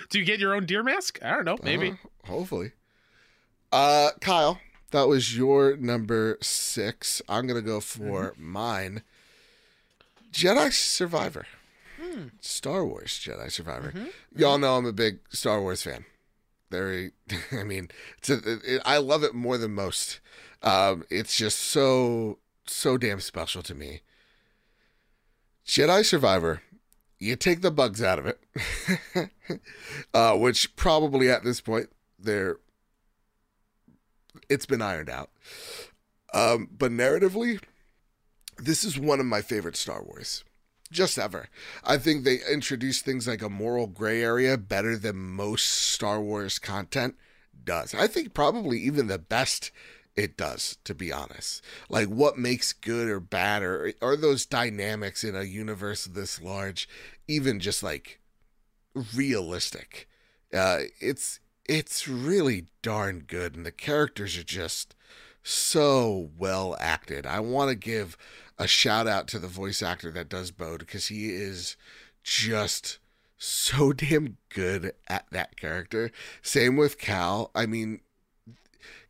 Do 0.09 0.19
you 0.19 0.25
get 0.25 0.39
your 0.39 0.53
own 0.55 0.65
deer 0.65 0.83
mask? 0.83 1.19
I 1.23 1.31
don't 1.31 1.45
know. 1.45 1.57
Maybe. 1.63 1.91
Uh, 1.91 2.27
hopefully. 2.27 2.71
Uh, 3.71 4.11
Kyle, 4.21 4.59
that 4.91 5.07
was 5.07 5.35
your 5.35 5.75
number 5.77 6.37
six. 6.41 7.21
I'm 7.27 7.47
gonna 7.47 7.61
go 7.61 7.79
for 7.79 8.33
mine. 8.37 9.03
Jedi 10.31 10.71
Survivor. 10.71 11.45
Hmm. 11.99 12.27
Star 12.41 12.85
Wars 12.85 13.09
Jedi 13.11 13.51
Survivor. 13.51 13.91
Mhm. 13.91 14.09
Y'all 14.35 14.57
know 14.57 14.77
I'm 14.77 14.85
a 14.85 14.93
big 14.93 15.19
Star 15.29 15.61
Wars 15.61 15.81
fan. 15.83 16.05
Very, 16.69 17.11
I 17.51 17.63
mean, 17.63 17.89
a, 18.29 18.75
it, 18.75 18.81
I 18.85 18.97
love 18.97 19.23
it 19.23 19.33
more 19.33 19.57
than 19.57 19.73
most. 19.73 20.19
Um, 20.63 21.03
it's 21.09 21.37
just 21.37 21.59
so 21.59 22.39
so 22.65 22.97
damn 22.97 23.19
special 23.19 23.63
to 23.63 23.73
me. 23.75 24.01
Jedi 25.65 26.05
Survivor, 26.05 26.61
you 27.19 27.35
take 27.35 27.61
the 27.61 27.71
bugs 27.71 28.01
out 28.01 28.19
of 28.19 28.25
it, 28.25 29.31
uh, 30.13 30.35
which 30.35 30.75
probably 30.75 31.29
at 31.29 31.43
this 31.43 31.61
point 31.61 31.89
they're 32.19 32.57
it's 34.49 34.65
been 34.65 34.81
ironed 34.81 35.09
out. 35.09 35.29
Um, 36.33 36.69
but 36.77 36.91
narratively, 36.91 37.61
this 38.57 38.83
is 38.83 38.99
one 38.99 39.19
of 39.19 39.25
my 39.25 39.41
favorite 39.41 39.75
Star 39.75 40.03
Wars. 40.03 40.43
Just 40.91 41.19
ever. 41.19 41.49
I 41.83 41.97
think 41.97 42.23
they 42.23 42.39
introduce 42.49 43.01
things 43.01 43.27
like 43.27 43.41
a 43.41 43.49
moral 43.49 43.87
gray 43.87 44.23
area 44.23 44.57
better 44.57 44.95
than 44.95 45.17
most 45.17 45.65
Star 45.65 46.21
Wars 46.21 46.59
content 46.59 47.15
does. 47.63 47.93
I 47.93 48.07
think 48.07 48.33
probably 48.33 48.79
even 48.79 49.07
the 49.07 49.19
best 49.19 49.71
it 50.17 50.35
does, 50.35 50.77
to 50.83 50.95
be 50.95 51.13
honest. 51.13 51.63
Like 51.89 52.07
what 52.07 52.37
makes 52.37 52.73
good 52.73 53.07
or 53.07 53.19
bad 53.19 53.61
or 53.61 53.93
are 54.01 54.17
those 54.17 54.45
dynamics 54.45 55.23
in 55.23 55.35
a 55.35 55.43
universe 55.43 56.05
this 56.05 56.41
large 56.41 56.89
even 57.27 57.59
just 57.59 57.83
like 57.83 58.19
realistic. 59.15 60.09
Uh 60.51 60.79
it's 60.99 61.39
it's 61.65 62.07
really 62.07 62.65
darn 62.81 63.19
good 63.19 63.55
and 63.55 63.65
the 63.65 63.71
characters 63.71 64.37
are 64.37 64.43
just 64.43 64.95
so 65.43 66.31
well 66.37 66.75
acted. 66.79 67.25
I 67.27 67.39
want 67.39 67.69
to 67.69 67.75
give 67.75 68.17
a 68.57 68.67
shout 68.67 69.07
out 69.07 69.27
to 69.29 69.39
the 69.39 69.47
voice 69.47 69.83
actor 69.83 70.09
that 70.11 70.29
does 70.29 70.49
Bode 70.49 70.79
because 70.79 71.07
he 71.07 71.29
is 71.29 71.77
just 72.23 72.97
so 73.37 73.93
damn 73.93 74.37
good 74.49 74.93
at 75.07 75.27
that 75.29 75.57
character. 75.57 76.11
Same 76.41 76.75
with 76.75 76.97
Cal. 76.97 77.51
I 77.53 77.67
mean, 77.67 78.01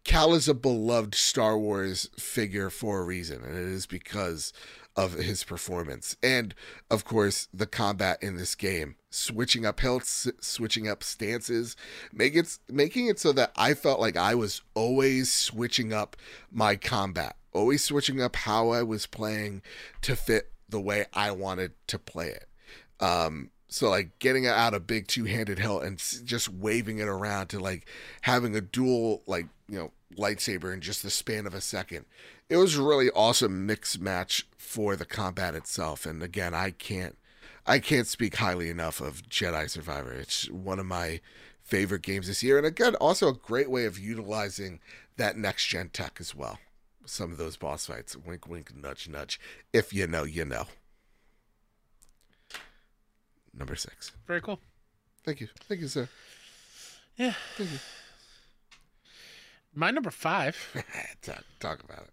Cal 0.08 0.34
is 0.34 0.48
a 0.48 0.54
beloved 0.54 1.14
Star 1.14 1.60
Wars 1.60 2.10
figure 2.18 2.70
for 2.70 3.00
a 3.00 3.04
reason, 3.04 3.44
and 3.44 3.58
it 3.58 3.68
is 3.68 3.86
because 3.86 4.54
of 4.96 5.14
his 5.14 5.44
performance. 5.44 6.16
And 6.24 6.56
of 6.90 7.04
course, 7.04 7.50
the 7.54 7.68
combat 7.68 8.18
in 8.24 8.38
this 8.38 8.56
game, 8.56 8.96
switching 9.10 9.66
up 9.66 9.82
hilts, 9.82 10.32
switching 10.40 10.88
up 10.88 11.04
stances, 11.04 11.76
make 12.14 12.38
it, 12.38 12.58
making 12.70 13.08
it 13.08 13.20
so 13.20 13.34
that 13.34 13.52
I 13.58 13.74
felt 13.74 14.00
like 14.00 14.16
I 14.16 14.34
was 14.34 14.62
always 14.76 15.32
switching 15.32 15.92
up 15.92 16.16
my 16.50 16.78
combat, 16.78 17.36
always 17.52 17.84
switching 17.84 18.22
up 18.22 18.38
how 18.38 18.70
I 18.70 18.84
was 18.84 19.08
playing 19.08 19.62
to 20.04 20.16
fit 20.16 20.54
the 20.70 20.80
way 20.80 21.06
I 21.14 21.32
wanted 21.32 21.74
to 21.88 22.00
play 22.00 22.30
it. 22.30 22.48
Um, 23.02 23.52
so 23.68 23.90
like 23.90 24.18
getting 24.20 24.48
out 24.48 24.74
a 24.74 24.80
big 24.80 25.08
two-handed 25.08 25.60
hilt 25.60 25.84
and 25.84 25.98
just 25.98 26.50
waving 26.50 27.00
it 27.00 27.08
around 27.08 27.48
to 27.48 27.60
like 27.60 27.88
having 28.22 28.56
a 28.56 28.62
dual 28.62 29.24
like 29.28 29.48
you 29.68 29.78
know 29.78 29.92
lightsaber 30.18 30.74
in 30.74 30.82
just 30.82 31.04
the 31.04 31.10
span 31.10 31.46
of 31.46 31.54
a 31.54 31.62
second 31.62 32.06
it 32.50 32.58
was 32.58 32.78
a 32.78 32.82
really 32.82 33.10
awesome 33.12 33.66
mix 33.66 34.00
match 34.00 34.48
for 34.58 34.96
the 34.96 35.06
combat 35.06 35.56
itself. 35.56 36.06
And 36.06 36.24
again, 36.24 36.54
I 36.54 36.72
can't 36.72 37.18
I 37.66 37.80
can't 37.80 38.08
speak 38.08 38.38
highly 38.38 38.70
enough 38.70 39.02
of 39.02 39.24
Jedi 39.24 39.70
Survivor. 39.70 40.14
It's 40.14 40.50
one 40.50 40.80
of 40.80 40.86
my 40.86 41.20
favorite 41.62 42.02
games 42.02 42.28
this 42.28 42.44
year. 42.44 42.58
And 42.58 42.66
again, 42.66 42.96
also 42.96 43.28
a 43.28 43.34
great 43.34 43.70
way 43.70 43.86
of 43.86 44.00
utilizing 44.00 44.80
that 45.18 45.38
next 45.38 45.66
gen 45.68 45.90
tech 45.90 46.18
as 46.20 46.34
well. 46.34 46.60
Some 47.06 47.32
of 47.32 47.38
those 47.38 47.58
boss 47.58 47.86
fights. 47.86 48.16
Wink 48.16 48.48
wink 48.48 48.74
nudge 48.76 49.10
nudge. 49.10 49.40
If 49.74 49.94
you 49.94 50.08
know, 50.08 50.24
you 50.24 50.46
know. 50.46 50.68
Number 53.58 53.76
six. 53.76 54.12
Very 54.28 54.42
cool. 54.42 54.60
Thank 55.24 55.42
you. 55.42 55.48
Thank 55.68 55.82
you, 55.82 55.88
sir. 55.88 56.08
Yeah. 57.18 57.34
Thank 57.58 57.72
you. 57.72 57.80
My 59.74 59.92
number 59.92 60.12
five. 60.12 60.58
talk, 61.22 61.44
talk 61.60 61.84
about 61.84 62.04
it. 62.04 62.12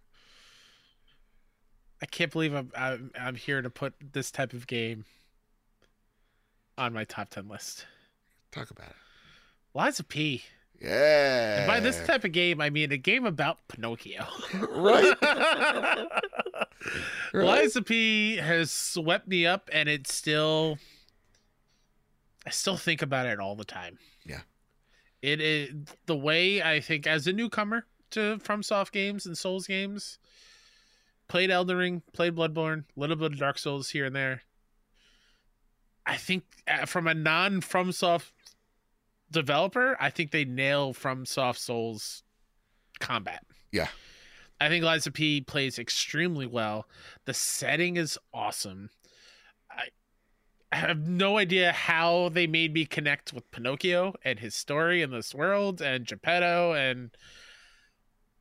I 2.03 2.07
can't 2.07 2.31
believe 2.31 2.55
I'm, 2.55 2.71
I'm 2.77 3.11
I'm 3.19 3.35
here 3.35 3.63
to 3.63 3.71
put 3.71 3.95
this 4.13 4.31
type 4.31 4.53
of 4.53 4.67
game 4.67 5.07
on 6.77 6.93
my 6.93 7.05
top 7.05 7.31
ten 7.31 7.49
list. 7.49 7.87
Talk 8.51 8.71
about 8.71 8.89
it. 8.89 8.97
Lies 9.73 10.01
of 10.01 10.09
P. 10.09 10.45
Yeah. 10.81 11.61
And 11.61 11.67
by 11.67 11.81
this 11.81 12.05
type 12.07 12.25
of 12.25 12.33
game, 12.33 12.61
I 12.61 12.69
mean 12.69 12.93
a 12.93 12.97
game 12.97 13.25
about 13.25 13.59
Pinocchio. 13.69 14.27
right. 14.71 15.15
right. 17.33 17.45
Lies 17.45 17.77
of 17.77 17.87
P 17.87 18.37
has 18.37 18.71
swept 18.71 19.27
me 19.27 19.47
up, 19.47 19.71
and 19.73 19.89
it's 19.89 20.13
still. 20.13 20.79
I 22.47 22.51
still 22.51 22.77
think 22.77 23.03
about 23.03 23.27
it 23.27 23.41
all 23.41 23.57
the 23.57 23.65
time. 23.65 23.99
Yeah. 24.25 24.41
It 25.23 25.41
is 25.41 25.71
the 26.07 26.17
way 26.17 26.63
I 26.63 26.81
think 26.81 27.07
as 27.07 27.27
a 27.27 27.33
newcomer 27.33 27.87
to 28.11 28.39
FromSoft 28.39 28.93
games 28.93 29.27
and 29.27 29.37
Souls 29.37 29.67
games 29.67 30.19
played 31.29 31.51
Elden 31.51 31.77
Ring, 31.77 32.03
played 32.13 32.37
Bloodborne, 32.37 32.85
a 32.97 33.01
little 33.01 33.17
bit 33.17 33.33
of 33.33 33.39
Dark 33.39 33.59
Souls 33.59 33.91
here 33.91 34.07
and 34.07 34.15
there. 34.15 34.43
I 36.07 36.17
think 36.17 36.45
uh, 36.69 36.85
from 36.85 37.07
a 37.07 37.15
non 37.15 37.61
FromSoft 37.63 38.33
developer, 39.31 39.97
I 39.99 40.11
think 40.11 40.31
they 40.31 40.45
nail 40.45 40.93
FromSoft 40.93 41.57
Souls 41.57 42.23
combat. 43.01 43.43
Yeah. 43.73 43.89
I 44.61 44.69
think 44.69 44.85
of 44.85 45.13
P 45.13 45.41
plays 45.41 45.79
extremely 45.79 46.47
well. 46.47 46.87
The 47.25 47.35
setting 47.35 47.97
is 47.97 48.19
awesome. 48.33 48.91
I, 50.75 50.89
have 50.89 51.07
no 51.07 51.39
idea 51.39 51.73
how 51.73 52.31
they 52.31 52.47
made 52.47 52.75
me 52.75 52.85
connect 52.85 53.33
with 53.33 53.51
Pinocchio 53.51 54.15
and 54.25 54.41
his 54.41 54.55
story 54.55 55.03
in 55.03 55.11
this 55.11 55.35
world 55.35 55.81
and 55.81 56.05
Geppetto 56.05 56.73
and 56.73 57.11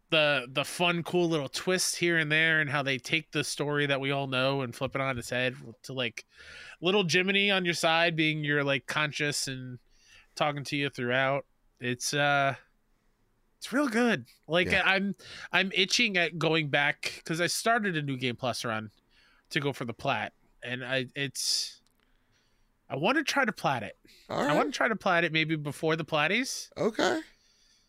the 0.10 0.48
the 0.52 0.64
fun 0.64 1.04
cool 1.04 1.28
little 1.28 1.50
twists 1.50 1.96
here 1.96 2.18
and 2.18 2.32
there 2.32 2.60
and 2.62 2.70
how 2.70 2.84
they 2.84 2.98
take 2.98 3.32
the 3.32 3.44
story 3.44 3.86
that 3.88 4.00
we 4.00 4.12
all 4.12 4.28
know 4.28 4.62
and 4.62 4.76
flip 4.76 4.96
it 4.96 5.02
on 5.02 5.18
its 5.18 5.30
head 5.30 5.56
to 5.84 5.94
like 5.94 6.26
little 6.82 7.04
Jiminy 7.08 7.50
on 7.50 7.66
your 7.66 7.74
side 7.74 8.16
being 8.16 8.44
your 8.44 8.64
like 8.64 8.86
conscious 8.86 9.48
and 9.48 9.80
talking 10.36 10.64
to 10.66 10.76
you 10.76 10.90
throughout. 10.90 11.46
It's 11.80 12.14
uh 12.14 12.56
it's 13.58 13.72
real 13.72 13.88
good. 13.88 14.26
Like 14.48 14.72
yeah. 14.72 14.84
I'm 14.86 15.16
I'm 15.52 15.72
itching 15.74 16.18
at 16.18 16.38
going 16.38 16.70
back 16.70 17.22
cuz 17.26 17.42
I 17.42 17.48
started 17.48 17.96
a 17.96 18.02
new 18.02 18.18
game 18.18 18.36
plus 18.36 18.66
run 18.66 18.92
to 19.52 19.60
go 19.60 19.72
for 19.72 19.86
the 19.86 19.94
plat 19.94 20.34
and 20.64 20.84
I 20.84 21.08
it's 21.16 21.82
I 22.94 22.96
want 22.96 23.18
to 23.18 23.24
try 23.24 23.44
to 23.44 23.52
plat 23.52 23.82
it. 23.82 23.98
Right. 24.30 24.52
I 24.52 24.56
want 24.56 24.72
to 24.72 24.78
try 24.78 24.88
to 24.88 24.96
plat 24.96 25.24
it 25.24 25.34
maybe 25.34 25.56
before 25.56 25.96
the 25.96 26.06
platties. 26.06 26.70
Okay. 26.78 27.22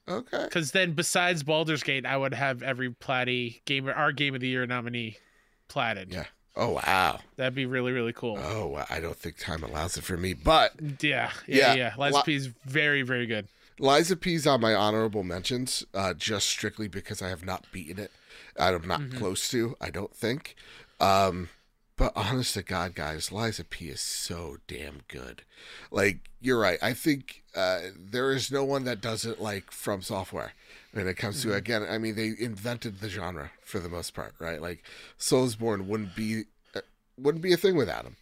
Okay. 0.08 0.44
Because 0.44 0.72
then, 0.72 0.92
besides 0.92 1.42
Baldur's 1.42 1.82
Gate, 1.82 2.06
I 2.06 2.16
would 2.16 2.32
have 2.32 2.62
every 2.62 2.88
Platty 2.88 3.62
game, 3.66 3.86
our 3.86 4.12
Game 4.12 4.34
of 4.34 4.40
the 4.40 4.48
Year 4.48 4.66
nominee, 4.66 5.18
platted. 5.68 6.10
Yeah. 6.10 6.24
Oh 6.56 6.70
wow. 6.70 7.20
That'd 7.36 7.54
be 7.54 7.66
really 7.66 7.92
really 7.92 8.12
cool. 8.14 8.38
Oh, 8.38 8.82
I 8.88 9.00
don't 9.00 9.16
think 9.16 9.36
time 9.36 9.62
allows 9.62 9.98
it 9.98 10.04
for 10.04 10.16
me, 10.16 10.32
but 10.32 10.72
yeah, 11.00 11.32
yeah, 11.46 11.74
yeah. 11.74 11.74
yeah. 11.74 11.94
Liza 11.98 12.16
Li- 12.16 12.22
P 12.24 12.34
is 12.34 12.46
very 12.64 13.02
very 13.02 13.26
good. 13.26 13.48
Lies 13.78 14.10
of 14.10 14.20
P 14.20 14.34
is 14.34 14.46
on 14.46 14.60
my 14.60 14.74
honorable 14.74 15.24
mentions, 15.24 15.84
uh, 15.92 16.14
just 16.14 16.48
strictly 16.48 16.88
because 16.88 17.20
I 17.20 17.28
have 17.28 17.44
not 17.44 17.66
beaten 17.72 17.98
it. 17.98 18.12
I'm 18.58 18.86
not 18.86 19.00
mm-hmm. 19.00 19.18
close 19.18 19.48
to. 19.50 19.76
I 19.80 19.90
don't 19.90 20.14
think. 20.14 20.54
Um, 21.00 21.48
but 21.96 22.12
honest 22.16 22.54
to 22.54 22.62
God, 22.62 22.94
guys, 22.94 23.30
Lies 23.30 23.58
of 23.58 23.70
P 23.70 23.86
is 23.86 24.00
so 24.00 24.56
damn 24.66 25.02
good. 25.08 25.42
Like, 25.90 26.30
you're 26.40 26.58
right. 26.58 26.78
I 26.82 26.92
think 26.92 27.44
uh, 27.54 27.80
there 27.96 28.32
is 28.32 28.50
no 28.50 28.64
one 28.64 28.84
that 28.84 29.00
does 29.00 29.24
it 29.24 29.40
like 29.40 29.70
from 29.70 30.02
software 30.02 30.52
when 30.92 31.06
it 31.06 31.14
comes 31.14 31.40
mm-hmm. 31.40 31.50
to, 31.50 31.56
again, 31.56 31.86
I 31.88 31.98
mean, 31.98 32.16
they 32.16 32.32
invented 32.38 33.00
the 33.00 33.08
genre 33.08 33.52
for 33.62 33.78
the 33.78 33.88
most 33.88 34.12
part, 34.12 34.34
right? 34.38 34.60
Like, 34.60 34.84
Soulsborne 35.18 35.86
wouldn't 35.86 36.16
be, 36.16 36.44
uh, 36.74 36.80
wouldn't 37.16 37.42
be 37.42 37.52
a 37.52 37.56
thing 37.56 37.76
without 37.76 38.04
him. 38.04 38.16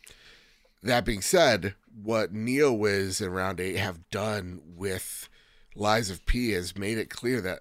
That 0.83 1.05
being 1.05 1.23
said, 1.23 1.75
what 2.03 2.35
NeoWiz 2.35 3.21
and 3.21 3.35
Round 3.35 3.61
8 3.61 3.77
have 3.77 4.11
done 4.11 4.61
with 4.77 5.29
Lies 5.75 6.11
of 6.11 6.27
P 6.27 6.51
has 6.51 6.77
made 6.77 6.99
it 6.99 7.09
clear 7.09 7.41
that 7.41 7.61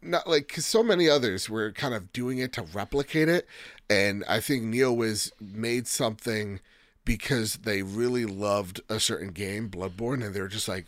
not 0.00 0.26
like 0.26 0.48
cause 0.48 0.64
so 0.64 0.82
many 0.82 1.08
others 1.08 1.50
were 1.50 1.70
kind 1.72 1.94
of 1.94 2.12
doing 2.12 2.38
it 2.38 2.52
to 2.52 2.62
replicate 2.62 3.28
it 3.28 3.46
and 3.90 4.24
i 4.26 4.40
think 4.40 4.64
neowiz 4.64 5.30
made 5.40 5.86
something 5.86 6.60
because 7.04 7.56
they 7.56 7.82
really 7.82 8.24
loved 8.24 8.80
a 8.88 8.98
certain 8.98 9.28
game 9.28 9.68
bloodborne 9.68 10.24
and 10.24 10.34
they're 10.34 10.48
just 10.48 10.68
like 10.68 10.86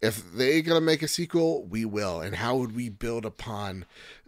if 0.00 0.32
they 0.32 0.62
gonna 0.62 0.80
make 0.80 1.02
a 1.02 1.08
sequel 1.08 1.64
we 1.64 1.84
will. 1.84 2.20
And 2.20 2.36
how 2.36 2.56
would 2.56 2.74
we 2.74 2.88
build 2.88 3.24
upon 3.24 3.84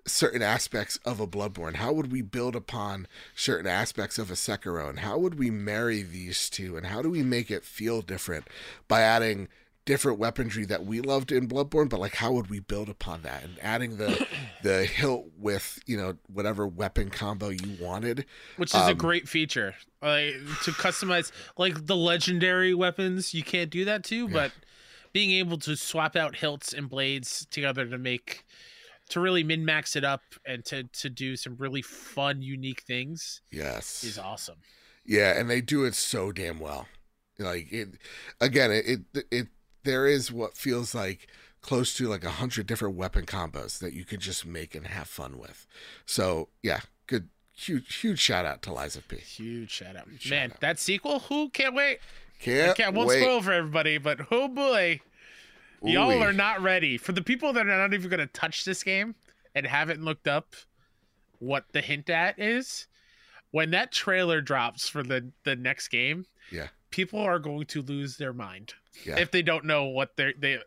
certain 0.07 0.43
aspects 0.43 0.99
of 1.05 1.21
a 1.21 1.27
bloodborne? 1.27 1.77
How 1.77 1.93
would 1.93 2.11
we 2.11 2.23
build 2.23 2.57
upon 2.57 3.07
certain 3.37 3.67
aspects 3.67 4.19
of 4.19 4.31
a 4.31 4.35
sekiro? 4.35 4.89
And 4.89 5.01
how 5.01 5.19
would 5.19 5.39
we 5.39 5.51
marry 5.51 6.03
these 6.03 6.51
two? 6.51 6.77
And 6.77 6.87
how 6.87 7.03
do 7.03 7.11
we 7.11 7.23
make 7.23 7.51
it 7.51 7.65
feel 7.65 8.03
different 8.03 8.47
by 8.89 9.03
adding 9.03 9.49
different 9.85 10.19
weaponry 10.19 10.65
that 10.67 10.85
we 10.85 11.01
loved 11.01 11.33
in 11.33 11.49
Bloodborne, 11.49 11.89
but 11.89 12.01
like 12.01 12.15
how 12.15 12.33
would 12.33 12.51
we 12.51 12.61
build 12.61 12.89
upon 12.89 13.23
that 13.23 13.43
and 13.43 13.57
adding 13.61 13.97
the 13.97 14.27
the 14.63 14.85
hilt 14.85 15.27
with 15.39 15.81
you 15.87 15.97
know 15.97 16.17
whatever 16.33 16.67
weapon 16.67 17.11
combo 17.11 17.49
you 17.49 17.77
wanted, 17.81 18.27
which 18.57 18.71
is 18.71 18.81
um, 18.81 18.91
a 18.91 18.95
great 18.95 19.29
feature. 19.29 19.75
Like 20.03 20.35
to 20.65 20.73
customize 20.73 21.33
like 21.57 21.87
the 21.87 21.97
legendary 21.97 22.75
weapons, 22.75 23.35
you 23.35 23.43
can't 23.43 23.71
do 23.71 23.85
that 23.87 24.05
too, 24.05 24.27
yeah. 24.27 24.33
but 24.33 24.53
being 25.13 25.33
able 25.33 25.59
to 25.59 25.77
swap 25.77 26.17
out 26.17 26.37
hilts 26.37 26.73
and 26.73 26.89
blades 26.89 27.47
together 27.51 27.87
to 27.87 27.99
make 27.99 28.45
to 29.11 29.21
really 29.21 29.43
min 29.43 29.65
max 29.65 29.97
it 29.97 30.05
up 30.05 30.23
and 30.47 30.65
to 30.67 30.85
to 30.85 31.11
do 31.11 31.37
some 31.37 31.57
really 31.57 31.83
fun, 31.83 32.43
unique 32.43 32.83
things. 32.83 33.43
Yes, 33.51 34.05
is 34.05 34.19
awesome. 34.19 34.59
Yeah, 35.05 35.39
and 35.39 35.51
they 35.51 35.61
do 35.61 35.85
it 35.85 35.95
so 35.95 36.33
damn 36.33 36.61
well. 36.61 36.87
Like 37.39 37.73
it 37.73 37.89
again, 38.41 38.71
it 38.71 39.01
it, 39.15 39.27
it 39.31 39.49
there 39.85 40.07
is 40.07 40.31
what 40.33 40.57
feels 40.57 40.95
like 40.95 41.29
close 41.63 41.95
to 41.97 42.09
like 42.09 42.25
a 42.25 42.31
hundred 42.31 42.67
different 42.67 42.95
weapon 42.97 43.27
combos 43.27 43.79
that 43.81 43.93
you 43.93 44.05
could 44.05 44.21
just 44.21 44.47
make 44.47 44.75
and 44.75 44.87
have 44.87 45.07
fun 45.09 45.39
with. 45.39 45.67
So 46.07 46.49
yeah, 46.63 46.81
good, 47.07 47.29
huge, 47.55 47.97
huge 47.97 48.19
shout 48.19 48.45
out 48.47 48.63
to 48.63 48.73
Lies 48.73 48.97
of 48.97 49.07
P. 49.09 49.17
Huge 49.17 49.71
shout 49.71 49.97
out, 49.97 50.07
Shout 50.19 50.31
man! 50.31 50.51
out. 50.53 50.61
That 50.61 50.79
sequel, 50.79 51.21
who 51.21 51.51
can't 51.51 51.75
wait? 51.75 51.99
Can't, 52.41 52.77
can't 52.77 52.95
won't 52.95 53.09
wait. 53.09 53.21
spoil 53.23 53.43
for 53.43 53.53
everybody, 53.53 53.99
but 53.99 54.21
oh 54.31 54.49
boy, 54.49 55.01
y'all 55.83 56.23
are 56.23 56.33
not 56.33 56.63
ready 56.63 56.97
for 56.97 57.13
the 57.13 57.23
people 57.23 57.53
that 57.53 57.67
are 57.69 57.79
not 57.79 57.93
even 57.93 58.09
going 58.09 58.21
to 58.21 58.27
touch 58.27 58.65
this 58.65 58.83
game 58.83 59.15
and 59.55 59.67
haven't 59.67 60.03
looked 60.03 60.27
up 60.29 60.55
what 61.39 61.65
the 61.73 61.81
hint 61.83 62.09
at 62.09 62.39
is. 62.39 62.87
When 63.51 63.73
that 63.73 63.91
trailer 63.93 64.41
drops 64.41 64.89
for 64.89 65.03
the 65.03 65.33
the 65.45 65.57
next 65.57 65.89
game, 65.89 66.25
Yeah. 66.51 66.69
People 66.91 67.21
are 67.21 67.39
going 67.39 67.67
to 67.67 67.83
lose 67.83 68.17
their 68.17 68.33
mind 68.33 68.75
Yeah. 69.05 69.19
if 69.19 69.31
they 69.31 69.43
don't 69.43 69.65
know 69.65 69.85
what 69.87 70.17
they 70.17 70.33
they 70.39 70.59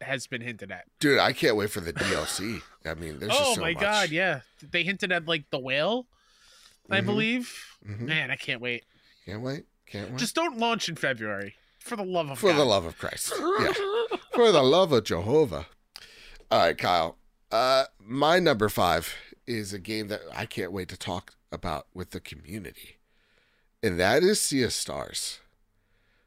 has 0.00 0.26
been 0.26 0.40
hinted 0.40 0.72
at. 0.72 0.84
Dude, 0.98 1.18
I 1.20 1.32
can't 1.32 1.54
wait 1.56 1.70
for 1.70 1.80
the 1.80 1.92
DLC. 1.92 2.60
I 2.84 2.94
mean, 2.94 3.18
there's 3.20 3.32
oh 3.32 3.38
just 3.38 3.54
so 3.54 3.60
my 3.60 3.72
much. 3.72 3.80
god, 3.80 4.10
yeah, 4.10 4.40
they 4.60 4.82
hinted 4.82 5.12
at 5.12 5.26
like 5.26 5.48
the 5.50 5.58
whale, 5.58 6.06
I 6.90 7.00
Mhm. 7.00 7.06
believe. 7.06 7.64
Mhm. 7.86 8.00
Man, 8.00 8.30
I 8.30 8.36
can't 8.36 8.60
wait. 8.60 8.84
Can't 9.26 9.42
wait. 9.42 9.64
Can't 9.86 10.10
wait. 10.10 10.18
Just 10.18 10.34
don't 10.34 10.58
launch 10.58 10.88
in 10.88 10.96
February, 10.96 11.54
for 11.78 11.94
the 11.96 12.02
love 12.04 12.30
of 12.30 12.38
for 12.40 12.50
God. 12.50 12.58
the 12.58 12.64
love 12.64 12.84
of 12.84 12.98
Christ. 12.98 13.32
Yeah. 13.38 13.72
for 14.34 14.50
the 14.50 14.62
love 14.62 14.90
of 14.92 15.04
Jehovah. 15.04 15.66
All 16.50 16.58
right, 16.60 16.76
Kyle. 16.76 17.16
Uh, 17.52 17.84
my 18.00 18.38
number 18.38 18.68
five 18.68 19.14
is 19.46 19.72
a 19.72 19.78
game 19.78 20.08
that 20.08 20.22
I 20.34 20.46
can't 20.46 20.72
wait 20.72 20.88
to 20.88 20.96
talk 20.96 21.34
about 21.52 21.86
with 21.94 22.10
the 22.10 22.20
community, 22.20 22.96
and 23.82 24.00
that 24.00 24.22
is 24.24 24.40
Sea 24.40 24.62
of 24.64 24.72
Stars. 24.72 25.38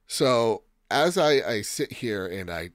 So 0.08 0.64
as 0.90 1.18
I, 1.18 1.32
I 1.42 1.62
sit 1.62 1.94
here 1.94 2.26
and 2.26 2.50
I 2.50 2.72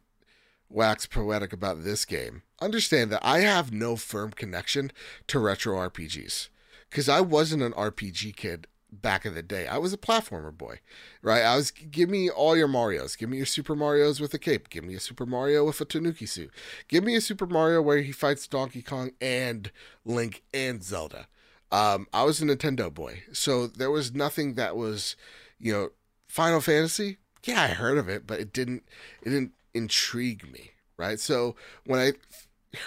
wax 0.68 1.07
poetic 1.07 1.53
about 1.53 1.85
this 1.85 2.05
game, 2.05 2.43
understand 2.61 3.11
that 3.12 3.24
I 3.24 3.41
have 3.41 3.72
no 3.72 3.97
firm 3.97 4.31
connection 4.31 4.93
to 5.28 5.39
retro 5.39 5.76
RPGs 5.89 6.49
because 6.89 7.09
I 7.09 7.20
wasn't 7.20 7.62
an 7.62 7.72
RPG 7.72 8.37
kid 8.37 8.66
back 8.93 9.24
in 9.24 9.35
the 9.35 9.43
day. 9.43 9.66
I 9.66 9.78
was 9.78 9.93
a 9.93 9.99
platformer 9.99 10.57
boy 10.57 10.81
right? 11.22 11.43
I 11.43 11.57
was 11.57 11.70
give 11.70 12.09
me 12.09 12.31
all 12.31 12.57
your 12.57 12.68
Mario's. 12.68 13.16
Give 13.16 13.28
me 13.28 13.37
your 13.37 13.47
Super 13.47 13.74
Mario's 13.74 14.20
with 14.20 14.35
a 14.35 14.39
cape. 14.39 14.68
Give 14.70 14.85
me 14.85 14.95
a 14.95 15.01
Super 15.01 15.26
Mario 15.26 15.64
with 15.64 15.81
a 15.81 15.85
Tanuki 15.85 16.26
suit. 16.26 16.51
Give 16.89 17.05
me 17.05 17.14
a 17.14 17.20
Super 17.20 17.47
Mario 17.47 17.83
where 17.83 17.99
he 17.99 18.12
fights 18.12 18.47
Donkey 18.47 18.83
Kong 18.83 19.12
and 19.20 19.70
Link 20.05 20.43
and 20.53 20.83
Zelda. 20.83 21.26
Um, 21.72 22.07
I 22.12 22.24
was 22.24 22.43
a 22.43 22.47
Nintendo 22.47 22.93
boy, 22.93 23.22
so 23.33 23.66
there 23.66 23.91
was 23.91 24.12
nothing 24.12 24.55
that 24.55 24.76
was, 24.76 25.14
you 25.59 25.72
know, 25.72 25.91
Final 26.26 26.61
Fantasy. 26.61 27.18
Yeah, 27.45 27.62
I 27.62 27.68
heard 27.68 27.99
of 27.99 28.09
it, 28.09 28.26
but 28.26 28.41
it 28.41 28.53
didn't. 28.53 28.82
It 29.22 29.30
didn't 29.30 29.53
intrigue 29.72 30.51
me, 30.53 30.72
right? 30.97 31.18
So 31.20 31.57
when 31.86 32.01
I 32.01 32.12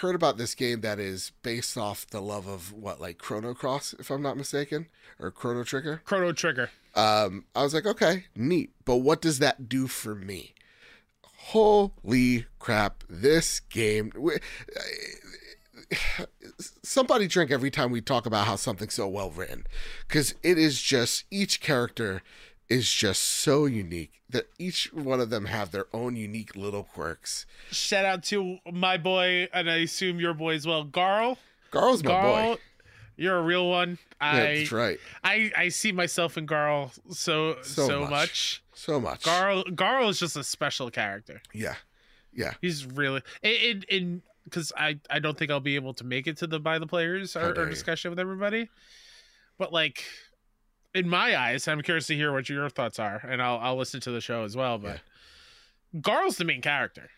heard 0.00 0.14
about 0.14 0.38
this 0.38 0.54
game 0.54 0.80
that 0.82 0.98
is 0.98 1.32
based 1.42 1.76
off 1.76 2.06
the 2.06 2.20
love 2.20 2.46
of 2.46 2.72
what, 2.72 3.00
like 3.00 3.18
Chrono 3.18 3.52
Cross, 3.54 3.94
if 3.98 4.10
I'm 4.10 4.22
not 4.22 4.36
mistaken, 4.36 4.86
or 5.18 5.30
Chrono 5.30 5.64
Trigger, 5.64 6.02
Chrono 6.04 6.32
Trigger. 6.32 6.70
um, 6.94 7.44
I 7.54 7.62
was 7.62 7.74
like, 7.74 7.86
okay, 7.86 8.26
neat. 8.36 8.70
But 8.84 8.96
what 8.96 9.20
does 9.20 9.40
that 9.40 9.68
do 9.68 9.86
for 9.86 10.14
me? 10.14 10.54
Holy 11.22 12.46
crap! 12.58 13.04
This 13.08 13.60
game. 13.60 14.12
Somebody 16.82 17.26
drink 17.26 17.50
every 17.50 17.70
time 17.70 17.90
we 17.90 18.00
talk 18.00 18.26
about 18.26 18.46
how 18.46 18.56
something's 18.56 18.94
so 18.94 19.08
well 19.08 19.30
written, 19.30 19.66
because 20.08 20.34
it 20.42 20.56
is 20.58 20.80
just 20.80 21.24
each 21.30 21.60
character 21.60 22.22
is 22.68 22.92
just 22.92 23.22
so 23.22 23.66
unique 23.66 24.20
that 24.30 24.46
each 24.58 24.92
one 24.92 25.20
of 25.20 25.30
them 25.30 25.46
have 25.46 25.70
their 25.70 25.86
own 25.92 26.16
unique 26.16 26.56
little 26.56 26.82
quirks. 26.82 27.46
Shout 27.70 28.04
out 28.04 28.22
to 28.24 28.58
my 28.72 28.96
boy, 28.96 29.48
and 29.52 29.70
I 29.70 29.76
assume 29.76 30.18
your 30.18 30.34
boy 30.34 30.54
as 30.54 30.66
well, 30.66 30.84
Garl. 30.84 31.36
Garl's 31.70 32.02
my 32.02 32.10
Garl, 32.10 32.54
boy. 32.54 32.60
you're 33.16 33.36
a 33.36 33.42
real 33.42 33.68
one. 33.68 33.98
Yeah, 34.20 34.32
I, 34.32 34.56
that's 34.58 34.72
right. 34.72 34.98
I 35.22 35.52
I 35.56 35.68
see 35.68 35.92
myself 35.92 36.38
in 36.38 36.46
Garl 36.46 36.92
so 37.14 37.56
So 37.62 37.86
so, 37.86 38.00
much. 38.00 38.10
much. 38.10 38.62
So 38.74 39.00
much. 39.00 39.22
Garl 39.22 39.64
Garl 39.74 40.08
is 40.08 40.18
just 40.18 40.36
a 40.36 40.44
special 40.44 40.90
character. 40.90 41.42
Yeah. 41.52 41.74
Yeah. 42.32 42.54
He's 42.60 42.86
really 42.86 43.22
in 43.42 43.84
in 43.88 44.22
because 44.44 44.72
I 44.76 44.98
I 45.10 45.18
don't 45.20 45.36
think 45.38 45.50
I'll 45.50 45.60
be 45.60 45.76
able 45.76 45.94
to 45.94 46.04
make 46.04 46.26
it 46.26 46.38
to 46.38 46.46
the 46.46 46.58
by 46.58 46.78
the 46.78 46.86
players 46.86 47.36
or, 47.36 47.52
or 47.52 47.64
you. 47.64 47.70
discussion 47.70 48.10
with 48.10 48.18
everybody, 48.18 48.68
but 49.58 49.72
like 49.72 50.04
in 50.94 51.08
my 51.08 51.36
eyes, 51.36 51.66
I'm 51.68 51.82
curious 51.82 52.06
to 52.08 52.14
hear 52.14 52.32
what 52.32 52.48
your 52.48 52.68
thoughts 52.70 52.98
are, 52.98 53.20
and 53.28 53.42
I'll 53.42 53.58
I'll 53.58 53.76
listen 53.76 54.00
to 54.00 54.10
the 54.10 54.20
show 54.20 54.44
as 54.44 54.56
well. 54.56 54.78
But 54.78 55.00
Garl's 56.00 56.36
the 56.36 56.44
main 56.44 56.60
character 56.62 57.10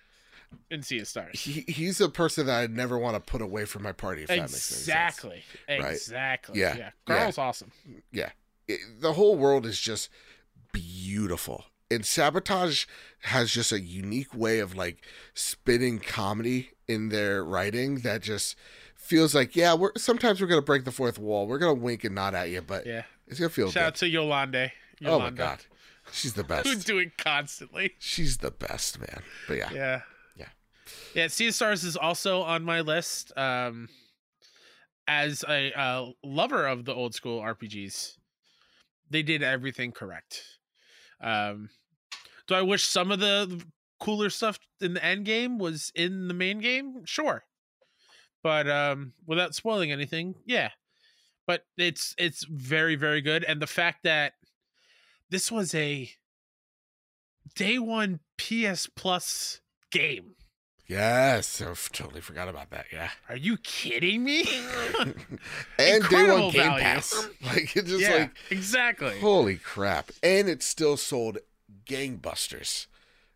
in 0.71 0.83
Sea 0.83 1.01
of 1.01 1.09
Stars. 1.09 1.41
He, 1.41 1.65
he's 1.69 2.01
a 2.01 2.09
person 2.09 2.47
that 2.47 2.61
I'd 2.61 2.71
never 2.71 2.99
want 2.99 3.15
to 3.15 3.21
put 3.21 3.43
away 3.43 3.65
from 3.65 3.83
my 3.83 3.93
party. 3.93 4.23
If 4.23 4.29
that 4.29 4.39
makes 4.39 4.53
sense. 4.53 4.81
Exactly. 4.81 5.43
Right. 5.69 5.93
Exactly. 5.93 6.61
Yeah. 6.61 6.77
Yeah. 6.77 6.91
Yeah. 7.09 7.19
Garl's 7.19 7.39
awesome. 7.39 7.73
it, 8.69 8.81
the 9.01 9.13
whole 9.13 9.37
world 9.37 9.67
is 9.67 9.79
just 9.81 10.09
beautiful. 10.73 11.65
And 11.91 12.05
Sabotage 12.05 12.85
has 13.21 13.53
just 13.53 13.71
a 13.71 13.81
unique 13.81 14.35
way 14.35 14.59
of 14.59 14.75
like 14.75 15.05
spinning 15.35 16.01
comedy 16.01 16.71
in 16.89 17.11
their 17.11 17.45
writing 17.45 18.01
that 18.01 18.23
just 18.23 18.57
feels 18.97 19.35
like, 19.35 19.55
yeah, 19.55 19.75
we're 19.75 19.93
sometimes 19.97 20.41
we're 20.41 20.49
gonna 20.49 20.63
break 20.63 20.85
the 20.85 20.91
fourth 20.91 21.19
wall. 21.19 21.47
We're 21.47 21.59
gonna 21.59 21.75
wink 21.75 22.03
and 22.03 22.15
nod 22.15 22.35
at 22.35 22.51
you, 22.51 22.61
but 22.61 22.87
Yeah. 22.87 23.03
It's 23.27 23.39
gonna 23.39 23.51
feel 23.51 23.71
Shout 23.71 23.83
out 23.85 23.95
to 23.97 24.09
Yolande. 24.09 24.73
Yolanda. 25.01 25.27
Oh 25.27 25.31
my 25.31 25.31
god. 25.31 25.59
She's 26.13 26.35
the 26.35 26.45
best. 26.53 26.87
do 26.87 26.99
it 26.99 27.17
constantly. 27.19 27.93
She's 27.99 28.39
the 28.39 28.51
best, 28.51 28.99
man. 29.01 29.23
But 29.49 29.57
yeah. 29.59 29.71
Yeah. 29.73 30.01
Yeah. 30.37 30.47
Yeah. 31.15 31.27
Sea 31.29 31.49
of 31.49 31.55
Stars 31.55 31.85
is 31.85 31.97
also 31.97 32.43
on 32.43 32.63
my 32.65 32.81
list. 32.81 33.37
Um, 33.37 33.89
as 35.09 35.45
a 35.49 35.73
uh, 35.79 36.07
lover 36.25 36.67
of 36.67 36.85
the 36.85 36.95
old 36.95 37.15
school 37.15 37.41
RPGs, 37.41 38.17
they 39.11 39.23
did 39.23 39.43
everything 39.43 39.93
correct. 39.93 40.43
Um, 41.21 41.71
do 42.47 42.55
I 42.55 42.63
wish 42.63 42.85
some 42.85 43.11
of 43.11 43.21
the 43.21 43.63
cooler 44.01 44.31
stuff 44.31 44.59
in 44.81 44.95
the 44.95 45.05
end 45.05 45.25
game 45.25 45.59
was 45.59 45.91
in 45.95 46.29
the 46.29 46.35
main 46.35 46.59
game? 46.61 47.03
Sure, 47.05 47.45
but 48.43 48.69
um, 48.69 49.13
without 49.27 49.55
spoiling 49.55 49.93
anything, 49.93 50.35
yeah. 50.45 50.71
But 51.47 51.65
it's 51.77 52.15
it's 52.19 52.45
very 52.45 52.97
very 52.97 53.21
good, 53.21 53.45
and 53.45 53.61
the 53.63 53.67
fact 53.67 54.01
that 54.05 54.35
this 55.31 55.51
was 55.51 55.75
a 55.75 56.11
day 57.55 57.79
one 57.79 58.21
PS 58.39 58.87
Plus 58.87 59.61
game. 59.91 60.35
Yes. 60.89 61.61
I 61.61 61.65
totally 61.93 62.21
forgot 62.21 62.49
about 62.49 62.71
that. 62.71 62.87
Yeah. 62.93 63.11
Are 63.29 63.37
you 63.37 63.57
kidding 63.59 64.23
me? 64.23 64.43
and 65.79 66.09
day 66.09 66.31
one 66.31 66.51
Game 66.51 66.53
value. 66.53 66.83
Pass. 66.83 67.29
Like 67.45 67.77
it's 67.77 67.91
just 67.91 68.01
yeah, 68.01 68.15
like 68.17 68.31
exactly. 68.51 69.19
Holy 69.19 69.57
crap. 69.57 70.11
And 70.23 70.49
it 70.49 70.63
still 70.63 70.97
sold 70.97 71.39
gangbusters, 71.87 72.87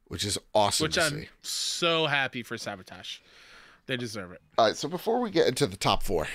which 0.06 0.24
is 0.24 0.38
awesome 0.54 0.84
Which 0.84 0.94
to 0.94 1.02
I'm 1.02 1.20
see. 1.22 1.28
so 1.42 2.06
happy 2.06 2.42
for 2.42 2.56
Sabotage. 2.56 3.18
They 3.86 3.96
deserve 3.96 4.32
it. 4.32 4.40
All 4.56 4.66
right, 4.66 4.76
so 4.76 4.88
before 4.88 5.20
we 5.20 5.30
get 5.30 5.48
into 5.48 5.66
the 5.66 5.76
top 5.76 6.02
four, 6.04 6.28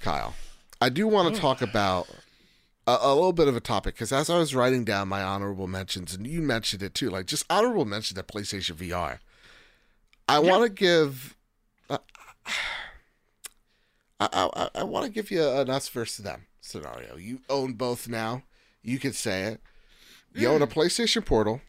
Kyle, 0.00 0.34
I 0.80 0.88
do 0.88 1.06
want 1.06 1.34
to 1.34 1.40
talk 1.40 1.60
about 1.62 2.08
a, 2.86 2.96
a 3.02 3.14
little 3.14 3.32
bit 3.32 3.48
of 3.48 3.56
a 3.56 3.60
topic 3.60 3.94
because 3.94 4.12
as 4.12 4.30
I 4.30 4.38
was 4.38 4.54
writing 4.54 4.84
down 4.84 5.08
my 5.08 5.22
honorable 5.22 5.66
mentions, 5.66 6.14
and 6.14 6.26
you 6.26 6.40
mentioned 6.40 6.82
it 6.82 6.94
too, 6.94 7.10
like 7.10 7.26
just 7.26 7.44
honorable 7.50 7.84
mention 7.84 8.16
to 8.16 8.22
PlayStation 8.22 8.74
VR, 8.76 9.18
I 10.28 10.34
Yeah. 10.40 10.50
want 10.50 10.62
to 10.64 10.68
give. 10.70 11.36
Uh, 11.88 11.98
I, 14.18 14.28
I, 14.54 14.68
I 14.80 14.84
want 14.84 15.06
to 15.06 15.10
give 15.12 15.30
you 15.30 15.46
an 15.46 15.70
us 15.70 15.88
versus 15.88 16.24
them 16.24 16.46
scenario. 16.60 17.16
You 17.16 17.40
own 17.48 17.72
both 17.74 18.08
now. 18.08 18.42
You 18.82 18.98
can 18.98 19.12
say 19.12 19.42
it. 19.44 19.60
You 20.34 20.48
own 20.48 20.62
a 20.62 20.66
PlayStation 20.66 21.24
Portal 21.24 21.60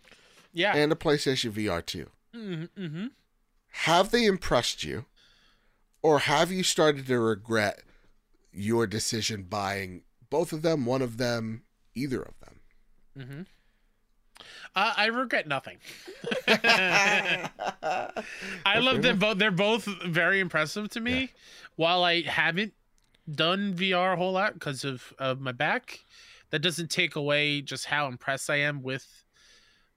Yeah. 0.53 0.75
and 0.75 0.91
a 0.91 0.95
PlayStation 0.95 1.51
VR 1.51 1.83
2. 1.85 2.07
mm-hmm, 2.35 2.81
mm-hmm. 2.83 3.07
Have 3.69 4.11
they 4.11 4.25
impressed 4.25 4.83
you? 4.83 5.05
Or 6.03 6.19
have 6.19 6.51
you 6.51 6.63
started 6.63 7.07
to 7.07 7.19
regret 7.19 7.81
your 8.51 8.87
decision 8.87 9.43
buying 9.43 10.03
both 10.29 10.53
of 10.53 10.61
them, 10.61 10.85
one 10.85 11.01
of 11.01 11.17
them, 11.17 11.63
either 11.95 12.21
of 12.21 12.33
them? 12.39 12.59
Mm-hmm. 13.17 13.41
Uh, 14.75 14.93
I 14.95 15.07
regret 15.07 15.47
nothing. 15.47 15.77
I 16.47 17.49
love 18.79 19.01
them 19.01 19.19
both. 19.19 19.37
They're 19.37 19.51
both 19.51 19.85
very 20.05 20.39
impressive 20.39 20.89
to 20.89 20.99
me. 20.99 21.19
Yeah. 21.19 21.27
While 21.75 22.03
I 22.03 22.21
haven't 22.21 22.73
done 23.29 23.73
VR 23.73 24.13
a 24.13 24.15
whole 24.15 24.31
lot 24.33 24.53
because 24.53 24.83
of, 24.83 25.13
of 25.19 25.41
my 25.41 25.51
back, 25.51 25.99
that 26.51 26.59
doesn't 26.59 26.89
take 26.89 27.15
away 27.15 27.61
just 27.61 27.85
how 27.85 28.07
impressed 28.07 28.49
I 28.49 28.57
am 28.57 28.81
with 28.81 29.25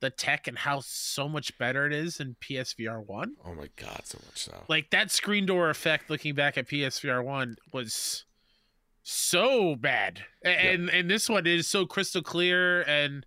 the 0.00 0.10
tech 0.10 0.46
and 0.48 0.58
how 0.58 0.80
so 0.84 1.28
much 1.28 1.56
better 1.56 1.86
it 1.86 1.92
is 1.92 2.20
in 2.20 2.36
PSVR 2.40 3.06
1. 3.06 3.36
Oh 3.44 3.54
my 3.54 3.68
god, 3.76 4.02
so 4.04 4.18
much 4.26 4.44
so. 4.44 4.64
Like 4.68 4.90
that 4.90 5.10
screen 5.10 5.46
door 5.46 5.70
effect 5.70 6.10
looking 6.10 6.34
back 6.34 6.58
at 6.58 6.68
PSVR 6.68 7.24
1 7.24 7.56
was 7.72 8.24
so 9.04 9.76
bad. 9.76 10.24
And 10.42 10.90
and 10.90 11.08
this 11.08 11.28
one 11.28 11.46
is 11.46 11.68
so 11.68 11.86
crystal 11.86 12.22
clear 12.22 12.82
and 12.82 13.24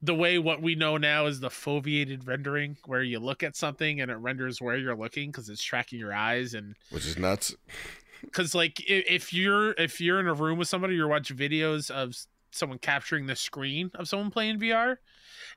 the 0.00 0.14
way 0.14 0.38
what 0.38 0.62
we 0.62 0.76
know 0.76 0.96
now 0.96 1.26
is 1.26 1.40
the 1.40 1.48
foveated 1.48 2.26
rendering, 2.26 2.76
where 2.86 3.02
you 3.02 3.18
look 3.18 3.42
at 3.42 3.56
something 3.56 4.00
and 4.00 4.10
it 4.12 4.14
renders 4.14 4.60
where 4.60 4.76
you're 4.76 4.96
looking 4.96 5.30
because 5.30 5.48
it's 5.48 5.62
tracking 5.62 5.98
your 5.98 6.14
eyes 6.14 6.54
and 6.54 6.76
which 6.90 7.04
is 7.04 7.18
nuts. 7.18 7.54
because 8.22 8.54
like 8.54 8.82
if 8.88 9.32
you're 9.32 9.72
if 9.72 10.00
you're 10.00 10.20
in 10.20 10.28
a 10.28 10.34
room 10.34 10.58
with 10.58 10.68
somebody 10.68 10.94
you're 10.94 11.08
watching 11.08 11.36
videos 11.36 11.90
of 11.90 12.14
someone 12.50 12.78
capturing 12.78 13.26
the 13.26 13.36
screen 13.36 13.90
of 13.94 14.08
someone 14.08 14.30
playing 14.30 14.58
vr 14.58 14.96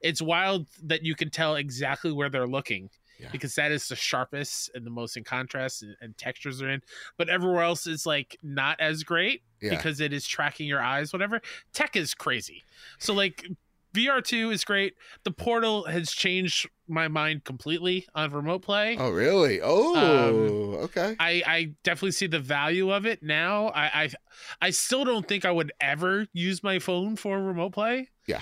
it's 0.02 0.22
wild 0.22 0.68
that 0.84 1.04
you 1.04 1.16
can 1.16 1.30
tell 1.30 1.56
exactly 1.56 2.12
where 2.12 2.30
they're 2.30 2.48
looking 2.48 2.90
Yeah. 3.22 3.30
because 3.32 3.56
that 3.56 3.72
is 3.72 3.88
the 3.88 3.96
sharpest 3.96 4.72
and 4.74 4.86
the 4.86 4.90
most 4.90 5.16
in 5.16 5.24
contrast 5.24 5.84
and, 5.84 5.96
and 6.02 6.18
textures 6.18 6.62
are 6.62 6.70
in 6.70 6.82
but 7.18 7.30
everywhere 7.30 7.62
else 7.64 7.86
is 7.88 8.06
like 8.06 8.38
not 8.42 8.80
as 8.82 9.04
great 9.04 9.44
Yeah. 9.62 9.70
because 9.72 10.02
it 10.02 10.12
is 10.12 10.26
tracking 10.28 10.68
your 10.68 10.82
eyes 10.82 11.14
whatever 11.14 11.40
tech 11.72 11.96
is 11.96 12.14
crazy 12.14 12.64
so 13.00 13.14
like 13.14 13.46
VR2 13.94 14.54
is 14.54 14.64
great. 14.64 14.94
The 15.26 15.32
Portal 15.32 15.84
has 15.84 16.12
changed 16.12 16.70
my 16.88 17.10
mind 17.10 17.44
completely 17.44 18.08
on 18.16 18.32
remote 18.32 18.62
play. 18.62 18.96
Oh, 18.98 19.10
really? 19.10 19.60
Oh, 19.62 19.96
Um, 19.98 20.76
okay. 20.86 21.18
I, 21.20 21.44
I 21.46 21.74
definitely 21.84 22.14
see 22.14 22.28
the 22.28 22.40
value 22.40 22.90
of 22.90 23.06
it 23.06 23.22
now. 23.22 23.68
I, 23.68 24.04
I 24.04 24.10
I 24.62 24.70
still 24.70 25.04
don't 25.04 25.28
think 25.28 25.44
I 25.44 25.52
would 25.52 25.74
ever 25.82 26.26
use 26.32 26.64
my 26.64 26.80
phone 26.80 27.18
for 27.18 27.38
remote 27.44 27.74
play. 27.74 28.08
Yeah. 28.28 28.40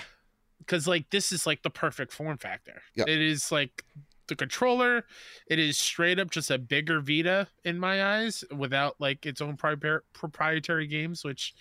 Because 0.60 0.86
like 0.86 1.10
this 1.10 1.32
is 1.32 1.48
like 1.48 1.62
the 1.64 1.70
perfect 1.70 2.12
form 2.12 2.38
factor. 2.38 2.82
Yep. 2.94 3.08
It 3.08 3.20
is 3.20 3.50
like 3.50 3.84
the 4.30 4.36
controller. 4.36 5.04
It 5.46 5.58
is 5.58 5.76
straight 5.76 6.18
up 6.18 6.30
just 6.30 6.50
a 6.50 6.58
bigger 6.58 7.00
Vita 7.00 7.46
in 7.64 7.78
my 7.78 8.18
eyes 8.18 8.42
without 8.56 8.96
like 8.98 9.26
its 9.26 9.42
own 9.42 9.58
pripar- 9.58 10.00
proprietary 10.14 10.86
games, 10.86 11.22
which 11.22 11.54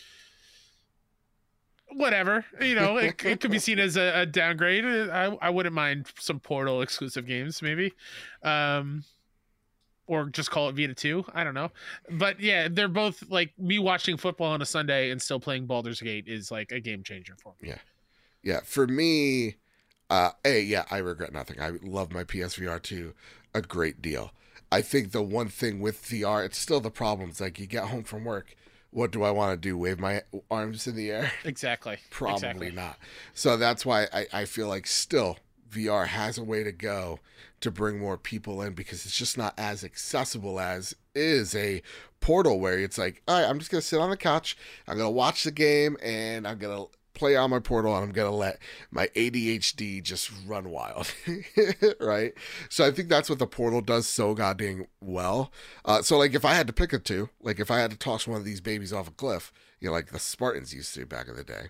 whatever 1.93 2.45
you 2.61 2.75
know 2.75 2.97
it, 2.97 3.25
it 3.25 3.39
could 3.39 3.49
be 3.49 3.57
seen 3.67 3.79
as 3.79 3.97
a, 3.97 4.21
a 4.21 4.25
downgrade 4.27 4.85
I, 4.85 5.35
I 5.41 5.49
wouldn't 5.49 5.73
mind 5.73 6.05
some 6.19 6.39
portal 6.39 6.83
exclusive 6.83 7.25
games 7.25 7.63
maybe 7.63 7.93
um 8.43 9.03
or 10.05 10.29
just 10.29 10.51
call 10.51 10.69
it 10.69 10.75
Vita 10.75 10.95
2. 10.95 11.23
I 11.35 11.43
don't 11.43 11.53
know. 11.53 11.69
But 12.09 12.39
yeah, 12.39 12.67
they're 12.67 12.87
both 12.87 13.23
like 13.29 13.51
me 13.59 13.77
watching 13.77 14.17
football 14.17 14.53
on 14.53 14.61
a 14.61 14.65
Sunday 14.65 15.11
and 15.11 15.21
still 15.21 15.39
playing 15.39 15.67
Baldur's 15.67 16.01
Gate 16.01 16.27
is 16.27 16.49
like 16.49 16.71
a 16.71 16.79
game 16.79 17.03
changer 17.03 17.35
for 17.39 17.53
me. 17.61 17.69
Yeah 17.69 17.77
yeah, 18.43 18.61
for 18.63 18.87
me, 18.87 19.55
uh, 20.09 20.31
a 20.45 20.61
yeah, 20.61 20.85
I 20.89 20.97
regret 20.97 21.33
nothing. 21.33 21.59
I 21.61 21.71
love 21.81 22.11
my 22.11 22.23
PSVR 22.23 22.81
two 22.81 23.13
a 23.53 23.61
great 23.61 24.01
deal. 24.01 24.31
I 24.71 24.81
think 24.81 25.11
the 25.11 25.21
one 25.23 25.47
thing 25.49 25.79
with 25.79 26.03
VR, 26.03 26.45
it's 26.45 26.57
still 26.57 26.79
the 26.79 26.91
problems. 26.91 27.41
Like 27.41 27.59
you 27.59 27.65
get 27.65 27.85
home 27.85 28.03
from 28.03 28.23
work, 28.23 28.55
what 28.91 29.11
do 29.11 29.23
I 29.23 29.31
want 29.31 29.51
to 29.51 29.57
do? 29.69 29.77
Wave 29.77 29.99
my 29.99 30.21
arms 30.51 30.87
in 30.87 30.95
the 30.95 31.09
air? 31.11 31.31
Exactly. 31.43 31.97
Probably 32.11 32.35
Exactly. 32.35 32.71
not. 32.71 32.97
So 33.33 33.57
that's 33.57 33.85
why 33.85 34.07
I, 34.13 34.27
I 34.31 34.45
feel 34.45 34.67
like 34.67 34.85
still 34.85 35.37
VR 35.71 36.07
has 36.07 36.37
a 36.37 36.43
way 36.43 36.63
to 36.63 36.71
go 36.71 37.19
to 37.61 37.71
bring 37.71 37.99
more 37.99 38.17
people 38.17 38.61
in 38.61 38.73
because 38.73 39.05
it's 39.05 39.17
just 39.17 39.37
not 39.37 39.53
as 39.57 39.83
accessible 39.83 40.59
as 40.59 40.95
is 41.15 41.55
a 41.55 41.81
portal 42.19 42.59
where 42.59 42.77
it's 42.79 42.97
like, 42.97 43.21
all 43.27 43.39
right, 43.39 43.49
I'm 43.49 43.59
just 43.59 43.71
gonna 43.71 43.81
sit 43.81 43.99
on 43.99 44.09
the 44.09 44.17
couch, 44.17 44.57
I'm 44.87 44.97
gonna 44.97 45.09
watch 45.11 45.43
the 45.43 45.51
game, 45.51 45.97
and 46.01 46.47
I'm 46.47 46.57
gonna 46.57 46.85
play 47.19 47.35
on 47.35 47.49
my 47.51 47.59
portal, 47.59 47.95
and 47.95 48.03
I'm 48.03 48.11
gonna 48.11 48.31
let 48.31 48.59
my 48.89 49.07
ADHD 49.07 50.01
just 50.01 50.31
run 50.47 50.69
wild, 50.69 51.13
right? 51.99 52.33
So 52.69 52.87
I 52.87 52.91
think 52.91 53.09
that's 53.09 53.29
what 53.29 53.39
the 53.39 53.47
portal 53.47 53.81
does 53.81 54.07
so 54.07 54.33
goddamn 54.33 54.87
well. 55.01 55.51
Uh, 55.85 56.01
so 56.01 56.17
like 56.17 56.33
if 56.33 56.45
I 56.45 56.53
had 56.53 56.67
to 56.67 56.73
pick 56.73 56.93
a 56.93 56.99
two, 56.99 57.29
like 57.41 57.59
if 57.59 57.69
I 57.69 57.79
had 57.79 57.91
to 57.91 57.97
toss 57.97 58.25
one 58.25 58.37
of 58.37 58.45
these 58.45 58.61
babies 58.61 58.93
off 58.93 59.09
a 59.09 59.11
cliff, 59.11 59.51
you 59.79 59.89
know, 59.89 59.93
like 59.93 60.11
the 60.11 60.19
Spartans 60.19 60.73
used 60.73 60.95
to 60.95 61.05
back 61.05 61.27
in 61.27 61.35
the 61.35 61.43
day, 61.43 61.67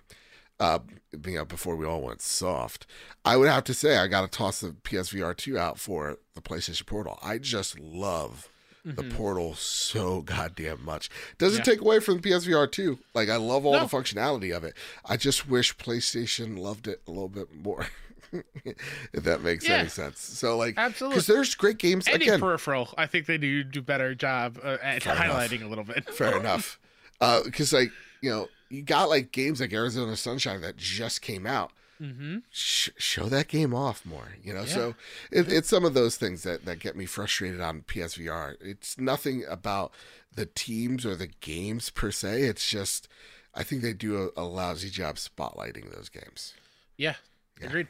uh, 0.59 0.79
you 1.25 1.35
know, 1.35 1.45
before 1.45 1.75
we 1.75 1.85
all 1.85 2.01
went 2.01 2.21
soft, 2.21 2.85
I 3.25 3.35
would 3.37 3.49
have 3.49 3.63
to 3.65 3.73
say 3.73 3.97
I 3.97 4.07
got 4.07 4.21
to 4.21 4.37
toss 4.37 4.61
the 4.61 4.69
PSVR 4.69 5.35
2 5.35 5.57
out 5.57 5.79
for 5.79 6.17
the 6.35 6.41
PlayStation 6.41 6.85
Portal. 6.85 7.17
I 7.23 7.37
just 7.37 7.79
love 7.79 8.49
the 8.95 9.03
Mhm. 9.03 9.13
Portal 9.15 9.55
so 9.55 10.21
goddamn 10.25 10.83
much. 10.83 11.09
Doesn't 11.37 11.59
Yeah. 11.59 11.73
take 11.73 11.81
away 11.81 11.99
from 11.99 12.19
the 12.19 12.21
PSVR 12.29 12.67
2. 12.67 12.99
Like, 13.13 13.29
I 13.29 13.35
love 13.37 13.65
all 13.65 13.73
No. 13.73 13.85
the 13.85 13.95
functionality 13.97 14.55
of 14.55 14.63
it. 14.63 14.75
I 15.05 15.17
just 15.17 15.47
wish 15.47 15.75
PlayStation 15.77 16.57
loved 16.57 16.87
it 16.87 17.01
a 17.07 17.11
little 17.11 17.29
bit 17.29 17.53
more. 17.53 17.87
if 18.63 19.23
that 19.23 19.41
makes 19.41 19.67
Yeah. 19.67 19.77
any 19.77 19.89
sense. 19.89 20.19
So, 20.21 20.55
like, 20.57 20.75
Absolutely. 20.77 21.15
because 21.15 21.27
there's 21.27 21.55
great 21.55 21.77
games. 21.79 22.07
Any 22.07 22.25
Again, 22.25 22.39
peripheral, 22.39 22.93
I 22.97 23.07
think 23.07 23.25
they 23.25 23.37
do 23.39 23.63
do 23.63 23.81
better 23.81 24.13
job 24.13 24.59
uh, 24.63 24.77
at 24.83 25.01
Fair 25.03 25.15
enough. 25.15 25.25
highlighting 25.25 25.63
a 25.63 25.67
little 25.67 25.83
bit. 25.83 26.13
Fair 26.13 26.37
enough. 26.39 26.79
Because, 27.19 27.73
like, 27.73 27.91
you 28.21 28.29
know, 28.29 28.47
you 28.69 28.81
got 28.83 29.09
like 29.09 29.31
games 29.31 29.59
like 29.59 29.73
Arizona 29.73 30.15
Sunshine 30.15 30.61
that 30.61 30.77
just 30.77 31.21
came 31.21 31.47
out. 31.47 31.71
Hmm 31.99 32.37
sh- 32.49 32.89
show 32.97 33.25
that 33.25 33.47
game 33.49 33.73
off 33.75 34.05
more 34.05 34.29
you 34.41 34.53
know 34.53 34.61
Yeah. 34.61 34.73
so 34.73 34.95
it, 35.31 35.51
it's 35.51 35.67
some 35.69 35.83
of 35.85 35.93
those 35.93 36.15
things 36.17 36.43
that, 36.43 36.65
that 36.65 36.79
get 36.79 36.95
me 36.95 37.05
frustrated 37.05 37.59
on 37.61 37.81
psvr 37.81 38.55
it's 38.61 38.97
nothing 38.97 39.43
about 39.49 39.91
the 40.33 40.45
teams 40.45 41.05
or 41.05 41.15
the 41.15 41.27
games 41.27 41.89
per 41.89 42.09
se 42.11 42.43
it's 42.43 42.69
just 42.69 43.07
i 43.53 43.63
think 43.63 43.81
they 43.81 43.93
do 43.93 44.31
a, 44.37 44.41
a 44.41 44.45
lousy 44.45 44.89
job 44.89 45.17
spotlighting 45.17 45.93
those 45.93 46.07
games 46.09 46.53
Yeah. 46.97 47.15
Yeah. 47.59 47.67
Agreed. 47.67 47.87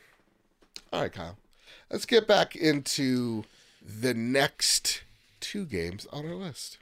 all 0.92 1.02
right 1.02 1.14
kyle 1.14 1.38
let's 1.92 2.06
get 2.06 2.28
back 2.28 2.56
into 2.56 3.44
the 3.86 4.14
next 4.16 5.04
two 5.40 5.66
games 5.66 6.08
on 6.12 6.26
our 6.28 6.36
list 6.36 6.80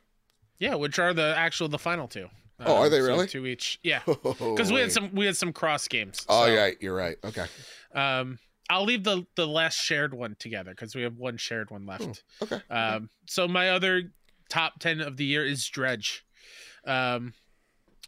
Yeah, 0.60 0.76
which 0.76 0.98
are 0.98 1.14
the 1.14 1.36
actual 1.38 1.68
the 1.68 1.78
final 1.78 2.08
two. 2.08 2.30
Oh, 2.66 2.76
are 2.78 2.90
they 2.90 3.00
so 3.00 3.06
really? 3.06 3.28
two 3.28 3.46
each? 3.46 3.80
Yeah, 3.84 4.02
because 4.06 4.72
we 4.72 4.80
had 4.80 4.92
some 4.92 5.14
we 5.14 5.26
had 5.26 5.38
some 5.38 5.54
cross 5.54 5.88
games. 5.88 6.26
oh 6.30 6.46
so, 6.46 6.52
you're 6.52 6.62
right 6.62 6.78
you're 6.82 6.96
right 6.96 7.18
okay 7.24 7.46
Um, 7.94 8.40
I'll 8.70 8.84
leave 8.84 9.04
the 9.04 9.26
the 9.36 9.48
last 9.48 9.76
shared 9.76 10.14
one 10.14 10.36
together 10.40 10.72
because 10.72 10.96
we 10.96 11.04
have 11.04 11.18
one 11.18 11.38
shared 11.38 11.70
one 11.72 11.86
left. 11.86 12.24
okay 12.42 12.62
Um, 12.70 13.10
so 13.28 13.48
my 13.48 13.70
other 13.70 14.12
top 14.50 14.80
ten 14.80 15.02
of 15.02 15.18
the 15.18 15.26
year 15.26 15.46
is 15.46 15.66
Dredge, 15.68 16.26
um, 16.86 17.34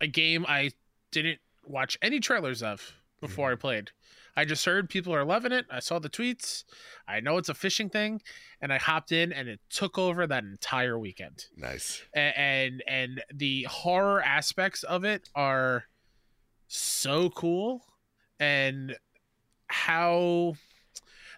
a 0.01 0.07
game 0.07 0.45
I 0.47 0.71
didn't 1.11 1.39
watch 1.65 1.97
any 2.01 2.19
trailers 2.19 2.63
of 2.63 2.93
before 3.21 3.51
I 3.51 3.55
played. 3.55 3.91
I 4.35 4.45
just 4.45 4.63
heard 4.65 4.89
people 4.89 5.13
are 5.13 5.25
loving 5.25 5.51
it. 5.51 5.65
I 5.69 5.79
saw 5.79 5.99
the 5.99 6.09
tweets. 6.09 6.63
I 7.07 7.19
know 7.19 7.37
it's 7.37 7.49
a 7.49 7.53
fishing 7.53 7.89
thing, 7.89 8.21
and 8.61 8.71
I 8.71 8.77
hopped 8.77 9.11
in, 9.11 9.33
and 9.33 9.49
it 9.49 9.59
took 9.69 9.97
over 9.97 10.25
that 10.27 10.43
entire 10.43 10.97
weekend. 10.97 11.45
nice 11.57 12.01
A- 12.15 12.19
And 12.39 12.83
and 12.87 13.21
the 13.33 13.63
horror 13.63 14.21
aspects 14.21 14.83
of 14.83 15.03
it 15.03 15.29
are 15.35 15.85
so 16.67 17.29
cool, 17.31 17.83
and 18.39 18.95
how 19.67 20.55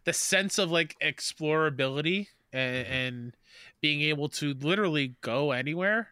the 0.03 0.13
sense 0.13 0.57
of 0.57 0.71
like 0.71 0.95
explorability 1.01 2.27
and, 2.53 2.87
and 2.87 3.37
being 3.81 4.01
able 4.01 4.29
to 4.29 4.53
literally 4.53 5.15
go 5.21 5.51
anywhere 5.51 6.09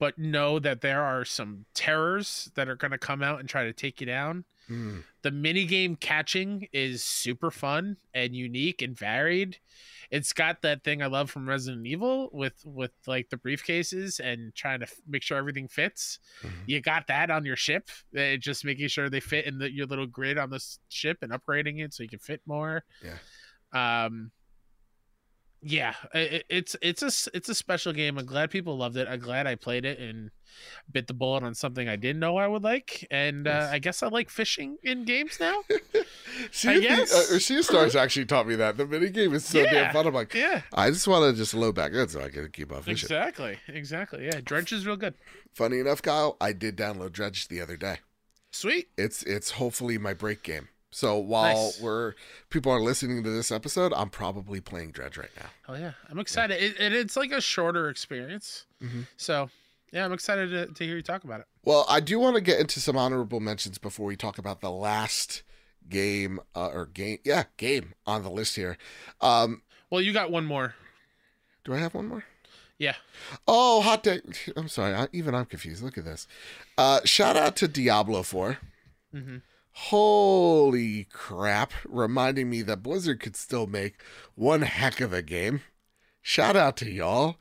but 0.00 0.16
know 0.16 0.58
that 0.60 0.80
there 0.80 1.02
are 1.02 1.24
some 1.24 1.64
terrors 1.74 2.50
that 2.54 2.68
are 2.68 2.76
going 2.76 2.90
to 2.92 2.98
come 2.98 3.20
out 3.22 3.40
and 3.40 3.48
try 3.48 3.64
to 3.64 3.72
take 3.72 4.00
you 4.00 4.06
down 4.06 4.44
Hmm. 4.68 4.98
The 5.28 5.32
mini 5.36 5.66
game 5.66 5.94
catching 5.94 6.66
is 6.72 7.04
super 7.04 7.50
fun 7.50 7.98
and 8.14 8.34
unique 8.34 8.80
and 8.80 8.96
varied. 8.96 9.58
It's 10.10 10.32
got 10.32 10.62
that 10.62 10.84
thing 10.84 11.02
i 11.02 11.06
love 11.06 11.30
from 11.30 11.46
resident 11.46 11.86
evil 11.86 12.30
with 12.32 12.54
with 12.64 12.92
like 13.06 13.28
the 13.28 13.36
briefcases 13.36 14.20
and 14.20 14.54
trying 14.54 14.80
to 14.80 14.86
f- 14.86 14.94
make 15.06 15.22
sure 15.22 15.36
everything 15.36 15.68
fits. 15.68 16.18
Mhm. 16.42 16.50
you 16.66 16.80
got 16.80 17.08
that 17.08 17.30
on 17.30 17.44
your 17.44 17.56
ship 17.56 17.90
uh, 18.18 18.36
just 18.36 18.64
making 18.64 18.88
sure 18.88 19.10
they 19.10 19.20
fit 19.20 19.44
in 19.44 19.58
the, 19.58 19.70
your 19.70 19.84
little 19.86 20.06
grid 20.06 20.38
on 20.38 20.48
the 20.48 20.64
ship 20.88 21.18
and 21.20 21.30
upgrading 21.30 21.84
it 21.84 21.92
so 21.92 22.02
you 22.02 22.08
can 22.08 22.20
fit 22.20 22.40
more. 22.46 22.84
Yeah. 23.04 23.18
Um 24.06 24.30
yeah 25.60 25.94
i- 26.14 26.18
i- 26.18 26.42
it's 26.48 26.76
it's 26.80 27.02
a 27.02 27.30
it's 27.36 27.48
a 27.48 27.54
special 27.54 27.92
game 27.92 28.16
i'm 28.18 28.24
glad 28.26 28.48
people 28.50 28.76
loved 28.76 28.96
it 28.96 29.08
i'm 29.08 29.18
glad 29.18 29.46
i 29.46 29.54
played 29.56 29.84
it 29.84 29.98
and 29.98 30.30
bit 30.92 31.06
the 31.08 31.14
bullet 31.14 31.42
on 31.42 31.52
something 31.54 31.88
i 31.88 31.96
didn't 31.96 32.20
know 32.20 32.36
i 32.36 32.46
would 32.46 32.62
like 32.62 33.06
and 33.10 33.48
uh, 33.48 33.68
i 33.72 33.78
guess 33.78 34.02
i 34.02 34.06
like 34.08 34.30
fishing 34.30 34.76
in 34.84 35.04
games 35.04 35.38
now 35.40 35.62
Sea 36.52 36.76
of, 36.76 36.82
guess. 36.82 37.10
Thieves- 37.12 37.32
uh, 37.32 37.38
sea 37.40 37.62
Stars 37.62 37.96
actually 37.96 38.26
taught 38.26 38.46
me 38.46 38.54
that. 38.56 38.76
The 38.76 38.84
minigame 38.86 39.34
is 39.34 39.44
so 39.44 39.58
Yeah. 39.58 39.72
damn 39.72 39.92
fun. 39.92 40.06
I'm 40.06 40.14
like, 40.14 40.32
yeah 40.34 40.62
I 40.72 40.90
just 40.90 41.08
want 41.08 41.28
to 41.32 41.36
just 41.36 41.52
load 41.54 41.74
back 41.74 41.92
in 41.92 42.08
so 42.08 42.20
I 42.20 42.28
can 42.28 42.48
keep 42.52 42.70
on 42.72 42.82
fishing. 42.82 43.06
exactly 43.06 43.58
exactly 43.66 44.24
yeah 44.26 44.40
Dredge 44.44 44.72
is 44.72 44.86
real 44.86 44.96
good 44.96 45.14
Funny 45.54 45.80
enough, 45.80 46.00
Kyle, 46.02 46.36
I 46.40 46.52
did 46.52 46.76
download 46.76 47.12
Dredge 47.12 47.48
the 47.48 47.60
other 47.60 47.76
day. 47.76 47.96
sweet 48.52 48.88
It's 48.96 49.22
it's 49.24 49.52
hopefully 49.52 49.98
my 49.98 50.14
break 50.14 50.42
game. 50.44 50.68
So 50.90 51.18
while 51.18 51.66
Nice. 51.66 51.80
we're 51.80 52.14
people 52.50 52.72
are 52.72 52.80
listening 52.80 53.22
to 53.22 53.30
this 53.30 53.50
episode, 53.52 53.92
I'm 53.94 54.08
probably 54.10 54.60
playing 54.60 54.92
Dredge 54.92 55.18
right 55.18 55.30
now. 55.36 55.50
oh 55.68 55.74
yeah 55.76 55.92
i'm 56.10 56.18
excited 56.18 56.62
it, 56.62 56.76
and 56.80 56.94
it's 56.94 57.16
like 57.16 57.30
a 57.32 57.40
shorter 57.40 57.88
experience 57.90 58.64
Mhm. 58.82 59.06
so 59.16 59.50
yeah 59.92 60.04
i'm 60.04 60.12
excited 60.12 60.50
to, 60.50 60.66
to 60.72 60.84
hear 60.86 60.96
you 60.96 61.02
talk 61.02 61.24
about 61.24 61.40
it 61.40 61.46
Well, 61.64 61.84
I 61.88 62.00
do 62.00 62.18
want 62.18 62.36
to 62.36 62.40
get 62.40 62.58
into 62.60 62.80
some 62.80 62.96
honorable 62.96 63.40
mentions 63.40 63.76
before 63.78 64.06
we 64.06 64.16
talk 64.16 64.38
about 64.38 64.60
the 64.62 64.70
last 64.70 65.42
game 65.88 66.40
uh, 66.54 66.68
or 66.68 66.86
game, 66.86 67.18
yeah, 67.24 67.44
game 67.58 67.94
on 68.06 68.22
the 68.22 68.30
list 68.30 68.56
here. 68.56 68.78
Um, 69.20 69.62
well 69.90 70.00
you 70.00 70.12
got 70.14 70.30
one 70.30 70.46
more 70.46 70.74
do 71.64 71.74
I 71.74 71.78
have 71.78 71.94
one 71.94 72.08
more? 72.08 72.24
yeah 72.78 72.94
Oh, 73.46 73.82
hot 73.82 74.02
day. 74.04 74.20
I'm 74.56 74.68
sorry. 74.68 74.94
I, 74.94 75.08
even 75.12 75.34
I'm 75.34 75.44
confused. 75.44 75.82
Look 75.82 75.98
at 75.98 76.04
this. 76.06 76.26
Uh, 76.78 77.00
shout 77.04 77.36
out 77.36 77.56
to 77.56 77.68
Diablo 77.68 78.22
4. 78.22 78.56
hmm 79.12 79.36
Holy 79.72 81.04
crap, 81.04 81.72
reminding 81.86 82.50
me 82.50 82.62
that 82.62 82.82
Blizzard 82.82 83.20
could 83.20 83.36
still 83.36 83.66
make 83.66 84.02
one 84.34 84.62
heck 84.62 85.00
of 85.00 85.12
a 85.12 85.22
game. 85.22 85.62
Shout 86.20 86.56
out 86.56 86.76
to 86.78 86.90
y'all. 86.90 87.36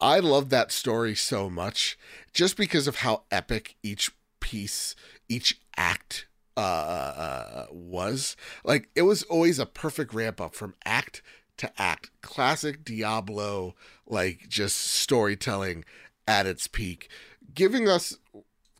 I 0.00 0.20
love 0.20 0.50
that 0.50 0.70
story 0.70 1.14
so 1.14 1.50
much 1.50 1.98
just 2.32 2.56
because 2.56 2.86
of 2.86 2.96
how 2.96 3.22
epic 3.30 3.76
each 3.82 4.12
piece, 4.38 4.94
each 5.28 5.60
act 5.76 6.26
uh, 6.56 7.66
was. 7.70 8.36
Like, 8.64 8.90
it 8.94 9.02
was 9.02 9.22
always 9.24 9.58
a 9.58 9.66
perfect 9.66 10.14
ramp 10.14 10.40
up 10.40 10.54
from 10.54 10.74
act 10.84 11.22
to 11.56 11.72
act. 11.80 12.10
Classic 12.22 12.84
Diablo, 12.84 13.74
like, 14.06 14.48
just 14.48 14.76
storytelling 14.76 15.84
at 16.28 16.46
its 16.46 16.66
peak, 16.66 17.08
giving 17.54 17.88
us 17.88 18.16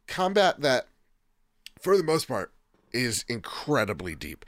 combat 0.07 0.61
that, 0.61 0.87
for 1.81 1.97
the 1.97 2.05
most 2.05 2.29
part, 2.29 2.53
is 2.93 3.25
incredibly 3.29 4.15
deep. 4.15 4.45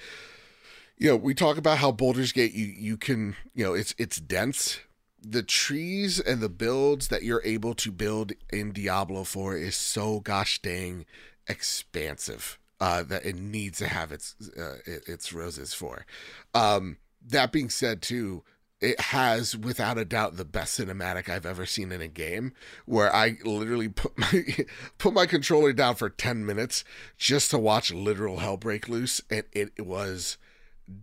You 0.96 1.10
know, 1.10 1.16
we 1.16 1.34
talk 1.34 1.56
about 1.56 1.78
how 1.78 1.92
Baldur's 1.92 2.32
Gate 2.32 2.52
you 2.52 2.66
you 2.66 2.96
can, 2.96 3.36
you 3.54 3.64
know, 3.64 3.74
it's 3.74 3.94
it's 3.98 4.18
dense. 4.20 4.80
The 5.22 5.42
trees 5.42 6.18
and 6.18 6.40
the 6.40 6.48
builds 6.48 7.08
that 7.08 7.22
you're 7.22 7.42
able 7.44 7.74
to 7.74 7.92
build 7.92 8.32
in 8.50 8.72
Diablo 8.72 9.24
4 9.24 9.54
is 9.56 9.76
so 9.76 10.20
gosh 10.20 10.60
dang 10.62 11.04
expansive. 11.46 12.58
Uh, 12.80 13.02
that 13.02 13.26
it 13.26 13.36
needs 13.36 13.76
to 13.76 13.86
have 13.88 14.10
its 14.10 14.34
uh, 14.58 14.76
its 14.86 15.34
roses 15.34 15.74
for. 15.74 16.06
Um, 16.54 16.96
that 17.26 17.52
being 17.52 17.68
said, 17.68 18.00
too, 18.00 18.42
it 18.80 18.98
has 19.00 19.56
without 19.56 19.98
a 19.98 20.04
doubt 20.04 20.36
the 20.36 20.44
best 20.44 20.78
cinematic 20.78 21.28
I've 21.28 21.46
ever 21.46 21.66
seen 21.66 21.92
in 21.92 22.00
a 22.00 22.08
game 22.08 22.52
where 22.86 23.14
I 23.14 23.36
literally 23.44 23.88
put 23.88 24.16
my 24.18 24.44
put 24.98 25.12
my 25.12 25.26
controller 25.26 25.72
down 25.72 25.96
for 25.96 26.08
10 26.08 26.46
minutes 26.46 26.84
just 27.18 27.50
to 27.50 27.58
watch 27.58 27.92
literal 27.92 28.38
hell 28.38 28.56
break 28.56 28.88
loose 28.88 29.20
and 29.30 29.44
it, 29.52 29.72
it 29.76 29.86
was 29.86 30.38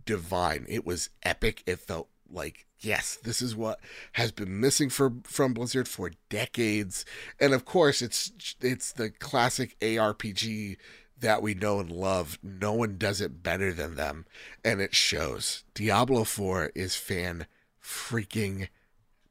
divine. 0.04 0.66
It 0.68 0.84
was 0.84 1.10
epic. 1.22 1.62
It 1.66 1.78
felt 1.78 2.08
like 2.30 2.66
yes, 2.80 3.18
this 3.22 3.40
is 3.40 3.56
what 3.56 3.80
has 4.12 4.32
been 4.32 4.60
missing 4.60 4.90
for 4.90 5.12
from 5.24 5.54
Blizzard 5.54 5.88
for 5.88 6.10
decades. 6.28 7.04
And 7.40 7.54
of 7.54 7.64
course, 7.64 8.02
it's 8.02 8.32
it's 8.60 8.92
the 8.92 9.10
classic 9.10 9.78
ARPG 9.80 10.76
that 11.20 11.42
we 11.42 11.54
know 11.54 11.80
and 11.80 11.90
love. 11.90 12.38
No 12.42 12.72
one 12.72 12.96
does 12.96 13.20
it 13.20 13.42
better 13.42 13.72
than 13.72 13.94
them, 13.94 14.26
and 14.64 14.80
it 14.80 14.94
shows. 14.94 15.64
Diablo 15.74 16.24
4 16.24 16.72
is 16.74 16.94
fan 16.94 17.46
freaking 17.88 18.68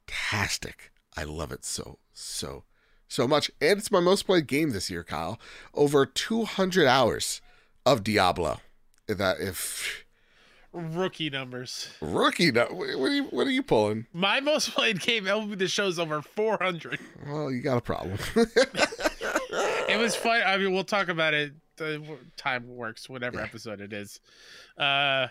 tastic. 0.08 0.92
I 1.16 1.24
love 1.24 1.52
it 1.52 1.64
so, 1.64 2.00
so, 2.14 2.64
so 3.08 3.28
much. 3.28 3.52
And 3.62 3.78
it's 3.78 3.92
my 3.92 4.00
most 4.00 4.24
played 4.24 4.48
game 4.48 4.72
this 4.72 4.90
year, 4.90 5.04
Kyle. 5.04 5.40
Over 5.74 6.06
200 6.06 6.88
hours 6.88 7.42
of 7.86 8.04
Diablo. 8.04 8.60
That 9.08 9.40
if 9.40 10.06
rookie 10.74 11.30
numbers. 11.30 11.90
Rookie, 12.02 12.52
no, 12.52 12.66
what 12.66 12.90
are 12.90 13.14
you 13.14 13.24
what 13.26 13.48
are 13.48 13.52
you 13.52 13.64
pulling? 13.64 14.06
My 14.12 14.42
most 14.42 14.72
played 14.72 15.00
game 15.00 15.24
MLB 15.24 15.58
the 15.58 15.68
show's 15.68 15.98
over 15.98 16.22
400. 16.22 17.00
Well, 17.26 17.52
you 17.52 17.62
got 17.62 17.78
a 17.78 17.82
problem. 17.82 18.20
it 18.36 19.98
was 19.98 20.16
fun. 20.16 20.42
I 20.46 20.58
mean, 20.58 20.74
we'll 20.74 20.84
talk 20.84 21.08
about 21.08 21.34
it. 21.34 21.54
The 21.78 22.18
time 22.36 22.68
works, 22.68 23.08
whatever 23.08 23.40
episode 23.40 23.80
it 23.80 23.94
is. 23.94 24.20
Uh, 24.78 25.28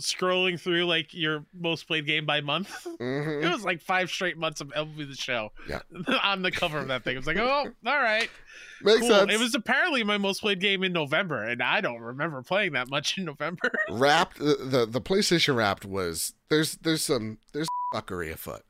scrolling 0.00 0.60
through 0.60 0.84
like 0.84 1.14
your 1.14 1.44
most 1.52 1.86
played 1.86 2.06
game 2.06 2.26
by 2.26 2.40
month. 2.40 2.86
Mm-hmm. 3.00 3.46
It 3.46 3.50
was 3.50 3.64
like 3.64 3.80
five 3.80 4.10
straight 4.10 4.36
months 4.36 4.60
of 4.60 4.68
MLB 4.68 5.08
the 5.08 5.16
Show. 5.16 5.52
Yeah. 5.66 5.80
on 6.22 6.42
the 6.42 6.50
cover 6.50 6.78
of 6.78 6.88
that 6.88 7.02
thing. 7.02 7.14
It 7.14 7.18
was 7.18 7.26
like, 7.26 7.38
oh, 7.38 7.66
all 7.86 8.02
right. 8.02 8.28
Makes 8.82 9.00
cool. 9.00 9.08
sense. 9.08 9.32
It 9.32 9.40
was 9.40 9.54
apparently 9.54 10.04
my 10.04 10.18
most 10.18 10.42
played 10.42 10.60
game 10.60 10.82
in 10.82 10.92
November, 10.92 11.42
and 11.42 11.62
I 11.62 11.80
don't 11.80 12.00
remember 12.00 12.42
playing 12.42 12.72
that 12.72 12.90
much 12.90 13.16
in 13.16 13.24
November. 13.24 13.72
Wrapped 13.90 14.38
the, 14.38 14.56
the, 14.60 14.86
the 14.86 15.00
PlayStation 15.00 15.56
Wrapped 15.56 15.86
was 15.86 16.34
there's 16.50 16.76
there's 16.76 17.02
some 17.02 17.38
there's 17.52 17.68
fuckery 17.94 18.32
afoot. 18.32 18.62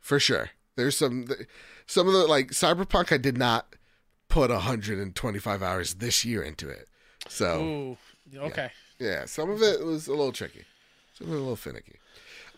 For 0.00 0.18
sure. 0.18 0.50
There's 0.76 0.96
some 0.96 1.26
some 1.86 2.06
of 2.06 2.14
the 2.14 2.26
like 2.26 2.48
Cyberpunk 2.48 3.12
I 3.12 3.18
did 3.18 3.36
not 3.36 3.74
put 4.28 4.50
125 4.50 5.62
hours 5.62 5.94
this 5.94 6.24
year 6.24 6.42
into 6.42 6.68
it. 6.68 6.88
So 7.28 7.60
Ooh, 7.60 8.38
okay. 8.38 8.62
Yeah. 8.62 8.68
Yeah, 8.98 9.24
some 9.26 9.50
of 9.50 9.62
it 9.62 9.84
was 9.84 10.06
a 10.06 10.12
little 10.12 10.32
tricky. 10.32 10.64
Some 11.14 11.28
of 11.28 11.34
it 11.34 11.36
a 11.36 11.40
little 11.40 11.56
finicky. 11.56 11.96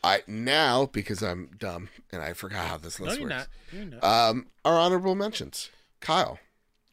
I 0.02 0.22
now 0.26 0.86
because 0.86 1.22
I'm 1.22 1.50
dumb 1.58 1.88
and 2.12 2.22
I 2.22 2.32
forgot 2.32 2.66
how 2.68 2.76
this 2.78 3.00
list 3.00 3.16
no, 3.16 3.20
you're 3.20 3.30
works. 3.30 3.48
Not. 3.72 3.78
You're 3.78 4.00
not. 4.00 4.04
Um, 4.04 4.46
our 4.64 4.78
honorable 4.78 5.14
mentions. 5.14 5.70
Kyle. 6.00 6.38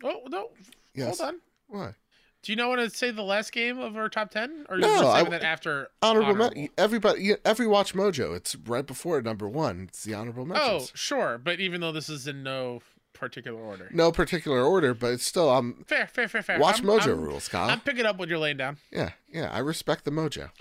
Oh 0.03 0.21
no! 0.27 0.49
Yes. 0.93 1.19
Hold 1.19 1.35
on. 1.35 1.41
Why? 1.67 1.95
Do 2.41 2.51
you 2.51 2.55
know 2.57 2.69
what 2.69 2.75
to 2.75 2.91
say 2.91 3.09
the 3.09 3.23
last 3.23 3.51
game 3.51 3.79
of 3.79 3.95
our 3.97 4.07
top 4.07 4.29
ten, 4.29 4.67
or 4.69 4.77
no, 4.77 5.09
I, 5.09 5.23
that 5.23 5.41
after 5.41 5.89
honorable? 6.03 6.29
honorable? 6.29 6.55
Men- 6.55 6.69
everybody, 6.77 7.33
every 7.43 7.65
Watch 7.65 7.95
Mojo, 7.95 8.35
it's 8.35 8.55
right 8.55 8.85
before 8.85 9.19
number 9.21 9.49
one. 9.49 9.85
It's 9.87 10.03
the 10.03 10.13
honorable 10.13 10.45
mentions. 10.45 10.91
Oh, 10.91 10.91
sure, 10.93 11.39
but 11.43 11.59
even 11.59 11.81
though 11.81 11.91
this 11.91 12.07
is 12.07 12.27
in 12.27 12.43
no 12.43 12.81
particular 13.15 13.59
order, 13.59 13.89
no 13.91 14.11
particular 14.11 14.61
order, 14.63 14.93
but 14.93 15.13
it's 15.13 15.25
still 15.25 15.49
um 15.49 15.83
fair, 15.87 16.07
fair, 16.07 16.27
fair, 16.27 16.43
fair. 16.43 16.59
Watch 16.59 16.79
I'm, 16.79 16.85
Mojo 16.85 17.13
I'm, 17.13 17.21
rules, 17.21 17.47
Kyle. 17.47 17.69
I'm 17.69 17.79
picking 17.79 18.05
up 18.05 18.17
what 18.17 18.29
you're 18.29 18.37
laying 18.37 18.57
down. 18.57 18.77
Yeah, 18.91 19.11
yeah, 19.31 19.49
I 19.51 19.59
respect 19.59 20.05
the 20.05 20.11
Mojo. 20.11 20.51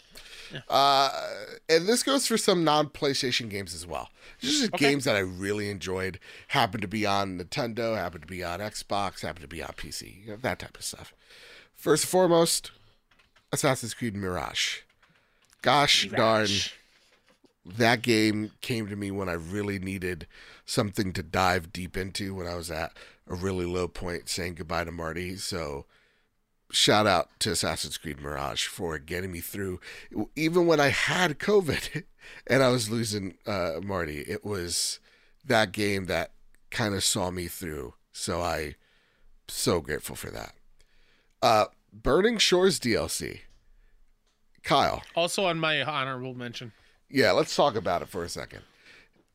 Yeah. 0.53 0.61
Uh, 0.69 1.11
and 1.69 1.87
this 1.87 2.03
goes 2.03 2.27
for 2.27 2.37
some 2.37 2.65
non 2.65 2.89
PlayStation 2.89 3.51
games 3.51 3.75
as 3.75 3.87
well. 3.87 4.09
Just 4.41 4.73
Okay. 4.75 4.91
games 4.91 5.05
that 5.05 5.17
I 5.17 5.21
really 5.21 5.69
enjoyed. 5.71 6.19
Happened 6.49 6.83
to 6.83 6.89
be 6.89 7.05
on 7.05 7.39
Nintendo, 7.39 7.97
happened 7.97 8.23
to 8.23 8.29
be 8.29 8.45
on 8.45 8.61
Xbox, 8.61 9.23
happened 9.23 9.43
to 9.43 9.49
be 9.49 9.63
on 9.63 9.71
PC, 9.71 10.25
you 10.25 10.31
know, 10.33 10.37
that 10.37 10.59
type 10.61 10.77
of 10.77 10.85
stuff. 10.85 11.13
First 11.75 12.05
and 12.05 12.11
foremost, 12.11 12.71
Assassin's 13.53 13.95
Creed 13.95 14.15
Mirage. 14.15 14.81
Gosh 15.63 16.09
darn, 16.09 16.21
Mirage. 16.43 16.73
That 17.65 18.03
game 18.03 18.53
came 18.61 18.89
to 18.89 18.97
me 18.97 19.11
when 19.11 19.29
I 19.29 19.35
really 19.35 19.79
needed 19.79 20.27
something 20.67 21.12
to 21.12 21.23
dive 21.23 21.73
deep 21.73 21.97
into 21.97 22.35
when 22.35 22.47
I 22.47 22.55
was 22.55 22.71
at 22.71 22.93
a 23.29 23.35
really 23.35 23.67
low 23.67 23.89
point 23.89 24.29
saying 24.29 24.55
goodbye 24.55 24.85
to 24.85 24.93
Marty. 24.93 25.37
So 25.37 25.87
shout 26.71 27.07
out 27.07 27.31
to 27.41 27.53
Assassin's 27.53 27.97
Creed 27.97 28.21
Mirage 28.21 28.67
for 28.67 28.99
getting 28.99 29.33
me 29.33 29.41
through. 29.41 29.81
Even 30.37 30.67
when 30.67 30.81
I 30.81 30.89
had 30.89 31.39
COVID 31.39 32.05
and 32.47 32.62
I 32.62 32.69
was 32.69 32.91
losing 32.91 33.35
uh, 33.47 33.81
Marty, 33.83 34.21
it 34.21 34.45
was 34.45 35.01
that 35.45 35.73
game 35.73 36.07
that 36.07 36.33
kind 36.71 36.95
of 36.95 37.05
saw 37.05 37.31
me 37.31 37.47
through. 37.47 37.95
So 38.12 38.41
I 38.41 38.75
so 39.49 39.81
grateful 39.81 40.17
for 40.17 40.31
that. 40.31 40.55
Uh, 41.43 41.67
Burning 41.93 42.39
Shores 42.39 42.81
DLC. 42.81 43.41
Kyle. 44.62 45.03
Also 45.15 45.45
on 45.45 45.61
my 45.61 45.83
honorable 45.83 46.35
mention. 46.35 46.73
Yeah, 47.15 47.31
let's 47.31 47.55
talk 47.55 47.77
about 47.77 48.03
it 48.03 48.09
for 48.09 48.25
a 48.25 48.29
second. 48.29 48.62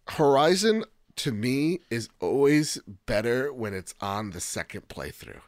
Horizon 0.10 0.84
to 1.16 1.32
me 1.32 1.80
is 1.90 2.10
always 2.20 2.78
better 3.06 3.54
when 3.54 3.74
it's 3.74 3.96
on 4.02 4.32
the 4.32 4.42
second 4.42 4.90
playthrough. 4.90 5.40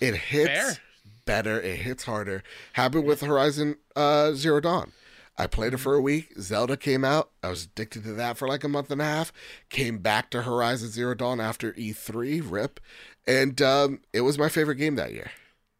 It 0.00 0.16
hits 0.16 0.48
Fair. 0.48 0.78
better, 1.24 1.60
it 1.60 1.76
hits 1.76 2.02
harder. 2.02 2.42
Happened 2.72 3.04
with 3.04 3.20
Horizon 3.20 3.76
uh, 3.94 4.32
Zero 4.32 4.58
Dawn. 4.58 4.90
I 5.38 5.46
played 5.46 5.74
it 5.74 5.78
for 5.78 5.94
a 5.94 6.00
week. 6.00 6.32
Zelda 6.40 6.76
came 6.76 7.04
out. 7.04 7.30
I 7.40 7.50
was 7.50 7.66
addicted 7.66 8.02
to 8.02 8.14
that 8.14 8.36
for 8.36 8.48
like 8.48 8.64
a 8.64 8.68
month 8.68 8.90
and 8.90 9.00
a 9.00 9.04
half. 9.04 9.32
Came 9.68 9.98
back 9.98 10.28
to 10.30 10.42
Horizon 10.42 10.88
Zero 10.88 11.14
Dawn 11.14 11.40
after 11.40 11.72
E3, 11.74 12.42
RIP. 12.44 12.80
And 13.28 13.62
um, 13.62 14.00
it 14.12 14.22
was 14.22 14.38
my 14.38 14.48
favorite 14.48 14.74
game 14.74 14.96
that 14.96 15.12
year. 15.12 15.30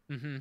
Mm-hmm. 0.09 0.37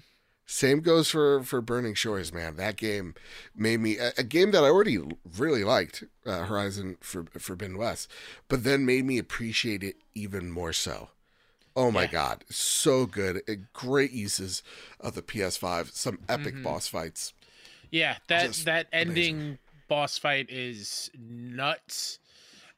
Same 0.53 0.81
goes 0.81 1.09
for 1.09 1.43
for 1.43 1.63
Burning 1.63 1.95
Shores, 1.95 2.31
man. 2.31 2.57
That 2.57 2.77
game 2.77 3.15
made 3.57 3.81
me 3.81 3.97
a, 3.97 4.13
a 4.19 4.23
game 4.23 4.51
that 4.51 4.63
I 4.63 4.69
already 4.69 4.99
really 5.39 5.65
liked, 5.65 6.05
uh, 6.27 6.45
Horizon 6.45 6.99
for 7.01 7.25
Forbidden 7.39 7.79
West, 7.79 8.11
but 8.49 8.63
then 8.63 8.85
made 8.85 9.07
me 9.07 9.17
appreciate 9.17 9.83
it 9.83 9.97
even 10.15 10.51
more 10.51 10.75
so. 10.75 11.09
Oh 11.75 11.91
my 11.91 12.05
Yeah. 12.05 12.09
god, 12.09 12.45
so 12.51 13.07
good! 13.07 13.43
Great 13.73 14.13
uses 14.13 14.63
of 15.01 15.15
the 15.15 15.23
PS5, 15.23 15.91
some 15.93 16.19
epic 16.29 16.55
Mhm. 16.55 16.63
boss 16.63 16.87
fights. 16.87 17.33
Yeah, 17.91 18.17
that 18.29 18.51
Just 18.51 18.65
that 18.65 18.89
amazing. 19.01 19.39
ending 19.39 19.59
boss 19.89 20.19
fight 20.19 20.51
is 20.51 21.11
nuts 21.19 22.19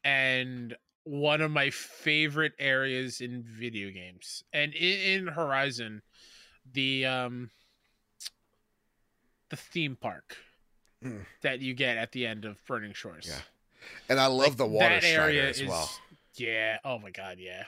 and 0.04 0.76
one 1.04 1.40
of 1.40 1.50
my 1.50 1.70
favorite 1.70 2.54
areas 2.58 3.20
in 3.20 3.42
video 3.42 3.90
games. 3.90 4.44
And 4.52 4.74
in, 4.74 5.22
in 5.22 5.26
Horizon, 5.28 6.02
the 6.72 7.06
um 7.06 7.50
the 9.50 9.56
theme 9.56 9.96
park 9.96 10.36
Mm. 11.04 11.26
that 11.42 11.60
you 11.60 11.74
get 11.74 11.98
at 11.98 12.12
the 12.12 12.26
end 12.26 12.44
of 12.46 12.56
Burning 12.66 12.94
Shores. 12.94 13.26
Yeah. 13.28 13.40
And 14.08 14.18
I 14.18 14.26
love 14.26 14.48
Like, 14.48 14.56
the 14.56 14.66
water 14.66 15.00
that 15.00 15.04
area 15.04 15.50
as 15.50 15.60
is 15.60 15.68
well. 15.68 15.90
yeah. 16.36 16.78
Oh 16.82 16.98
my 16.98 17.10
god, 17.10 17.36
yeah. 17.38 17.64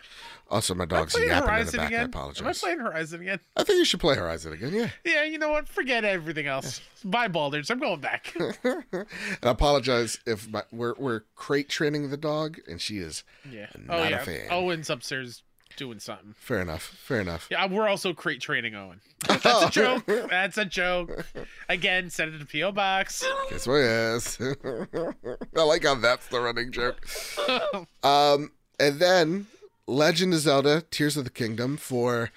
Also, 0.50 0.74
my 0.74 0.86
dog's 0.86 1.12
yapping 1.12 1.28
in 1.28 1.36
the 1.36 1.42
Horizon 1.42 1.76
back. 1.76 1.84
I 1.84 1.86
again? 1.88 2.00
Am 2.00 2.04
I 2.06 2.08
apologize. 2.08 2.60
playing 2.60 2.78
Horizon 2.78 3.20
again? 3.20 3.40
I 3.54 3.62
think 3.64 3.76
you 3.76 3.84
should 3.84 4.00
play 4.00 4.14
Horizon 4.16 4.54
again. 4.54 4.72
Yeah. 4.72 4.88
Yeah, 5.04 5.24
you 5.24 5.36
know 5.36 5.50
what? 5.50 5.68
Forget 5.68 6.02
everything 6.06 6.46
else. 6.46 6.80
Bye, 7.04 7.28
Baldur's. 7.28 7.70
I'm 7.70 7.78
going 7.78 8.00
back. 8.00 8.34
and 8.64 9.06
I 9.42 9.50
apologize 9.50 10.18
if 10.24 10.48
my, 10.48 10.62
we're 10.72 10.94
we're 10.96 11.20
crate 11.34 11.68
training 11.68 12.08
the 12.08 12.16
dog, 12.16 12.58
and 12.66 12.80
she 12.80 12.96
is 12.98 13.22
Yeah. 13.52 13.66
Not 13.76 13.98
oh 13.98 14.02
a 14.02 14.10
yeah. 14.10 14.24
fan. 14.24 14.46
Owen's 14.50 14.88
upstairs 14.88 15.42
doing 15.76 15.98
something. 15.98 16.34
Fair 16.36 16.60
enough. 16.60 16.82
Fair 16.82 17.20
enough. 17.20 17.48
Yeah, 17.50 17.66
we're 17.66 17.88
also 17.88 18.12
crate 18.12 18.40
trading 18.40 18.74
Owen. 18.74 19.00
That's 19.26 19.44
a 19.44 19.70
joke. 19.70 20.06
That's 20.30 20.58
a 20.58 20.64
joke. 20.64 21.24
Again, 21.68 22.10
send 22.10 22.34
it 22.34 22.38
to 22.38 22.46
PO 22.46 22.72
box. 22.72 23.24
Guess 23.50 23.66
what? 23.66 23.76
Yes. 23.76 24.38
I 25.56 25.62
like 25.62 25.84
how 25.84 25.94
that's 25.96 26.26
the 26.28 26.40
running 26.40 26.72
joke. 26.72 27.06
Um, 28.02 28.52
and 28.78 28.98
then 28.98 29.46
Legend 29.86 30.34
of 30.34 30.40
Zelda: 30.40 30.82
Tears 30.90 31.16
of 31.16 31.24
the 31.24 31.30
Kingdom 31.30 31.76
for 31.76 32.30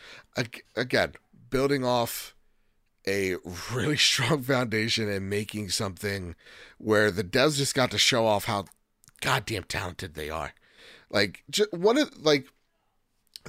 again 0.75 1.13
building 1.49 1.83
off 1.83 2.35
a 3.07 3.35
really 3.73 3.97
strong 3.97 4.41
foundation 4.43 5.09
and 5.09 5.29
making 5.29 5.69
something 5.69 6.35
where 6.77 7.11
the 7.11 7.23
devs 7.23 7.57
just 7.57 7.75
got 7.75 7.91
to 7.91 7.97
show 7.97 8.25
off 8.25 8.45
how 8.45 8.65
goddamn 9.21 9.63
talented 9.63 10.13
they 10.13 10.29
are. 10.29 10.53
Like 11.09 11.43
just 11.49 11.73
one 11.73 11.97
of 11.97 12.23
like 12.23 12.47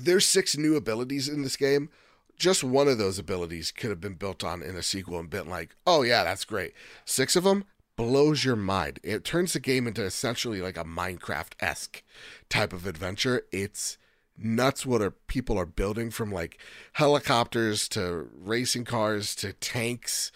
there's 0.02 0.26
six 0.26 0.56
new 0.56 0.76
abilities 0.76 1.28
in 1.28 1.42
this 1.42 1.56
game. 1.56 1.88
Just 2.36 2.64
one 2.64 2.88
of 2.88 2.98
those 2.98 3.18
abilities 3.18 3.70
could 3.70 3.90
have 3.90 4.00
been 4.00 4.14
built 4.14 4.42
on 4.42 4.62
in 4.62 4.74
a 4.74 4.82
sequel 4.82 5.18
and 5.18 5.28
been 5.28 5.48
like, 5.48 5.76
oh 5.86 6.02
yeah, 6.02 6.24
that's 6.24 6.44
great. 6.44 6.72
Six 7.04 7.36
of 7.36 7.44
them 7.44 7.64
blows 7.96 8.44
your 8.44 8.56
mind. 8.56 8.98
It 9.02 9.24
turns 9.24 9.52
the 9.52 9.60
game 9.60 9.86
into 9.86 10.02
essentially 10.02 10.62
like 10.62 10.78
a 10.78 10.84
Minecraft 10.84 11.52
esque 11.60 12.02
type 12.48 12.72
of 12.72 12.86
adventure. 12.86 13.42
It's 13.52 13.98
nuts 14.38 14.86
what 14.86 15.02
are 15.02 15.10
people 15.10 15.58
are 15.58 15.66
building 15.66 16.10
from 16.10 16.32
like 16.32 16.58
helicopters 16.94 17.88
to 17.90 18.28
racing 18.34 18.86
cars 18.86 19.34
to 19.36 19.52
tanks, 19.52 20.32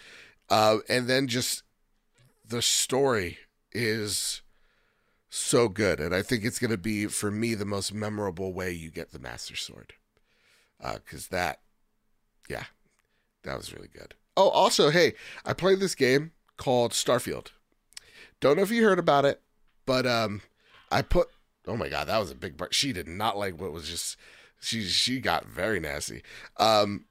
uh, 0.49 0.77
and 0.87 1.07
then 1.07 1.27
just 1.27 1.63
the 2.47 2.61
story 2.61 3.39
is 3.71 4.41
so 5.35 5.67
good, 5.67 5.99
and 5.99 6.15
I 6.15 6.21
think 6.21 6.43
it's 6.43 6.59
going 6.59 6.71
to 6.71 6.77
be 6.77 7.07
for 7.07 7.29
me 7.29 7.55
the 7.55 7.65
most 7.65 7.93
memorable 7.93 8.53
way 8.53 8.71
you 8.71 8.89
get 8.89 9.11
the 9.11 9.19
Master 9.19 9.55
Sword, 9.55 9.93
Uh, 10.81 10.95
because 11.03 11.25
uh, 11.25 11.35
that, 11.35 11.59
yeah, 12.49 12.65
that 13.43 13.57
was 13.57 13.73
really 13.73 13.89
good. 13.89 14.15
Oh, 14.37 14.49
also, 14.49 14.89
hey, 14.89 15.13
I 15.45 15.53
played 15.53 15.79
this 15.79 15.95
game 15.95 16.31
called 16.57 16.91
Starfield. 16.91 17.47
Don't 18.39 18.57
know 18.57 18.63
if 18.63 18.71
you 18.71 18.83
heard 18.83 18.99
about 18.99 19.25
it, 19.25 19.41
but 19.85 20.05
um, 20.05 20.41
I 20.91 21.01
put. 21.01 21.27
Oh 21.67 21.77
my 21.77 21.89
god, 21.89 22.07
that 22.07 22.19
was 22.19 22.31
a 22.31 22.35
big 22.35 22.57
part. 22.57 22.73
She 22.73 22.93
did 22.93 23.07
not 23.07 23.37
like 23.37 23.59
what 23.59 23.71
was 23.71 23.89
just. 23.89 24.17
She 24.59 24.83
she 24.83 25.19
got 25.19 25.45
very 25.45 25.79
nasty. 25.79 26.21
Um, 26.57 27.05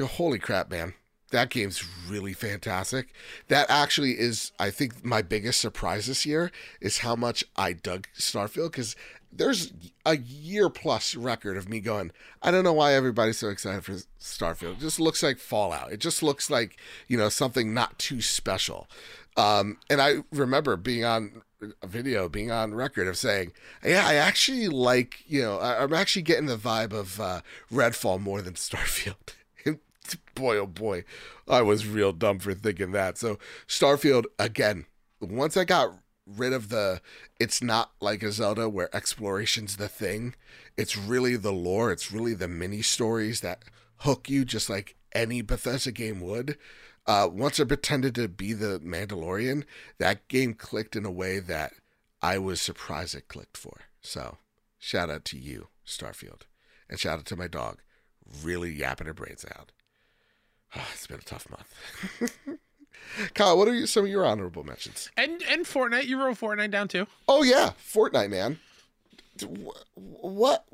holy 0.00 0.38
crap, 0.38 0.70
man! 0.70 0.94
That 1.30 1.50
game's 1.50 1.84
really 2.08 2.32
fantastic. 2.32 3.12
That 3.48 3.66
actually 3.70 4.18
is, 4.18 4.52
I 4.58 4.70
think, 4.70 5.04
my 5.04 5.22
biggest 5.22 5.60
surprise 5.60 6.06
this 6.06 6.26
year 6.26 6.50
is 6.80 6.98
how 6.98 7.14
much 7.14 7.44
I 7.56 7.72
dug 7.72 8.08
Starfield 8.18 8.72
because 8.72 8.96
there's 9.32 9.72
a 10.04 10.16
year 10.16 10.68
plus 10.68 11.14
record 11.14 11.56
of 11.56 11.68
me 11.68 11.80
going, 11.80 12.10
I 12.42 12.50
don't 12.50 12.64
know 12.64 12.72
why 12.72 12.94
everybody's 12.94 13.38
so 13.38 13.48
excited 13.48 13.84
for 13.84 13.92
Starfield. 14.20 14.74
It 14.74 14.80
just 14.80 14.98
looks 14.98 15.22
like 15.22 15.38
Fallout. 15.38 15.92
It 15.92 16.00
just 16.00 16.22
looks 16.22 16.50
like, 16.50 16.78
you 17.06 17.16
know, 17.16 17.28
something 17.28 17.72
not 17.72 17.98
too 17.98 18.20
special. 18.20 18.88
Um, 19.36 19.78
and 19.88 20.00
I 20.00 20.16
remember 20.32 20.76
being 20.76 21.04
on 21.04 21.42
a 21.82 21.86
video, 21.86 22.28
being 22.28 22.50
on 22.50 22.74
record 22.74 23.06
of 23.06 23.16
saying, 23.16 23.52
yeah, 23.84 24.04
I 24.06 24.14
actually 24.14 24.68
like, 24.68 25.22
you 25.26 25.42
know, 25.42 25.58
I, 25.58 25.82
am 25.82 25.94
actually 25.94 26.22
getting 26.22 26.46
the 26.46 26.56
vibe 26.56 26.92
of 26.92 27.20
uh, 27.20 27.40
Redfall 27.72 28.20
more 28.20 28.42
than 28.42 28.54
Starfield. 28.54 29.34
Boy, 30.40 30.56
oh 30.56 30.66
boy, 30.66 31.04
I 31.48 31.62
was 31.62 31.86
real 31.86 32.12
dumb 32.12 32.38
for 32.38 32.54
thinking 32.54 32.92
that. 32.92 33.18
So 33.18 33.38
Starfield, 33.68 34.24
again, 34.38 34.86
once 35.20 35.56
I 35.56 35.64
got 35.64 35.92
rid 36.26 36.52
of 36.52 36.68
the 36.68 37.00
it's 37.38 37.62
not 37.62 37.92
like 38.00 38.22
a 38.22 38.32
Zelda 38.32 38.68
where 38.68 38.94
exploration's 38.94 39.76
the 39.76 39.88
thing. 39.88 40.34
It's 40.76 40.96
really 40.96 41.36
the 41.36 41.52
lore, 41.52 41.92
it's 41.92 42.12
really 42.12 42.34
the 42.34 42.48
mini 42.48 42.82
stories 42.82 43.40
that 43.40 43.64
hook 43.98 44.28
you 44.28 44.44
just 44.44 44.70
like 44.70 44.96
any 45.12 45.42
Bethesda 45.42 45.92
game 45.92 46.20
would. 46.20 46.56
Uh, 47.06 47.28
once 47.30 47.58
I 47.58 47.64
pretended 47.64 48.14
to 48.14 48.28
be 48.28 48.52
the 48.52 48.78
Mandalorian, 48.80 49.64
that 49.98 50.28
game 50.28 50.54
clicked 50.54 50.94
in 50.94 51.04
a 51.04 51.10
way 51.10 51.40
that 51.40 51.72
I 52.22 52.38
was 52.38 52.60
surprised 52.60 53.14
it 53.14 53.28
clicked 53.28 53.56
for. 53.56 53.80
So, 54.00 54.38
shout 54.78 55.10
out 55.10 55.24
to 55.26 55.38
you, 55.38 55.68
Starfield. 55.86 56.42
And 56.88 57.00
shout 57.00 57.18
out 57.18 57.26
to 57.26 57.36
my 57.36 57.48
dog, 57.48 57.78
really 58.42 58.70
yapping 58.70 59.06
her 59.06 59.14
brains 59.14 59.44
out. 59.56 59.72
It's 60.94 61.06
been 61.06 61.18
a 61.18 61.22
tough 61.22 61.48
month. 61.50 62.38
Kyle, 63.34 63.58
what 63.58 63.68
are 63.68 63.86
some 63.86 64.04
of 64.04 64.10
your 64.10 64.24
honorable 64.24 64.64
mentions? 64.64 65.10
And 65.16 65.42
and 65.48 65.64
Fortnite, 65.64 66.06
you 66.06 66.22
wrote 66.22 66.38
Fortnite 66.38 66.70
down 66.70 66.88
too. 66.88 67.06
Oh 67.28 67.42
yeah, 67.42 67.72
Fortnite, 67.78 68.30
man. 68.30 68.60
What 69.94 70.66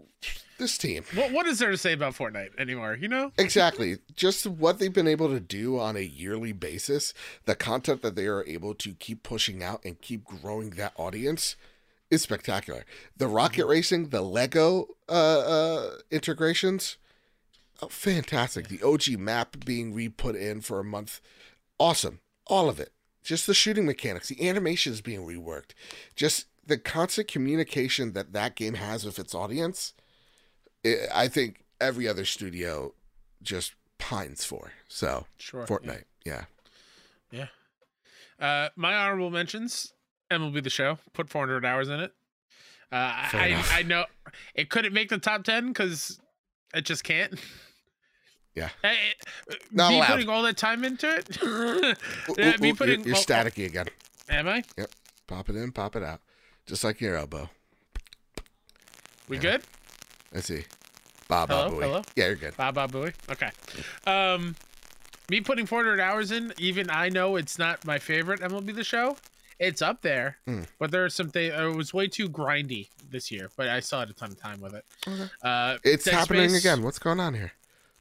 this 0.59 0.77
team? 0.77 1.05
What 1.15 1.33
what 1.33 1.47
is 1.47 1.59
there 1.59 1.71
to 1.71 1.77
say 1.77 1.93
about 1.93 2.15
Fortnite 2.15 2.59
anymore? 2.59 2.97
You 3.01 3.09
know 3.09 3.33
exactly. 3.39 3.99
Just 4.15 4.47
what 4.47 4.79
they've 4.79 4.93
been 4.93 5.09
able 5.09 5.29
to 5.29 5.41
do 5.41 5.79
on 5.79 5.97
a 5.97 6.01
yearly 6.01 6.53
basis, 6.53 7.15
the 7.45 7.55
content 7.55 8.03
that 8.03 8.17
they 8.17 8.27
are 8.27 8.45
able 8.47 8.75
to 8.75 8.93
keep 8.95 9.23
pushing 9.23 9.63
out 9.63 9.85
and 9.85 10.01
keep 10.01 10.25
growing 10.25 10.71
that 10.71 10.93
audience 10.97 11.57
is 12.11 12.23
spectacular. 12.23 12.85
The 13.17 13.29
rocket 13.29 13.63
mm-hmm. 13.63 13.71
racing, 13.71 14.09
the 14.11 14.23
Lego 14.23 14.89
uh, 15.09 15.13
uh, 15.13 15.91
integrations, 16.11 16.97
oh, 17.83 17.89
fantastic. 17.89 18.69
The 18.69 18.83
OG 18.83 19.19
map 19.19 19.65
being 19.65 19.95
re-put 19.95 20.37
in 20.37 20.61
for 20.61 20.81
a 20.81 20.85
month, 20.85 21.21
awesome. 21.79 22.21
All 22.47 22.69
of 22.69 22.81
it. 22.81 22.93
Just 23.23 23.47
the 23.47 23.55
shooting 23.55 23.87
mechanics, 23.87 24.29
the 24.29 24.49
animations 24.49 25.01
being 25.01 25.27
reworked, 25.27 25.73
just 26.15 26.47
the 26.65 26.79
constant 26.79 27.27
communication 27.27 28.13
that 28.13 28.33
that 28.33 28.55
game 28.55 28.75
has 28.75 29.05
with 29.05 29.19
its 29.19 29.35
audience. 29.35 29.95
It, 30.85 31.09
I 31.13 31.27
think 31.27 31.65
every 31.81 32.07
other 32.07 32.25
studio 32.25 32.95
just 33.43 33.75
pines 33.99 34.45
for. 34.45 34.73
So, 34.87 35.27
sure, 35.39 35.67
Fortnite, 35.67 36.05
yeah, 36.25 36.45
yeah. 37.33 37.47
yeah. 38.41 38.47
Uh, 38.47 38.69
my 38.77 38.95
honorable 38.95 39.31
mentions: 39.31 39.93
MLB 40.31 40.63
The 40.63 40.71
Show. 40.71 40.99
Put 41.13 41.29
400 41.29 41.65
hours 41.65 41.89
in 41.89 41.99
it. 41.99 42.13
Uh, 42.93 42.95
I 42.95 43.65
I 43.73 43.83
know 43.83 44.05
it 44.55 44.71
couldn't 44.71 44.93
make 44.93 45.09
the 45.09 45.19
top 45.19 45.43
10 45.43 45.69
because 45.69 46.21
it 46.77 46.85
just 46.85 47.05
can't. 47.05 47.35
Yeah. 48.55 48.71
Uh, 48.83 48.89
Not 49.71 49.91
me 49.91 49.97
allowed. 49.99 50.07
putting 50.07 50.29
all 50.29 50.43
that 50.43 50.57
time 50.57 50.83
into 50.83 51.09
it. 51.09 51.43
uh, 51.43 52.59
me 52.61 52.73
putting. 52.73 53.01
You're, 53.01 53.09
you're 53.09 53.17
staticky 53.17 53.67
again. 53.67 53.87
Am 54.31 54.49
I? 54.49 54.65
Yep. 54.79 54.91
Pop 55.27 55.51
it 55.51 55.57
in, 55.57 55.73
pop 55.73 55.97
it 55.97 56.03
out, 56.03 56.21
just 56.67 56.85
like 56.85 57.01
your 57.01 57.17
elbow. 57.17 57.51
We 59.29 59.37
yeah. 59.37 59.43
good? 59.43 59.63
Let's 60.33 60.47
see. 60.47 60.65
Bob 61.29 61.49
hello, 61.49 61.71
Bob 61.71 61.81
hello. 61.83 62.03
Yeah, 62.15 62.27
you're 62.27 62.37
good. 62.37 62.57
Bob 62.57 62.77
Bob 62.77 62.93
Booey. 62.93 63.13
Okay. 63.31 63.51
Um, 64.07 64.55
me 65.29 65.41
putting 65.41 65.67
400 65.67 66.01
hours 66.01 66.31
in, 66.31 66.53
even 66.59 66.89
I 66.91 67.09
know 67.09 67.37
it's 67.37 67.59
not 67.59 67.85
my 67.85 67.99
favorite 67.99 68.41
MLB 68.41 68.75
the 68.75 68.85
Show. 68.85 69.17
It's 69.59 69.81
up 69.81 70.03
there, 70.03 70.37
mm. 70.47 70.67
but 70.79 70.91
there 70.91 71.05
are 71.05 71.09
some 71.09 71.31
things. 71.31 71.55
It 71.57 71.77
was 71.77 71.95
way 71.95 72.09
too 72.09 72.29
grindy 72.29 72.89
this 73.09 73.31
year, 73.31 73.51
but 73.57 73.69
I 73.69 73.81
still 73.81 74.01
had 74.01 74.11
a 74.11 74.13
ton 74.13 74.31
of 74.31 74.41
time 74.41 74.61
with 74.61 74.75
it. 74.75 74.85
Okay. 75.07 75.31
Uh, 75.43 75.79
it's 75.83 76.05
Dead 76.05 76.15
happening 76.15 76.51
Space, 76.51 76.65
again. 76.65 76.83
What's 76.83 76.99
going 76.99 77.21
on 77.21 77.35
here? 77.35 77.53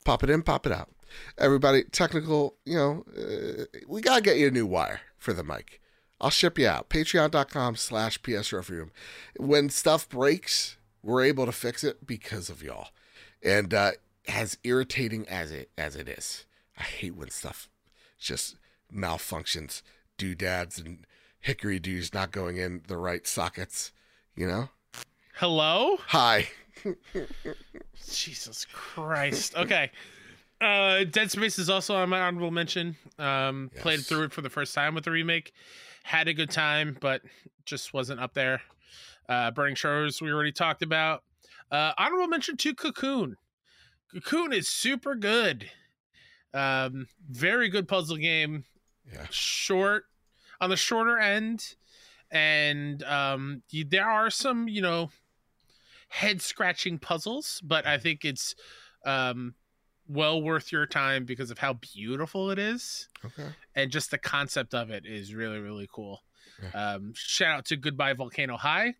pop 0.05 0.23
it 0.23 0.29
in, 0.29 0.41
pop 0.43 0.65
it 0.65 0.71
out. 0.71 0.89
Everybody, 1.37 1.83
technical, 1.83 2.55
you 2.63 2.75
know, 2.75 3.05
uh, 3.17 3.65
we 3.87 4.01
got 4.01 4.15
to 4.15 4.21
get 4.21 4.37
you 4.37 4.47
a 4.47 4.51
new 4.51 4.65
wire 4.65 5.01
for 5.17 5.33
the 5.33 5.43
mic. 5.43 5.81
I'll 6.21 6.29
ship 6.29 6.57
you 6.57 6.67
out. 6.67 6.89
Patreon.com 6.89 7.75
slash 7.75 8.21
PS 8.21 8.53
Room. 8.53 8.91
When 9.37 9.69
stuff 9.69 10.07
breaks, 10.07 10.77
we're 11.03 11.23
able 11.23 11.45
to 11.45 11.51
fix 11.51 11.83
it 11.83 12.07
because 12.07 12.49
of 12.49 12.63
y'all. 12.63 12.89
And 13.43 13.73
uh, 13.73 13.91
as 14.27 14.57
irritating 14.63 15.27
as 15.27 15.51
it 15.51 15.69
as 15.77 15.95
it 15.95 16.07
is, 16.07 16.45
I 16.77 16.83
hate 16.83 17.15
when 17.15 17.29
stuff 17.29 17.69
just 18.17 18.55
malfunctions, 18.93 19.81
doodads 20.17 20.79
and 20.79 21.05
hickory 21.45 21.77
doos 21.77 22.11
not 22.11 22.31
going 22.31 22.57
in 22.57 22.81
the 22.87 22.97
right 22.97 23.27
sockets, 23.27 23.91
you 24.35 24.47
know? 24.47 24.67
Hello? 25.35 25.97
Hi. 26.07 26.47
Jesus 28.09 28.65
Christ. 28.73 29.55
Okay. 29.55 29.91
Uh, 30.59 31.03
Dead 31.03 31.29
Space 31.29 31.59
is 31.59 31.69
also 31.69 31.95
on 31.95 32.09
my 32.09 32.19
honorable 32.19 32.49
mention. 32.49 32.95
Um, 33.19 33.69
yes. 33.73 33.83
Played 33.83 33.99
through 33.99 34.23
it 34.23 34.33
for 34.33 34.41
the 34.41 34.49
first 34.49 34.73
time 34.73 34.95
with 34.95 35.03
the 35.03 35.11
remake. 35.11 35.53
Had 36.01 36.27
a 36.27 36.33
good 36.33 36.49
time, 36.49 36.97
but 36.99 37.21
just 37.63 37.93
wasn't 37.93 38.19
up 38.19 38.33
there. 38.33 38.59
Uh, 39.29 39.51
Burning 39.51 39.75
Shores, 39.75 40.23
we 40.23 40.31
already 40.31 40.51
talked 40.51 40.81
about. 40.81 41.21
Uh, 41.69 41.91
honorable 41.99 42.27
mention 42.27 42.57
to 42.57 42.73
Cocoon. 42.73 43.37
Cocoon 44.11 44.51
is 44.51 44.67
super 44.67 45.13
good. 45.13 45.69
Um, 46.55 47.05
very 47.29 47.69
good 47.69 47.87
puzzle 47.87 48.17
game. 48.17 48.63
Yeah. 49.13 49.27
Short, 49.29 50.05
on 50.65 50.69
the 50.71 50.75
shorter 50.75 51.17
end. 51.19 51.75
And 52.31 53.03
um, 53.03 53.61
you, 53.69 53.85
there 53.85 54.09
are 54.09 54.31
some, 54.31 54.67
you 54.67 54.81
know, 54.81 55.11
head 56.09 56.41
scratching 56.41 56.97
puzzles, 56.97 57.61
but 57.63 57.85
I 57.85 57.99
think 57.99 58.25
it's 58.25 58.55
um, 59.05 59.53
well 60.07 60.41
worth 60.41 60.71
your 60.71 60.87
time 60.87 61.23
because 61.23 61.51
of 61.51 61.59
how 61.59 61.73
beautiful 61.73 62.49
it 62.49 62.57
is. 62.57 63.07
Okay. 63.23 63.47
And 63.75 63.91
just 63.91 64.09
the 64.09 64.17
concept 64.17 64.73
of 64.73 64.89
it 64.89 65.05
is 65.05 65.35
really, 65.35 65.59
really 65.59 65.87
cool. 65.93 66.23
Yeah. 66.61 66.93
Um, 66.95 67.13
shout 67.15 67.57
out 67.59 67.65
to 67.65 67.77
Goodbye 67.77 68.13
Volcano 68.13 68.57
High, 68.57 68.95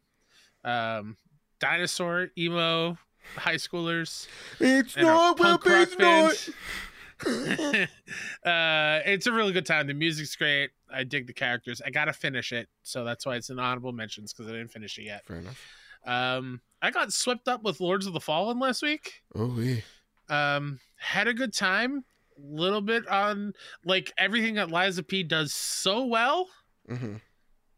um, 0.63 1.18
Dinosaur, 1.59 2.30
Emo, 2.38 2.97
high 3.36 3.55
schoolers. 3.55 4.28
It's 4.59 4.95
not 4.95 5.39
what 5.39 5.61
it's 5.66 5.97
not. 5.97 6.49
uh, 8.45 8.99
it's 9.05 9.28
a 9.28 9.32
really 9.32 9.53
good 9.53 9.66
time. 9.66 9.88
The 9.88 9.93
music's 9.93 10.36
great. 10.36 10.72
I 10.91 11.03
dig 11.03 11.28
the 11.28 11.34
characters. 11.34 11.82
I 11.86 11.89
gotta 11.89 12.13
finish 12.13 12.51
it, 12.51 12.68
so 12.84 13.03
that's 13.03 13.26
why 13.26 13.36
it's 13.36 13.49
an 13.49 13.59
honorable 13.59 13.91
mentions 13.93 14.34
because 14.34 14.49
I 14.49 14.55
didn't 14.55 14.72
finish 14.72 14.97
it 14.97 15.03
yet. 15.03 15.26
Fair 15.26 15.38
enough. 15.38 15.59
Um, 16.05 16.61
I 16.82 16.91
got 16.91 17.11
swept 17.13 17.47
up 17.47 17.63
with 17.63 17.80
Lords 17.80 18.05
of 18.05 18.13
the 18.13 18.20
Fallen 18.20 18.59
last 18.59 18.82
week. 18.84 19.24
Oh, 19.34 19.57
yeah. 19.59 19.78
Um, 20.30 20.80
had 20.97 21.28
a 21.28 21.34
good 21.34 21.53
time. 21.53 22.03
Little 22.38 22.82
bit 22.82 23.07
on 23.07 23.53
like 23.86 24.11
everything 24.18 24.55
that 24.55 24.70
Lies 24.70 24.97
of 24.97 25.07
P 25.07 25.24
does 25.24 25.53
so 25.53 26.05
well. 26.05 26.47
hmm 26.88 27.16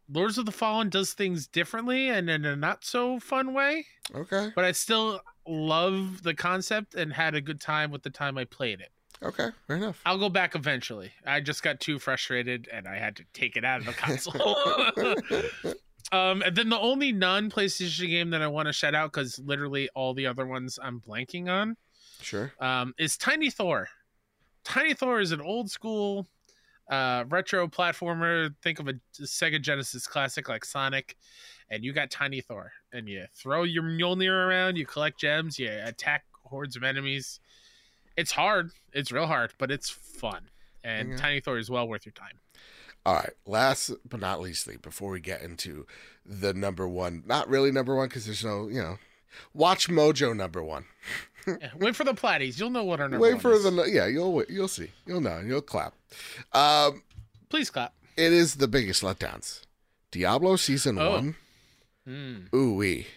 Lords 0.10 0.38
of 0.38 0.46
the 0.46 0.54
Fallen 0.54 0.88
does 0.90 1.12
things 1.14 1.48
differently 1.48 2.08
and 2.08 2.30
in 2.30 2.46
a 2.46 2.56
not 2.56 2.86
so 2.86 3.20
fun 3.20 3.54
way, 3.54 3.86
Okay. 4.16 4.52
but 4.56 4.64
I 4.64 4.72
still 4.72 5.20
love 5.46 6.24
the 6.24 6.34
concept 6.34 6.96
and 6.96 7.12
had 7.12 7.36
a 7.36 7.42
good 7.42 7.60
time 7.60 7.92
with 7.92 8.04
the 8.04 8.10
time 8.10 8.38
I 8.38 8.46
played 8.46 8.80
it. 8.80 8.90
Okay. 9.24 9.50
Fair 9.68 9.78
enough. 9.78 10.02
I'll 10.06 10.18
go 10.18 10.30
back 10.30 10.56
eventually. 10.56 11.12
I 11.26 11.40
just 11.40 11.64
got 11.64 11.80
too 11.80 12.00
frustrated 12.00 12.70
and 12.72 12.88
I 12.88 12.98
had 12.98 13.16
to 13.18 13.24
take 13.34 13.56
it 13.56 13.66
out 13.66 13.80
of 13.80 13.86
the 13.86 13.94
console. 13.94 14.56
um, 16.12 16.42
and 16.44 16.56
then 16.56 16.70
the 16.70 16.80
only 16.80 17.12
non 17.12 17.50
PlayStation 17.50 18.10
game 18.10 18.30
that 18.32 18.42
I 18.42 18.48
want 18.48 18.68
to 18.68 18.74
shout 18.74 18.96
out 18.96 19.12
because 19.12 19.40
literally 19.40 19.90
all 19.96 20.14
the 20.14 20.28
other 20.28 20.46
ones 20.46 20.78
I'm 20.82 21.02
blanking 21.02 21.50
on 21.50 21.78
sure. 22.22 22.54
um, 22.60 22.94
is 22.98 23.18
Tiny 23.18 23.50
Thor. 23.50 23.88
Tiny 24.64 24.94
Thor 24.94 25.20
is 25.20 25.32
an 25.32 25.42
old 25.42 25.72
school 25.72 26.28
uh, 26.90 27.24
retro 27.30 27.68
platformer. 27.68 28.54
Think 28.62 28.80
of 28.80 28.88
a 28.88 28.94
Sega 29.20 29.62
Genesis 29.62 30.08
classic 30.08 30.50
like 30.50 30.66
Sonic, 30.66 31.18
and 31.70 31.84
you 31.84 31.94
got 31.94 32.12
Tiny 32.12 32.42
Thor, 32.42 32.72
and 32.94 33.08
you 33.08 33.26
throw 33.34 33.64
your 33.64 33.84
Mjolnir 33.84 34.48
around, 34.48 34.76
you 34.76 34.86
collect 34.86 35.20
gems, 35.20 35.58
you 35.58 35.72
attack 35.84 36.26
hordes 36.44 36.76
of 36.76 36.84
enemies. 36.84 37.40
It's 38.18 38.32
hard. 38.32 38.72
It's 38.94 39.12
real 39.12 39.28
hard, 39.28 39.54
but 39.58 39.72
it's 39.72 39.90
fun. 39.90 40.50
And 40.84 41.12
Yeah. 41.12 41.18
Tiny 41.18 41.40
Thor 41.40 41.58
is 41.58 41.70
well 41.70 41.88
worth 41.88 42.06
your 42.06 42.14
time. 42.14 42.40
All 43.06 43.16
right. 43.16 43.34
Last 43.46 43.92
but 44.08 44.20
not 44.20 44.42
leastly, 44.42 44.76
before 44.78 45.12
we 45.12 45.20
get 45.22 45.42
into 45.42 45.86
the 46.26 46.54
number 46.54 46.88
one, 46.88 47.24
not 47.26 47.48
really 47.48 47.72
number 47.72 47.96
one 47.96 48.08
because 48.10 48.26
there's 48.26 48.44
no, 48.44 48.68
you 48.68 48.82
know, 48.82 48.98
Watch 49.54 49.88
Mojo 49.88 50.36
number 50.36 50.64
one. 50.64 50.86
Yeah, 51.62 51.70
wait 51.78 51.96
for 51.96 52.04
the 52.04 52.14
Platties. 52.14 52.60
You'll 52.60 52.72
know 52.72 52.84
what 52.84 53.00
our 53.00 53.08
number 53.08 53.24
Wait 53.24 53.32
one 53.36 53.40
for 53.40 53.54
is. 53.54 53.64
the 53.64 53.72
yeah. 53.90 54.06
You'll 54.06 54.34
wait. 54.34 54.50
You'll 54.50 54.68
see. 54.68 54.92
You'll 55.06 55.22
know. 55.22 55.40
You'll 55.40 55.62
clap. 55.62 55.94
Um, 56.52 57.04
Please 57.48 57.70
clap. 57.70 57.94
it 58.18 58.34
is 58.34 58.56
the 58.56 58.68
biggest 58.68 59.02
letdowns. 59.02 59.62
Diablo 60.12 60.58
season 60.58 61.00
Oh. 61.00 61.10
one. 61.12 61.36
Mm, 62.06 62.54
Ooh 62.54 62.74
wee. 62.74 63.08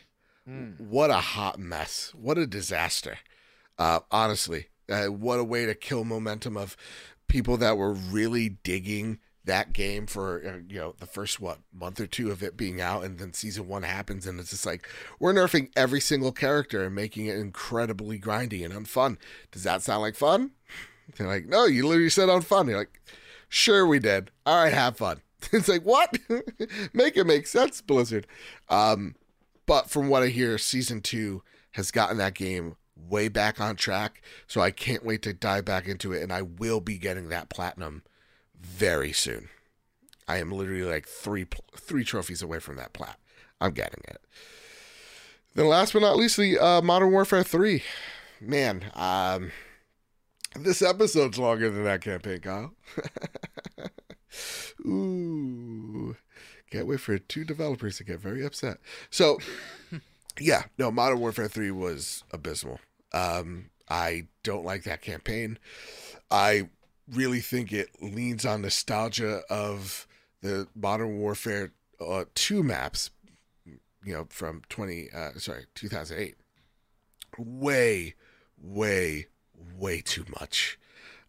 mm. 0.48 0.78
What 0.78 1.10
a 1.10 1.14
hot 1.16 1.58
mess. 1.58 2.12
What 2.14 2.38
a 2.38 2.46
disaster. 2.46 3.18
Uh, 3.76 3.98
honestly, 4.12 4.68
uh, 4.90 5.06
what 5.06 5.38
a 5.38 5.44
way 5.44 5.66
to 5.66 5.74
kill 5.74 6.04
momentum 6.04 6.56
of 6.56 6.76
people 7.28 7.56
that 7.58 7.76
were 7.76 7.92
really 7.92 8.48
digging 8.48 9.20
that 9.44 9.72
game 9.72 10.06
for 10.06 10.42
uh, 10.46 10.60
you 10.68 10.78
know 10.78 10.94
the 10.98 11.06
first 11.06 11.40
what 11.40 11.58
month 11.72 11.98
or 11.98 12.06
two 12.06 12.30
of 12.30 12.42
it 12.42 12.56
being 12.56 12.80
out 12.80 13.04
and 13.04 13.18
then 13.18 13.32
season 13.32 13.66
one 13.66 13.82
happens 13.82 14.26
and 14.26 14.38
it's 14.38 14.50
just 14.50 14.66
like 14.66 14.86
we're 15.18 15.32
nerfing 15.32 15.70
every 15.74 16.00
single 16.00 16.30
character 16.30 16.84
and 16.84 16.94
making 16.94 17.26
it 17.26 17.36
incredibly 17.36 18.18
grindy 18.18 18.64
and 18.64 18.74
unfun. 18.74 19.16
Does 19.50 19.62
that 19.62 19.82
sound 19.82 20.02
like 20.02 20.14
fun? 20.14 20.50
They're 21.16 21.26
like 21.26 21.46
no 21.46 21.64
you 21.64 21.86
literally 21.86 22.10
said 22.10 22.28
unfun. 22.28 22.68
You're 22.68 22.78
like 22.78 23.00
sure 23.48 23.86
we 23.86 23.98
did. 23.98 24.30
All 24.44 24.62
right 24.62 24.72
have 24.72 24.96
fun. 24.96 25.20
It's 25.52 25.68
like 25.68 25.84
what? 25.84 26.18
Make 26.92 27.16
it 27.16 27.26
make 27.26 27.46
sense 27.46 27.80
blizzard. 27.80 28.26
Um 28.68 29.14
but 29.64 29.88
from 29.88 30.08
what 30.08 30.22
I 30.22 30.28
hear, 30.28 30.58
season 30.58 31.00
two 31.00 31.42
has 31.72 31.90
gotten 31.90 32.18
that 32.18 32.34
game 32.34 32.76
way 33.08 33.28
back 33.28 33.60
on 33.60 33.76
track. 33.76 34.22
So 34.46 34.60
I 34.60 34.70
can't 34.70 35.04
wait 35.04 35.22
to 35.22 35.32
dive 35.32 35.64
back 35.64 35.86
into 35.86 36.12
it, 36.12 36.22
and 36.22 36.32
I 36.32 36.42
will 36.42 36.80
be 36.80 36.98
getting 36.98 37.28
that 37.28 37.48
platinum 37.48 38.02
very 38.60 39.12
soon. 39.12 39.48
I 40.28 40.38
am 40.38 40.52
literally 40.52 40.84
like 40.84 41.08
three 41.08 41.46
three 41.76 42.04
trophies 42.04 42.42
away 42.42 42.60
from 42.60 42.76
that 42.76 42.92
plat. 42.92 43.18
I'm 43.60 43.72
getting 43.72 44.02
it. 44.08 44.20
Then 45.54 45.66
last 45.66 45.92
but 45.92 46.02
not 46.02 46.16
leastly, 46.16 46.58
uh, 46.58 46.80
Modern 46.82 47.10
Warfare 47.10 47.42
Three. 47.42 47.82
Man, 48.40 48.90
um, 48.94 49.50
this 50.56 50.82
episode's 50.82 51.38
longer 51.38 51.70
than 51.70 51.84
that 51.84 52.00
campaign, 52.00 52.40
Kyle. 52.40 52.74
Ooh. 54.86 56.16
Can't 56.70 56.86
wait 56.86 57.00
for 57.00 57.18
two 57.18 57.44
developers 57.44 57.96
to 57.98 58.04
get 58.04 58.20
very 58.20 58.44
upset. 58.44 58.78
So, 59.10 59.38
yeah, 60.40 60.64
no, 60.78 60.90
Modern 60.90 61.18
Warfare 61.18 61.48
3 61.48 61.72
was 61.72 62.22
abysmal. 62.32 62.78
Um, 63.12 63.70
I 63.88 64.28
don't 64.42 64.64
like 64.64 64.84
that 64.84 65.02
campaign. 65.02 65.58
I 66.30 66.68
really 67.10 67.40
think 67.40 67.72
it 67.72 67.90
leans 68.00 68.44
on 68.46 68.62
nostalgia 68.62 69.42
of 69.50 70.06
the 70.42 70.68
Modern 70.74 71.18
Warfare 71.18 71.72
uh, 72.00 72.24
2 72.34 72.62
maps, 72.62 73.10
you 73.66 74.12
know, 74.12 74.26
from 74.30 74.62
20, 74.68 75.08
uh, 75.14 75.30
sorry, 75.38 75.66
2008. 75.74 76.36
Way, 77.36 78.14
way, 78.62 79.26
way 79.76 80.00
too 80.00 80.24
much. 80.40 80.78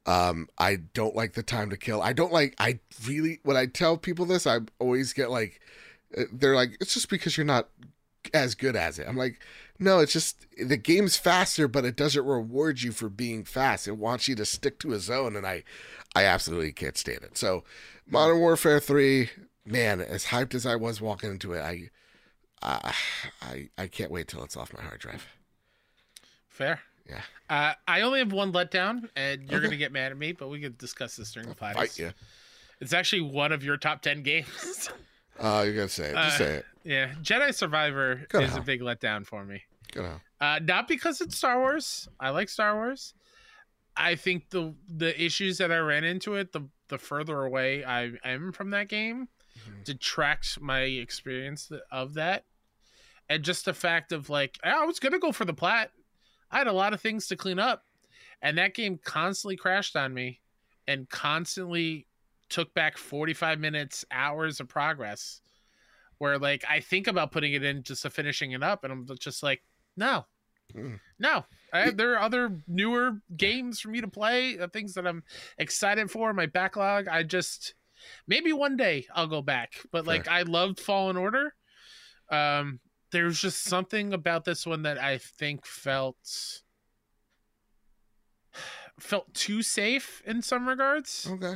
Um, 0.05 0.47
I 0.57 0.77
don't 0.93 1.15
like 1.15 1.33
the 1.33 1.43
time 1.43 1.69
to 1.69 1.77
kill. 1.77 2.01
I 2.01 2.13
don't 2.13 2.33
like. 2.33 2.55
I 2.57 2.79
really 3.05 3.39
when 3.43 3.55
I 3.55 3.67
tell 3.67 3.97
people 3.97 4.25
this, 4.25 4.47
I 4.47 4.59
always 4.79 5.13
get 5.13 5.29
like, 5.29 5.61
uh, 6.17 6.23
they're 6.33 6.55
like, 6.55 6.75
it's 6.81 6.93
just 6.95 7.09
because 7.09 7.37
you're 7.37 7.45
not 7.45 7.69
as 8.33 8.55
good 8.55 8.75
as 8.75 8.97
it. 8.97 9.07
I'm 9.07 9.17
like, 9.17 9.39
no, 9.81 9.99
it's 9.99 10.13
just 10.13 10.45
the 10.63 10.77
game's 10.77 11.17
faster, 11.17 11.67
but 11.67 11.83
it 11.83 11.97
doesn't 11.97 12.23
reward 12.25 12.81
you 12.81 12.91
for 12.93 13.09
being 13.09 13.43
fast. 13.43 13.87
It 13.87 13.97
wants 13.97 14.27
you 14.29 14.35
to 14.35 14.45
stick 14.45 14.79
to 14.79 14.93
a 14.93 14.99
zone, 14.99 15.35
and 15.35 15.45
I, 15.45 15.63
I 16.15 16.23
absolutely 16.23 16.71
can't 16.71 16.97
stand 16.97 17.23
it. 17.23 17.37
So, 17.37 17.63
Modern 18.07 18.39
Warfare 18.39 18.79
Three, 18.79 19.29
man, 19.65 19.99
as 19.99 20.25
hyped 20.25 20.53
as 20.53 20.65
I 20.65 20.75
was 20.75 21.01
walking 21.01 21.31
into 21.31 21.53
it, 21.53 21.61
I, 21.61 21.89
uh, 22.61 22.91
I, 23.41 23.69
I 23.77 23.87
can't 23.87 24.11
wait 24.11 24.27
till 24.27 24.43
it's 24.43 24.55
off 24.55 24.71
my 24.73 24.81
hard 24.81 24.99
drive. 24.99 25.25
Fair. 26.47 26.79
Yeah. 27.09 27.21
Uh, 27.49 27.73
I 27.87 28.01
only 28.01 28.19
have 28.19 28.31
one 28.31 28.53
letdown, 28.53 29.09
and 29.15 29.41
you're 29.49 29.57
Okay. 29.59 29.67
gonna 29.67 29.77
get 29.77 29.91
mad 29.91 30.11
at 30.11 30.17
me, 30.17 30.31
but 30.31 30.49
we 30.49 30.61
could 30.61 30.77
discuss 30.77 31.15
this 31.15 31.31
during 31.31 31.49
the 31.49 31.55
Fight 31.55 31.75
podcast. 31.75 31.97
you. 31.99 32.11
It's 32.79 32.93
actually 32.93 33.21
one 33.21 33.51
of 33.51 33.63
your 33.63 33.77
top 33.77 34.01
ten 34.01 34.21
games. 34.23 34.89
Uh, 35.39 35.63
you're 35.65 35.73
gonna 35.75 35.89
say 35.89 36.09
it. 36.09 36.13
Just 36.13 36.35
Uh, 36.35 36.37
say 36.37 36.53
it. 36.57 36.65
yeah, 36.83 37.13
Jedi 37.21 37.53
Survivor 37.55 38.25
Good 38.29 38.43
is 38.43 38.55
a 38.55 38.61
big 38.61 38.81
letdown 38.81 39.25
for 39.25 39.43
me. 39.43 39.63
Hell. 39.95 40.21
Uh, 40.39 40.59
not 40.63 40.87
because 40.87 41.21
it's 41.21 41.37
Star 41.37 41.59
Wars. 41.59 42.07
I 42.19 42.29
like 42.29 42.49
Star 42.49 42.75
Wars. 42.75 43.13
I 43.95 44.15
think 44.15 44.49
the 44.49 44.73
the 44.87 45.19
issues 45.21 45.57
that 45.57 45.71
I 45.71 45.77
ran 45.79 46.03
into 46.03 46.35
it, 46.35 46.51
the 46.53 46.67
the 46.87 46.97
further 46.97 47.43
away 47.43 47.83
I 47.83 48.11
am 48.23 48.51
from 48.51 48.69
that 48.71 48.87
game, 48.89 49.27
Mhm. 49.59 49.83
detracts 49.83 50.59
my 50.59 50.81
experience 50.81 51.69
of 51.91 52.13
that, 52.15 52.45
and 53.29 53.43
just 53.43 53.65
the 53.65 53.73
fact 53.73 54.11
of 54.11 54.29
like 54.29 54.57
I 54.63 54.85
was 54.85 54.99
gonna 54.99 55.19
go 55.19 55.31
for 55.31 55.45
the 55.45 55.53
plat. 55.53 55.91
I 56.49 56.57
had 56.57 56.67
a 56.67 56.73
lot 56.73 56.93
of 56.93 57.01
things 57.01 57.27
to 57.27 57.35
clean 57.37 57.59
up, 57.59 57.85
and 58.41 58.57
that 58.57 58.73
game 58.73 58.97
constantly 58.97 59.57
crashed 59.57 59.95
on 59.95 60.13
me, 60.13 60.41
and 60.87 61.09
constantly 61.09 62.07
took 62.49 62.73
back 62.73 62.97
forty 62.97 63.33
five 63.33 63.59
minutes, 63.59 64.03
hours 64.11 64.59
of 64.59 64.67
progress. 64.69 65.41
Where 66.17 66.37
like 66.39 66.63
I 66.69 66.79
think 66.79 67.07
about 67.07 67.31
putting 67.31 67.53
it 67.53 67.63
in 67.63 67.83
just 67.83 68.03
to 68.03 68.09
finishing 68.09 68.51
it 68.51 68.63
up, 68.63 68.83
and 68.85 68.93
I'm 68.93 69.07
just 69.17 69.43
like, 69.43 69.63
no, 69.97 70.25
Mm. 70.73 70.99
no. 71.19 71.45
I, 71.73 71.91
there 71.91 72.13
are 72.13 72.21
other 72.21 72.57
newer 72.67 73.17
games 73.35 73.81
for 73.81 73.89
me 73.89 73.99
to 74.01 74.07
play, 74.07 74.57
uh, 74.57 74.67
things 74.69 74.93
that 74.93 75.05
I'm 75.05 75.23
excited 75.57 76.09
for. 76.09 76.31
My 76.33 76.45
backlog. 76.45 77.07
I 77.09 77.23
just 77.23 77.73
maybe 78.27 78.53
one 78.53 78.77
day 78.77 79.05
I'll 79.13 79.27
go 79.27 79.41
back, 79.41 79.73
but 79.91 80.07
like 80.07 80.27
I 80.29 80.43
loved 80.43 80.79
Fallen 80.79 81.17
Order. 81.17 81.53
Um, 82.29 82.79
there's 83.11 83.41
just 83.41 83.63
something 83.63 84.13
about 84.13 84.45
this 84.45 84.65
one 84.65 84.83
that 84.83 84.97
I 84.97 85.17
think 85.17 85.65
felt 85.65 86.61
felt 88.99 89.33
too 89.33 89.61
safe 89.61 90.21
in 90.25 90.41
some 90.41 90.67
regards. 90.67 91.27
Okay. 91.29 91.55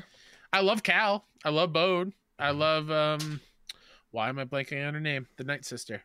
I 0.51 0.61
love 0.61 0.83
Cal. 0.83 1.25
I 1.43 1.49
love 1.49 1.71
Bode. 1.73 2.13
I 2.39 2.49
Mm-hmm. 2.49 2.59
love 2.59 2.91
um 2.91 3.41
why 4.11 4.29
am 4.29 4.39
I 4.39 4.45
blanking 4.45 4.85
on 4.87 4.93
her 4.93 4.99
name? 4.99 5.27
The 5.37 5.43
Night 5.43 5.65
Sister. 5.65 6.03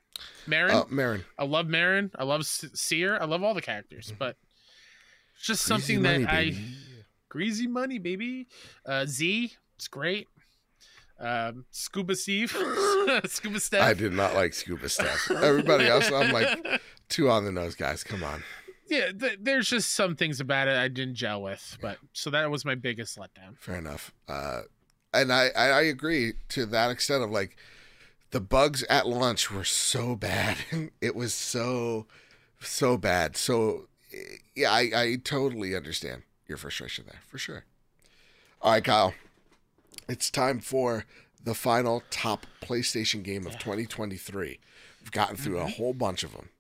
Merrin. 0.49 0.71
Uh, 0.71 0.85
Merrin. 0.87 1.25
I 1.39 1.45
love 1.45 1.67
Marin. 1.67 2.11
I 2.19 2.25
love 2.25 2.45
Cere. 2.47 3.21
I 3.21 3.25
love 3.25 3.43
all 3.43 3.55
the 3.55 3.63
characters, 3.63 4.13
Mhm. 4.13 4.19
but 4.19 4.37
it's 5.37 5.47
just 5.47 5.67
Greasy 5.67 5.69
something 5.69 6.03
money, 6.03 6.25
that 6.25 6.33
I 6.33 6.55
greasy 7.29 7.67
money, 7.67 7.99
baby. 7.99 8.47
Uh 8.85 9.07
Z, 9.07 9.53
it's 9.77 9.89
great. 9.89 10.27
Um 11.19 11.65
Scuba 11.71 12.17
Steve. 12.17 12.51
Scuba 13.27 13.61
Steph. 13.61 13.83
I 13.83 13.95
did 13.95 14.13
not 14.13 14.35
like 14.35 14.55
scuba 14.55 14.89
stuff. 14.89 15.31
Everybody 15.31 15.87
else, 15.87 16.11
I'm 16.11 16.33
like 16.33 16.81
two 17.09 17.29
on 17.31 17.45
the 17.45 17.53
nose, 17.53 17.75
guys. 17.75 18.03
Come 18.03 18.25
on. 18.25 18.43
yeah, 18.89 19.13
th- 19.13 19.39
there's 19.41 19.69
just 19.69 19.93
some 19.93 20.17
things 20.17 20.41
about 20.41 20.67
it 20.69 20.77
I 20.77 20.89
didn't 20.89 21.15
gel 21.17 21.43
with, 21.43 21.77
but 21.83 21.99
so 22.13 22.31
that 22.31 22.51
was 22.51 22.65
my 22.65 22.75
biggest 22.75 23.19
letdown. 23.19 23.57
Fair 23.59 23.77
enough. 23.77 24.13
Uh, 24.29 24.63
and 25.13 25.33
I, 25.33 25.49
I 25.57 25.69
I 25.71 25.81
agree 25.83 26.35
to 26.51 26.67
that 26.67 26.91
extent 26.91 27.23
of 27.23 27.31
like 27.31 27.57
the 28.31 28.41
bugs 28.41 28.83
at 28.85 29.07
launch 29.07 29.51
were 29.51 29.65
so 29.65 30.17
bad. 30.17 30.59
it 31.01 31.15
was 31.15 31.35
so 31.35 32.07
so 32.61 32.97
bad. 32.97 33.37
So 33.37 33.89
yeah, 34.55 34.71
I, 34.71 34.91
I 34.95 35.17
totally 35.23 35.75
understand 35.75 36.23
your 36.47 36.59
frustration 36.59 37.05
there 37.07 37.21
for 37.29 37.39
sure. 37.39 37.65
All 38.63 38.73
right, 38.73 38.85
Kyle. 38.85 39.15
It's 40.09 40.31
time 40.31 40.59
for 40.61 41.05
the 41.43 41.55
final 41.55 42.03
top 42.11 42.47
PlayStation 42.61 43.23
game 43.23 43.47
of 43.47 43.53
2023. 43.59 44.59
We've 45.01 45.13
gotten 45.13 45.37
through 45.37 45.59
a 45.59 45.67
whole 45.67 45.95
bunch 45.95 46.25
of 46.25 46.33
them. 46.33 46.51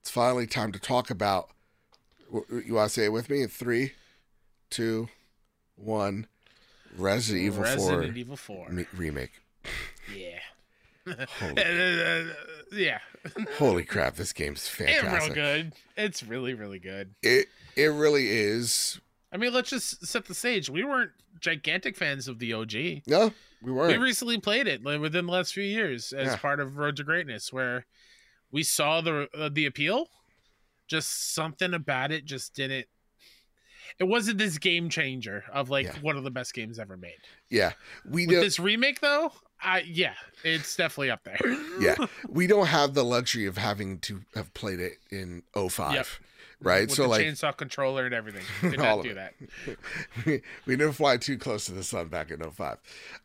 It's 0.00 0.10
finally 0.10 0.46
time 0.46 0.72
to 0.72 0.78
talk 0.78 1.10
about. 1.10 1.50
You 2.32 2.74
want 2.74 2.88
to 2.88 2.94
say 2.94 3.04
it 3.04 3.12
with 3.12 3.28
me? 3.28 3.42
In 3.42 3.48
three, 3.48 3.92
two, 4.70 5.08
one. 5.76 6.26
Resident 6.96 7.44
Evil 7.44 7.62
Resident 7.62 8.08
4 8.08 8.16
Evil 8.16 8.36
4. 8.36 8.86
remake. 8.96 9.30
Yeah. 10.12 10.38
Holy, 11.06 12.26
yeah. 12.72 12.98
holy 13.58 13.84
crap! 13.84 14.16
This 14.16 14.32
game's 14.32 14.66
It's 14.66 14.78
real 14.80 14.88
fantastic. 14.88 15.34
good. 15.34 15.72
It's 15.96 16.22
really, 16.22 16.54
really 16.54 16.78
good. 16.78 17.14
It 17.22 17.48
it 17.76 17.86
really 17.86 18.28
is. 18.28 19.00
I 19.32 19.36
mean, 19.36 19.52
let's 19.52 19.70
just 19.70 20.04
set 20.06 20.24
the 20.26 20.34
stage. 20.34 20.68
We 20.68 20.84
weren't 20.84 21.12
gigantic 21.40 21.96
fans 21.96 22.26
of 22.28 22.38
the 22.38 22.52
OG. 22.52 23.02
No, 23.06 23.32
we 23.62 23.70
We 23.70 23.72
weren't. 23.72 23.92
We 23.98 24.02
recently 24.04 24.38
played 24.38 24.66
it 24.66 24.82
like, 24.84 25.00
within 25.00 25.26
the 25.26 25.32
last 25.32 25.54
few 25.54 25.62
years 25.64 26.12
as 26.12 26.28
Yeah. 26.28 26.36
part 26.36 26.60
of 26.60 26.76
Road 26.76 26.96
to 26.96 27.04
Greatness, 27.04 27.52
where 27.52 27.86
we 28.50 28.62
saw 28.62 29.00
the 29.00 29.28
uh, 29.34 29.48
the 29.52 29.66
appeal. 29.66 30.08
Just 30.88 31.32
something 31.34 31.72
about 31.72 32.10
it 32.10 32.24
just 32.24 32.54
didn't. 32.54 32.86
It 34.00 34.04
wasn't 34.04 34.38
this 34.38 34.58
game 34.58 34.88
changer 34.88 35.44
of 35.52 35.70
like 35.70 35.86
Yeah. 35.86 36.00
one 36.00 36.16
of 36.16 36.24
the 36.24 36.30
best 36.30 36.52
games 36.52 36.78
ever 36.78 36.96
made. 36.96 37.18
yeah, 37.48 37.72
we 38.04 38.26
With 38.26 38.34
don't. 38.36 38.44
this 38.44 38.58
remake, 38.58 39.00
though, 39.00 39.32
I 39.62 39.80
yeah, 39.80 40.14
it's 40.44 40.74
definitely 40.76 41.10
up 41.10 41.24
there. 41.24 41.38
yeah, 41.80 41.96
we 42.28 42.46
don't 42.46 42.66
have 42.66 42.94
the 42.94 43.04
luxury 43.04 43.46
of 43.46 43.58
having 43.58 43.98
to 44.00 44.22
have 44.34 44.52
played 44.54 44.80
it 44.80 44.98
in 45.10 45.42
05, 45.54 45.92
Yep. 45.94 46.06
right? 46.60 46.80
With 46.88 46.92
so 46.96 47.02
the 47.02 47.08
like, 47.08 47.26
chainsaw 47.26 47.56
controller 47.56 48.04
and 48.06 48.14
everything. 48.14 48.42
Did 48.70 48.78
not 48.78 49.02
do 49.02 49.14
that. 49.14 49.34
we, 50.26 50.42
we 50.66 50.76
didn't 50.76 50.92
fly 50.94 51.16
too 51.16 51.38
close 51.38 51.66
to 51.66 51.72
the 51.72 51.82
sun 51.82 52.08
back 52.08 52.30
in 52.30 52.40
05. 52.42 52.78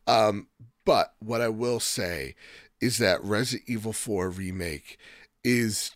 Um, 0.08 0.48
but 0.86 1.14
what 1.20 1.42
I 1.42 1.50
will 1.50 1.80
say 1.80 2.36
is 2.82 2.98
that 3.00 3.24
Resident 3.24 3.68
Evil 3.70 3.94
4 3.94 4.30
remake 4.30 4.98
is 5.44 5.92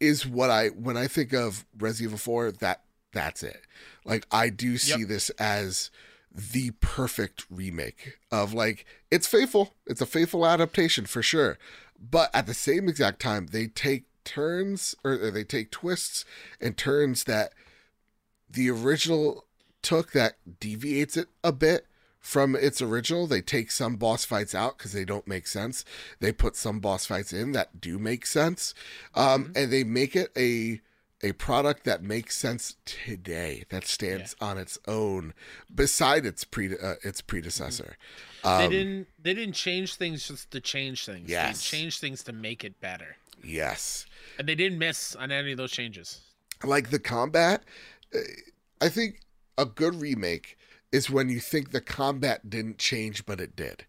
is 0.00 0.26
what 0.26 0.50
I 0.50 0.68
when 0.68 0.96
I 0.96 1.06
think 1.06 1.32
of 1.32 1.64
Resident 1.78 2.10
Evil 2.10 2.18
4 2.18 2.52
that 2.52 2.82
that's 3.12 3.42
it. 3.42 3.62
Like 4.04 4.26
I 4.30 4.48
do 4.50 4.76
see 4.76 5.00
Yep. 5.00 5.08
this 5.08 5.30
as 5.30 5.90
the 6.34 6.72
perfect 6.80 7.46
remake 7.48 8.18
of 8.32 8.52
like 8.52 8.84
it's 9.10 9.26
faithful. 9.26 9.74
It's 9.86 10.00
a 10.00 10.06
faithful 10.06 10.44
adaptation 10.44 11.06
for 11.06 11.22
sure. 11.22 11.58
But 11.98 12.30
at 12.34 12.46
the 12.46 12.54
same 12.54 12.88
exact 12.88 13.20
time 13.20 13.48
they 13.52 13.68
take 13.68 14.04
turns 14.24 14.94
or 15.04 15.16
they 15.30 15.44
take 15.44 15.70
twists 15.70 16.24
and 16.60 16.76
turns 16.76 17.24
that 17.24 17.52
the 18.50 18.68
original 18.70 19.44
took 19.82 20.12
that 20.12 20.36
deviates 20.60 21.16
it 21.16 21.28
a 21.44 21.52
bit 21.52 21.86
from 22.18 22.56
its 22.56 22.80
original. 22.80 23.26
They 23.26 23.42
take 23.42 23.70
some 23.70 23.96
boss 23.96 24.24
fights 24.24 24.54
out 24.54 24.78
because 24.78 24.92
they 24.92 25.04
don't 25.04 25.28
make 25.28 25.46
sense. 25.46 25.84
They 26.20 26.32
put 26.32 26.56
some 26.56 26.80
boss 26.80 27.06
fights 27.06 27.32
in 27.32 27.52
that 27.52 27.80
do 27.80 27.98
make 27.98 28.26
sense, 28.26 28.74
um, 29.14 29.52
and 29.54 29.70
they 29.70 29.84
make 29.84 30.16
it 30.16 30.30
a 30.36 30.80
a 31.24 31.32
product 31.32 31.84
that 31.84 32.02
makes 32.02 32.36
sense 32.36 32.76
today. 32.84 33.64
That 33.70 33.84
stands 33.86 34.36
on 34.40 34.58
its 34.58 34.78
own, 34.86 35.32
beside 35.74 36.26
its 36.26 36.44
pre 36.44 36.66
uh, 36.76 36.94
its 37.02 37.20
predecessor. 37.20 37.96
They 38.42 38.48
Um, 38.66 38.70
didn't. 38.70 39.06
They 39.22 39.34
didn't 39.34 39.54
change 39.54 39.94
things 39.96 40.28
just 40.28 40.50
to 40.50 40.60
change 40.60 41.06
things. 41.06 41.28
Yes. 41.30 41.70
They 41.70 41.78
changed 41.78 41.98
things 42.00 42.22
to 42.24 42.32
make 42.32 42.62
it 42.62 42.80
better, 42.80 43.16
yes, 43.42 44.06
and 44.38 44.46
they 44.48 44.54
didn't 44.54 44.78
miss 44.78 45.16
on 45.16 45.32
any 45.32 45.52
of 45.52 45.58
those 45.58 45.72
changes. 45.72 46.20
like 46.62 46.90
the 46.90 46.98
combat. 46.98 47.64
uh, 48.14 48.18
I 48.80 48.88
think 48.88 49.20
a 49.58 49.64
good 49.64 49.94
remake 50.00 50.56
is 50.92 51.10
when 51.10 51.28
you 51.28 51.40
think 51.40 51.70
the 51.70 51.80
combat 51.80 52.48
didn't 52.50 52.78
change, 52.78 53.24
but 53.26 53.40
it 53.40 53.56
did. 53.56 53.86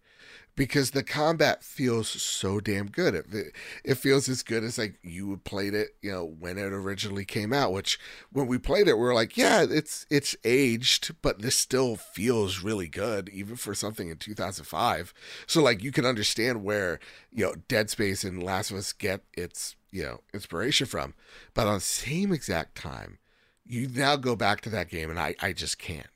Because 0.56 0.92
the 0.92 1.04
combat 1.04 1.64
feels 1.64 2.08
so 2.08 2.62
damn 2.62 2.88
good. 2.88 3.14
It, 3.14 3.54
it 3.84 3.96
feels 3.96 4.30
as 4.30 4.42
good 4.42 4.64
as 4.64 4.78
like 4.78 4.98
you 5.04 5.36
played 5.44 5.74
it, 5.74 5.90
you 6.02 6.12
know, 6.12 6.24
when 6.26 6.58
it 6.58 6.72
originally 6.72 7.26
came 7.26 7.52
out. 7.52 7.74
Which 7.74 8.00
when 8.32 8.48
we 8.48 8.58
played 8.58 8.88
it, 8.88 8.98
we 8.98 9.06
are 9.06 9.14
like, 9.14 9.36
yeah, 9.36 9.66
it's 9.70 10.06
it's 10.10 10.36
aged, 10.46 11.16
but 11.22 11.42
this 11.42 11.58
still 11.58 11.98
feels 11.98 12.64
really 12.64 12.88
good, 12.88 13.28
even 13.30 13.58
for 13.58 13.76
something 13.76 14.10
in 14.10 14.18
2005. 14.18 15.14
So 15.46 15.62
like 15.62 15.84
you 15.84 15.92
can 15.92 16.06
understand 16.06 16.64
where 16.64 17.00
you 17.32 17.46
know 17.46 17.56
Dead 17.68 17.90
Space 17.90 18.24
and 18.24 18.42
Last 18.42 18.72
of 18.72 18.78
Us 18.78 18.94
get 18.94 19.24
its 19.34 19.76
you 19.92 20.04
know 20.04 20.22
inspiration 20.34 20.88
from. 20.88 21.16
But 21.54 21.68
on 21.68 21.76
the 21.76 21.80
same 21.82 22.32
exact 22.32 22.76
time, 22.76 23.18
you 23.66 23.90
now 23.90 24.16
go 24.16 24.36
back 24.36 24.62
to 24.62 24.70
that 24.70 24.90
game, 24.90 25.10
and 25.10 25.20
I 25.20 25.36
I 25.42 25.52
just 25.52 25.78
can't. 25.80 26.08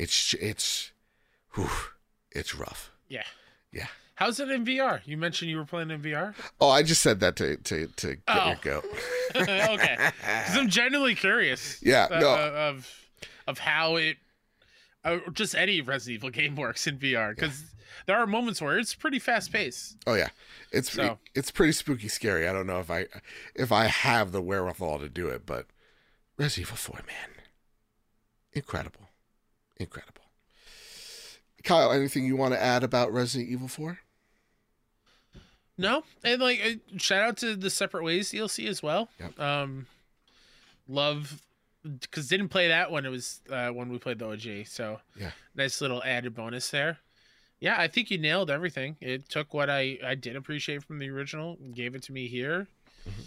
It's 0.00 0.34
it's, 0.40 0.92
whew, 1.54 1.68
it's 2.30 2.54
rough. 2.54 2.90
Yeah. 3.06 3.24
Yeah. 3.72 3.86
How's 4.16 4.38
it 4.38 4.50
in 4.50 4.64
VR? 4.66 5.00
You 5.06 5.16
mentioned 5.16 5.50
you 5.50 5.56
were 5.56 5.64
playing 5.64 5.90
in 5.90 6.02
VR. 6.02 6.34
Oh, 6.60 6.68
I 6.68 6.82
just 6.82 7.00
said 7.02 7.20
that 7.20 7.36
to 7.36 7.56
to 7.56 7.86
to 7.86 8.06
get 8.16 8.20
Oh. 8.28 8.46
your 8.48 8.56
goat. 8.62 8.84
okay, 9.36 9.96
because 10.20 10.56
I'm 10.56 10.68
genuinely 10.68 11.14
curious. 11.14 11.78
Yeah, 11.82 12.06
uh, 12.10 12.20
no. 12.20 12.28
uh, 12.30 12.52
of 12.70 12.90
of 13.46 13.58
how 13.60 13.96
it, 13.96 14.18
uh, 15.04 15.18
just 15.32 15.54
any 15.54 15.80
Resident 15.80 16.16
Evil 16.18 16.30
game 16.30 16.54
works 16.56 16.86
in 16.86 16.98
VR. 16.98 17.34
Because 17.34 17.64
there 18.06 18.18
are 18.18 18.26
moments 18.26 18.60
where 18.60 18.78
it's 18.78 18.94
pretty 18.94 19.18
fast 19.18 19.52
paced. 19.52 19.96
Oh 20.06 20.14
yeah, 20.14 20.28
it's 20.70 20.92
So- 20.92 21.18
it's 21.34 21.50
pretty 21.50 21.72
spooky, 21.72 22.08
scary. 22.08 22.46
I 22.46 22.52
don't 22.52 22.66
know 22.66 22.80
if 22.80 22.90
I 22.90 23.06
if 23.54 23.72
I 23.72 23.84
have 23.86 24.32
the 24.32 24.42
wherewithal 24.42 24.98
to 24.98 25.08
do 25.08 25.28
it, 25.28 25.46
but 25.46 25.66
Resident 26.36 26.68
Evil 26.68 26.76
Four, 26.76 27.00
man, 27.06 27.30
incredible, 28.52 29.08
incredible. 29.78 30.19
Kyle, 31.64 31.92
anything 31.92 32.24
you 32.24 32.36
want 32.36 32.54
to 32.54 32.62
add 32.62 32.82
about 32.84 33.12
Resident 33.12 33.50
Evil 33.50 33.68
Four? 33.68 33.98
No, 35.78 36.04
and 36.24 36.40
like 36.42 36.80
shout 36.98 37.22
out 37.22 37.36
to 37.38 37.56
the 37.56 37.70
Separate 37.70 38.04
Ways 38.04 38.30
DLC 38.32 38.68
as 38.68 38.82
well. 38.82 39.08
Yep. 39.18 39.40
Um, 39.40 39.86
love 40.88 41.40
because 41.82 42.28
didn't 42.28 42.48
play 42.48 42.68
that 42.68 42.90
one. 42.90 43.06
it 43.06 43.10
was 43.10 43.40
uh, 43.50 43.68
when 43.70 43.88
we 43.88 43.98
played 43.98 44.18
the 44.18 44.26
OG. 44.28 44.66
So 44.66 45.00
Yeah. 45.16 45.30
nice 45.54 45.80
little 45.80 46.02
added 46.04 46.34
bonus 46.34 46.68
there. 46.70 46.98
Yeah, 47.60 47.76
I 47.78 47.88
think 47.88 48.10
you 48.10 48.18
nailed 48.18 48.50
everything. 48.50 48.96
It 49.00 49.28
took 49.30 49.54
what 49.54 49.70
I 49.70 49.98
I 50.04 50.14
did 50.14 50.36
appreciate 50.36 50.82
from 50.84 50.98
the 50.98 51.08
original, 51.10 51.56
gave 51.74 51.94
it 51.94 52.02
to 52.04 52.12
me 52.12 52.26
here, 52.28 52.66
Mhm. 53.08 53.24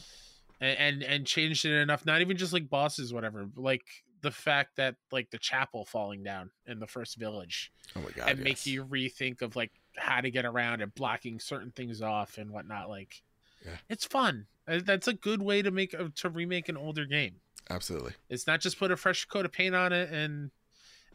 and, 0.61 0.77
and 0.79 1.03
and 1.03 1.25
changed 1.27 1.65
it 1.65 1.73
enough. 1.73 2.05
Not 2.05 2.21
even 2.21 2.37
just 2.37 2.53
like 2.53 2.69
bosses, 2.69 3.11
whatever, 3.11 3.47
like 3.55 4.02
the 4.23 4.31
fact 4.31 4.77
that 4.77 4.95
like 5.11 5.29
the 5.29 5.37
chapel 5.37 5.85
falling 5.85 6.23
down 6.23 6.49
in 6.65 6.79
the 6.79 6.87
first 6.87 7.17
village 7.17 7.71
Oh 7.95 8.01
my 8.01 8.09
god, 8.09 8.29
and 8.29 8.39
make 8.39 8.65
you 8.65 8.83
rethink 8.85 9.41
of 9.43 9.55
like 9.55 9.71
how 9.97 10.19
to 10.21 10.31
get 10.31 10.45
around 10.45 10.81
and 10.81 10.93
blocking 10.95 11.39
certain 11.39 11.69
things 11.71 12.01
off 12.01 12.39
and 12.39 12.49
whatnot. 12.49 12.89
Like, 12.89 13.21
Yeah. 13.63 13.75
it's 13.89 14.05
fun. 14.05 14.47
Uh, 14.67 14.79
That's 14.83 15.07
a 15.07 15.13
good 15.13 15.41
way 15.43 15.61
to 15.61 15.69
make 15.69 15.93
a, 15.93 16.09
to 16.09 16.29
remake 16.29 16.67
an 16.69 16.77
older 16.77 17.05
game. 17.05 17.35
absolutely. 17.69 18.13
It's 18.29 18.47
not 18.47 18.59
just 18.61 18.79
put 18.79 18.89
a 18.91 18.97
fresh 18.97 19.25
coat 19.25 19.45
of 19.45 19.51
paint 19.51 19.75
on 19.75 19.93
it 19.93 20.09
and 20.11 20.49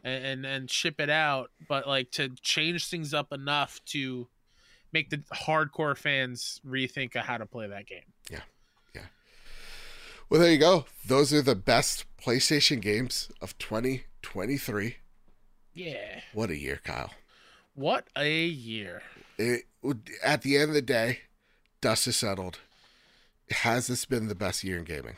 and 0.03 0.45
and 0.45 0.71
ship 0.71 1.01
it 1.01 1.09
out, 1.09 1.51
but 1.67 1.85
like 1.87 2.11
to 2.11 2.29
change 2.41 2.87
things 2.87 3.13
up 3.13 3.33
enough 3.33 3.83
to 3.87 4.29
make 4.93 5.09
the 5.09 5.17
hardcore 5.33 5.97
fans 5.97 6.61
rethink 6.65 7.15
of 7.15 7.25
how 7.25 7.37
to 7.37 7.45
play 7.45 7.67
that 7.67 7.85
game. 7.85 8.05
Well, 10.29 10.39
there 10.41 10.51
you 10.51 10.57
go. 10.59 10.85
Those 11.05 11.33
are 11.33 11.41
the 11.41 11.55
best 11.55 12.05
PlayStation 12.21 12.81
games 12.81 13.29
of 13.41 13.57
2023. 13.57 14.97
Yeah. 15.73 16.21
What 16.33 16.49
a 16.49 16.57
year, 16.57 16.79
Kyle. 16.83 17.11
What 17.73 18.07
a 18.15 18.45
year. 18.45 19.01
It, 19.37 19.63
at 20.23 20.41
the 20.41 20.57
end 20.57 20.69
of 20.69 20.75
the 20.75 20.81
day, 20.81 21.19
dust 21.81 22.07
is 22.07 22.17
settled. 22.17 22.59
Has 23.49 23.87
this 23.87 24.05
been 24.05 24.27
the 24.27 24.35
best 24.35 24.63
year 24.63 24.77
in 24.77 24.83
gaming? 24.83 25.15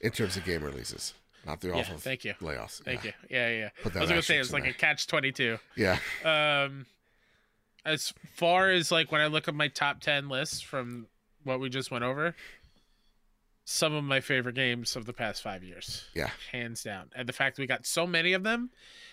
In 0.00 0.12
terms 0.12 0.36
of 0.36 0.44
game 0.44 0.62
releases, 0.62 1.12
not 1.44 1.60
the 1.60 1.68
Yeah, 1.68 1.92
of 1.92 2.02
thank 2.02 2.24
you. 2.24 2.34
layoffs. 2.40 2.82
Thank 2.84 3.04
Yeah. 3.04 3.10
you. 3.28 3.36
Yeah, 3.36 3.48
yeah. 3.50 3.68
I 3.96 3.98
was 4.00 4.08
gonna 4.08 4.22
say 4.22 4.38
it's 4.38 4.52
like 4.52 4.62
there. 4.62 4.70
a 4.70 4.74
catch 4.74 5.08
twenty 5.08 5.32
two. 5.32 5.58
Yeah. 5.76 5.98
um 6.24 6.86
as 7.84 8.12
far 8.34 8.70
as 8.70 8.92
like 8.92 9.10
when 9.10 9.20
i 9.20 9.26
look 9.28 9.48
at 9.48 9.54
my 9.54 9.66
top 9.68 10.00
10 10.00 10.28
lists 10.28 10.60
from 10.60 11.06
what 11.44 11.58
we 11.58 11.68
just 11.70 11.90
went 11.90 12.04
over 12.04 12.34
some 13.70 13.92
of 13.92 14.02
my 14.02 14.18
favorite 14.20 14.54
games 14.54 14.96
of 14.96 15.04
the 15.04 15.12
past 15.12 15.42
five 15.42 15.62
years 15.62 16.06
Yeah. 16.14 16.30
hands 16.52 16.82
down 16.82 17.10
and 17.14 17.28
the 17.28 17.34
fact 17.34 17.56
that 17.56 17.62
we 17.62 17.66
got 17.66 17.84
so 17.84 18.06
many 18.06 18.32
of 18.32 18.42
them 18.42 18.70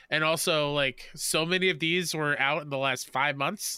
and 0.10 0.23
also 0.23 0.72
like 0.72 1.10
so 1.14 1.45
many 1.45 1.69
of 1.69 1.80
these 1.80 2.15
were 2.15 2.40
out 2.40 2.61
in 2.61 2.69
the 2.69 2.77
last 2.77 3.11
five 3.11 3.36
months 3.36 3.77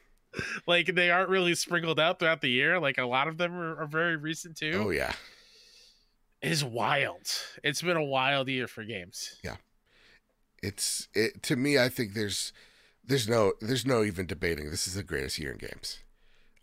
like 0.66 0.94
they 0.94 1.10
aren't 1.12 1.28
really 1.28 1.54
sprinkled 1.54 2.00
out 2.00 2.18
throughout 2.18 2.40
the 2.40 2.50
year 2.50 2.80
like 2.80 2.98
a 2.98 3.04
lot 3.06 3.28
of 3.28 3.38
them 3.38 3.54
are, 3.54 3.76
are 3.82 3.86
very 3.86 4.16
recent 4.16 4.56
too 4.56 4.82
Oh 4.86 4.90
yeah. 4.90 5.12
is 6.42 6.64
wild 6.64 7.20
it's 7.62 7.82
been 7.82 7.96
a 7.96 8.04
wild 8.04 8.48
year 8.48 8.66
for 8.66 8.82
games 8.84 9.36
Yeah. 9.44 9.56
It's 10.60 11.06
it 11.14 11.44
to 11.44 11.54
me. 11.54 11.78
I 11.78 11.88
think 11.88 12.14
there's 12.14 12.52
there's 13.04 13.28
no 13.28 13.52
there's 13.60 13.86
no 13.86 14.02
even 14.02 14.26
debating. 14.26 14.70
This 14.70 14.88
is 14.88 14.94
the 14.94 15.04
greatest 15.04 15.38
year 15.38 15.52
in 15.52 15.58
games. 15.58 16.00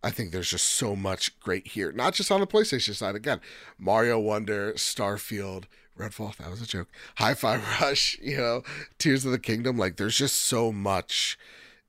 I 0.06 0.12
think 0.12 0.32
there's 0.32 0.52
just 0.52 0.68
so 0.68 0.96
much 0.96 1.38
great 1.40 1.70
here, 1.70 1.92
not 1.92 2.14
just 2.14 2.32
on 2.32 2.40
the 2.40 2.46
PlayStation 2.46 2.94
side. 2.94 3.16
Again, 3.16 3.42
Mario 3.80 4.20
Wonder, 4.20 4.74
Starfield, 4.74 5.64
Redfall, 5.98 6.38
that 6.38 6.52
was 6.52 6.62
a 6.62 6.68
joke. 6.68 6.90
Hi 7.16 7.34
Fi 7.34 7.56
Rush, 7.82 8.16
you 8.22 8.38
know, 8.38 8.62
Tears 9.00 9.26
of 9.26 9.32
the 9.32 9.40
Kingdom. 9.40 9.80
Like, 9.80 9.98
there's 9.98 10.16
just 10.16 10.36
so 10.36 10.72
much 10.72 11.40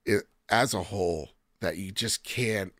it, 0.03 0.23
as 0.49 0.73
a 0.73 0.81
whole 0.81 1.29
that 1.59 1.77
you 1.77 1.91
just 1.91 2.23
can't, 2.23 2.73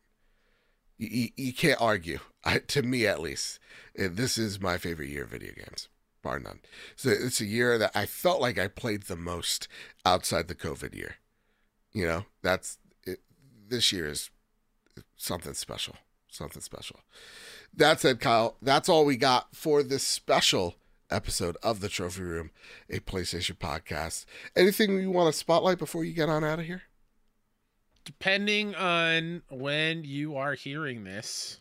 you, 0.97 1.29
you 1.37 1.53
can't 1.53 1.79
argue. 1.79 2.17
I, 2.43 2.57
to 2.57 2.81
me, 2.81 3.05
at 3.05 3.21
least, 3.21 3.59
this 3.93 4.39
is 4.39 4.59
my 4.59 4.79
favorite 4.79 5.09
year 5.09 5.25
of 5.25 5.29
video 5.29 5.53
games, 5.53 5.87
bar 6.23 6.39
none. 6.39 6.61
So 6.95 7.09
it's 7.09 7.41
a 7.41 7.45
year 7.45 7.77
that 7.77 7.91
I 7.93 8.07
felt 8.07 8.41
like 8.41 8.57
I 8.57 8.67
played 8.67 9.03
the 9.03 9.15
most 9.15 9.67
outside 10.03 10.47
the 10.47 10.55
COVID 10.55 10.95
year. 10.95 11.17
You 11.93 12.07
know, 12.07 12.25
that's 12.41 12.79
it, 13.05 13.19
this 13.69 13.91
year 13.91 14.07
is 14.07 14.31
something 15.15 15.53
special. 15.53 15.95
Something 16.29 16.61
special. 16.61 16.99
That 17.73 17.99
said, 17.99 18.19
Kyle, 18.19 18.57
that's 18.61 18.89
all 18.89 19.05
we 19.05 19.17
got 19.17 19.55
for 19.55 19.81
this 19.81 20.05
special 20.05 20.75
episode 21.09 21.57
of 21.63 21.79
the 21.79 21.89
Trophy 21.89 22.21
Room, 22.21 22.51
a 22.89 22.99
PlayStation 22.99 23.57
podcast. 23.57 24.25
Anything 24.55 24.99
you 24.99 25.11
want 25.11 25.31
to 25.31 25.37
spotlight 25.37 25.77
before 25.77 26.03
you 26.03 26.13
get 26.13 26.29
on 26.29 26.43
out 26.43 26.59
of 26.59 26.65
here? 26.65 26.83
Depending 28.03 28.75
on 28.75 29.41
when 29.49 30.03
you 30.03 30.35
are 30.35 30.53
hearing 30.53 31.03
this, 31.03 31.59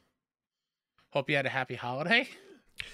hope 1.11 1.31
you 1.31 1.37
had 1.37 1.47
a 1.47 1.51
happy 1.51 1.75
holiday. 1.75 2.29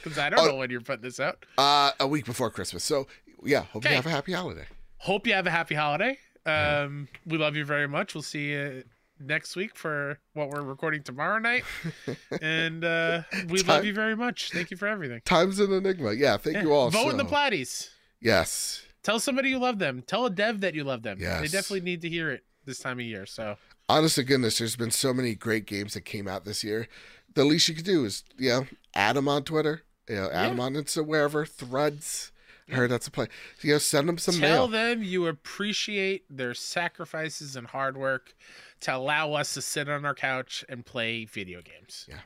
Because 0.05 0.17
I 0.17 0.31
don't 0.31 0.39
oh, 0.39 0.47
know 0.47 0.55
when 0.55 0.71
you're 0.71 0.81
putting 0.81 1.03
this 1.03 1.19
out. 1.19 1.45
Uh, 1.59 1.91
a 1.99 2.07
week 2.07 2.25
before 2.25 2.51
Christmas. 2.51 2.85
So 2.85 3.09
yeah, 3.43 3.63
hope 3.63 3.85
okay. 3.85 3.91
you 3.91 3.97
have 3.97 4.07
a 4.07 4.11
happy 4.11 4.33
holiday. 4.33 4.67
Hope 4.99 5.27
you 5.27 5.33
have 5.33 5.49
a 5.49 5.51
happy 5.51 5.75
holiday. 5.75 6.17
Um, 6.47 7.09
we 7.27 7.37
love 7.37 7.57
you 7.57 7.65
very 7.65 7.89
much. 7.89 8.15
We'll 8.15 8.23
see 8.23 8.51
you 8.51 8.85
next 9.27 9.57
week 9.57 9.77
for 9.77 10.19
what 10.35 10.51
we're 10.51 10.63
recording 10.63 11.03
tomorrow 11.03 11.39
night. 11.39 11.65
and 12.41 12.85
uh, 12.85 13.23
we 13.49 13.59
Time, 13.63 13.77
love 13.77 13.85
you 13.85 13.95
very 13.95 14.17
much. 14.17 14.51
Thank 14.53 14.71
you 14.71 14.77
for 14.77 14.87
everything. 14.87 15.21
Time's 15.25 15.59
an 15.59 15.73
enigma. 15.73 16.13
Yeah, 16.13 16.37
thank 16.37 16.57
yeah. 16.57 16.63
you 16.63 16.73
all. 16.73 16.91
Vote 16.91 17.05
so. 17.05 17.11
in 17.11 17.17
the 17.17 17.25
Platties. 17.25 17.91
Yes. 18.21 18.83
Tell 19.03 19.19
somebody 19.19 19.51
you 19.51 19.59
love 19.59 19.79
them. 19.79 20.03
Tell 20.07 20.27
a 20.27 20.31
dev 20.31 20.61
that 20.61 20.75
you 20.75 20.85
love 20.85 21.03
them. 21.03 21.19
Yes. 21.21 21.41
They 21.41 21.49
definitely 21.49 21.81
need 21.81 22.03
to 22.03 22.09
hear 22.09 22.31
it 22.31 22.45
this 22.65 22.79
time 22.79 22.99
of 22.99 23.05
year. 23.05 23.27
So 23.27 23.57
honest 23.89 24.15
to 24.17 24.25
goodness, 24.25 24.59
there's 24.59 24.77
been 24.77 24.91
so 24.91 25.13
many 25.13 25.35
great 25.35 25.67
games 25.67 25.95
that 25.95 26.03
came 26.03 26.29
out 26.29 26.45
this 26.45 26.63
year. 26.63 26.89
The 27.35 27.45
least 27.45 27.69
you 27.69 27.75
could 27.75 27.85
do 27.85 28.05
is, 28.05 28.25
you 28.39 28.51
know, 28.51 28.67
add 28.95 29.17
them 29.17 29.29
on 29.29 29.43
Twitter, 29.43 29.83
you 30.09 30.17
know, 30.17 30.27
add 30.27 30.43
yeah. 30.43 30.49
them 30.51 30.61
on 30.61 30.75
Insta, 30.75 31.05
wherever, 31.05 31.45
threads. 31.45 32.31
I 32.71 32.77
heard 32.77 32.91
that's 32.91 33.07
a 33.07 33.11
play. 33.11 33.27
You 33.61 33.73
know, 33.73 33.79
send 33.79 34.09
them 34.09 34.19
some 34.19 34.37
Tell 34.37 34.67
mail. 34.67 34.69
them 34.69 35.03
you 35.03 35.27
appreciate 35.27 36.25
their 36.31 36.55
sacrifices 36.55 37.57
and 37.57 37.67
hard 37.67 37.97
work 37.97 38.35
to 38.83 38.95
allow 38.95 39.33
us 39.33 39.55
to 39.55 39.63
sit 39.63 39.89
on 39.89 40.05
our 40.05 40.15
couch 40.15 40.65
and 40.69 40.85
play 40.85 41.25
video 41.25 41.61
games. 41.63 42.07
Yeah. 42.09 42.19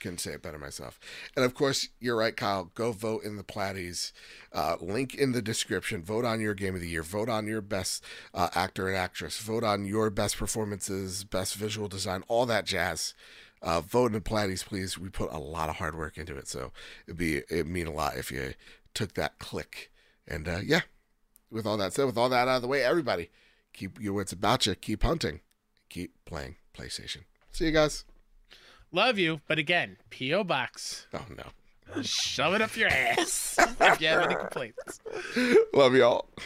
Couldn't 0.00 0.18
say 0.18 0.32
it 0.32 0.42
better 0.42 0.58
myself. 0.58 0.98
And 1.36 1.44
of 1.44 1.54
course, 1.54 1.88
you're 1.98 2.16
right, 2.16 2.34
Kyle. 2.34 2.70
Go 2.74 2.90
vote 2.92 3.22
in 3.22 3.36
the 3.36 3.44
Platties. 3.44 4.12
Uh, 4.50 4.76
link 4.80 5.14
in 5.14 5.32
the 5.32 5.42
description. 5.42 6.02
Vote 6.02 6.24
on 6.24 6.40
your 6.40 6.54
game 6.54 6.74
of 6.74 6.80
the 6.80 6.88
year. 6.88 7.02
Vote 7.02 7.28
on 7.28 7.46
your 7.46 7.60
best 7.60 8.02
uh, 8.32 8.48
actor 8.54 8.88
and 8.88 8.96
actress. 8.96 9.38
Vote 9.38 9.62
on 9.62 9.84
your 9.84 10.08
best 10.08 10.38
performances, 10.38 11.24
best 11.24 11.54
visual 11.54 11.86
design, 11.86 12.24
all 12.28 12.46
that 12.46 12.64
jazz. 12.64 13.12
Uh, 13.60 13.82
vote 13.82 14.06
in 14.06 14.12
the 14.12 14.20
Platties, 14.22 14.64
please. 14.64 14.96
We 14.96 15.10
put 15.10 15.30
a 15.32 15.38
lot 15.38 15.68
of 15.68 15.76
hard 15.76 15.94
work 15.94 16.16
into 16.16 16.34
it, 16.34 16.48
so 16.48 16.72
it'd 17.06 17.18
be 17.18 17.38
it'd 17.50 17.66
mean 17.68 17.86
a 17.86 17.92
lot 17.92 18.16
if 18.16 18.32
you 18.32 18.54
took 18.94 19.12
that 19.14 19.38
click. 19.38 19.90
And 20.26 20.48
uh, 20.48 20.60
yeah, 20.64 20.80
with 21.50 21.66
all 21.66 21.76
that 21.76 21.92
said, 21.92 22.06
with 22.06 22.16
all 22.16 22.30
that 22.30 22.48
out 22.48 22.56
of 22.56 22.62
the 22.62 22.68
way, 22.68 22.82
everybody 22.82 23.28
keep 23.74 24.00
your 24.00 24.14
wits 24.14 24.32
about 24.32 24.64
you. 24.64 24.74
Keep 24.74 25.02
hunting 25.02 25.40
keep 25.90 26.12
playing 26.24 26.56
PlayStation. 26.76 27.24
See 27.52 27.66
you 27.66 27.72
guys. 27.72 28.04
Love 28.92 29.18
you, 29.18 29.40
but 29.46 29.58
again, 29.58 29.98
P.O. 30.08 30.44
Box. 30.44 31.06
Oh, 31.12 31.26
no. 31.36 32.02
Shove 32.02 32.54
it 32.54 32.62
up 32.62 32.76
your 32.76 32.88
ass 32.88 33.56
if 33.80 34.00
you 34.00 34.08
have 34.08 34.22
any 34.22 34.34
complaints. 34.34 35.00
Love 35.74 35.94
y'all. 35.94 36.28